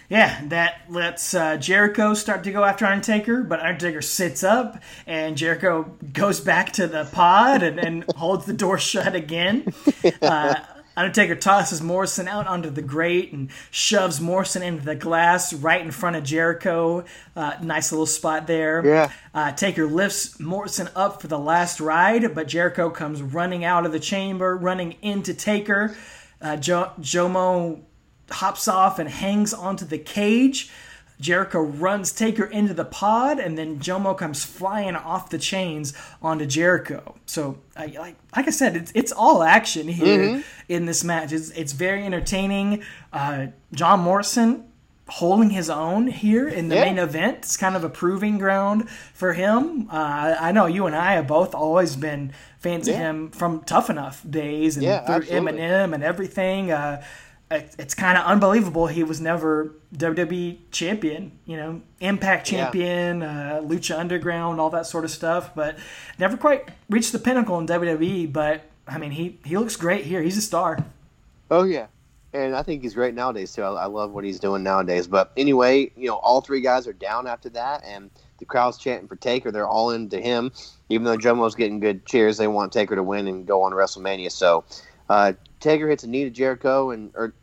Yeah, 0.09 0.41
that 0.49 0.81
lets 0.89 1.33
uh, 1.33 1.57
Jericho 1.57 2.13
start 2.13 2.43
to 2.43 2.51
go 2.51 2.63
after 2.63 2.85
Undertaker, 2.85 3.41
but 3.41 3.61
Undertaker 3.61 4.01
sits 4.01 4.43
up 4.43 4.81
and 5.07 5.37
Jericho 5.37 5.83
goes 6.11 6.39
back 6.39 6.73
to 6.73 6.87
the 6.87 7.05
pod 7.05 7.63
and, 7.63 7.79
and 7.79 8.05
holds 8.15 8.45
the 8.45 8.53
door 8.53 8.77
shut 8.77 9.15
again. 9.15 9.73
Uh, 10.21 10.55
Undertaker 10.95 11.35
tosses 11.35 11.81
Morrison 11.81 12.27
out 12.27 12.45
onto 12.47 12.69
the 12.69 12.81
grate 12.81 13.33
and 13.33 13.49
shoves 13.71 14.21
Morrison 14.21 14.61
into 14.61 14.85
the 14.85 14.95
glass 14.95 15.51
right 15.53 15.81
in 15.81 15.91
front 15.91 16.15
of 16.15 16.23
Jericho. 16.23 17.05
Uh, 17.35 17.53
nice 17.61 17.91
little 17.91 18.05
spot 18.05 18.45
there. 18.47 18.85
Yeah. 18.85 19.11
Uh, 19.33 19.51
Taker 19.51 19.85
lifts 19.85 20.39
Morrison 20.39 20.89
up 20.95 21.21
for 21.21 21.27
the 21.27 21.39
last 21.39 21.79
ride, 21.79 22.35
but 22.35 22.47
Jericho 22.47 22.89
comes 22.89 23.21
running 23.21 23.65
out 23.65 23.85
of 23.85 23.91
the 23.91 23.99
chamber, 23.99 24.55
running 24.55 24.95
into 25.01 25.33
Taker. 25.33 25.95
Uh, 26.41 26.57
jo- 26.57 26.91
Jomo 26.99 27.81
hops 28.29 28.67
off 28.67 28.99
and 28.99 29.09
hangs 29.09 29.53
onto 29.53 29.85
the 29.85 29.97
cage. 29.97 30.71
Jericho 31.19 31.61
runs 31.61 32.11
Taker 32.11 32.43
into 32.45 32.73
the 32.73 32.85
pod, 32.85 33.39
and 33.39 33.57
then 33.57 33.79
Jomo 33.79 34.17
comes 34.17 34.43
flying 34.43 34.95
off 34.95 35.29
the 35.29 35.37
chains 35.37 35.93
onto 36.21 36.45
Jericho. 36.45 37.15
So, 37.25 37.59
I, 37.77 37.85
like 37.87 38.15
like 38.35 38.47
I 38.47 38.51
said, 38.51 38.75
it's 38.75 38.91
it's 38.95 39.11
all 39.11 39.43
action 39.43 39.87
here 39.87 40.43
in 40.67 40.85
this 40.85 41.03
match. 41.03 41.31
It's 41.31 41.49
it's 41.51 41.71
very 41.73 42.05
entertaining. 42.05 42.83
Uh, 43.13 43.47
John 43.73 44.01
Morrison 44.01 44.65
holding 45.09 45.49
his 45.49 45.69
own 45.69 46.07
here 46.07 46.47
in 46.47 46.69
the 46.69 46.75
Yeah. 46.75 46.85
main 46.85 46.97
event. 46.97 47.37
It's 47.39 47.57
kind 47.57 47.75
of 47.75 47.83
a 47.83 47.89
proving 47.89 48.37
ground 48.37 48.89
for 49.13 49.33
him. 49.33 49.89
Uh, 49.91 50.35
I 50.39 50.51
know 50.53 50.65
you 50.65 50.87
and 50.87 50.95
I 50.95 51.13
have 51.13 51.27
both 51.27 51.53
always 51.53 51.95
been 51.97 52.31
fans 52.59 52.87
of 52.87 52.95
him 52.95 53.29
from 53.29 53.59
Tough 53.65 53.89
Enough 53.89 54.23
days 54.27 54.77
and 54.77 54.85
Yeah, 54.85 55.05
through 55.05 55.15
absolutely. 55.15 55.59
MNM 55.59 55.93
and 55.93 56.03
everything. 56.03 56.71
Uh, 56.71 57.03
it's 57.77 57.93
kind 57.93 58.17
of 58.17 58.25
unbelievable 58.25 58.87
he 58.87 59.03
was 59.03 59.21
never 59.21 59.71
WWE 59.95 60.57
champion, 60.71 61.31
you 61.45 61.57
know, 61.57 61.81
Impact 61.99 62.51
Yeah. 62.51 62.63
champion, 62.65 63.23
uh, 63.23 63.61
Lucha 63.63 63.97
Underground, 63.97 64.59
all 64.59 64.69
that 64.71 64.85
sort 64.85 65.05
of 65.05 65.11
stuff, 65.11 65.51
but 65.55 65.77
never 66.19 66.35
quite 66.37 66.69
reached 66.89 67.11
the 67.11 67.19
pinnacle 67.19 67.59
in 67.59 67.65
WWE. 67.67 68.25
But 68.31 68.61
I 68.87 68.97
mean, 68.97 69.11
he 69.11 69.39
he 69.45 69.57
looks 69.57 69.75
great 69.75 70.05
here. 70.05 70.21
He's 70.21 70.37
a 70.37 70.41
star. 70.41 70.79
Oh 71.51 71.63
yeah, 71.63 71.87
and 72.33 72.55
I 72.55 72.63
think 72.63 72.81
he's 72.81 72.93
great 72.95 73.13
nowadays 73.13 73.53
too. 73.53 73.63
I, 73.63 73.83
I 73.83 73.85
love 73.85 74.11
what 74.11 74.23
he's 74.23 74.39
doing 74.39 74.63
nowadays. 74.63 75.07
But 75.07 75.31
anyway, 75.37 75.91
you 75.95 76.07
know, 76.07 76.15
all 76.17 76.41
three 76.41 76.61
guys 76.61 76.87
are 76.87 76.93
down 76.93 77.27
after 77.27 77.49
that, 77.49 77.83
and 77.85 78.09
the 78.39 78.45
crowd's 78.45 78.77
chanting 78.77 79.07
for 79.07 79.15
Taker. 79.15 79.51
They're 79.51 79.67
all 79.67 79.91
into 79.91 80.19
him, 80.19 80.51
even 80.89 81.05
though 81.05 81.17
Jomo's 81.17 81.55
getting 81.55 81.79
good 81.79 82.05
cheers. 82.05 82.37
They 82.37 82.47
want 82.47 82.73
Taker 82.73 82.95
to 82.95 83.03
win 83.03 83.27
and 83.27 83.45
go 83.45 83.61
on 83.61 83.71
WrestleMania. 83.71 84.31
So 84.31 84.63
uh, 85.09 85.33
Taker 85.59 85.87
hits 85.87 86.03
a 86.03 86.07
knee 86.07 86.23
to 86.23 86.29
Jericho, 86.29 86.91
and 86.91 87.11
or 87.15 87.33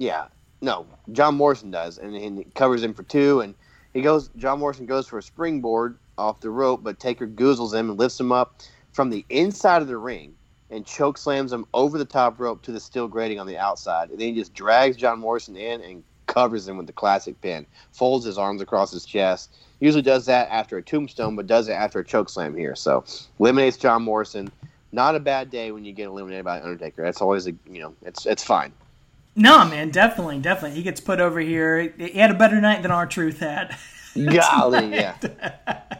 yeah, 0.00 0.28
no, 0.62 0.86
John 1.12 1.36
Morrison 1.36 1.70
does, 1.70 1.98
and, 1.98 2.16
he 2.16 2.44
covers 2.54 2.82
him 2.82 2.94
for 2.94 3.02
two, 3.02 3.40
and 3.40 3.54
he 3.92 4.00
goes. 4.00 4.30
John 4.36 4.58
Morrison 4.58 4.86
goes 4.86 5.06
for 5.06 5.18
a 5.18 5.22
springboard 5.22 5.98
off 6.16 6.40
the 6.40 6.50
rope, 6.50 6.82
but 6.82 6.98
Taker 6.98 7.28
goozles 7.28 7.74
him 7.74 7.90
and 7.90 7.98
lifts 7.98 8.18
him 8.18 8.32
up 8.32 8.62
from 8.92 9.10
the 9.10 9.26
inside 9.28 9.82
of 9.82 9.88
the 9.88 9.98
ring 9.98 10.32
and 10.70 10.86
choke 10.86 11.18
slams 11.18 11.52
him 11.52 11.66
over 11.74 11.98
the 11.98 12.04
top 12.04 12.40
rope 12.40 12.62
to 12.62 12.72
the 12.72 12.80
steel 12.80 13.08
grating 13.08 13.38
on 13.38 13.46
the 13.46 13.58
outside. 13.58 14.08
And 14.10 14.18
then 14.18 14.28
he 14.28 14.34
just 14.34 14.54
drags 14.54 14.96
John 14.96 15.18
Morrison 15.18 15.56
in 15.56 15.82
and 15.82 16.02
covers 16.26 16.66
him 16.66 16.78
with 16.78 16.86
the 16.86 16.92
classic 16.92 17.40
pin. 17.42 17.66
Folds 17.92 18.24
his 18.24 18.38
arms 18.38 18.62
across 18.62 18.90
his 18.90 19.04
chest. 19.04 19.58
Usually 19.80 20.02
does 20.02 20.26
that 20.26 20.48
after 20.50 20.78
a 20.78 20.82
tombstone, 20.82 21.36
but 21.36 21.46
does 21.46 21.68
it 21.68 21.72
after 21.72 21.98
a 21.98 22.04
choke 22.04 22.30
slam 22.30 22.56
here. 22.56 22.74
So 22.74 23.04
eliminates 23.38 23.76
John 23.76 24.02
Morrison. 24.02 24.50
Not 24.92 25.14
a 25.14 25.20
bad 25.20 25.50
day 25.50 25.72
when 25.72 25.84
you 25.84 25.92
get 25.92 26.06
eliminated 26.06 26.44
by 26.44 26.60
Undertaker. 26.60 27.02
That's 27.02 27.20
always 27.20 27.46
a 27.46 27.52
you 27.68 27.80
know 27.80 27.94
it's 28.02 28.26
it's 28.26 28.44
fine. 28.44 28.72
No, 29.40 29.64
man, 29.64 29.90
definitely, 29.90 30.38
definitely. 30.38 30.76
He 30.76 30.82
gets 30.82 31.00
put 31.00 31.18
over 31.18 31.40
here. 31.40 31.92
He 31.96 32.10
had 32.18 32.30
a 32.30 32.34
better 32.34 32.60
night 32.60 32.82
than 32.82 32.90
R 32.90 33.06
Truth 33.06 33.40
had. 33.40 33.74
Golly, 34.14 34.90
yeah. 34.94 35.16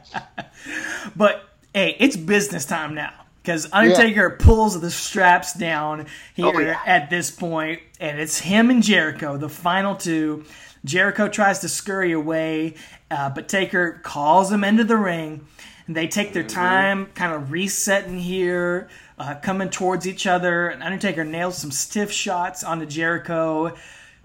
But 1.16 1.44
hey, 1.74 1.96
it's 1.98 2.16
business 2.16 2.64
time 2.66 2.94
now 2.94 3.12
because 3.42 3.68
Undertaker 3.72 4.30
pulls 4.38 4.78
the 4.80 4.90
straps 4.90 5.54
down 5.54 6.06
here 6.34 6.46
Oh, 6.54 6.58
yeah. 6.58 6.80
at 6.84 7.08
this 7.10 7.30
point, 7.30 7.80
and 7.98 8.20
it's 8.20 8.38
him 8.40 8.70
and 8.70 8.82
Jericho, 8.82 9.36
the 9.36 9.48
final 9.48 9.94
two. 9.96 10.44
Jericho 10.84 11.28
tries 11.28 11.58
to 11.60 11.68
scurry 11.68 12.12
away, 12.12 12.74
uh, 13.10 13.30
but 13.30 13.48
Taker 13.48 14.00
calls 14.02 14.50
him 14.52 14.64
into 14.64 14.84
the 14.84 14.96
ring. 14.96 15.46
And 15.86 15.96
they 15.96 16.06
take 16.06 16.28
Mm-hmm. 16.28 16.34
their 16.34 16.44
time, 16.44 17.06
kind 17.14 17.32
of 17.32 17.50
resetting 17.50 18.18
here, 18.18 18.88
uh, 19.20 19.34
coming 19.34 19.68
towards 19.68 20.06
each 20.06 20.26
other. 20.26 20.68
And 20.68 20.82
Undertaker 20.82 21.24
nails 21.24 21.58
some 21.58 21.70
stiff 21.70 22.10
shots 22.10 22.64
onto 22.64 22.86
Jericho, 22.86 23.76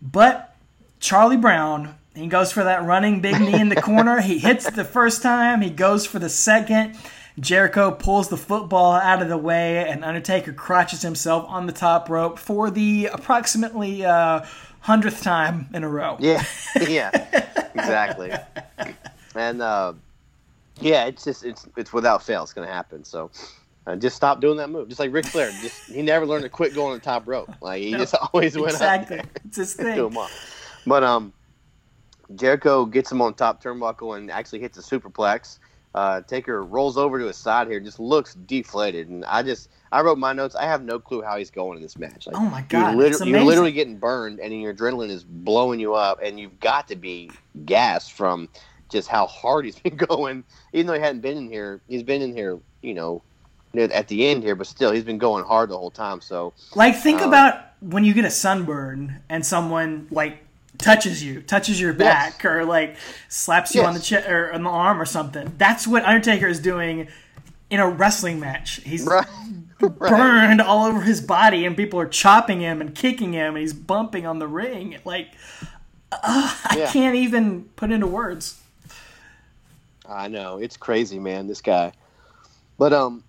but 0.01 0.55
Charlie 0.99 1.37
Brown, 1.37 1.95
he 2.15 2.27
goes 2.27 2.51
for 2.51 2.63
that 2.63 2.83
running 2.85 3.19
big 3.19 3.39
knee 3.39 3.59
in 3.59 3.69
the 3.69 3.81
corner. 3.81 4.21
He 4.21 4.39
hits 4.39 4.69
the 4.71 4.85
first 4.85 5.21
time, 5.21 5.61
he 5.61 5.69
goes 5.69 6.05
for 6.05 6.19
the 6.19 6.29
second. 6.29 6.97
Jericho 7.37 7.91
pulls 7.91 8.29
the 8.29 8.37
football 8.37 8.93
out 8.93 9.21
of 9.21 9.27
the 9.27 9.37
way, 9.37 9.85
and 9.89 10.05
Undertaker 10.05 10.53
crotches 10.53 11.01
himself 11.01 11.45
on 11.49 11.65
the 11.65 11.73
top 11.73 12.09
rope 12.09 12.39
for 12.39 12.71
the 12.71 13.07
approximately 13.07 14.05
uh, 14.05 14.45
hundredth 14.79 15.21
time 15.21 15.67
in 15.73 15.83
a 15.83 15.89
row. 15.89 16.15
Yeah, 16.21 16.45
yeah, 16.87 17.09
exactly. 17.75 18.31
And 19.35 19.61
uh, 19.61 19.93
yeah, 20.79 21.07
it's 21.07 21.25
just 21.25 21.43
it's 21.43 21.67
it's 21.75 21.91
without 21.91 22.23
fail. 22.23 22.43
It's 22.43 22.53
going 22.53 22.65
to 22.65 22.73
happen. 22.73 23.03
So 23.03 23.29
uh, 23.87 23.95
just 23.95 24.15
stop 24.15 24.41
doing 24.41 24.57
that 24.57 24.69
move. 24.69 24.87
Just 24.87 24.99
like 24.99 25.13
Ric 25.13 25.25
Flair, 25.25 25.49
just 25.61 25.89
he 25.91 26.01
never 26.01 26.25
learned 26.25 26.43
to 26.43 26.49
quit 26.49 26.73
going 26.73 26.93
on 26.93 26.97
the 26.97 27.03
top 27.03 27.27
rope. 27.27 27.49
Like 27.61 27.81
he 27.81 27.91
just 27.91 28.15
always 28.33 28.57
went 28.57 28.73
exactly. 28.73 29.19
out 29.19 29.25
It's 29.45 29.57
his 29.57 29.73
thing. 29.75 30.15
But 30.87 31.03
um, 31.03 31.33
Jericho 32.35 32.85
gets 32.85 33.11
him 33.11 33.21
on 33.21 33.33
top 33.33 33.61
turnbuckle 33.61 34.17
and 34.17 34.31
actually 34.31 34.59
hits 34.59 34.77
a 34.77 34.81
superplex. 34.81 35.59
Uh, 35.93 36.19
Taker 36.21 36.63
rolls 36.63 36.97
over 36.97 37.19
to 37.19 37.25
his 37.27 37.37
side 37.37 37.69
here, 37.69 37.79
just 37.79 38.01
looks 38.01 38.33
deflated, 38.33 39.07
and 39.07 39.23
I 39.23 39.43
just 39.43 39.69
I 39.93 40.01
wrote 40.01 40.17
my 40.17 40.33
notes. 40.33 40.53
I 40.53 40.65
have 40.65 40.83
no 40.83 40.99
clue 40.99 41.21
how 41.21 41.37
he's 41.37 41.49
going 41.49 41.77
in 41.77 41.81
this 41.83 41.97
match. 41.97 42.27
Like, 42.27 42.35
Oh 42.35 42.41
my 42.49 42.59
you're, 42.59 42.81
God, 42.81 42.95
liter- 42.97 43.15
it's 43.15 43.25
you're 43.25 43.41
literally 43.41 43.71
getting 43.71 43.97
burned, 43.97 44.41
and 44.41 44.61
your 44.61 44.73
adrenaline 44.73 45.09
is 45.09 45.23
blowing 45.23 45.79
you 45.79 45.93
up, 45.93 46.19
and 46.21 46.37
you've 46.37 46.59
got 46.59 46.89
to 46.89 46.97
be 46.97 47.31
gassed 47.63 48.11
from 48.11 48.49
just 48.89 49.07
how 49.07 49.25
hard 49.27 49.63
he's 49.63 49.79
been 49.79 49.95
going. 49.95 50.43
Even 50.73 50.87
though 50.87 50.93
he 50.95 50.99
hadn't 50.99 51.21
been 51.21 51.37
in 51.37 51.47
here, 51.49 51.79
he's 51.87 52.03
been 52.03 52.21
in 52.21 52.33
here, 52.35 52.59
you 52.81 52.93
know, 52.93 53.23
near- 53.75 53.91
at 53.91 54.07
the 54.07 54.25
end 54.27 54.43
here, 54.43 54.55
but 54.55 54.67
still, 54.67 54.91
he's 54.91 55.03
been 55.03 55.17
going 55.17 55.43
hard 55.43 55.69
the 55.69 55.77
whole 55.77 55.91
time. 55.91 56.21
So 56.21 56.53
Like, 56.75 56.95
think 56.97 57.21
Um, 57.21 57.29
about 57.29 57.59
when 57.81 58.03
you 58.03 58.13
get 58.13 58.25
a 58.25 58.31
sunburn 58.31 59.17
and 59.29 59.45
someone 59.45 60.07
like 60.11 60.39
touches 60.77 61.23
you, 61.23 61.41
touches 61.41 61.79
your 61.79 61.93
back, 61.93 62.43
or 62.43 62.65
like 62.65 62.95
slaps 63.29 63.75
you 63.75 63.83
on 63.83 63.93
the 63.93 63.99
Yes. 63.99 64.07
chest 64.07 64.29
or 64.29 64.51
on 64.53 64.63
the 64.63 64.69
arm 64.69 64.99
or 65.01 65.05
something. 65.05 65.53
That's 65.57 65.85
what 65.87 66.03
Undertaker 66.03 66.47
is 66.47 66.59
doing 66.59 67.07
in 67.69 67.79
a 67.79 67.87
wrestling 67.89 68.39
match. 68.39 68.81
He's 68.83 69.05
Right. 69.07 69.25
burned 69.79 70.61
all 70.61 70.85
over 70.85 71.01
his 71.01 71.21
body, 71.21 71.65
and 71.65 71.75
people 71.77 71.99
are 71.99 72.07
chopping 72.07 72.59
him 72.61 72.81
and 72.81 72.93
kicking 72.95 73.33
him, 73.33 73.55
and 73.55 73.57
he's 73.57 73.73
bumping 73.73 74.25
on 74.25 74.39
the 74.39 74.47
ring. 74.47 74.97
Like, 75.05 75.29
uh, 76.11 76.17
I 76.65 76.75
Yeah. 76.79 76.91
can't 76.91 77.15
even 77.15 77.63
put 77.75 77.91
into 77.91 78.07
words. 78.07 78.59
I 80.07 80.27
know 80.27 80.57
it's 80.59 80.77
crazy, 80.77 81.19
man. 81.19 81.47
This 81.47 81.61
guy, 81.61 81.91
but 82.77 82.93
um, 82.93 83.23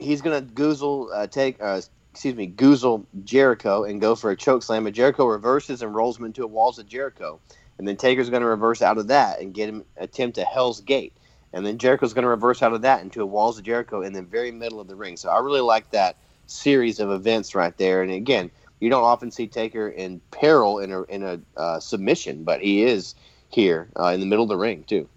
he's 0.00 0.22
gonna 0.22 0.42
goozle 0.42 1.08
uh, 1.12 1.26
take 1.26 1.62
uh, 1.62 1.80
excuse 2.12 2.34
me, 2.34 2.48
goozle 2.48 3.06
Jericho 3.24 3.84
and 3.84 4.00
go 4.00 4.14
for 4.14 4.30
a 4.30 4.36
choke 4.36 4.62
slam. 4.62 4.84
But 4.84 4.94
Jericho 4.94 5.26
reverses 5.26 5.82
and 5.82 5.94
rolls 5.94 6.18
him 6.18 6.24
into 6.24 6.42
a 6.42 6.48
walls 6.48 6.78
of 6.78 6.86
Jericho, 6.88 7.40
and 7.78 7.86
then 7.86 7.96
Taker's 7.96 8.30
gonna 8.30 8.46
reverse 8.46 8.82
out 8.82 8.98
of 8.98 9.08
that 9.08 9.40
and 9.40 9.54
get 9.54 9.68
him 9.68 9.84
attempt 9.96 10.38
a 10.38 10.44
Hell's 10.44 10.80
Gate, 10.80 11.12
and 11.52 11.64
then 11.64 11.78
Jericho's 11.78 12.14
gonna 12.14 12.28
reverse 12.28 12.62
out 12.62 12.72
of 12.72 12.82
that 12.82 13.02
into 13.02 13.22
a 13.22 13.26
walls 13.26 13.58
of 13.58 13.64
Jericho 13.64 14.02
in 14.02 14.12
the 14.12 14.22
very 14.22 14.50
middle 14.50 14.80
of 14.80 14.88
the 14.88 14.96
ring. 14.96 15.16
So 15.16 15.30
I 15.30 15.38
really 15.40 15.60
like 15.60 15.90
that 15.90 16.16
series 16.46 16.98
of 16.98 17.10
events 17.10 17.54
right 17.54 17.76
there. 17.78 18.02
And 18.02 18.10
again, 18.10 18.50
you 18.80 18.90
don't 18.90 19.04
often 19.04 19.30
see 19.30 19.46
Taker 19.46 19.88
in 19.88 20.20
peril 20.30 20.78
in 20.78 20.92
a 20.92 21.02
in 21.02 21.22
a 21.22 21.40
uh, 21.56 21.80
submission, 21.80 22.44
but 22.44 22.60
he 22.60 22.82
is 22.82 23.14
here 23.50 23.88
uh, 23.98 24.06
in 24.06 24.20
the 24.20 24.26
middle 24.26 24.44
of 24.44 24.48
the 24.48 24.56
ring 24.56 24.84
too. 24.84 25.08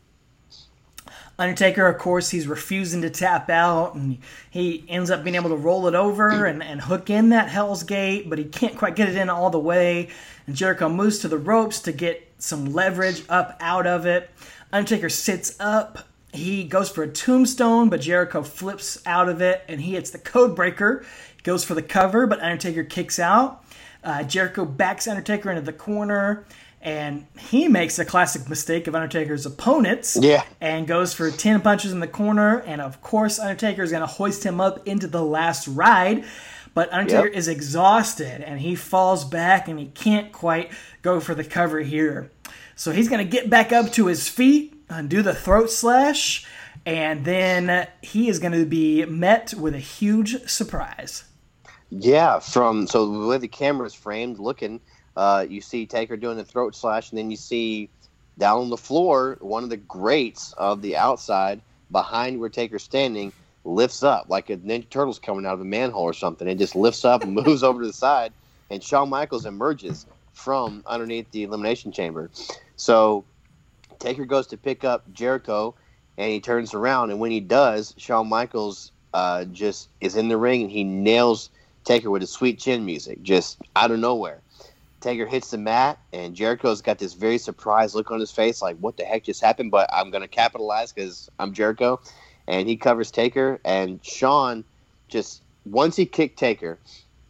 Undertaker, 1.39 1.87
of 1.87 1.97
course, 1.97 2.29
he's 2.29 2.47
refusing 2.47 3.01
to 3.01 3.09
tap 3.09 3.49
out, 3.49 3.95
and 3.95 4.19
he 4.51 4.85
ends 4.87 5.09
up 5.09 5.23
being 5.23 5.35
able 5.35 5.49
to 5.49 5.55
roll 5.55 5.87
it 5.87 5.95
over 5.95 6.45
and, 6.45 6.61
and 6.61 6.81
hook 6.81 7.09
in 7.09 7.29
that 7.29 7.49
Hell's 7.49 7.83
Gate, 7.83 8.29
but 8.29 8.37
he 8.37 8.45
can't 8.45 8.77
quite 8.77 8.95
get 8.95 9.09
it 9.09 9.15
in 9.15 9.29
all 9.29 9.49
the 9.49 9.59
way. 9.59 10.09
And 10.45 10.55
Jericho 10.55 10.89
moves 10.89 11.19
to 11.19 11.27
the 11.27 11.37
ropes 11.37 11.79
to 11.81 11.91
get 11.91 12.27
some 12.37 12.73
leverage 12.73 13.23
up 13.29 13.57
out 13.59 13.87
of 13.87 14.05
it. 14.05 14.29
Undertaker 14.71 15.09
sits 15.09 15.55
up. 15.59 16.07
He 16.33 16.63
goes 16.63 16.89
for 16.89 17.03
a 17.03 17.07
tombstone, 17.07 17.89
but 17.89 18.01
Jericho 18.01 18.43
flips 18.43 19.01
out 19.05 19.29
of 19.29 19.41
it, 19.41 19.63
and 19.67 19.81
he 19.81 19.93
hits 19.93 20.11
the 20.11 20.17
code 20.19 20.55
breaker. 20.55 21.05
Goes 21.43 21.63
for 21.63 21.73
the 21.73 21.83
cover, 21.83 22.27
but 22.27 22.41
Undertaker 22.41 22.83
kicks 22.83 23.19
out. 23.19 23.63
Uh, 24.03 24.23
Jericho 24.23 24.65
backs 24.65 25.07
Undertaker 25.07 25.49
into 25.49 25.61
the 25.61 25.73
corner, 25.73 26.45
and 26.83 27.25
he 27.39 27.67
makes 27.69 27.97
a 27.97 28.03
classic 28.05 28.47
mistake 28.49 28.87
of 28.87 28.93
Undertaker's 28.93 29.45
opponents 29.45 30.17
Yeah. 30.21 30.43
and 30.61 30.85
goes 30.85 31.13
for 31.13 31.31
10 31.31 31.61
punches 31.61 31.93
in 31.93 32.01
the 32.01 32.07
corner. 32.07 32.59
And 32.59 32.81
of 32.81 33.01
course, 33.01 33.39
Undertaker 33.39 33.81
is 33.83 33.91
going 33.91 34.01
to 34.01 34.07
hoist 34.07 34.43
him 34.45 34.59
up 34.59 34.85
into 34.85 35.07
the 35.07 35.23
last 35.23 35.67
ride. 35.67 36.25
But 36.75 36.91
Undertaker 36.91 37.27
Yep. 37.27 37.37
is 37.37 37.47
exhausted 37.47 38.41
and 38.41 38.59
he 38.59 38.75
falls 38.75 39.23
back 39.23 39.67
and 39.69 39.79
he 39.79 39.85
can't 39.87 40.31
quite 40.33 40.71
go 41.01 41.19
for 41.21 41.33
the 41.33 41.43
cover 41.45 41.79
here. 41.79 42.29
So 42.75 42.91
he's 42.91 43.07
going 43.07 43.25
to 43.25 43.31
get 43.31 43.49
back 43.49 43.71
up 43.71 43.91
to 43.93 44.07
his 44.07 44.27
feet 44.27 44.73
and 44.89 45.07
do 45.09 45.21
the 45.21 45.33
throat 45.35 45.71
slash. 45.71 46.45
And 46.85 47.23
then 47.23 47.87
he 48.01 48.27
is 48.27 48.39
going 48.39 48.51
to 48.53 48.65
be 48.65 49.05
met 49.05 49.53
with 49.53 49.73
a 49.73 49.79
huge 49.79 50.49
surprise. 50.49 51.23
Yeah, 51.91 52.39
from 52.39 52.87
so 52.87 53.05
the 53.21 53.27
way 53.27 53.37
the 53.37 53.47
camera 53.47 53.85
is 53.87 53.93
framed, 53.93 54.39
looking, 54.39 54.81
uh, 55.15 55.45
you 55.47 55.61
see 55.61 55.85
Taker 55.85 56.17
doing 56.17 56.37
the 56.37 56.45
throat 56.45 56.75
slash, 56.75 57.11
and 57.11 57.17
then 57.17 57.31
you 57.31 57.37
see 57.37 57.89
down 58.37 58.61
on 58.61 58.69
the 58.69 58.77
floor 58.77 59.37
one 59.41 59.63
of 59.63 59.69
the 59.69 59.77
grates 59.77 60.53
of 60.57 60.81
the 60.81 60.97
outside 60.97 61.61
behind 61.91 62.39
where 62.39 62.49
Taker's 62.49 62.83
standing 62.83 63.31
lifts 63.63 64.03
up 64.03 64.25
like 64.27 64.49
a 64.49 64.57
Ninja 64.57 64.89
Turtle's 64.89 65.19
coming 65.19 65.45
out 65.45 65.53
of 65.53 65.61
a 65.61 65.65
manhole 65.65 66.03
or 66.03 66.13
something. 66.13 66.47
It 66.47 66.57
just 66.57 66.75
lifts 66.75 67.05
up 67.05 67.23
and 67.23 67.33
moves 67.45 67.63
over 67.63 67.81
to 67.81 67.87
the 67.87 67.93
side, 67.93 68.33
and 68.69 68.83
Shawn 68.83 69.09
Michaels 69.09 69.45
emerges 69.45 70.05
from 70.33 70.83
underneath 70.87 71.31
the 71.31 71.43
elimination 71.43 71.91
chamber. 71.91 72.31
So 72.75 73.25
Taker 73.99 74.25
goes 74.25 74.47
to 74.47 74.57
pick 74.57 74.83
up 74.83 75.11
Jericho, 75.13 75.75
and 76.17 76.31
he 76.31 76.39
turns 76.39 76.73
around, 76.73 77.11
and 77.11 77.19
when 77.19 77.31
he 77.31 77.39
does, 77.39 77.93
Shawn 77.97 78.27
Michaels 78.27 78.91
uh, 79.13 79.45
just 79.45 79.89
is 80.01 80.15
in 80.15 80.27
the 80.27 80.37
ring 80.37 80.63
and 80.63 80.71
he 80.71 80.83
nails 80.83 81.49
Taker 81.85 82.09
with 82.09 82.21
his 82.21 82.31
sweet 82.31 82.59
chin 82.59 82.85
music, 82.85 83.21
just 83.21 83.59
out 83.75 83.91
of 83.91 83.99
nowhere. 83.99 84.42
Taker 85.03 85.25
hits 85.25 85.51
the 85.51 85.57
mat, 85.57 85.99
and 86.13 86.33
Jericho's 86.33 86.81
got 86.81 86.97
this 86.97 87.13
very 87.13 87.37
surprised 87.37 87.93
look 87.93 88.09
on 88.09 88.19
his 88.19 88.31
face, 88.31 88.61
like, 88.61 88.77
what 88.77 88.97
the 88.97 89.03
heck 89.03 89.23
just 89.23 89.41
happened? 89.41 89.69
But 89.69 89.89
I'm 89.93 90.09
to 90.11 90.27
capitalize 90.27 90.91
because 90.91 91.29
I'm 91.37 91.53
Jericho. 91.53 92.01
And 92.47 92.67
he 92.67 92.75
covers 92.75 93.11
Taker, 93.11 93.59
and 93.63 94.03
Shawn 94.03 94.63
just, 95.09 95.43
once 95.65 95.95
he 95.95 96.05
kicked 96.05 96.39
Taker, 96.39 96.79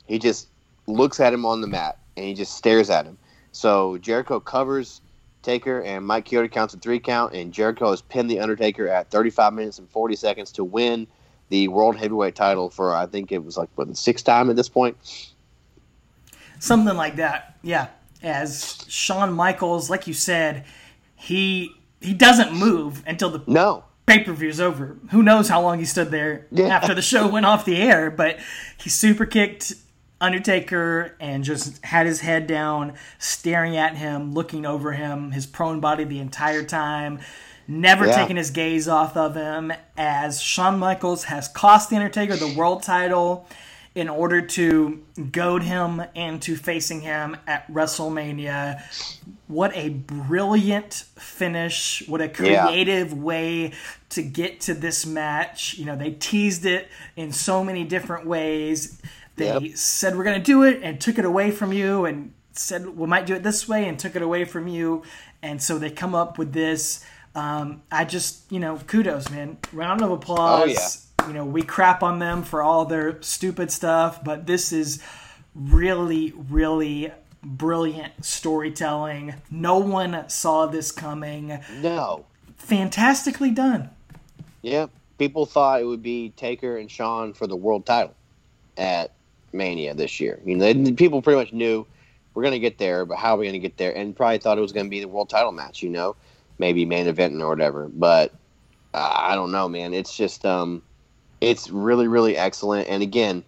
he 0.07 0.19
just 0.19 0.47
looks 0.87 1.19
at 1.19 1.33
him 1.33 1.45
on 1.45 1.61
the 1.61 1.67
mat, 1.67 1.97
and 2.15 2.25
he 2.25 2.33
just 2.33 2.55
stares 2.55 2.89
at 2.89 3.05
him. 3.05 3.17
So 3.51 3.97
Jericho 3.97 4.39
covers 4.39 5.01
Taker, 5.41 5.81
and 5.81 6.05
Mike 6.05 6.27
Chioda 6.27 6.51
counts 6.51 6.73
a 6.73 6.77
three 6.77 6.99
count, 6.99 7.33
and 7.33 7.51
Jericho 7.51 7.89
has 7.89 8.01
pinned 8.01 8.29
The 8.29 8.39
Undertaker 8.39 8.87
at 8.87 9.09
35 9.09 9.53
minutes 9.53 9.79
and 9.79 9.89
40 9.89 10.15
seconds 10.15 10.51
to 10.53 10.63
win 10.63 11.07
the 11.49 11.67
World 11.67 11.97
Heavyweight 11.97 12.35
title 12.35 12.69
for, 12.69 12.95
I 12.95 13.05
think 13.05 13.31
it 13.31 13.43
was 13.43 13.57
like, 13.57 13.69
what, 13.75 13.87
the 13.87 13.95
sixth 13.95 14.25
time 14.25 14.49
at 14.49 14.55
this 14.55 14.69
point? 14.69 14.97
Something 16.59 16.95
like 16.95 17.17
that. 17.17 17.55
Yeah. 17.61 17.87
As 18.21 18.85
Shawn 18.87 19.33
Michaels, 19.33 19.89
like 19.89 20.07
you 20.07 20.13
said, 20.13 20.63
he 21.15 21.71
he 22.01 22.13
doesn't 22.13 22.53
move 22.53 23.01
until 23.07 23.29
the 23.29 23.41
No. 23.47 23.85
pay 24.05 24.19
per 24.23 24.33
view's 24.33 24.59
over. 24.59 24.97
Who 25.11 25.23
knows 25.23 25.47
how 25.47 25.61
long 25.61 25.79
he 25.79 25.85
stood 25.85 26.11
there 26.11 26.47
Yeah. 26.51 26.67
after 26.67 26.93
the 26.93 27.01
show 27.01 27.27
went 27.27 27.45
off 27.45 27.63
the 27.63 27.77
air, 27.81 28.11
but 28.11 28.39
he 28.77 28.89
super 28.89 29.25
kicked 29.25 29.73
Undertaker 30.19 31.15
and 31.19 31.43
just 31.43 31.83
had 31.85 32.05
his 32.05 32.21
head 32.21 32.47
down, 32.47 32.93
staring 33.19 33.75
at 33.75 33.97
him, 33.97 34.33
looking 34.33 34.65
over 34.65 34.93
him, 34.93 35.31
his 35.31 35.45
prone 35.45 35.79
body 35.81 36.05
the 36.05 36.19
entire 36.19 36.63
time, 36.63 37.19
never 37.67 38.07
Yeah. 38.07 38.15
taking 38.15 38.37
his 38.37 38.49
gaze 38.49 38.87
off 38.87 39.17
of 39.17 39.35
him. 39.35 39.73
As 39.97 40.41
Shawn 40.41 40.79
Michaels 40.79 41.25
has 41.25 41.47
cost 41.49 41.89
the 41.89 41.97
Undertaker 41.97 42.35
the 42.37 42.53
world 42.55 42.83
title 42.83 43.47
in 43.95 44.09
order 44.09 44.41
to 44.41 45.03
goad 45.31 45.61
him 45.63 46.01
into 46.15 46.55
facing 46.55 47.01
him 47.01 47.37
at 47.45 47.71
WrestleMania. 47.71 48.81
What 49.47 49.71
a 49.75 49.89
brilliant 49.89 51.03
finish. 51.17 52.01
What 52.07 52.19
a 52.19 52.25
Yeah. 52.25 52.65
creative 52.67 53.13
way 53.13 53.71
to 54.09 54.23
get 54.23 54.61
to 54.61 54.73
this 54.73 55.05
match. 55.05 55.75
You 55.77 55.85
know, 55.85 55.95
they 55.95 56.11
teased 56.11 56.65
it 56.65 56.89
in 57.15 57.31
so 57.31 57.63
many 57.63 57.83
different 57.83 58.25
ways. 58.25 58.99
They 59.35 59.45
Yep. 59.45 59.77
said 59.77 60.17
we're 60.17 60.23
going 60.23 60.39
to 60.39 60.43
do 60.45 60.63
it 60.63 60.79
and 60.83 60.99
took 60.99 61.19
it 61.19 61.25
away 61.25 61.51
from 61.51 61.71
you 61.71 62.05
and 62.05 62.33
said 62.53 62.97
we 62.97 63.07
might 63.07 63.25
do 63.27 63.35
it 63.35 63.43
this 63.43 63.67
way 63.67 63.87
and 63.87 63.97
took 63.99 64.15
it 64.15 64.21
away 64.23 64.43
from 64.45 64.67
you. 64.67 65.03
And 65.43 65.61
so 65.61 65.77
they 65.77 65.89
come 65.91 66.15
up 66.15 66.37
with 66.39 66.53
this. 66.53 67.03
Um, 67.35 67.81
I 67.91 68.05
just, 68.05 68.51
you 68.51 68.59
know, 68.59 68.77
kudos, 68.87 69.29
man. 69.29 69.57
Round 69.71 70.01
of 70.01 70.11
applause. 70.11 70.61
Oh, 70.61 70.65
yeah. 70.65 70.87
You 71.27 71.33
know, 71.33 71.45
we 71.45 71.61
crap 71.61 72.03
on 72.03 72.19
them 72.19 72.43
for 72.43 72.61
all 72.61 72.85
their 72.85 73.21
stupid 73.21 73.71
stuff, 73.71 74.23
but 74.23 74.45
this 74.45 74.71
is 74.71 75.01
really, 75.55 76.33
really 76.49 77.11
brilliant 77.41 78.25
storytelling. 78.25 79.35
No 79.49 79.77
one 79.77 80.27
saw 80.29 80.65
this 80.65 80.91
coming. 80.91 81.59
No. 81.81 82.25
Fantastically 82.57 83.51
done. 83.51 83.89
Yeah. 84.61 84.87
People 85.17 85.45
thought 85.45 85.81
it 85.81 85.85
would 85.85 86.03
be 86.03 86.29
Taker 86.35 86.77
and 86.77 86.89
Shawn 86.89 87.33
for 87.33 87.47
the 87.47 87.55
world 87.55 87.85
title 87.85 88.15
at 88.77 89.11
Mania 89.51 89.93
this 89.93 90.19
year. 90.19 90.39
You 90.45 90.55
know, 90.57 90.73
they- 90.73 90.91
people 90.91 91.21
pretty 91.21 91.39
much 91.39 91.53
knew 91.53 91.85
we're 92.33 92.43
going 92.43 92.53
to 92.53 92.59
get 92.59 92.77
there, 92.77 93.05
but 93.05 93.17
how 93.17 93.35
are 93.35 93.37
we 93.37 93.45
going 93.45 93.53
to 93.53 93.59
get 93.59 93.77
there? 93.77 93.95
And 93.95 94.15
probably 94.15 94.39
thought 94.39 94.57
it 94.57 94.61
was 94.61 94.71
going 94.71 94.87
to 94.87 94.89
be 94.89 94.99
the 94.99 95.07
world 95.07 95.29
title 95.29 95.51
match, 95.51 95.83
you 95.83 95.89
know, 95.89 96.15
maybe 96.57 96.85
main 96.85 97.07
event 97.07 97.39
or 97.41 97.47
whatever. 97.47 97.89
But 97.93 98.31
uh, 98.93 99.13
I 99.15 99.35
don't 99.35 99.51
know, 99.51 99.69
man. 99.69 99.93
It's 99.93 100.15
just, 100.15 100.45
um, 100.45 100.81
it's 101.43 101.69
really, 101.69 102.07
really 102.07 102.37
excellent. 102.37 102.87
And 102.87 103.03
again, 103.03 103.43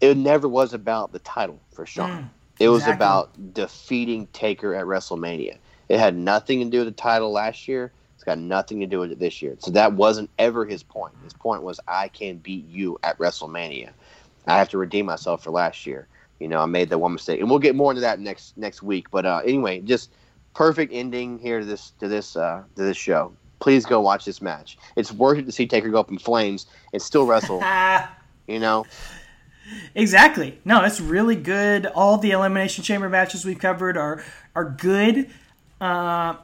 it 0.00 0.16
never 0.16 0.48
was 0.48 0.72
about 0.72 1.12
the 1.12 1.18
title 1.20 1.60
for 1.72 1.86
Shawn. 1.86 2.10
Mm, 2.10 2.28
it 2.58 2.68
was 2.68 2.82
exactly. 2.82 2.94
about 2.94 3.54
defeating 3.54 4.26
Taker 4.32 4.74
at 4.74 4.86
WrestleMania. 4.86 5.58
It 5.88 5.98
had 5.98 6.16
nothing 6.16 6.60
to 6.60 6.64
do 6.66 6.78
with 6.78 6.88
the 6.88 6.92
title 6.92 7.30
last 7.30 7.68
year. 7.68 7.92
It's 8.14 8.24
got 8.24 8.38
nothing 8.38 8.80
to 8.80 8.86
do 8.86 8.98
with 8.98 9.12
it 9.12 9.18
this 9.18 9.42
year. 9.42 9.56
So 9.58 9.70
that 9.72 9.92
wasn't 9.92 10.30
ever 10.38 10.64
his 10.64 10.82
point. 10.82 11.14
His 11.22 11.34
point 11.34 11.62
was, 11.62 11.78
I 11.86 12.08
can 12.08 12.38
beat 12.38 12.66
you 12.66 12.98
at 13.02 13.18
WrestleMania. 13.18 13.90
I 14.46 14.56
have 14.56 14.68
to 14.70 14.78
redeem 14.78 15.06
myself 15.06 15.44
for 15.44 15.50
last 15.50 15.86
year. 15.86 16.08
You 16.38 16.48
know, 16.48 16.60
I 16.60 16.66
made 16.66 16.88
that 16.90 16.98
one 16.98 17.12
mistake, 17.12 17.40
and 17.40 17.48
we'll 17.48 17.58
get 17.58 17.74
more 17.74 17.90
into 17.90 18.02
that 18.02 18.20
next 18.20 18.56
next 18.56 18.82
week. 18.82 19.10
But 19.10 19.24
uh, 19.24 19.40
anyway, 19.44 19.80
just 19.80 20.12
perfect 20.54 20.92
ending 20.92 21.38
here 21.38 21.60
to 21.60 21.66
this 21.66 21.92
to 21.98 22.08
this 22.08 22.36
uh, 22.36 22.62
to 22.76 22.82
this 22.82 22.96
show. 22.96 23.32
Please 23.58 23.86
go 23.86 24.00
watch 24.00 24.24
this 24.24 24.42
match. 24.42 24.78
It's 24.96 25.12
worth 25.12 25.38
it 25.38 25.46
to 25.46 25.52
see 25.52 25.66
Taker 25.66 25.88
go 25.88 25.98
up 25.98 26.10
in 26.10 26.18
flames 26.18 26.66
and 26.92 27.00
still 27.00 27.26
wrestle. 27.26 27.62
You 28.48 28.60
know, 28.60 28.86
exactly. 29.94 30.60
No, 30.64 30.84
it's 30.84 31.00
really 31.00 31.34
good. 31.34 31.86
All 31.86 32.16
the 32.16 32.30
elimination 32.30 32.84
chamber 32.84 33.08
matches 33.08 33.44
we've 33.44 33.58
covered 33.58 33.96
are 33.96 34.22
are 34.54 34.64
good. 34.64 35.28
Uh, 35.80 36.36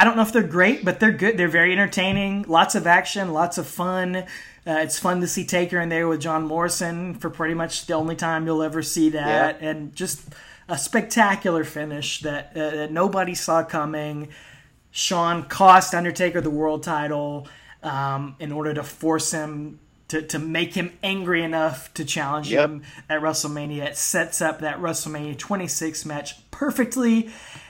I 0.00 0.04
don't 0.04 0.14
know 0.14 0.22
if 0.22 0.32
they're 0.32 0.42
great, 0.42 0.84
but 0.84 1.00
they're 1.00 1.10
good. 1.10 1.38
They're 1.38 1.48
very 1.48 1.72
entertaining. 1.72 2.44
Lots 2.46 2.74
of 2.74 2.86
action, 2.86 3.32
lots 3.32 3.58
of 3.58 3.66
fun. 3.66 4.16
Uh, 4.16 4.24
it's 4.64 4.98
fun 4.98 5.22
to 5.22 5.26
see 5.26 5.44
Taker 5.46 5.80
in 5.80 5.88
there 5.88 6.06
with 6.06 6.20
John 6.20 6.46
Morrison 6.46 7.14
for 7.14 7.30
pretty 7.30 7.54
much 7.54 7.86
the 7.86 7.94
only 7.94 8.14
time 8.14 8.44
you'll 8.46 8.62
ever 8.62 8.82
see 8.82 9.08
that, 9.10 9.60
and 9.62 9.94
just 9.96 10.28
a 10.68 10.76
spectacular 10.76 11.64
finish 11.64 12.20
that, 12.20 12.52
uh, 12.54 12.70
that 12.70 12.92
nobody 12.92 13.34
saw 13.34 13.64
coming. 13.64 14.28
Shawn 14.90 15.44
cost 15.44 15.94
Undertaker 15.94 16.40
the 16.40 16.50
world 16.50 16.82
title 16.82 17.48
um, 17.82 18.36
in 18.40 18.52
order 18.52 18.74
to 18.74 18.82
force 18.82 19.30
him 19.30 19.78
to, 20.08 20.22
to 20.22 20.38
make 20.38 20.72
him 20.72 20.96
angry 21.02 21.42
enough 21.42 21.92
to 21.94 22.04
challenge 22.04 22.50
Yep. 22.50 22.70
him 22.70 22.82
at 23.10 23.20
WrestleMania. 23.20 23.84
It 23.88 23.96
sets 23.96 24.40
up 24.40 24.60
that 24.60 24.78
WrestleMania 24.80 25.36
26 25.36 26.06
match 26.06 26.50
perfectly, 26.50 27.28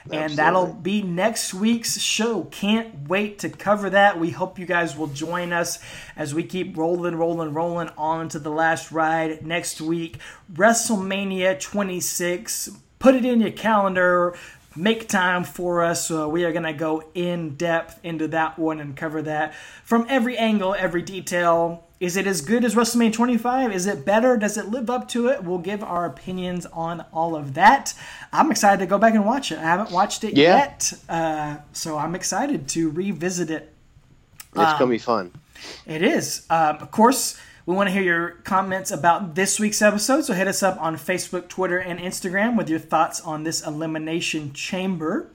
and 0.09 0.31
that'll 0.33 0.73
be 0.73 1.01
next 1.01 1.53
week's 1.53 1.99
show. 1.99 2.45
Can't 2.45 3.09
wait 3.09 3.39
to 3.39 3.49
cover 3.49 3.89
that. 3.89 4.17
We 4.19 4.29
hope 4.29 4.57
you 4.57 4.65
guys 4.65 4.95
will 4.97 5.07
join 5.07 5.51
us 5.51 5.79
as 6.15 6.33
we 6.33 6.43
keep 6.43 6.77
rolling, 6.77 7.15
rolling, 7.15 7.53
rolling 7.53 7.89
on 7.97 8.29
to 8.29 8.39
the 8.39 8.49
last 8.49 8.89
ride 8.93 9.45
next 9.45 9.81
week. 9.81 10.17
WrestleMania 10.53 11.59
26. 11.59 12.69
Put 12.99 13.15
it 13.15 13.25
in 13.25 13.41
your 13.41 13.51
calendar 13.51 14.35
make 14.79 15.07
time 15.09 15.43
for 15.43 15.83
us. 15.83 16.09
Uh, 16.09 16.27
we 16.27 16.43
are 16.45 16.51
going 16.51 16.63
to 16.63 16.73
go 16.73 17.03
in 17.13 17.55
depth 17.55 17.99
into 18.03 18.27
that 18.29 18.57
one 18.57 18.79
and 18.79 18.95
cover 18.95 19.21
that 19.23 19.53
from 19.83 20.05
every 20.09 20.37
angle, 20.37 20.73
every 20.77 21.01
detail. 21.01 21.85
Is 21.99 22.15
it 22.15 22.25
as 22.25 22.39
good 22.39 22.63
as 22.63 22.75
WrestleMania 22.75 23.11
25? 23.11 23.73
Is 23.73 23.85
it 23.85 24.05
better? 24.05 24.37
Does 24.37 24.57
it 24.57 24.67
live 24.67 24.89
up 24.89 25.09
to 25.09 25.27
it? 25.27 25.43
We'll 25.43 25.57
give 25.57 25.83
our 25.83 26.05
opinions 26.05 26.65
on 26.67 27.03
all 27.11 27.35
of 27.35 27.55
that. 27.55 27.93
I'm 28.31 28.49
excited 28.51 28.79
to 28.79 28.85
go 28.85 28.97
back 28.97 29.15
and 29.15 29.25
watch 29.25 29.51
it. 29.51 29.59
I 29.59 29.63
haven't 29.63 29.91
watched 29.91 30.23
it 30.23 30.37
Yeah. 30.37 30.55
yet, 30.55 30.93
uh, 31.09 31.57
so 31.73 31.97
I'm 31.97 32.15
excited 32.15 32.69
to 32.69 32.89
revisit 32.89 33.49
it. 33.51 33.73
It's 34.55 34.79
gonna 34.79 34.87
be 34.87 34.97
fun. 34.97 35.31
It 35.85 36.01
is. 36.01 36.43
Um, 36.49 36.77
of 36.77 36.89
course, 36.89 37.37
we 37.69 37.75
want 37.75 37.87
to 37.87 37.93
hear 37.93 38.01
your 38.01 38.29
comments 38.45 38.89
about 38.89 39.35
this 39.35 39.59
week's 39.59 39.79
episode, 39.83 40.25
so 40.25 40.33
hit 40.33 40.47
us 40.47 40.63
up 40.63 40.81
on 40.81 40.95
Facebook, 40.95 41.47
Twitter, 41.49 41.77
and 41.77 41.99
Instagram 41.99 42.57
with 42.57 42.67
your 42.67 42.79
thoughts 42.79 43.21
on 43.21 43.43
this 43.43 43.61
Elimination 43.61 44.51
Chamber. 44.53 45.29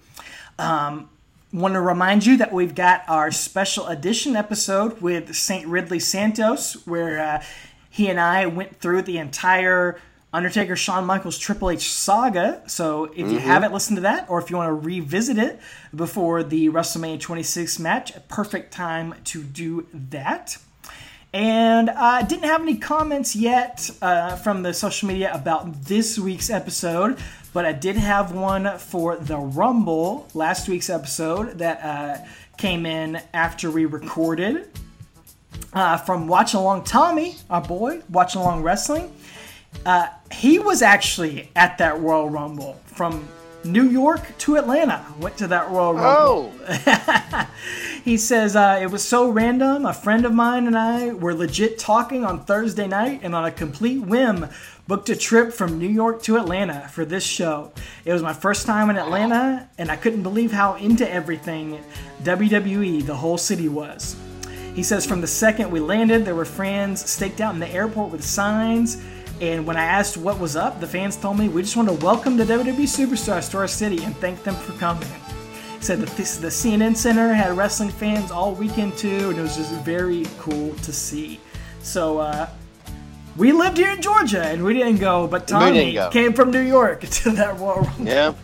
Um, 0.59 1.09
want 1.52 1.74
to 1.74 1.81
remind 1.81 2.27
you 2.27 2.39
that 2.39 2.52
we've 2.52 2.74
got 2.74 3.05
our 3.06 3.31
special 3.31 3.86
edition 3.86 4.35
episode 4.35 5.01
with 5.01 5.32
St. 5.36 5.65
Ridley 5.69 6.01
Santos, 6.01 6.85
where 6.89 7.20
uh, 7.20 7.44
he 7.89 8.09
and 8.09 8.19
I 8.19 8.47
went 8.47 8.81
through 8.81 9.02
the 9.02 9.19
entire 9.19 10.01
Undertaker 10.32 10.74
Shawn 10.74 11.05
Michaels 11.05 11.39
Triple 11.39 11.70
H 11.70 11.89
saga. 11.89 12.65
So 12.66 13.05
if 13.05 13.31
you 13.31 13.39
haven't 13.39 13.73
listened 13.73 13.98
to 13.98 14.02
that, 14.02 14.28
or 14.28 14.40
if 14.40 14.51
you 14.51 14.56
want 14.56 14.70
to 14.70 14.86
revisit 14.89 15.39
it 15.39 15.61
before 15.94 16.43
the 16.43 16.69
WrestleMania 16.69 17.20
26 17.20 17.78
match, 17.78 18.16
a 18.16 18.19
perfect 18.19 18.73
time 18.73 19.15
to 19.27 19.44
do 19.44 19.86
that. 19.93 20.59
And 21.35 21.90
I 21.90 22.23
didn't 22.23 22.44
have 22.44 22.62
any 22.62 22.77
comments 22.77 23.35
yet 23.35 23.90
uh, 24.01 24.36
from 24.36 24.62
the 24.62 24.73
social 24.73 25.09
media 25.09 25.35
about 25.35 25.82
this 25.82 26.16
week's 26.16 26.48
episode, 26.48 27.19
but 27.52 27.65
I 27.65 27.73
did 27.73 27.97
have 27.97 28.31
one 28.31 28.78
for 28.78 29.16
the 29.16 29.36
Rumble, 29.36 30.28
last 30.32 30.69
week's 30.69 30.89
episode, 30.89 31.59
that 31.59 31.82
uh, 31.82 32.24
came 32.56 32.86
in 32.86 33.20
after 33.35 33.69
we 33.69 33.85
recorded. 33.85 34.70
Uh, 35.73 35.97
from 35.97 36.28
Watching 36.28 36.61
Along 36.61 36.85
Tommy, 36.85 37.35
our 37.51 37.61
boy, 37.61 38.01
Watching 38.09 38.40
Along 38.40 38.62
Wrestling. 38.62 39.12
Uh, 39.85 40.06
he 40.31 40.61
was 40.61 40.82
actually 40.82 41.51
at 41.56 41.78
that 41.78 41.98
Royal 41.98 42.31
Rumble 42.31 42.81
from 42.86 43.27
New 43.65 43.89
York 43.89 44.36
to 44.39 44.57
Atlanta. 44.57 45.05
Went 45.19 45.39
to 45.39 45.47
that 45.49 45.70
Royal 45.70 45.95
Rumble. 45.95 46.53
Oh, 46.66 47.49
He 48.05 48.19
says 48.19 48.55
uh, 48.55 48.81
it 48.82 48.91
was 48.91 49.03
so 49.03 49.31
random. 49.31 49.86
A 49.86 49.95
friend 49.95 50.27
of 50.27 50.35
mine 50.35 50.66
and 50.66 50.77
I 50.77 51.15
were 51.15 51.32
legit 51.32 51.78
talking 51.78 52.23
on 52.23 52.45
Thursday 52.45 52.86
night, 52.86 53.20
and 53.23 53.35
on 53.35 53.47
a 53.47 53.51
complete 53.51 54.03
whim, 54.03 54.47
booked 54.86 55.09
a 55.09 55.16
trip 55.16 55.55
from 55.55 55.78
New 55.78 55.89
York 55.89 56.23
to 56.24 56.36
Atlanta 56.36 56.86
for 56.93 57.07
this 57.07 57.24
show. 57.24 57.73
It 58.05 58.12
was 58.12 58.23
my 58.23 58.35
first 58.35 58.66
time 58.66 58.91
in 58.91 58.99
Atlanta, 58.99 59.70
and 59.78 59.91
I 59.91 59.97
couldn't 59.97 60.23
believe 60.23 60.53
how 60.53 60.74
into 60.74 61.11
everything 61.11 61.82
WWE 62.24 63.07
the 63.07 63.16
whole 63.16 63.39
city 63.39 63.70
was. 63.70 64.16
He 64.74 64.82
says 64.82 65.07
from 65.07 65.23
the 65.23 65.27
second 65.27 65.70
we 65.70 65.81
landed, 65.81 66.27
there 66.27 66.35
were 66.35 66.45
fans 66.45 67.09
staked 67.09 67.41
out 67.41 67.55
in 67.55 67.61
the 67.61 67.69
airport 67.70 68.12
with 68.12 68.23
signs. 68.23 69.03
And 69.40 69.66
when 69.66 69.77
I 69.77 69.85
asked 69.85 70.16
what 70.16 70.39
was 70.39 70.56
up, 70.56 70.81
the 70.81 70.86
fans 70.86 71.16
told 71.16 71.39
me 71.39 71.48
we 71.48 71.62
just 71.62 71.77
want 71.77 71.89
to 71.89 71.94
welcome 72.05 72.36
the 72.36 72.44
WWE 72.44 72.85
superstars 72.85 73.51
to 73.51 73.59
our 73.59 73.69
city 73.69 74.02
and 74.05 74.16
thank 74.16 74.43
them 74.44 74.55
for 74.55 74.73
coming. 74.74 75.09
Said 75.81 76.01
that 76.01 76.16
this, 76.16 76.39
the 76.39 76.48
CNN 76.48 76.97
Center 76.97 77.35
had 77.35 77.56
wrestling 77.56 77.90
fans 77.90 78.31
all 78.31 78.52
weekend 78.55 78.97
too, 78.97 79.31
and 79.31 79.39
it 79.39 79.43
was 79.43 79.56
just 79.56 79.73
very 79.82 80.24
cool 80.39 80.74
to 80.77 80.93
see. 80.93 81.40
So 81.81 82.19
uh, 82.19 82.48
we 83.36 83.52
lived 83.52 83.77
here 83.77 83.90
in 83.90 84.01
Georgia, 84.01 84.44
and 84.44 84.65
we 84.65 84.73
didn't 84.73 84.97
go, 84.98 85.27
but 85.27 85.47
Tommy 85.47 85.93
go. 85.93 86.09
came 86.11 86.32
from 86.32 86.51
New 86.51 86.62
York 86.62 87.01
to 87.11 87.31
that 87.32 87.59
Royal 87.59 87.82
Rumble. 87.82 88.06
yeah. 88.06 88.35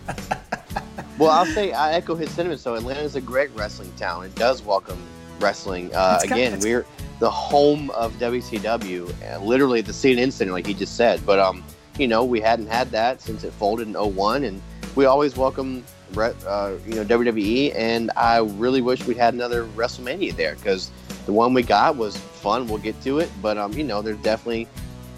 well, 1.19 1.31
I'll 1.31 1.47
say 1.47 1.73
I 1.73 1.93
echo 1.95 2.15
his 2.15 2.31
sentiments. 2.31 2.62
So 2.62 2.75
Atlanta 2.75 3.01
is 3.01 3.17
a 3.17 3.21
great 3.21 3.51
wrestling 3.55 3.93
town. 3.97 4.25
It 4.25 4.35
does 4.35 4.62
welcome 4.62 4.99
wrestling. 5.39 5.89
Uh, 5.95 6.19
got- 6.19 6.25
again, 6.25 6.59
we're 6.61 6.85
the 7.21 7.31
home 7.31 7.91
of 7.91 8.15
WCW, 8.15 9.13
uh, 9.31 9.39
literally 9.41 9.83
the 9.83 9.93
CNN 9.93 10.33
Center, 10.33 10.53
like 10.53 10.67
he 10.67 10.75
just 10.75 10.97
said. 10.97 11.25
But 11.25 11.39
um, 11.39 11.63
you 11.99 12.09
know, 12.09 12.25
we 12.25 12.41
hadn't 12.41 12.67
had 12.67 12.91
that 12.91 13.21
since 13.21 13.45
it 13.45 13.53
folded 13.53 13.87
in 13.87 13.95
01, 13.95 14.45
and 14.45 14.61
we 14.97 15.05
always 15.05 15.37
welcome 15.37 15.85
uh, 16.17 16.73
you 16.87 16.95
know 16.95 17.05
WWE. 17.05 17.75
And 17.77 18.11
I 18.17 18.39
really 18.39 18.81
wish 18.81 19.07
we'd 19.07 19.19
had 19.19 19.35
another 19.35 19.67
WrestleMania 19.67 20.35
there 20.35 20.57
because 20.57 20.91
the 21.27 21.33
one 21.33 21.53
we 21.55 21.63
got 21.63 21.95
was 21.95 22.17
fun. 22.17 22.67
We'll 22.67 22.79
get 22.79 23.01
to 23.03 23.19
it, 23.19 23.31
but 23.43 23.59
um, 23.59 23.75
you 23.75 23.85
know, 23.85 24.01
there's 24.01 24.19
definitely 24.19 24.67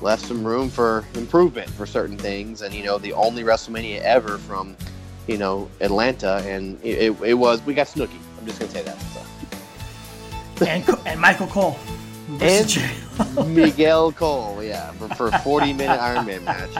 left 0.00 0.26
some 0.26 0.44
room 0.44 0.68
for 0.68 1.04
improvement 1.14 1.70
for 1.70 1.86
certain 1.86 2.18
things. 2.18 2.62
And 2.62 2.74
you 2.74 2.82
know, 2.82 2.98
the 2.98 3.12
only 3.12 3.44
WrestleMania 3.44 4.00
ever 4.00 4.38
from 4.38 4.76
you 5.28 5.38
know 5.38 5.70
Atlanta, 5.80 6.42
and 6.46 6.80
it, 6.82 7.12
it, 7.12 7.22
it 7.22 7.34
was 7.34 7.62
we 7.62 7.74
got 7.74 7.86
Snooki. 7.86 8.18
I'm 8.40 8.46
just 8.46 8.58
gonna 8.58 8.72
say 8.72 8.82
that. 8.82 9.00
So. 9.14 9.31
And, 10.60 10.84
and 11.06 11.20
Michael 11.20 11.46
Cole. 11.46 11.78
And 12.40 12.80
Miguel 13.46 14.12
Cole, 14.12 14.62
yeah, 14.62 14.90
for, 14.92 15.08
for 15.30 15.30
40 15.38 15.72
minute 15.74 16.00
Iron 16.00 16.26
Man 16.26 16.44
match. 16.44 16.70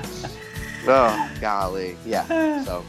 Oh, 0.87 1.31
golly. 1.41 1.97
Yeah. 2.07 2.65
So 2.65 2.85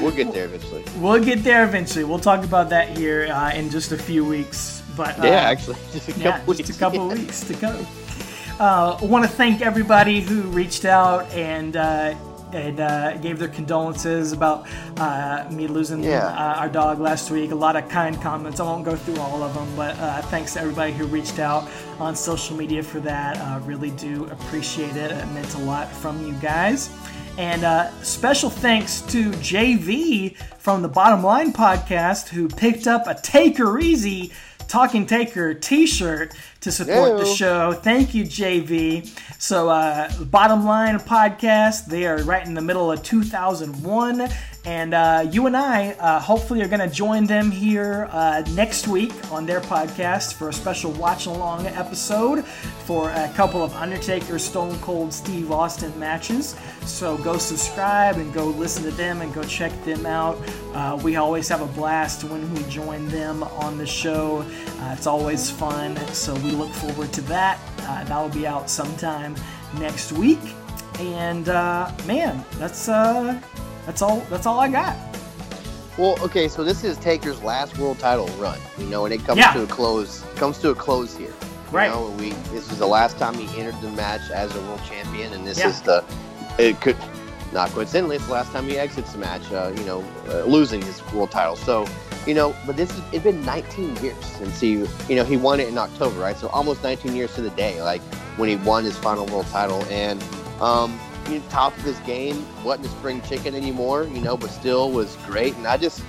we'll 0.00 0.12
get 0.12 0.32
there 0.32 0.46
eventually. 0.46 0.84
We'll 0.98 1.22
get 1.22 1.44
there 1.44 1.64
eventually. 1.64 2.04
We'll 2.04 2.18
talk 2.18 2.42
about 2.44 2.70
that 2.70 2.88
here 2.96 3.28
uh, 3.30 3.52
in 3.52 3.70
just 3.70 3.92
a 3.92 3.98
few 3.98 4.24
weeks. 4.24 4.82
But 4.96 5.18
uh, 5.20 5.24
Yeah, 5.24 5.30
actually. 5.42 5.76
Just 5.92 6.08
a 6.08 6.12
couple 6.12 6.24
yeah, 6.24 6.44
weeks. 6.46 6.58
just 6.58 6.70
a 6.70 6.80
couple 6.80 7.08
weeks 7.08 7.40
to 7.44 7.54
go. 7.54 7.86
Uh, 8.58 8.98
I 9.00 9.04
want 9.04 9.24
to 9.24 9.30
thank 9.30 9.60
everybody 9.60 10.22
who 10.22 10.40
reached 10.42 10.86
out 10.86 11.30
and 11.32 11.76
uh, 11.76 12.14
and 12.56 12.80
uh, 12.80 13.16
gave 13.18 13.38
their 13.38 13.48
condolences 13.48 14.32
about 14.32 14.66
uh, 14.96 15.46
me 15.50 15.66
losing 15.66 16.02
Yeah. 16.02 16.26
uh, 16.26 16.60
our 16.60 16.68
dog 16.68 16.98
last 16.98 17.30
week. 17.30 17.50
A 17.52 17.54
lot 17.54 17.76
of 17.76 17.88
kind 17.88 18.20
comments. 18.20 18.58
I 18.60 18.64
won't 18.64 18.84
go 18.84 18.96
through 18.96 19.18
all 19.18 19.42
of 19.42 19.54
them, 19.54 19.68
but 19.76 19.96
uh, 19.98 20.22
thanks 20.22 20.54
to 20.54 20.60
everybody 20.60 20.92
who 20.92 21.06
reached 21.06 21.38
out 21.38 21.68
on 22.00 22.16
social 22.16 22.56
media 22.56 22.82
for 22.82 23.00
that. 23.00 23.36
Uh, 23.38 23.60
really 23.60 23.90
do 23.92 24.24
appreciate 24.26 24.96
it. 24.96 25.10
It 25.12 25.26
meant 25.32 25.54
a 25.54 25.58
lot 25.58 25.88
from 25.92 26.26
you 26.26 26.32
guys. 26.34 26.90
And 27.38 27.64
uh, 27.64 27.90
special 28.02 28.48
thanks 28.48 29.02
to 29.12 29.30
JV 29.32 30.36
from 30.58 30.80
the 30.80 30.88
Bottom 30.88 31.22
Line 31.22 31.52
podcast 31.52 32.28
who 32.28 32.48
picked 32.48 32.86
up 32.86 33.06
a 33.06 33.14
Taker 33.14 33.78
Easy 33.78 34.32
Talking 34.68 35.06
Taker 35.06 35.54
t-shirt 35.54 36.34
to 36.60 36.72
support 36.72 37.18
the 37.18 37.24
show. 37.24 37.72
Thank 37.72 38.14
you, 38.14 38.24
JV. 38.24 39.06
So, 39.38 39.68
uh, 39.68 40.10
Bottom 40.24 40.64
Line 40.64 40.98
podcast, 40.98 41.86
they 41.86 42.06
are 42.06 42.18
right 42.22 42.44
in 42.44 42.54
the 42.54 42.60
middle 42.60 42.90
of 42.90 43.02
2001. 43.02 44.28
And 44.66 44.94
uh, 44.94 45.28
you 45.30 45.46
and 45.46 45.56
I 45.56 45.92
uh, 45.92 46.18
hopefully 46.18 46.60
are 46.60 46.66
going 46.66 46.80
to 46.80 46.92
join 46.92 47.24
them 47.24 47.52
here 47.52 48.08
uh, 48.10 48.42
next 48.50 48.88
week 48.88 49.12
on 49.30 49.46
their 49.46 49.60
podcast 49.60 50.34
for 50.34 50.48
a 50.48 50.52
special 50.52 50.90
watch 50.90 51.26
along 51.26 51.68
episode 51.68 52.44
for 52.84 53.10
a 53.10 53.32
couple 53.36 53.62
of 53.62 53.72
Undertaker, 53.74 54.40
Stone 54.40 54.76
Cold, 54.80 55.14
Steve 55.14 55.52
Austin 55.52 55.96
matches. 56.00 56.56
So 56.80 57.16
go 57.18 57.38
subscribe 57.38 58.16
and 58.16 58.34
go 58.34 58.46
listen 58.46 58.82
to 58.82 58.90
them 58.90 59.20
and 59.20 59.32
go 59.32 59.44
check 59.44 59.70
them 59.84 60.04
out. 60.04 60.36
Uh, 60.74 60.98
we 61.00 61.14
always 61.14 61.48
have 61.48 61.60
a 61.60 61.66
blast 61.66 62.24
when 62.24 62.52
we 62.52 62.64
join 62.64 63.06
them 63.06 63.44
on 63.44 63.78
the 63.78 63.86
show. 63.86 64.38
Uh, 64.80 64.94
it's 64.96 65.06
always 65.06 65.48
fun. 65.48 65.96
So 66.08 66.34
we 66.34 66.50
look 66.50 66.72
forward 66.72 67.12
to 67.12 67.20
that. 67.22 67.60
Uh, 67.82 68.02
that'll 68.02 68.30
be 68.30 68.48
out 68.48 68.68
sometime 68.68 69.36
next 69.78 70.10
week. 70.10 70.40
And 70.98 71.46
man, 71.46 72.44
that's 72.58 72.88
uh, 72.88 73.40
that's 73.86 74.02
all. 74.02 74.20
That's 74.28 74.46
all 74.46 74.58
I 74.60 74.68
got. 74.68 74.96
Well, 75.96 76.18
okay, 76.22 76.48
so 76.48 76.62
this 76.62 76.84
is 76.84 76.98
Taker's 76.98 77.42
last 77.42 77.78
world 77.78 77.98
title 77.98 78.26
run, 78.38 78.58
you 78.76 78.84
know, 78.86 79.06
and 79.06 79.14
it 79.14 79.24
comes 79.24 79.38
Yeah. 79.38 79.52
to 79.54 79.62
a 79.62 79.66
close. 79.66 80.22
Comes 80.34 80.58
to 80.58 80.70
a 80.70 80.74
close 80.74 81.16
here. 81.16 81.28
You 81.28 81.76
Right. 81.78 81.90
know, 81.90 82.14
we 82.18 82.30
this 82.52 82.70
is 82.70 82.78
the 82.78 82.86
last 82.86 83.18
time 83.18 83.34
he 83.34 83.58
entered 83.58 83.80
the 83.80 83.88
match 83.90 84.20
as 84.30 84.54
a 84.54 84.60
world 84.62 84.80
champion, 84.88 85.32
and 85.32 85.46
this 85.46 85.58
Yeah. 85.58 85.68
is 85.68 85.80
the. 85.80 86.04
It 86.58 86.80
could, 86.80 86.96
not 87.52 87.70
coincidentally, 87.72 88.16
it's 88.16 88.26
the 88.26 88.32
last 88.32 88.52
time 88.52 88.68
he 88.68 88.78
exits 88.78 89.12
the 89.12 89.18
match. 89.18 89.50
Uh, 89.52 89.72
you 89.76 89.84
know, 89.84 90.04
uh, 90.28 90.44
losing 90.44 90.82
his 90.82 91.00
world 91.12 91.30
title. 91.30 91.56
So, 91.56 91.86
you 92.26 92.34
know, 92.34 92.54
but 92.66 92.76
this 92.76 92.90
is 92.90 93.00
it's 93.12 93.24
been 93.24 93.44
19 93.44 93.96
years 94.02 94.16
since 94.38 94.60
he, 94.60 94.72
you 95.08 95.16
know, 95.16 95.24
he 95.24 95.36
won 95.36 95.60
it 95.60 95.68
in 95.68 95.78
October, 95.78 96.18
right? 96.20 96.36
So 96.38 96.48
almost 96.48 96.82
19 96.82 97.16
years 97.16 97.34
to 97.36 97.40
the 97.42 97.50
day, 97.50 97.80
like 97.82 98.02
when 98.36 98.48
he 98.50 98.56
won 98.56 98.84
his 98.84 98.96
final 98.98 99.24
world 99.26 99.46
title, 99.50 99.84
and 99.90 100.22
um, 100.60 100.98
you 101.28 101.38
know, 101.38 101.44
top 101.48 101.76
of 101.76 101.82
his 101.82 101.98
game, 102.00 102.46
wasn't 102.64 102.86
a 102.86 102.90
spring 102.90 103.20
chicken 103.22 103.54
anymore, 103.54 104.04
you 104.04 104.20
know, 104.20 104.36
but 104.36 104.50
still 104.50 104.90
was 104.90 105.16
great. 105.26 105.54
And 105.56 105.66
I 105.66 105.76
just 105.76 106.02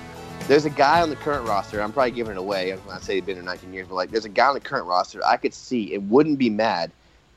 there's 0.46 0.64
a 0.64 0.70
guy 0.70 1.02
on 1.02 1.10
the 1.10 1.16
current 1.16 1.46
roster. 1.46 1.82
I'm 1.82 1.92
probably 1.92 2.12
giving 2.12 2.32
it 2.32 2.38
away 2.38 2.72
I 2.90 3.00
say 3.00 3.16
he's 3.16 3.24
been 3.24 3.36
here 3.36 3.44
19 3.44 3.72
years, 3.72 3.88
but 3.88 3.94
like 3.94 4.10
there's 4.10 4.24
a 4.24 4.30
guy 4.30 4.46
on 4.46 4.54
the 4.54 4.60
current 4.60 4.86
roster 4.86 5.20
I 5.24 5.36
could 5.36 5.54
see 5.54 5.92
it 5.92 6.02
wouldn't 6.02 6.38
be 6.38 6.50
mad 6.50 6.90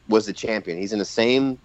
was 0.08 0.26
the 0.26 0.34
champion. 0.34 0.78
He's 0.78 0.94
in 0.94 1.00
the 1.00 1.06
same 1.06 1.60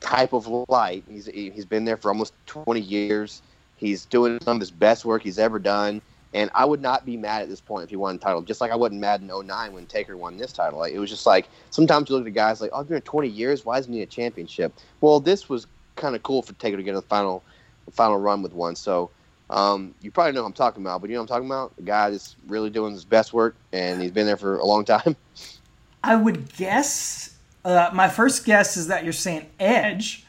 type 0.00 0.32
of 0.32 0.46
light. 0.68 1.04
He's 1.08 1.26
he's 1.26 1.64
been 1.64 1.84
there 1.84 1.96
for 1.96 2.08
almost 2.08 2.32
20 2.46 2.80
years. 2.80 3.42
He's 3.76 4.06
doing 4.06 4.38
some 4.42 4.56
of 4.56 4.60
his 4.60 4.70
best 4.70 5.04
work 5.04 5.22
he's 5.22 5.38
ever 5.38 5.58
done. 5.58 6.00
And 6.36 6.50
I 6.54 6.66
would 6.66 6.82
not 6.82 7.06
be 7.06 7.16
mad 7.16 7.40
at 7.40 7.48
this 7.48 7.62
point 7.62 7.84
if 7.84 7.88
he 7.88 7.96
won 7.96 8.16
the 8.16 8.20
title, 8.20 8.42
just 8.42 8.60
like 8.60 8.70
I 8.70 8.76
wasn't 8.76 9.00
mad 9.00 9.22
in 9.22 9.28
09 9.28 9.72
when 9.72 9.86
Taker 9.86 10.18
won 10.18 10.36
this 10.36 10.52
title. 10.52 10.78
Like, 10.78 10.92
it 10.92 10.98
was 10.98 11.08
just 11.08 11.24
like 11.24 11.48
sometimes 11.70 12.10
you 12.10 12.14
look 12.14 12.22
at 12.22 12.26
the 12.26 12.30
guys 12.30 12.60
like, 12.60 12.70
oh, 12.74 12.80
I've 12.80 12.88
been 12.88 12.96
here 12.96 13.00
20 13.00 13.26
years. 13.26 13.64
Why 13.64 13.78
isn't 13.78 13.90
he 13.90 14.02
a 14.02 14.06
championship? 14.06 14.74
Well, 15.00 15.18
this 15.18 15.48
was 15.48 15.66
kind 15.94 16.14
of 16.14 16.22
cool 16.22 16.42
for 16.42 16.52
Taker 16.52 16.76
to 16.76 16.82
get 16.82 16.94
a 16.94 17.00
final, 17.00 17.42
final 17.90 18.18
run 18.18 18.42
with 18.42 18.52
one. 18.52 18.76
So 18.76 19.08
um, 19.48 19.94
you 20.02 20.10
probably 20.10 20.32
know 20.32 20.42
what 20.42 20.48
I'm 20.48 20.52
talking 20.52 20.82
about, 20.82 21.00
but 21.00 21.08
you 21.08 21.16
know 21.16 21.22
what 21.22 21.30
I'm 21.30 21.36
talking 21.36 21.48
about? 21.48 21.74
The 21.76 21.82
guy 21.84 22.10
that's 22.10 22.36
really 22.48 22.68
doing 22.68 22.92
his 22.92 23.06
best 23.06 23.32
work, 23.32 23.56
and 23.72 24.02
he's 24.02 24.10
been 24.10 24.26
there 24.26 24.36
for 24.36 24.58
a 24.58 24.64
long 24.66 24.84
time. 24.84 25.16
I 26.04 26.16
would 26.16 26.54
guess. 26.54 27.34
Uh, 27.64 27.88
my 27.94 28.10
first 28.10 28.44
guess 28.44 28.76
is 28.76 28.88
that 28.88 29.04
you're 29.04 29.14
saying 29.14 29.48
Edge. 29.58 30.26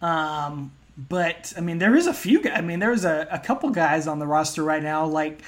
Um, 0.00 0.70
but 1.08 1.52
I 1.56 1.60
mean, 1.60 1.78
there 1.78 1.96
is 1.96 2.06
a 2.06 2.14
few. 2.14 2.40
guys. 2.42 2.54
I 2.56 2.60
mean, 2.60 2.78
there's 2.78 3.04
a, 3.04 3.26
a 3.30 3.38
couple 3.38 3.70
guys 3.70 4.06
on 4.06 4.18
the 4.18 4.26
roster 4.26 4.62
right 4.62 4.82
now, 4.82 5.06
like 5.06 5.40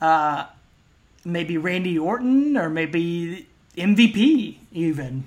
uh, 0.00 0.46
maybe 1.24 1.58
Randy 1.58 1.98
Orton 1.98 2.56
or 2.56 2.68
maybe 2.68 3.46
MVP 3.76 4.56
even. 4.72 5.26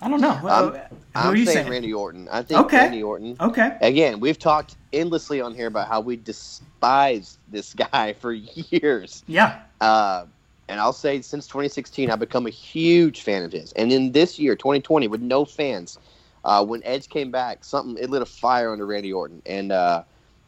I 0.00 0.08
don't 0.08 0.20
know. 0.20 0.32
Who, 0.32 0.48
I'm, 0.48 0.72
who 0.72 0.78
I'm 1.14 1.26
are 1.28 1.36
you 1.36 1.46
saying 1.46 1.56
saying? 1.56 1.70
Randy 1.70 1.92
Orton. 1.94 2.28
I 2.30 2.42
think 2.42 2.60
Okay. 2.66 2.76
Randy 2.78 3.02
Orton. 3.02 3.36
Okay. 3.40 3.76
Again, 3.80 4.20
we've 4.20 4.38
talked 4.38 4.76
endlessly 4.92 5.40
on 5.40 5.54
here 5.54 5.68
about 5.68 5.88
how 5.88 6.00
we 6.00 6.16
despise 6.16 7.38
this 7.50 7.72
guy 7.92 8.12
for 8.12 8.32
years. 8.32 9.24
Yeah. 9.26 9.60
Uh, 9.80 10.26
and 10.68 10.80
I'll 10.80 10.92
say 10.92 11.22
since 11.22 11.46
2016, 11.46 12.10
I've 12.10 12.18
become 12.18 12.46
a 12.46 12.50
huge 12.50 13.22
fan 13.22 13.42
of 13.44 13.52
his. 13.52 13.72
And 13.72 13.90
in 13.92 14.12
this 14.12 14.38
year, 14.38 14.54
2020, 14.56 15.08
with 15.08 15.22
no 15.22 15.44
fans, 15.44 15.98
uh, 16.46 16.64
when 16.64 16.80
Edge 16.84 17.08
came 17.08 17.32
back, 17.32 17.64
something 17.64 18.02
it 18.02 18.08
lit 18.08 18.22
a 18.22 18.26
fire 18.26 18.70
under 18.70 18.86
Randy 18.86 19.12
Orton. 19.12 19.42
And 19.44 19.72
uh, 19.72 20.04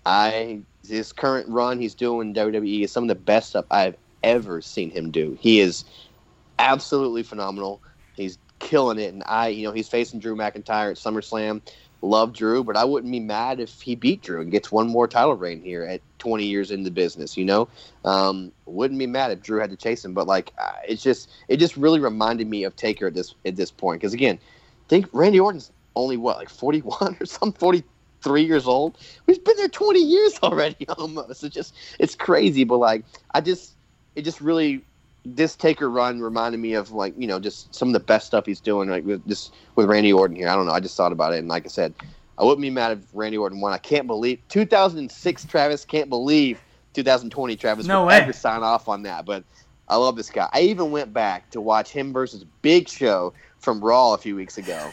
I 0.06 0.60
his 0.88 1.12
current 1.12 1.48
run 1.48 1.80
he's 1.80 1.94
doing 1.94 2.28
in 2.28 2.34
WWE 2.34 2.84
is 2.84 2.92
some 2.92 3.04
of 3.04 3.08
the 3.08 3.16
best 3.16 3.50
stuff 3.50 3.66
I've 3.70 3.96
ever 4.22 4.62
seen 4.62 4.90
him 4.90 5.10
do. 5.10 5.36
He 5.40 5.58
is 5.58 5.84
absolutely 6.60 7.24
phenomenal. 7.24 7.82
He's 8.14 8.38
killing 8.60 8.98
it, 9.00 9.12
and 9.12 9.24
I, 9.26 9.48
you 9.48 9.66
know, 9.66 9.72
he's 9.72 9.88
facing 9.88 10.20
Drew 10.20 10.36
McIntyre 10.36 10.92
at 10.92 10.96
SummerSlam. 10.96 11.60
Love 12.00 12.32
Drew, 12.32 12.62
but 12.62 12.76
I 12.76 12.84
wouldn't 12.84 13.10
be 13.10 13.18
mad 13.18 13.58
if 13.58 13.80
he 13.80 13.96
beat 13.96 14.22
Drew 14.22 14.40
and 14.40 14.52
gets 14.52 14.70
one 14.70 14.86
more 14.86 15.08
title 15.08 15.34
reign 15.34 15.60
here 15.60 15.82
at 15.82 16.00
20 16.20 16.44
years 16.44 16.70
in 16.70 16.84
the 16.84 16.92
business. 16.92 17.36
You 17.36 17.44
know, 17.44 17.68
um, 18.04 18.52
wouldn't 18.66 19.00
be 19.00 19.08
mad 19.08 19.32
if 19.32 19.42
Drew 19.42 19.58
had 19.58 19.70
to 19.70 19.76
chase 19.76 20.04
him. 20.04 20.14
But 20.14 20.28
like, 20.28 20.52
it's 20.86 21.02
just, 21.02 21.28
it 21.48 21.56
just 21.56 21.76
really 21.76 21.98
reminded 21.98 22.48
me 22.48 22.62
of 22.62 22.76
Taker 22.76 23.08
at 23.08 23.14
this 23.14 23.34
at 23.44 23.56
this 23.56 23.72
point. 23.72 24.00
Because 24.00 24.14
again, 24.14 24.38
think 24.88 25.08
Randy 25.12 25.40
Orton's 25.40 25.72
only 25.98 26.16
what 26.16 26.36
like 26.38 26.48
41 26.48 27.16
or 27.20 27.26
something, 27.26 27.58
43 27.58 28.42
years 28.44 28.66
old. 28.66 28.98
He's 29.26 29.38
been 29.38 29.56
there 29.56 29.68
20 29.68 30.00
years 30.00 30.38
already 30.42 30.88
almost. 30.88 31.44
It's 31.44 31.54
just, 31.54 31.74
it's 31.98 32.14
crazy. 32.14 32.64
But 32.64 32.78
like, 32.78 33.04
I 33.34 33.40
just, 33.40 33.74
it 34.16 34.22
just 34.22 34.40
really 34.40 34.82
this 35.24 35.56
Taker 35.56 35.90
run 35.90 36.20
reminded 36.20 36.58
me 36.58 36.74
of 36.74 36.92
like 36.92 37.12
you 37.18 37.26
know 37.26 37.38
just 37.38 37.74
some 37.74 37.88
of 37.88 37.92
the 37.92 38.00
best 38.00 38.26
stuff 38.26 38.46
he's 38.46 38.60
doing 38.60 38.88
like 38.88 39.04
with 39.04 39.24
this 39.26 39.50
with 39.74 39.86
Randy 39.88 40.12
Orton 40.12 40.36
here. 40.36 40.48
I 40.48 40.54
don't 40.54 40.66
know. 40.66 40.72
I 40.72 40.80
just 40.80 40.96
thought 40.96 41.12
about 41.12 41.34
it 41.34 41.38
and 41.38 41.48
like 41.48 41.64
I 41.64 41.68
said, 41.68 41.94
I 42.38 42.44
wouldn't 42.44 42.62
be 42.62 42.70
mad 42.70 42.92
if 42.92 43.04
Randy 43.12 43.36
Orton 43.36 43.60
won. 43.60 43.72
I 43.72 43.78
can't 43.78 44.06
believe 44.06 44.40
2006 44.48 45.44
Travis 45.44 45.84
can't 45.84 46.08
believe 46.08 46.60
2020 46.94 47.56
Travis 47.56 47.86
No 47.86 48.02
would 48.02 48.08
way. 48.08 48.16
ever 48.16 48.32
sign 48.32 48.62
off 48.62 48.88
on 48.88 49.02
that. 49.02 49.26
But 49.26 49.44
I 49.88 49.96
love 49.96 50.16
this 50.16 50.30
guy. 50.30 50.48
I 50.52 50.60
even 50.60 50.90
went 50.90 51.12
back 51.12 51.50
to 51.50 51.60
watch 51.60 51.90
him 51.90 52.12
versus 52.12 52.44
Big 52.62 52.88
Show 52.88 53.32
from 53.60 53.80
Raw 53.80 54.14
a 54.14 54.18
few 54.18 54.36
weeks 54.36 54.56
ago 54.58 54.90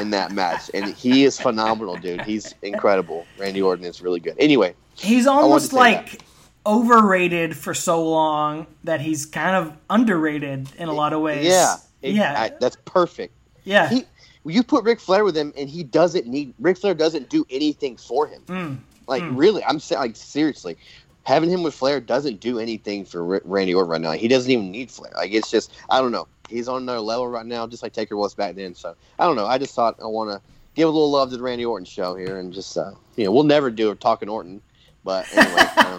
in 0.00 0.10
that 0.10 0.32
match, 0.32 0.70
and 0.74 0.86
he 0.94 1.24
is 1.24 1.40
phenomenal, 1.40 1.96
dude. 1.96 2.20
He's 2.22 2.54
incredible. 2.62 3.26
Randy 3.38 3.62
Orton 3.62 3.84
is 3.84 4.02
really 4.02 4.20
good. 4.20 4.34
Anyway, 4.38 4.74
He's 4.96 5.26
almost 5.26 5.72
like 5.72 6.20
overrated 6.66 7.56
for 7.56 7.74
so 7.74 8.02
long 8.08 8.66
that 8.84 9.00
he's 9.00 9.26
kind 9.26 9.56
of 9.56 9.72
underrated 9.90 10.68
in 10.78 10.88
a 10.88 10.92
lot 10.92 11.12
of 11.12 11.20
ways. 11.20 11.46
yeah, 11.46 11.76
it- 12.02 12.14
yeah, 12.14 12.40
I- 12.40 12.52
that's 12.60 12.76
perfect. 12.84 13.34
yeah. 13.64 13.88
he 13.88 14.04
you 14.44 14.64
put 14.64 14.82
Ric 14.82 14.98
Flair 14.98 15.22
with 15.24 15.36
him 15.36 15.52
and 15.56 15.68
he 15.70 15.84
doesn't 15.84 16.26
need 16.26 16.52
Ric 16.58 16.76
Flair 16.76 16.94
doesn't 16.94 17.28
do 17.30 17.46
anything 17.48 17.96
for 17.96 18.26
him. 18.26 18.42
Mm, 18.46 18.78
Like 19.06 19.22
really, 19.30 19.62
I'm 19.64 19.78
saying 19.78 20.00
like 20.00 20.16
seriously, 20.16 20.76
having 21.22 21.48
him 21.48 21.62
with 21.62 21.74
Flair 21.74 22.00
doesn't 22.00 22.40
do 22.40 22.58
anything 22.58 23.04
for 23.04 23.34
R- 23.36 23.42
Randy 23.44 23.72
Orton 23.72 23.90
right 23.92 24.00
now. 24.00 24.10
He 24.12 24.26
doesn't 24.26 24.50
even 24.50 24.70
need 24.72 24.90
Flair. 24.90 25.12
Like 25.14 25.32
it's 25.32 25.48
just 25.50 25.72
I 25.90 26.00
don't 26.00 26.10
know. 26.12 26.26
He's 26.52 26.68
on 26.68 26.82
another 26.82 27.00
level 27.00 27.26
right 27.28 27.46
now, 27.46 27.66
just 27.66 27.82
like 27.82 27.92
Taker 27.92 28.16
was 28.16 28.34
back 28.34 28.54
then. 28.54 28.74
So 28.74 28.94
I 29.18 29.26
don't 29.26 29.36
know. 29.36 29.46
I 29.46 29.58
just 29.58 29.74
thought 29.74 29.96
I 30.02 30.06
want 30.06 30.30
to 30.30 30.40
give 30.74 30.88
a 30.88 30.90
little 30.92 31.10
love 31.10 31.30
to 31.30 31.36
the 31.36 31.42
Randy 31.42 31.64
Orton 31.64 31.84
show 31.84 32.14
here 32.14 32.38
and 32.38 32.52
just 32.52 32.76
uh, 32.78 32.92
you 33.16 33.24
know 33.24 33.32
we'll 33.32 33.42
never 33.44 33.70
do 33.70 33.90
a 33.90 33.94
talking 33.94 34.28
Orton, 34.28 34.60
but 35.04 35.26
anyway. 35.36 35.62
um, 35.76 35.98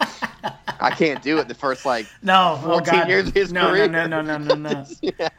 I 0.80 0.92
can't 0.92 1.22
do 1.24 1.38
it 1.38 1.48
the 1.48 1.54
first 1.54 1.86
like 1.86 2.06
no, 2.22 2.60
oh 2.64 2.80
14 2.80 2.94
God. 2.94 3.08
years 3.08 3.28
of 3.28 3.34
his 3.34 3.54
no, 3.54 3.70
career. 3.70 3.88
no, 3.88 4.06
no, 4.08 4.22
no, 4.22 4.38
no, 4.38 4.56
no, 4.56 4.74
no. 4.74 4.86
yeah. 5.02 5.30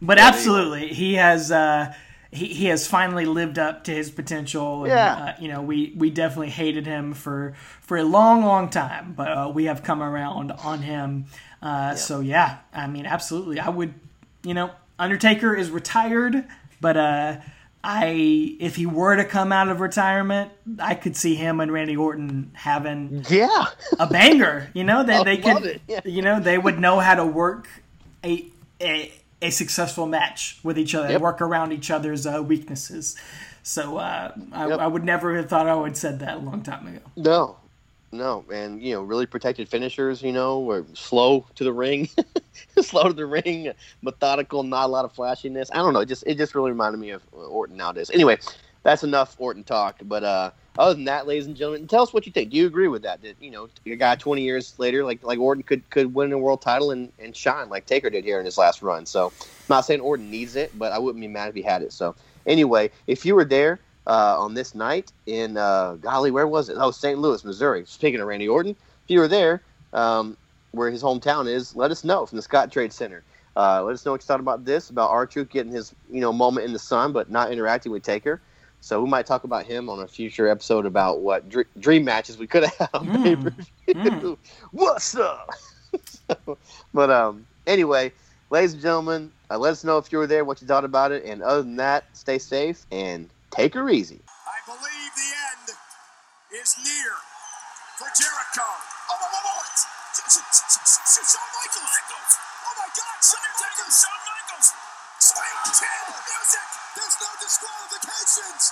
But 0.00 0.18
absolutely, 0.18 0.88
he 0.88 1.14
has 1.14 1.50
uh, 1.52 1.94
he, 2.30 2.46
he 2.46 2.66
has 2.66 2.86
finally 2.86 3.26
lived 3.26 3.58
up 3.58 3.84
to 3.84 3.92
his 3.92 4.10
potential. 4.10 4.84
And, 4.84 4.92
Yeah. 4.92 5.14
uh, 5.14 5.40
you 5.40 5.48
know, 5.48 5.62
we 5.62 5.92
we 5.96 6.10
definitely 6.10 6.50
hated 6.50 6.86
him 6.86 7.12
for 7.14 7.54
for 7.80 7.96
a 7.96 8.02
long, 8.04 8.44
long 8.44 8.70
time, 8.70 9.14
but 9.16 9.28
uh, 9.28 9.50
we 9.54 9.64
have 9.64 9.82
come 9.82 10.02
around 10.02 10.50
on 10.52 10.80
him. 10.82 11.26
Uh, 11.62 11.94
So 11.94 12.20
yeah, 12.20 12.58
I 12.72 12.86
mean, 12.86 13.06
absolutely, 13.06 13.60
I 13.60 13.68
would. 13.68 13.94
You 14.44 14.54
know, 14.54 14.70
Undertaker 14.98 15.54
is 15.54 15.70
retired, 15.70 16.44
but 16.80 16.96
uh, 16.96 17.36
I 17.82 18.56
if 18.60 18.76
he 18.76 18.86
were 18.86 19.16
to 19.16 19.24
come 19.24 19.52
out 19.52 19.68
of 19.68 19.80
retirement, 19.80 20.52
I 20.78 20.94
could 20.94 21.16
see 21.16 21.34
him 21.34 21.60
and 21.60 21.72
Randy 21.72 21.96
Orton 21.96 22.50
having 22.54 23.24
Yeah. 23.28 23.66
a 23.98 24.06
banger. 24.06 24.70
You 24.74 24.84
know, 24.84 25.02
they, 25.02 25.22
they 25.24 25.36
could, 25.38 25.80
yeah. 25.88 26.00
you 26.04 26.22
know, 26.22 26.40
they 26.40 26.58
would 26.58 26.78
know 26.78 27.00
how 27.00 27.14
to 27.14 27.26
work 27.26 27.66
a 28.24 28.46
a, 28.80 29.12
a 29.42 29.50
successful 29.50 30.06
match 30.06 30.58
with 30.62 30.78
each 30.78 30.94
other, 30.94 31.10
Yep. 31.12 31.20
work 31.20 31.40
around 31.40 31.72
each 31.72 31.90
other's 31.90 32.26
uh, 32.26 32.42
weaknesses. 32.42 33.16
So 33.62 33.96
uh, 33.98 34.32
I, 34.52 34.68
Yep. 34.68 34.78
I 34.78 34.86
would 34.86 35.04
never 35.04 35.36
have 35.36 35.48
thought 35.48 35.66
I 35.66 35.74
would 35.74 35.88
have 35.90 35.96
said 35.96 36.20
that 36.20 36.36
a 36.36 36.40
long 36.40 36.62
time 36.62 36.86
ago. 36.86 37.00
No, 37.16 37.56
no, 38.14 38.46
and 38.52 38.82
you 38.82 38.94
know, 38.94 39.02
really 39.02 39.26
protected 39.26 39.68
finishers. 39.68 40.22
You 40.22 40.32
know, 40.32 40.60
were 40.60 40.86
slow 40.94 41.46
to 41.56 41.64
the 41.64 41.72
ring, 41.72 42.08
slow 42.80 43.04
to 43.04 43.12
the 43.12 43.26
ring, 43.26 43.72
methodical, 44.02 44.62
not 44.62 44.86
a 44.86 44.88
lot 44.92 45.04
of 45.04 45.12
flashiness. 45.12 45.70
I 45.72 45.78
don't 45.78 45.92
know. 45.92 46.00
It 46.00 46.08
just 46.08 46.24
it 46.26 46.38
just 46.38 46.54
really 46.54 46.70
reminded 46.70 46.98
me 46.98 47.10
of 47.10 47.24
Orton 47.32 47.76
nowadays. 47.76 48.10
Anyway, 48.10 48.38
that's 48.84 49.04
enough 49.04 49.36
Orton 49.38 49.64
talk. 49.64 50.00
But 50.04 50.24
uh, 50.24 50.52
other 50.78 50.94
than 50.94 51.04
that, 51.04 51.26
ladies 51.26 51.46
and 51.46 51.56
gentlemen, 51.56 51.88
tell 51.88 52.02
us 52.02 52.14
what 52.14 52.26
you 52.26 52.32
think. 52.32 52.50
Do 52.50 52.56
you 52.56 52.66
agree 52.66 52.88
with 52.88 53.02
that? 53.02 53.22
That 53.22 53.36
you 53.40 53.50
know, 53.50 53.68
a 53.86 53.96
guy 53.96 54.16
twenty 54.16 54.42
years 54.42 54.74
later, 54.78 55.04
like 55.04 55.22
like 55.24 55.38
Orton, 55.38 55.62
could 55.64 55.88
could 55.90 56.14
win 56.14 56.32
a 56.32 56.38
world 56.38 56.62
title 56.62 56.92
and, 56.92 57.12
and 57.18 57.36
shine 57.36 57.68
like 57.68 57.86
Taker 57.86 58.10
did 58.10 58.24
here 58.24 58.40
in 58.40 58.46
his 58.46 58.58
last 58.58 58.82
run. 58.82 59.06
So, 59.06 59.34
I'm 59.40 59.46
not 59.68 59.82
saying 59.82 60.00
Orton 60.00 60.30
needs 60.30 60.56
it, 60.56 60.78
but 60.78 60.92
I 60.92 60.98
wouldn't 60.98 61.20
be 61.22 61.28
mad 61.28 61.50
if 61.50 61.54
he 61.54 61.62
had 61.62 61.82
it. 61.82 61.92
So, 61.92 62.16
anyway, 62.46 62.90
if 63.06 63.26
you 63.26 63.34
were 63.34 63.44
there 63.44 63.83
uh, 64.06 64.36
on 64.38 64.54
this 64.54 64.74
night 64.74 65.12
in 65.26 65.56
uh, 65.56 65.94
golly, 65.94 66.30
where 66.30 66.46
was 66.46 66.68
it? 66.68 66.76
Oh, 66.78 66.90
St. 66.90 67.18
Louis, 67.18 67.44
Missouri. 67.44 67.84
Speaking 67.86 68.20
of 68.20 68.26
Randy 68.26 68.48
Orton, 68.48 68.72
if 68.72 69.08
you 69.08 69.20
were 69.20 69.28
there, 69.28 69.62
um, 69.92 70.36
where 70.72 70.90
his 70.90 71.02
hometown 71.02 71.48
is, 71.48 71.74
let 71.76 71.90
us 71.90 72.04
know 72.04 72.26
from 72.26 72.36
the 72.36 72.42
Scottrade 72.42 72.92
Center. 72.92 73.24
Uh, 73.56 73.82
let 73.84 73.92
us 73.94 74.04
know 74.04 74.12
what 74.12 74.20
you 74.20 74.26
thought 74.26 74.40
about 74.40 74.64
this, 74.64 74.90
about 74.90 75.10
R 75.10 75.26
Truth 75.26 75.50
getting 75.50 75.72
his 75.72 75.94
you 76.10 76.20
know 76.20 76.32
moment 76.32 76.66
in 76.66 76.72
the 76.72 76.78
sun, 76.78 77.12
but 77.12 77.30
not 77.30 77.52
interacting 77.52 77.92
with 77.92 78.02
Taker. 78.02 78.40
So 78.80 79.02
we 79.02 79.08
might 79.08 79.26
talk 79.26 79.44
about 79.44 79.64
him 79.64 79.88
on 79.88 80.00
a 80.00 80.06
future 80.08 80.48
episode 80.48 80.84
about 80.84 81.20
what 81.20 81.48
dr- 81.48 81.66
dream 81.78 82.04
matches 82.04 82.36
we 82.36 82.46
could 82.46 82.64
have 82.64 82.74
had 82.78 82.88
on 82.92 83.08
Mm. 83.08 83.22
pay-per-view. 83.22 84.38
What's 84.72 85.14
up? 85.16 85.48
So, 86.28 86.58
but 86.92 87.10
um, 87.10 87.46
anyway, 87.66 88.12
ladies 88.50 88.72
and 88.72 88.82
gentlemen, 88.82 89.32
uh, 89.50 89.58
let 89.58 89.70
us 89.70 89.84
know 89.84 89.98
if 89.98 90.10
you 90.10 90.18
were 90.18 90.26
there, 90.26 90.44
what 90.44 90.60
you 90.60 90.66
thought 90.66 90.84
about 90.84 91.12
it, 91.12 91.24
and 91.24 91.40
other 91.42 91.62
than 91.62 91.76
that, 91.76 92.04
stay 92.14 92.38
safe 92.38 92.84
and 92.90 93.30
take 93.56 93.74
her 93.74 93.88
easy. 93.90 94.20
I 94.46 94.58
believe 94.66 95.12
the 95.16 95.30
end 95.54 95.68
is 96.62 96.76
near 96.82 97.14
for 97.98 98.08
Jericho. 98.18 98.66
Oh, 99.10 99.16
sh- 100.16 100.42
sh- 101.06 101.26
Shawn 101.32 101.50
Michaels. 101.54 102.32
Oh, 102.66 102.74
my 102.78 102.90
God. 102.94 103.18
Shawn 103.22 103.52
Michaels. 103.60 103.96
Shawn 104.02 104.20
Michaels. 104.26 104.68
Sweet 105.20 105.58
chin 105.78 106.04
music. 106.10 106.68
There's 106.96 107.16
no 107.22 107.30
disqualifications. 107.40 108.64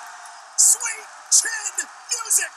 Sweet 0.58 1.06
chin 1.32 1.74
music. 1.86 2.54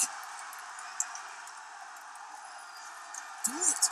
Do 3.45 3.53
it. 3.57 3.85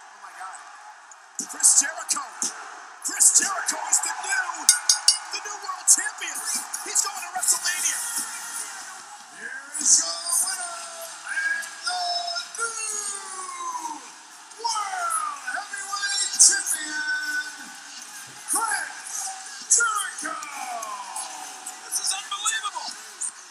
Oh, 0.00 0.18
my 0.22 0.32
God. 0.38 0.58
Chris 1.50 1.80
Jericho. 1.80 2.75
Chris 3.06 3.38
Jericho 3.38 3.78
is 3.86 4.00
the 4.02 4.14
new, 4.18 4.66
the 5.30 5.40
new 5.46 5.58
world 5.62 5.86
champion. 5.86 6.38
He's 6.90 7.02
going 7.06 7.22
to 7.22 7.30
WrestleMania. 7.38 7.98
Here's 9.38 9.94
your 10.02 10.18
winner 10.42 10.74
and 11.30 11.68
the 11.86 12.02
new 12.58 14.02
world 14.58 15.38
heavyweight 15.54 16.34
champion, 16.42 17.54
Chris 18.50 19.14
Jericho. 19.70 20.34
This 21.86 21.98
is 22.02 22.10
unbelievable. 22.10 22.90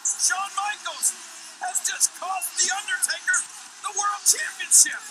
Shawn 0.04 0.52
Michaels 0.52 1.16
has 1.64 1.80
just 1.80 2.12
cost 2.20 2.60
The 2.60 2.68
Undertaker 2.76 3.40
the 3.88 3.92
world 3.96 4.22
championship. 4.28 5.05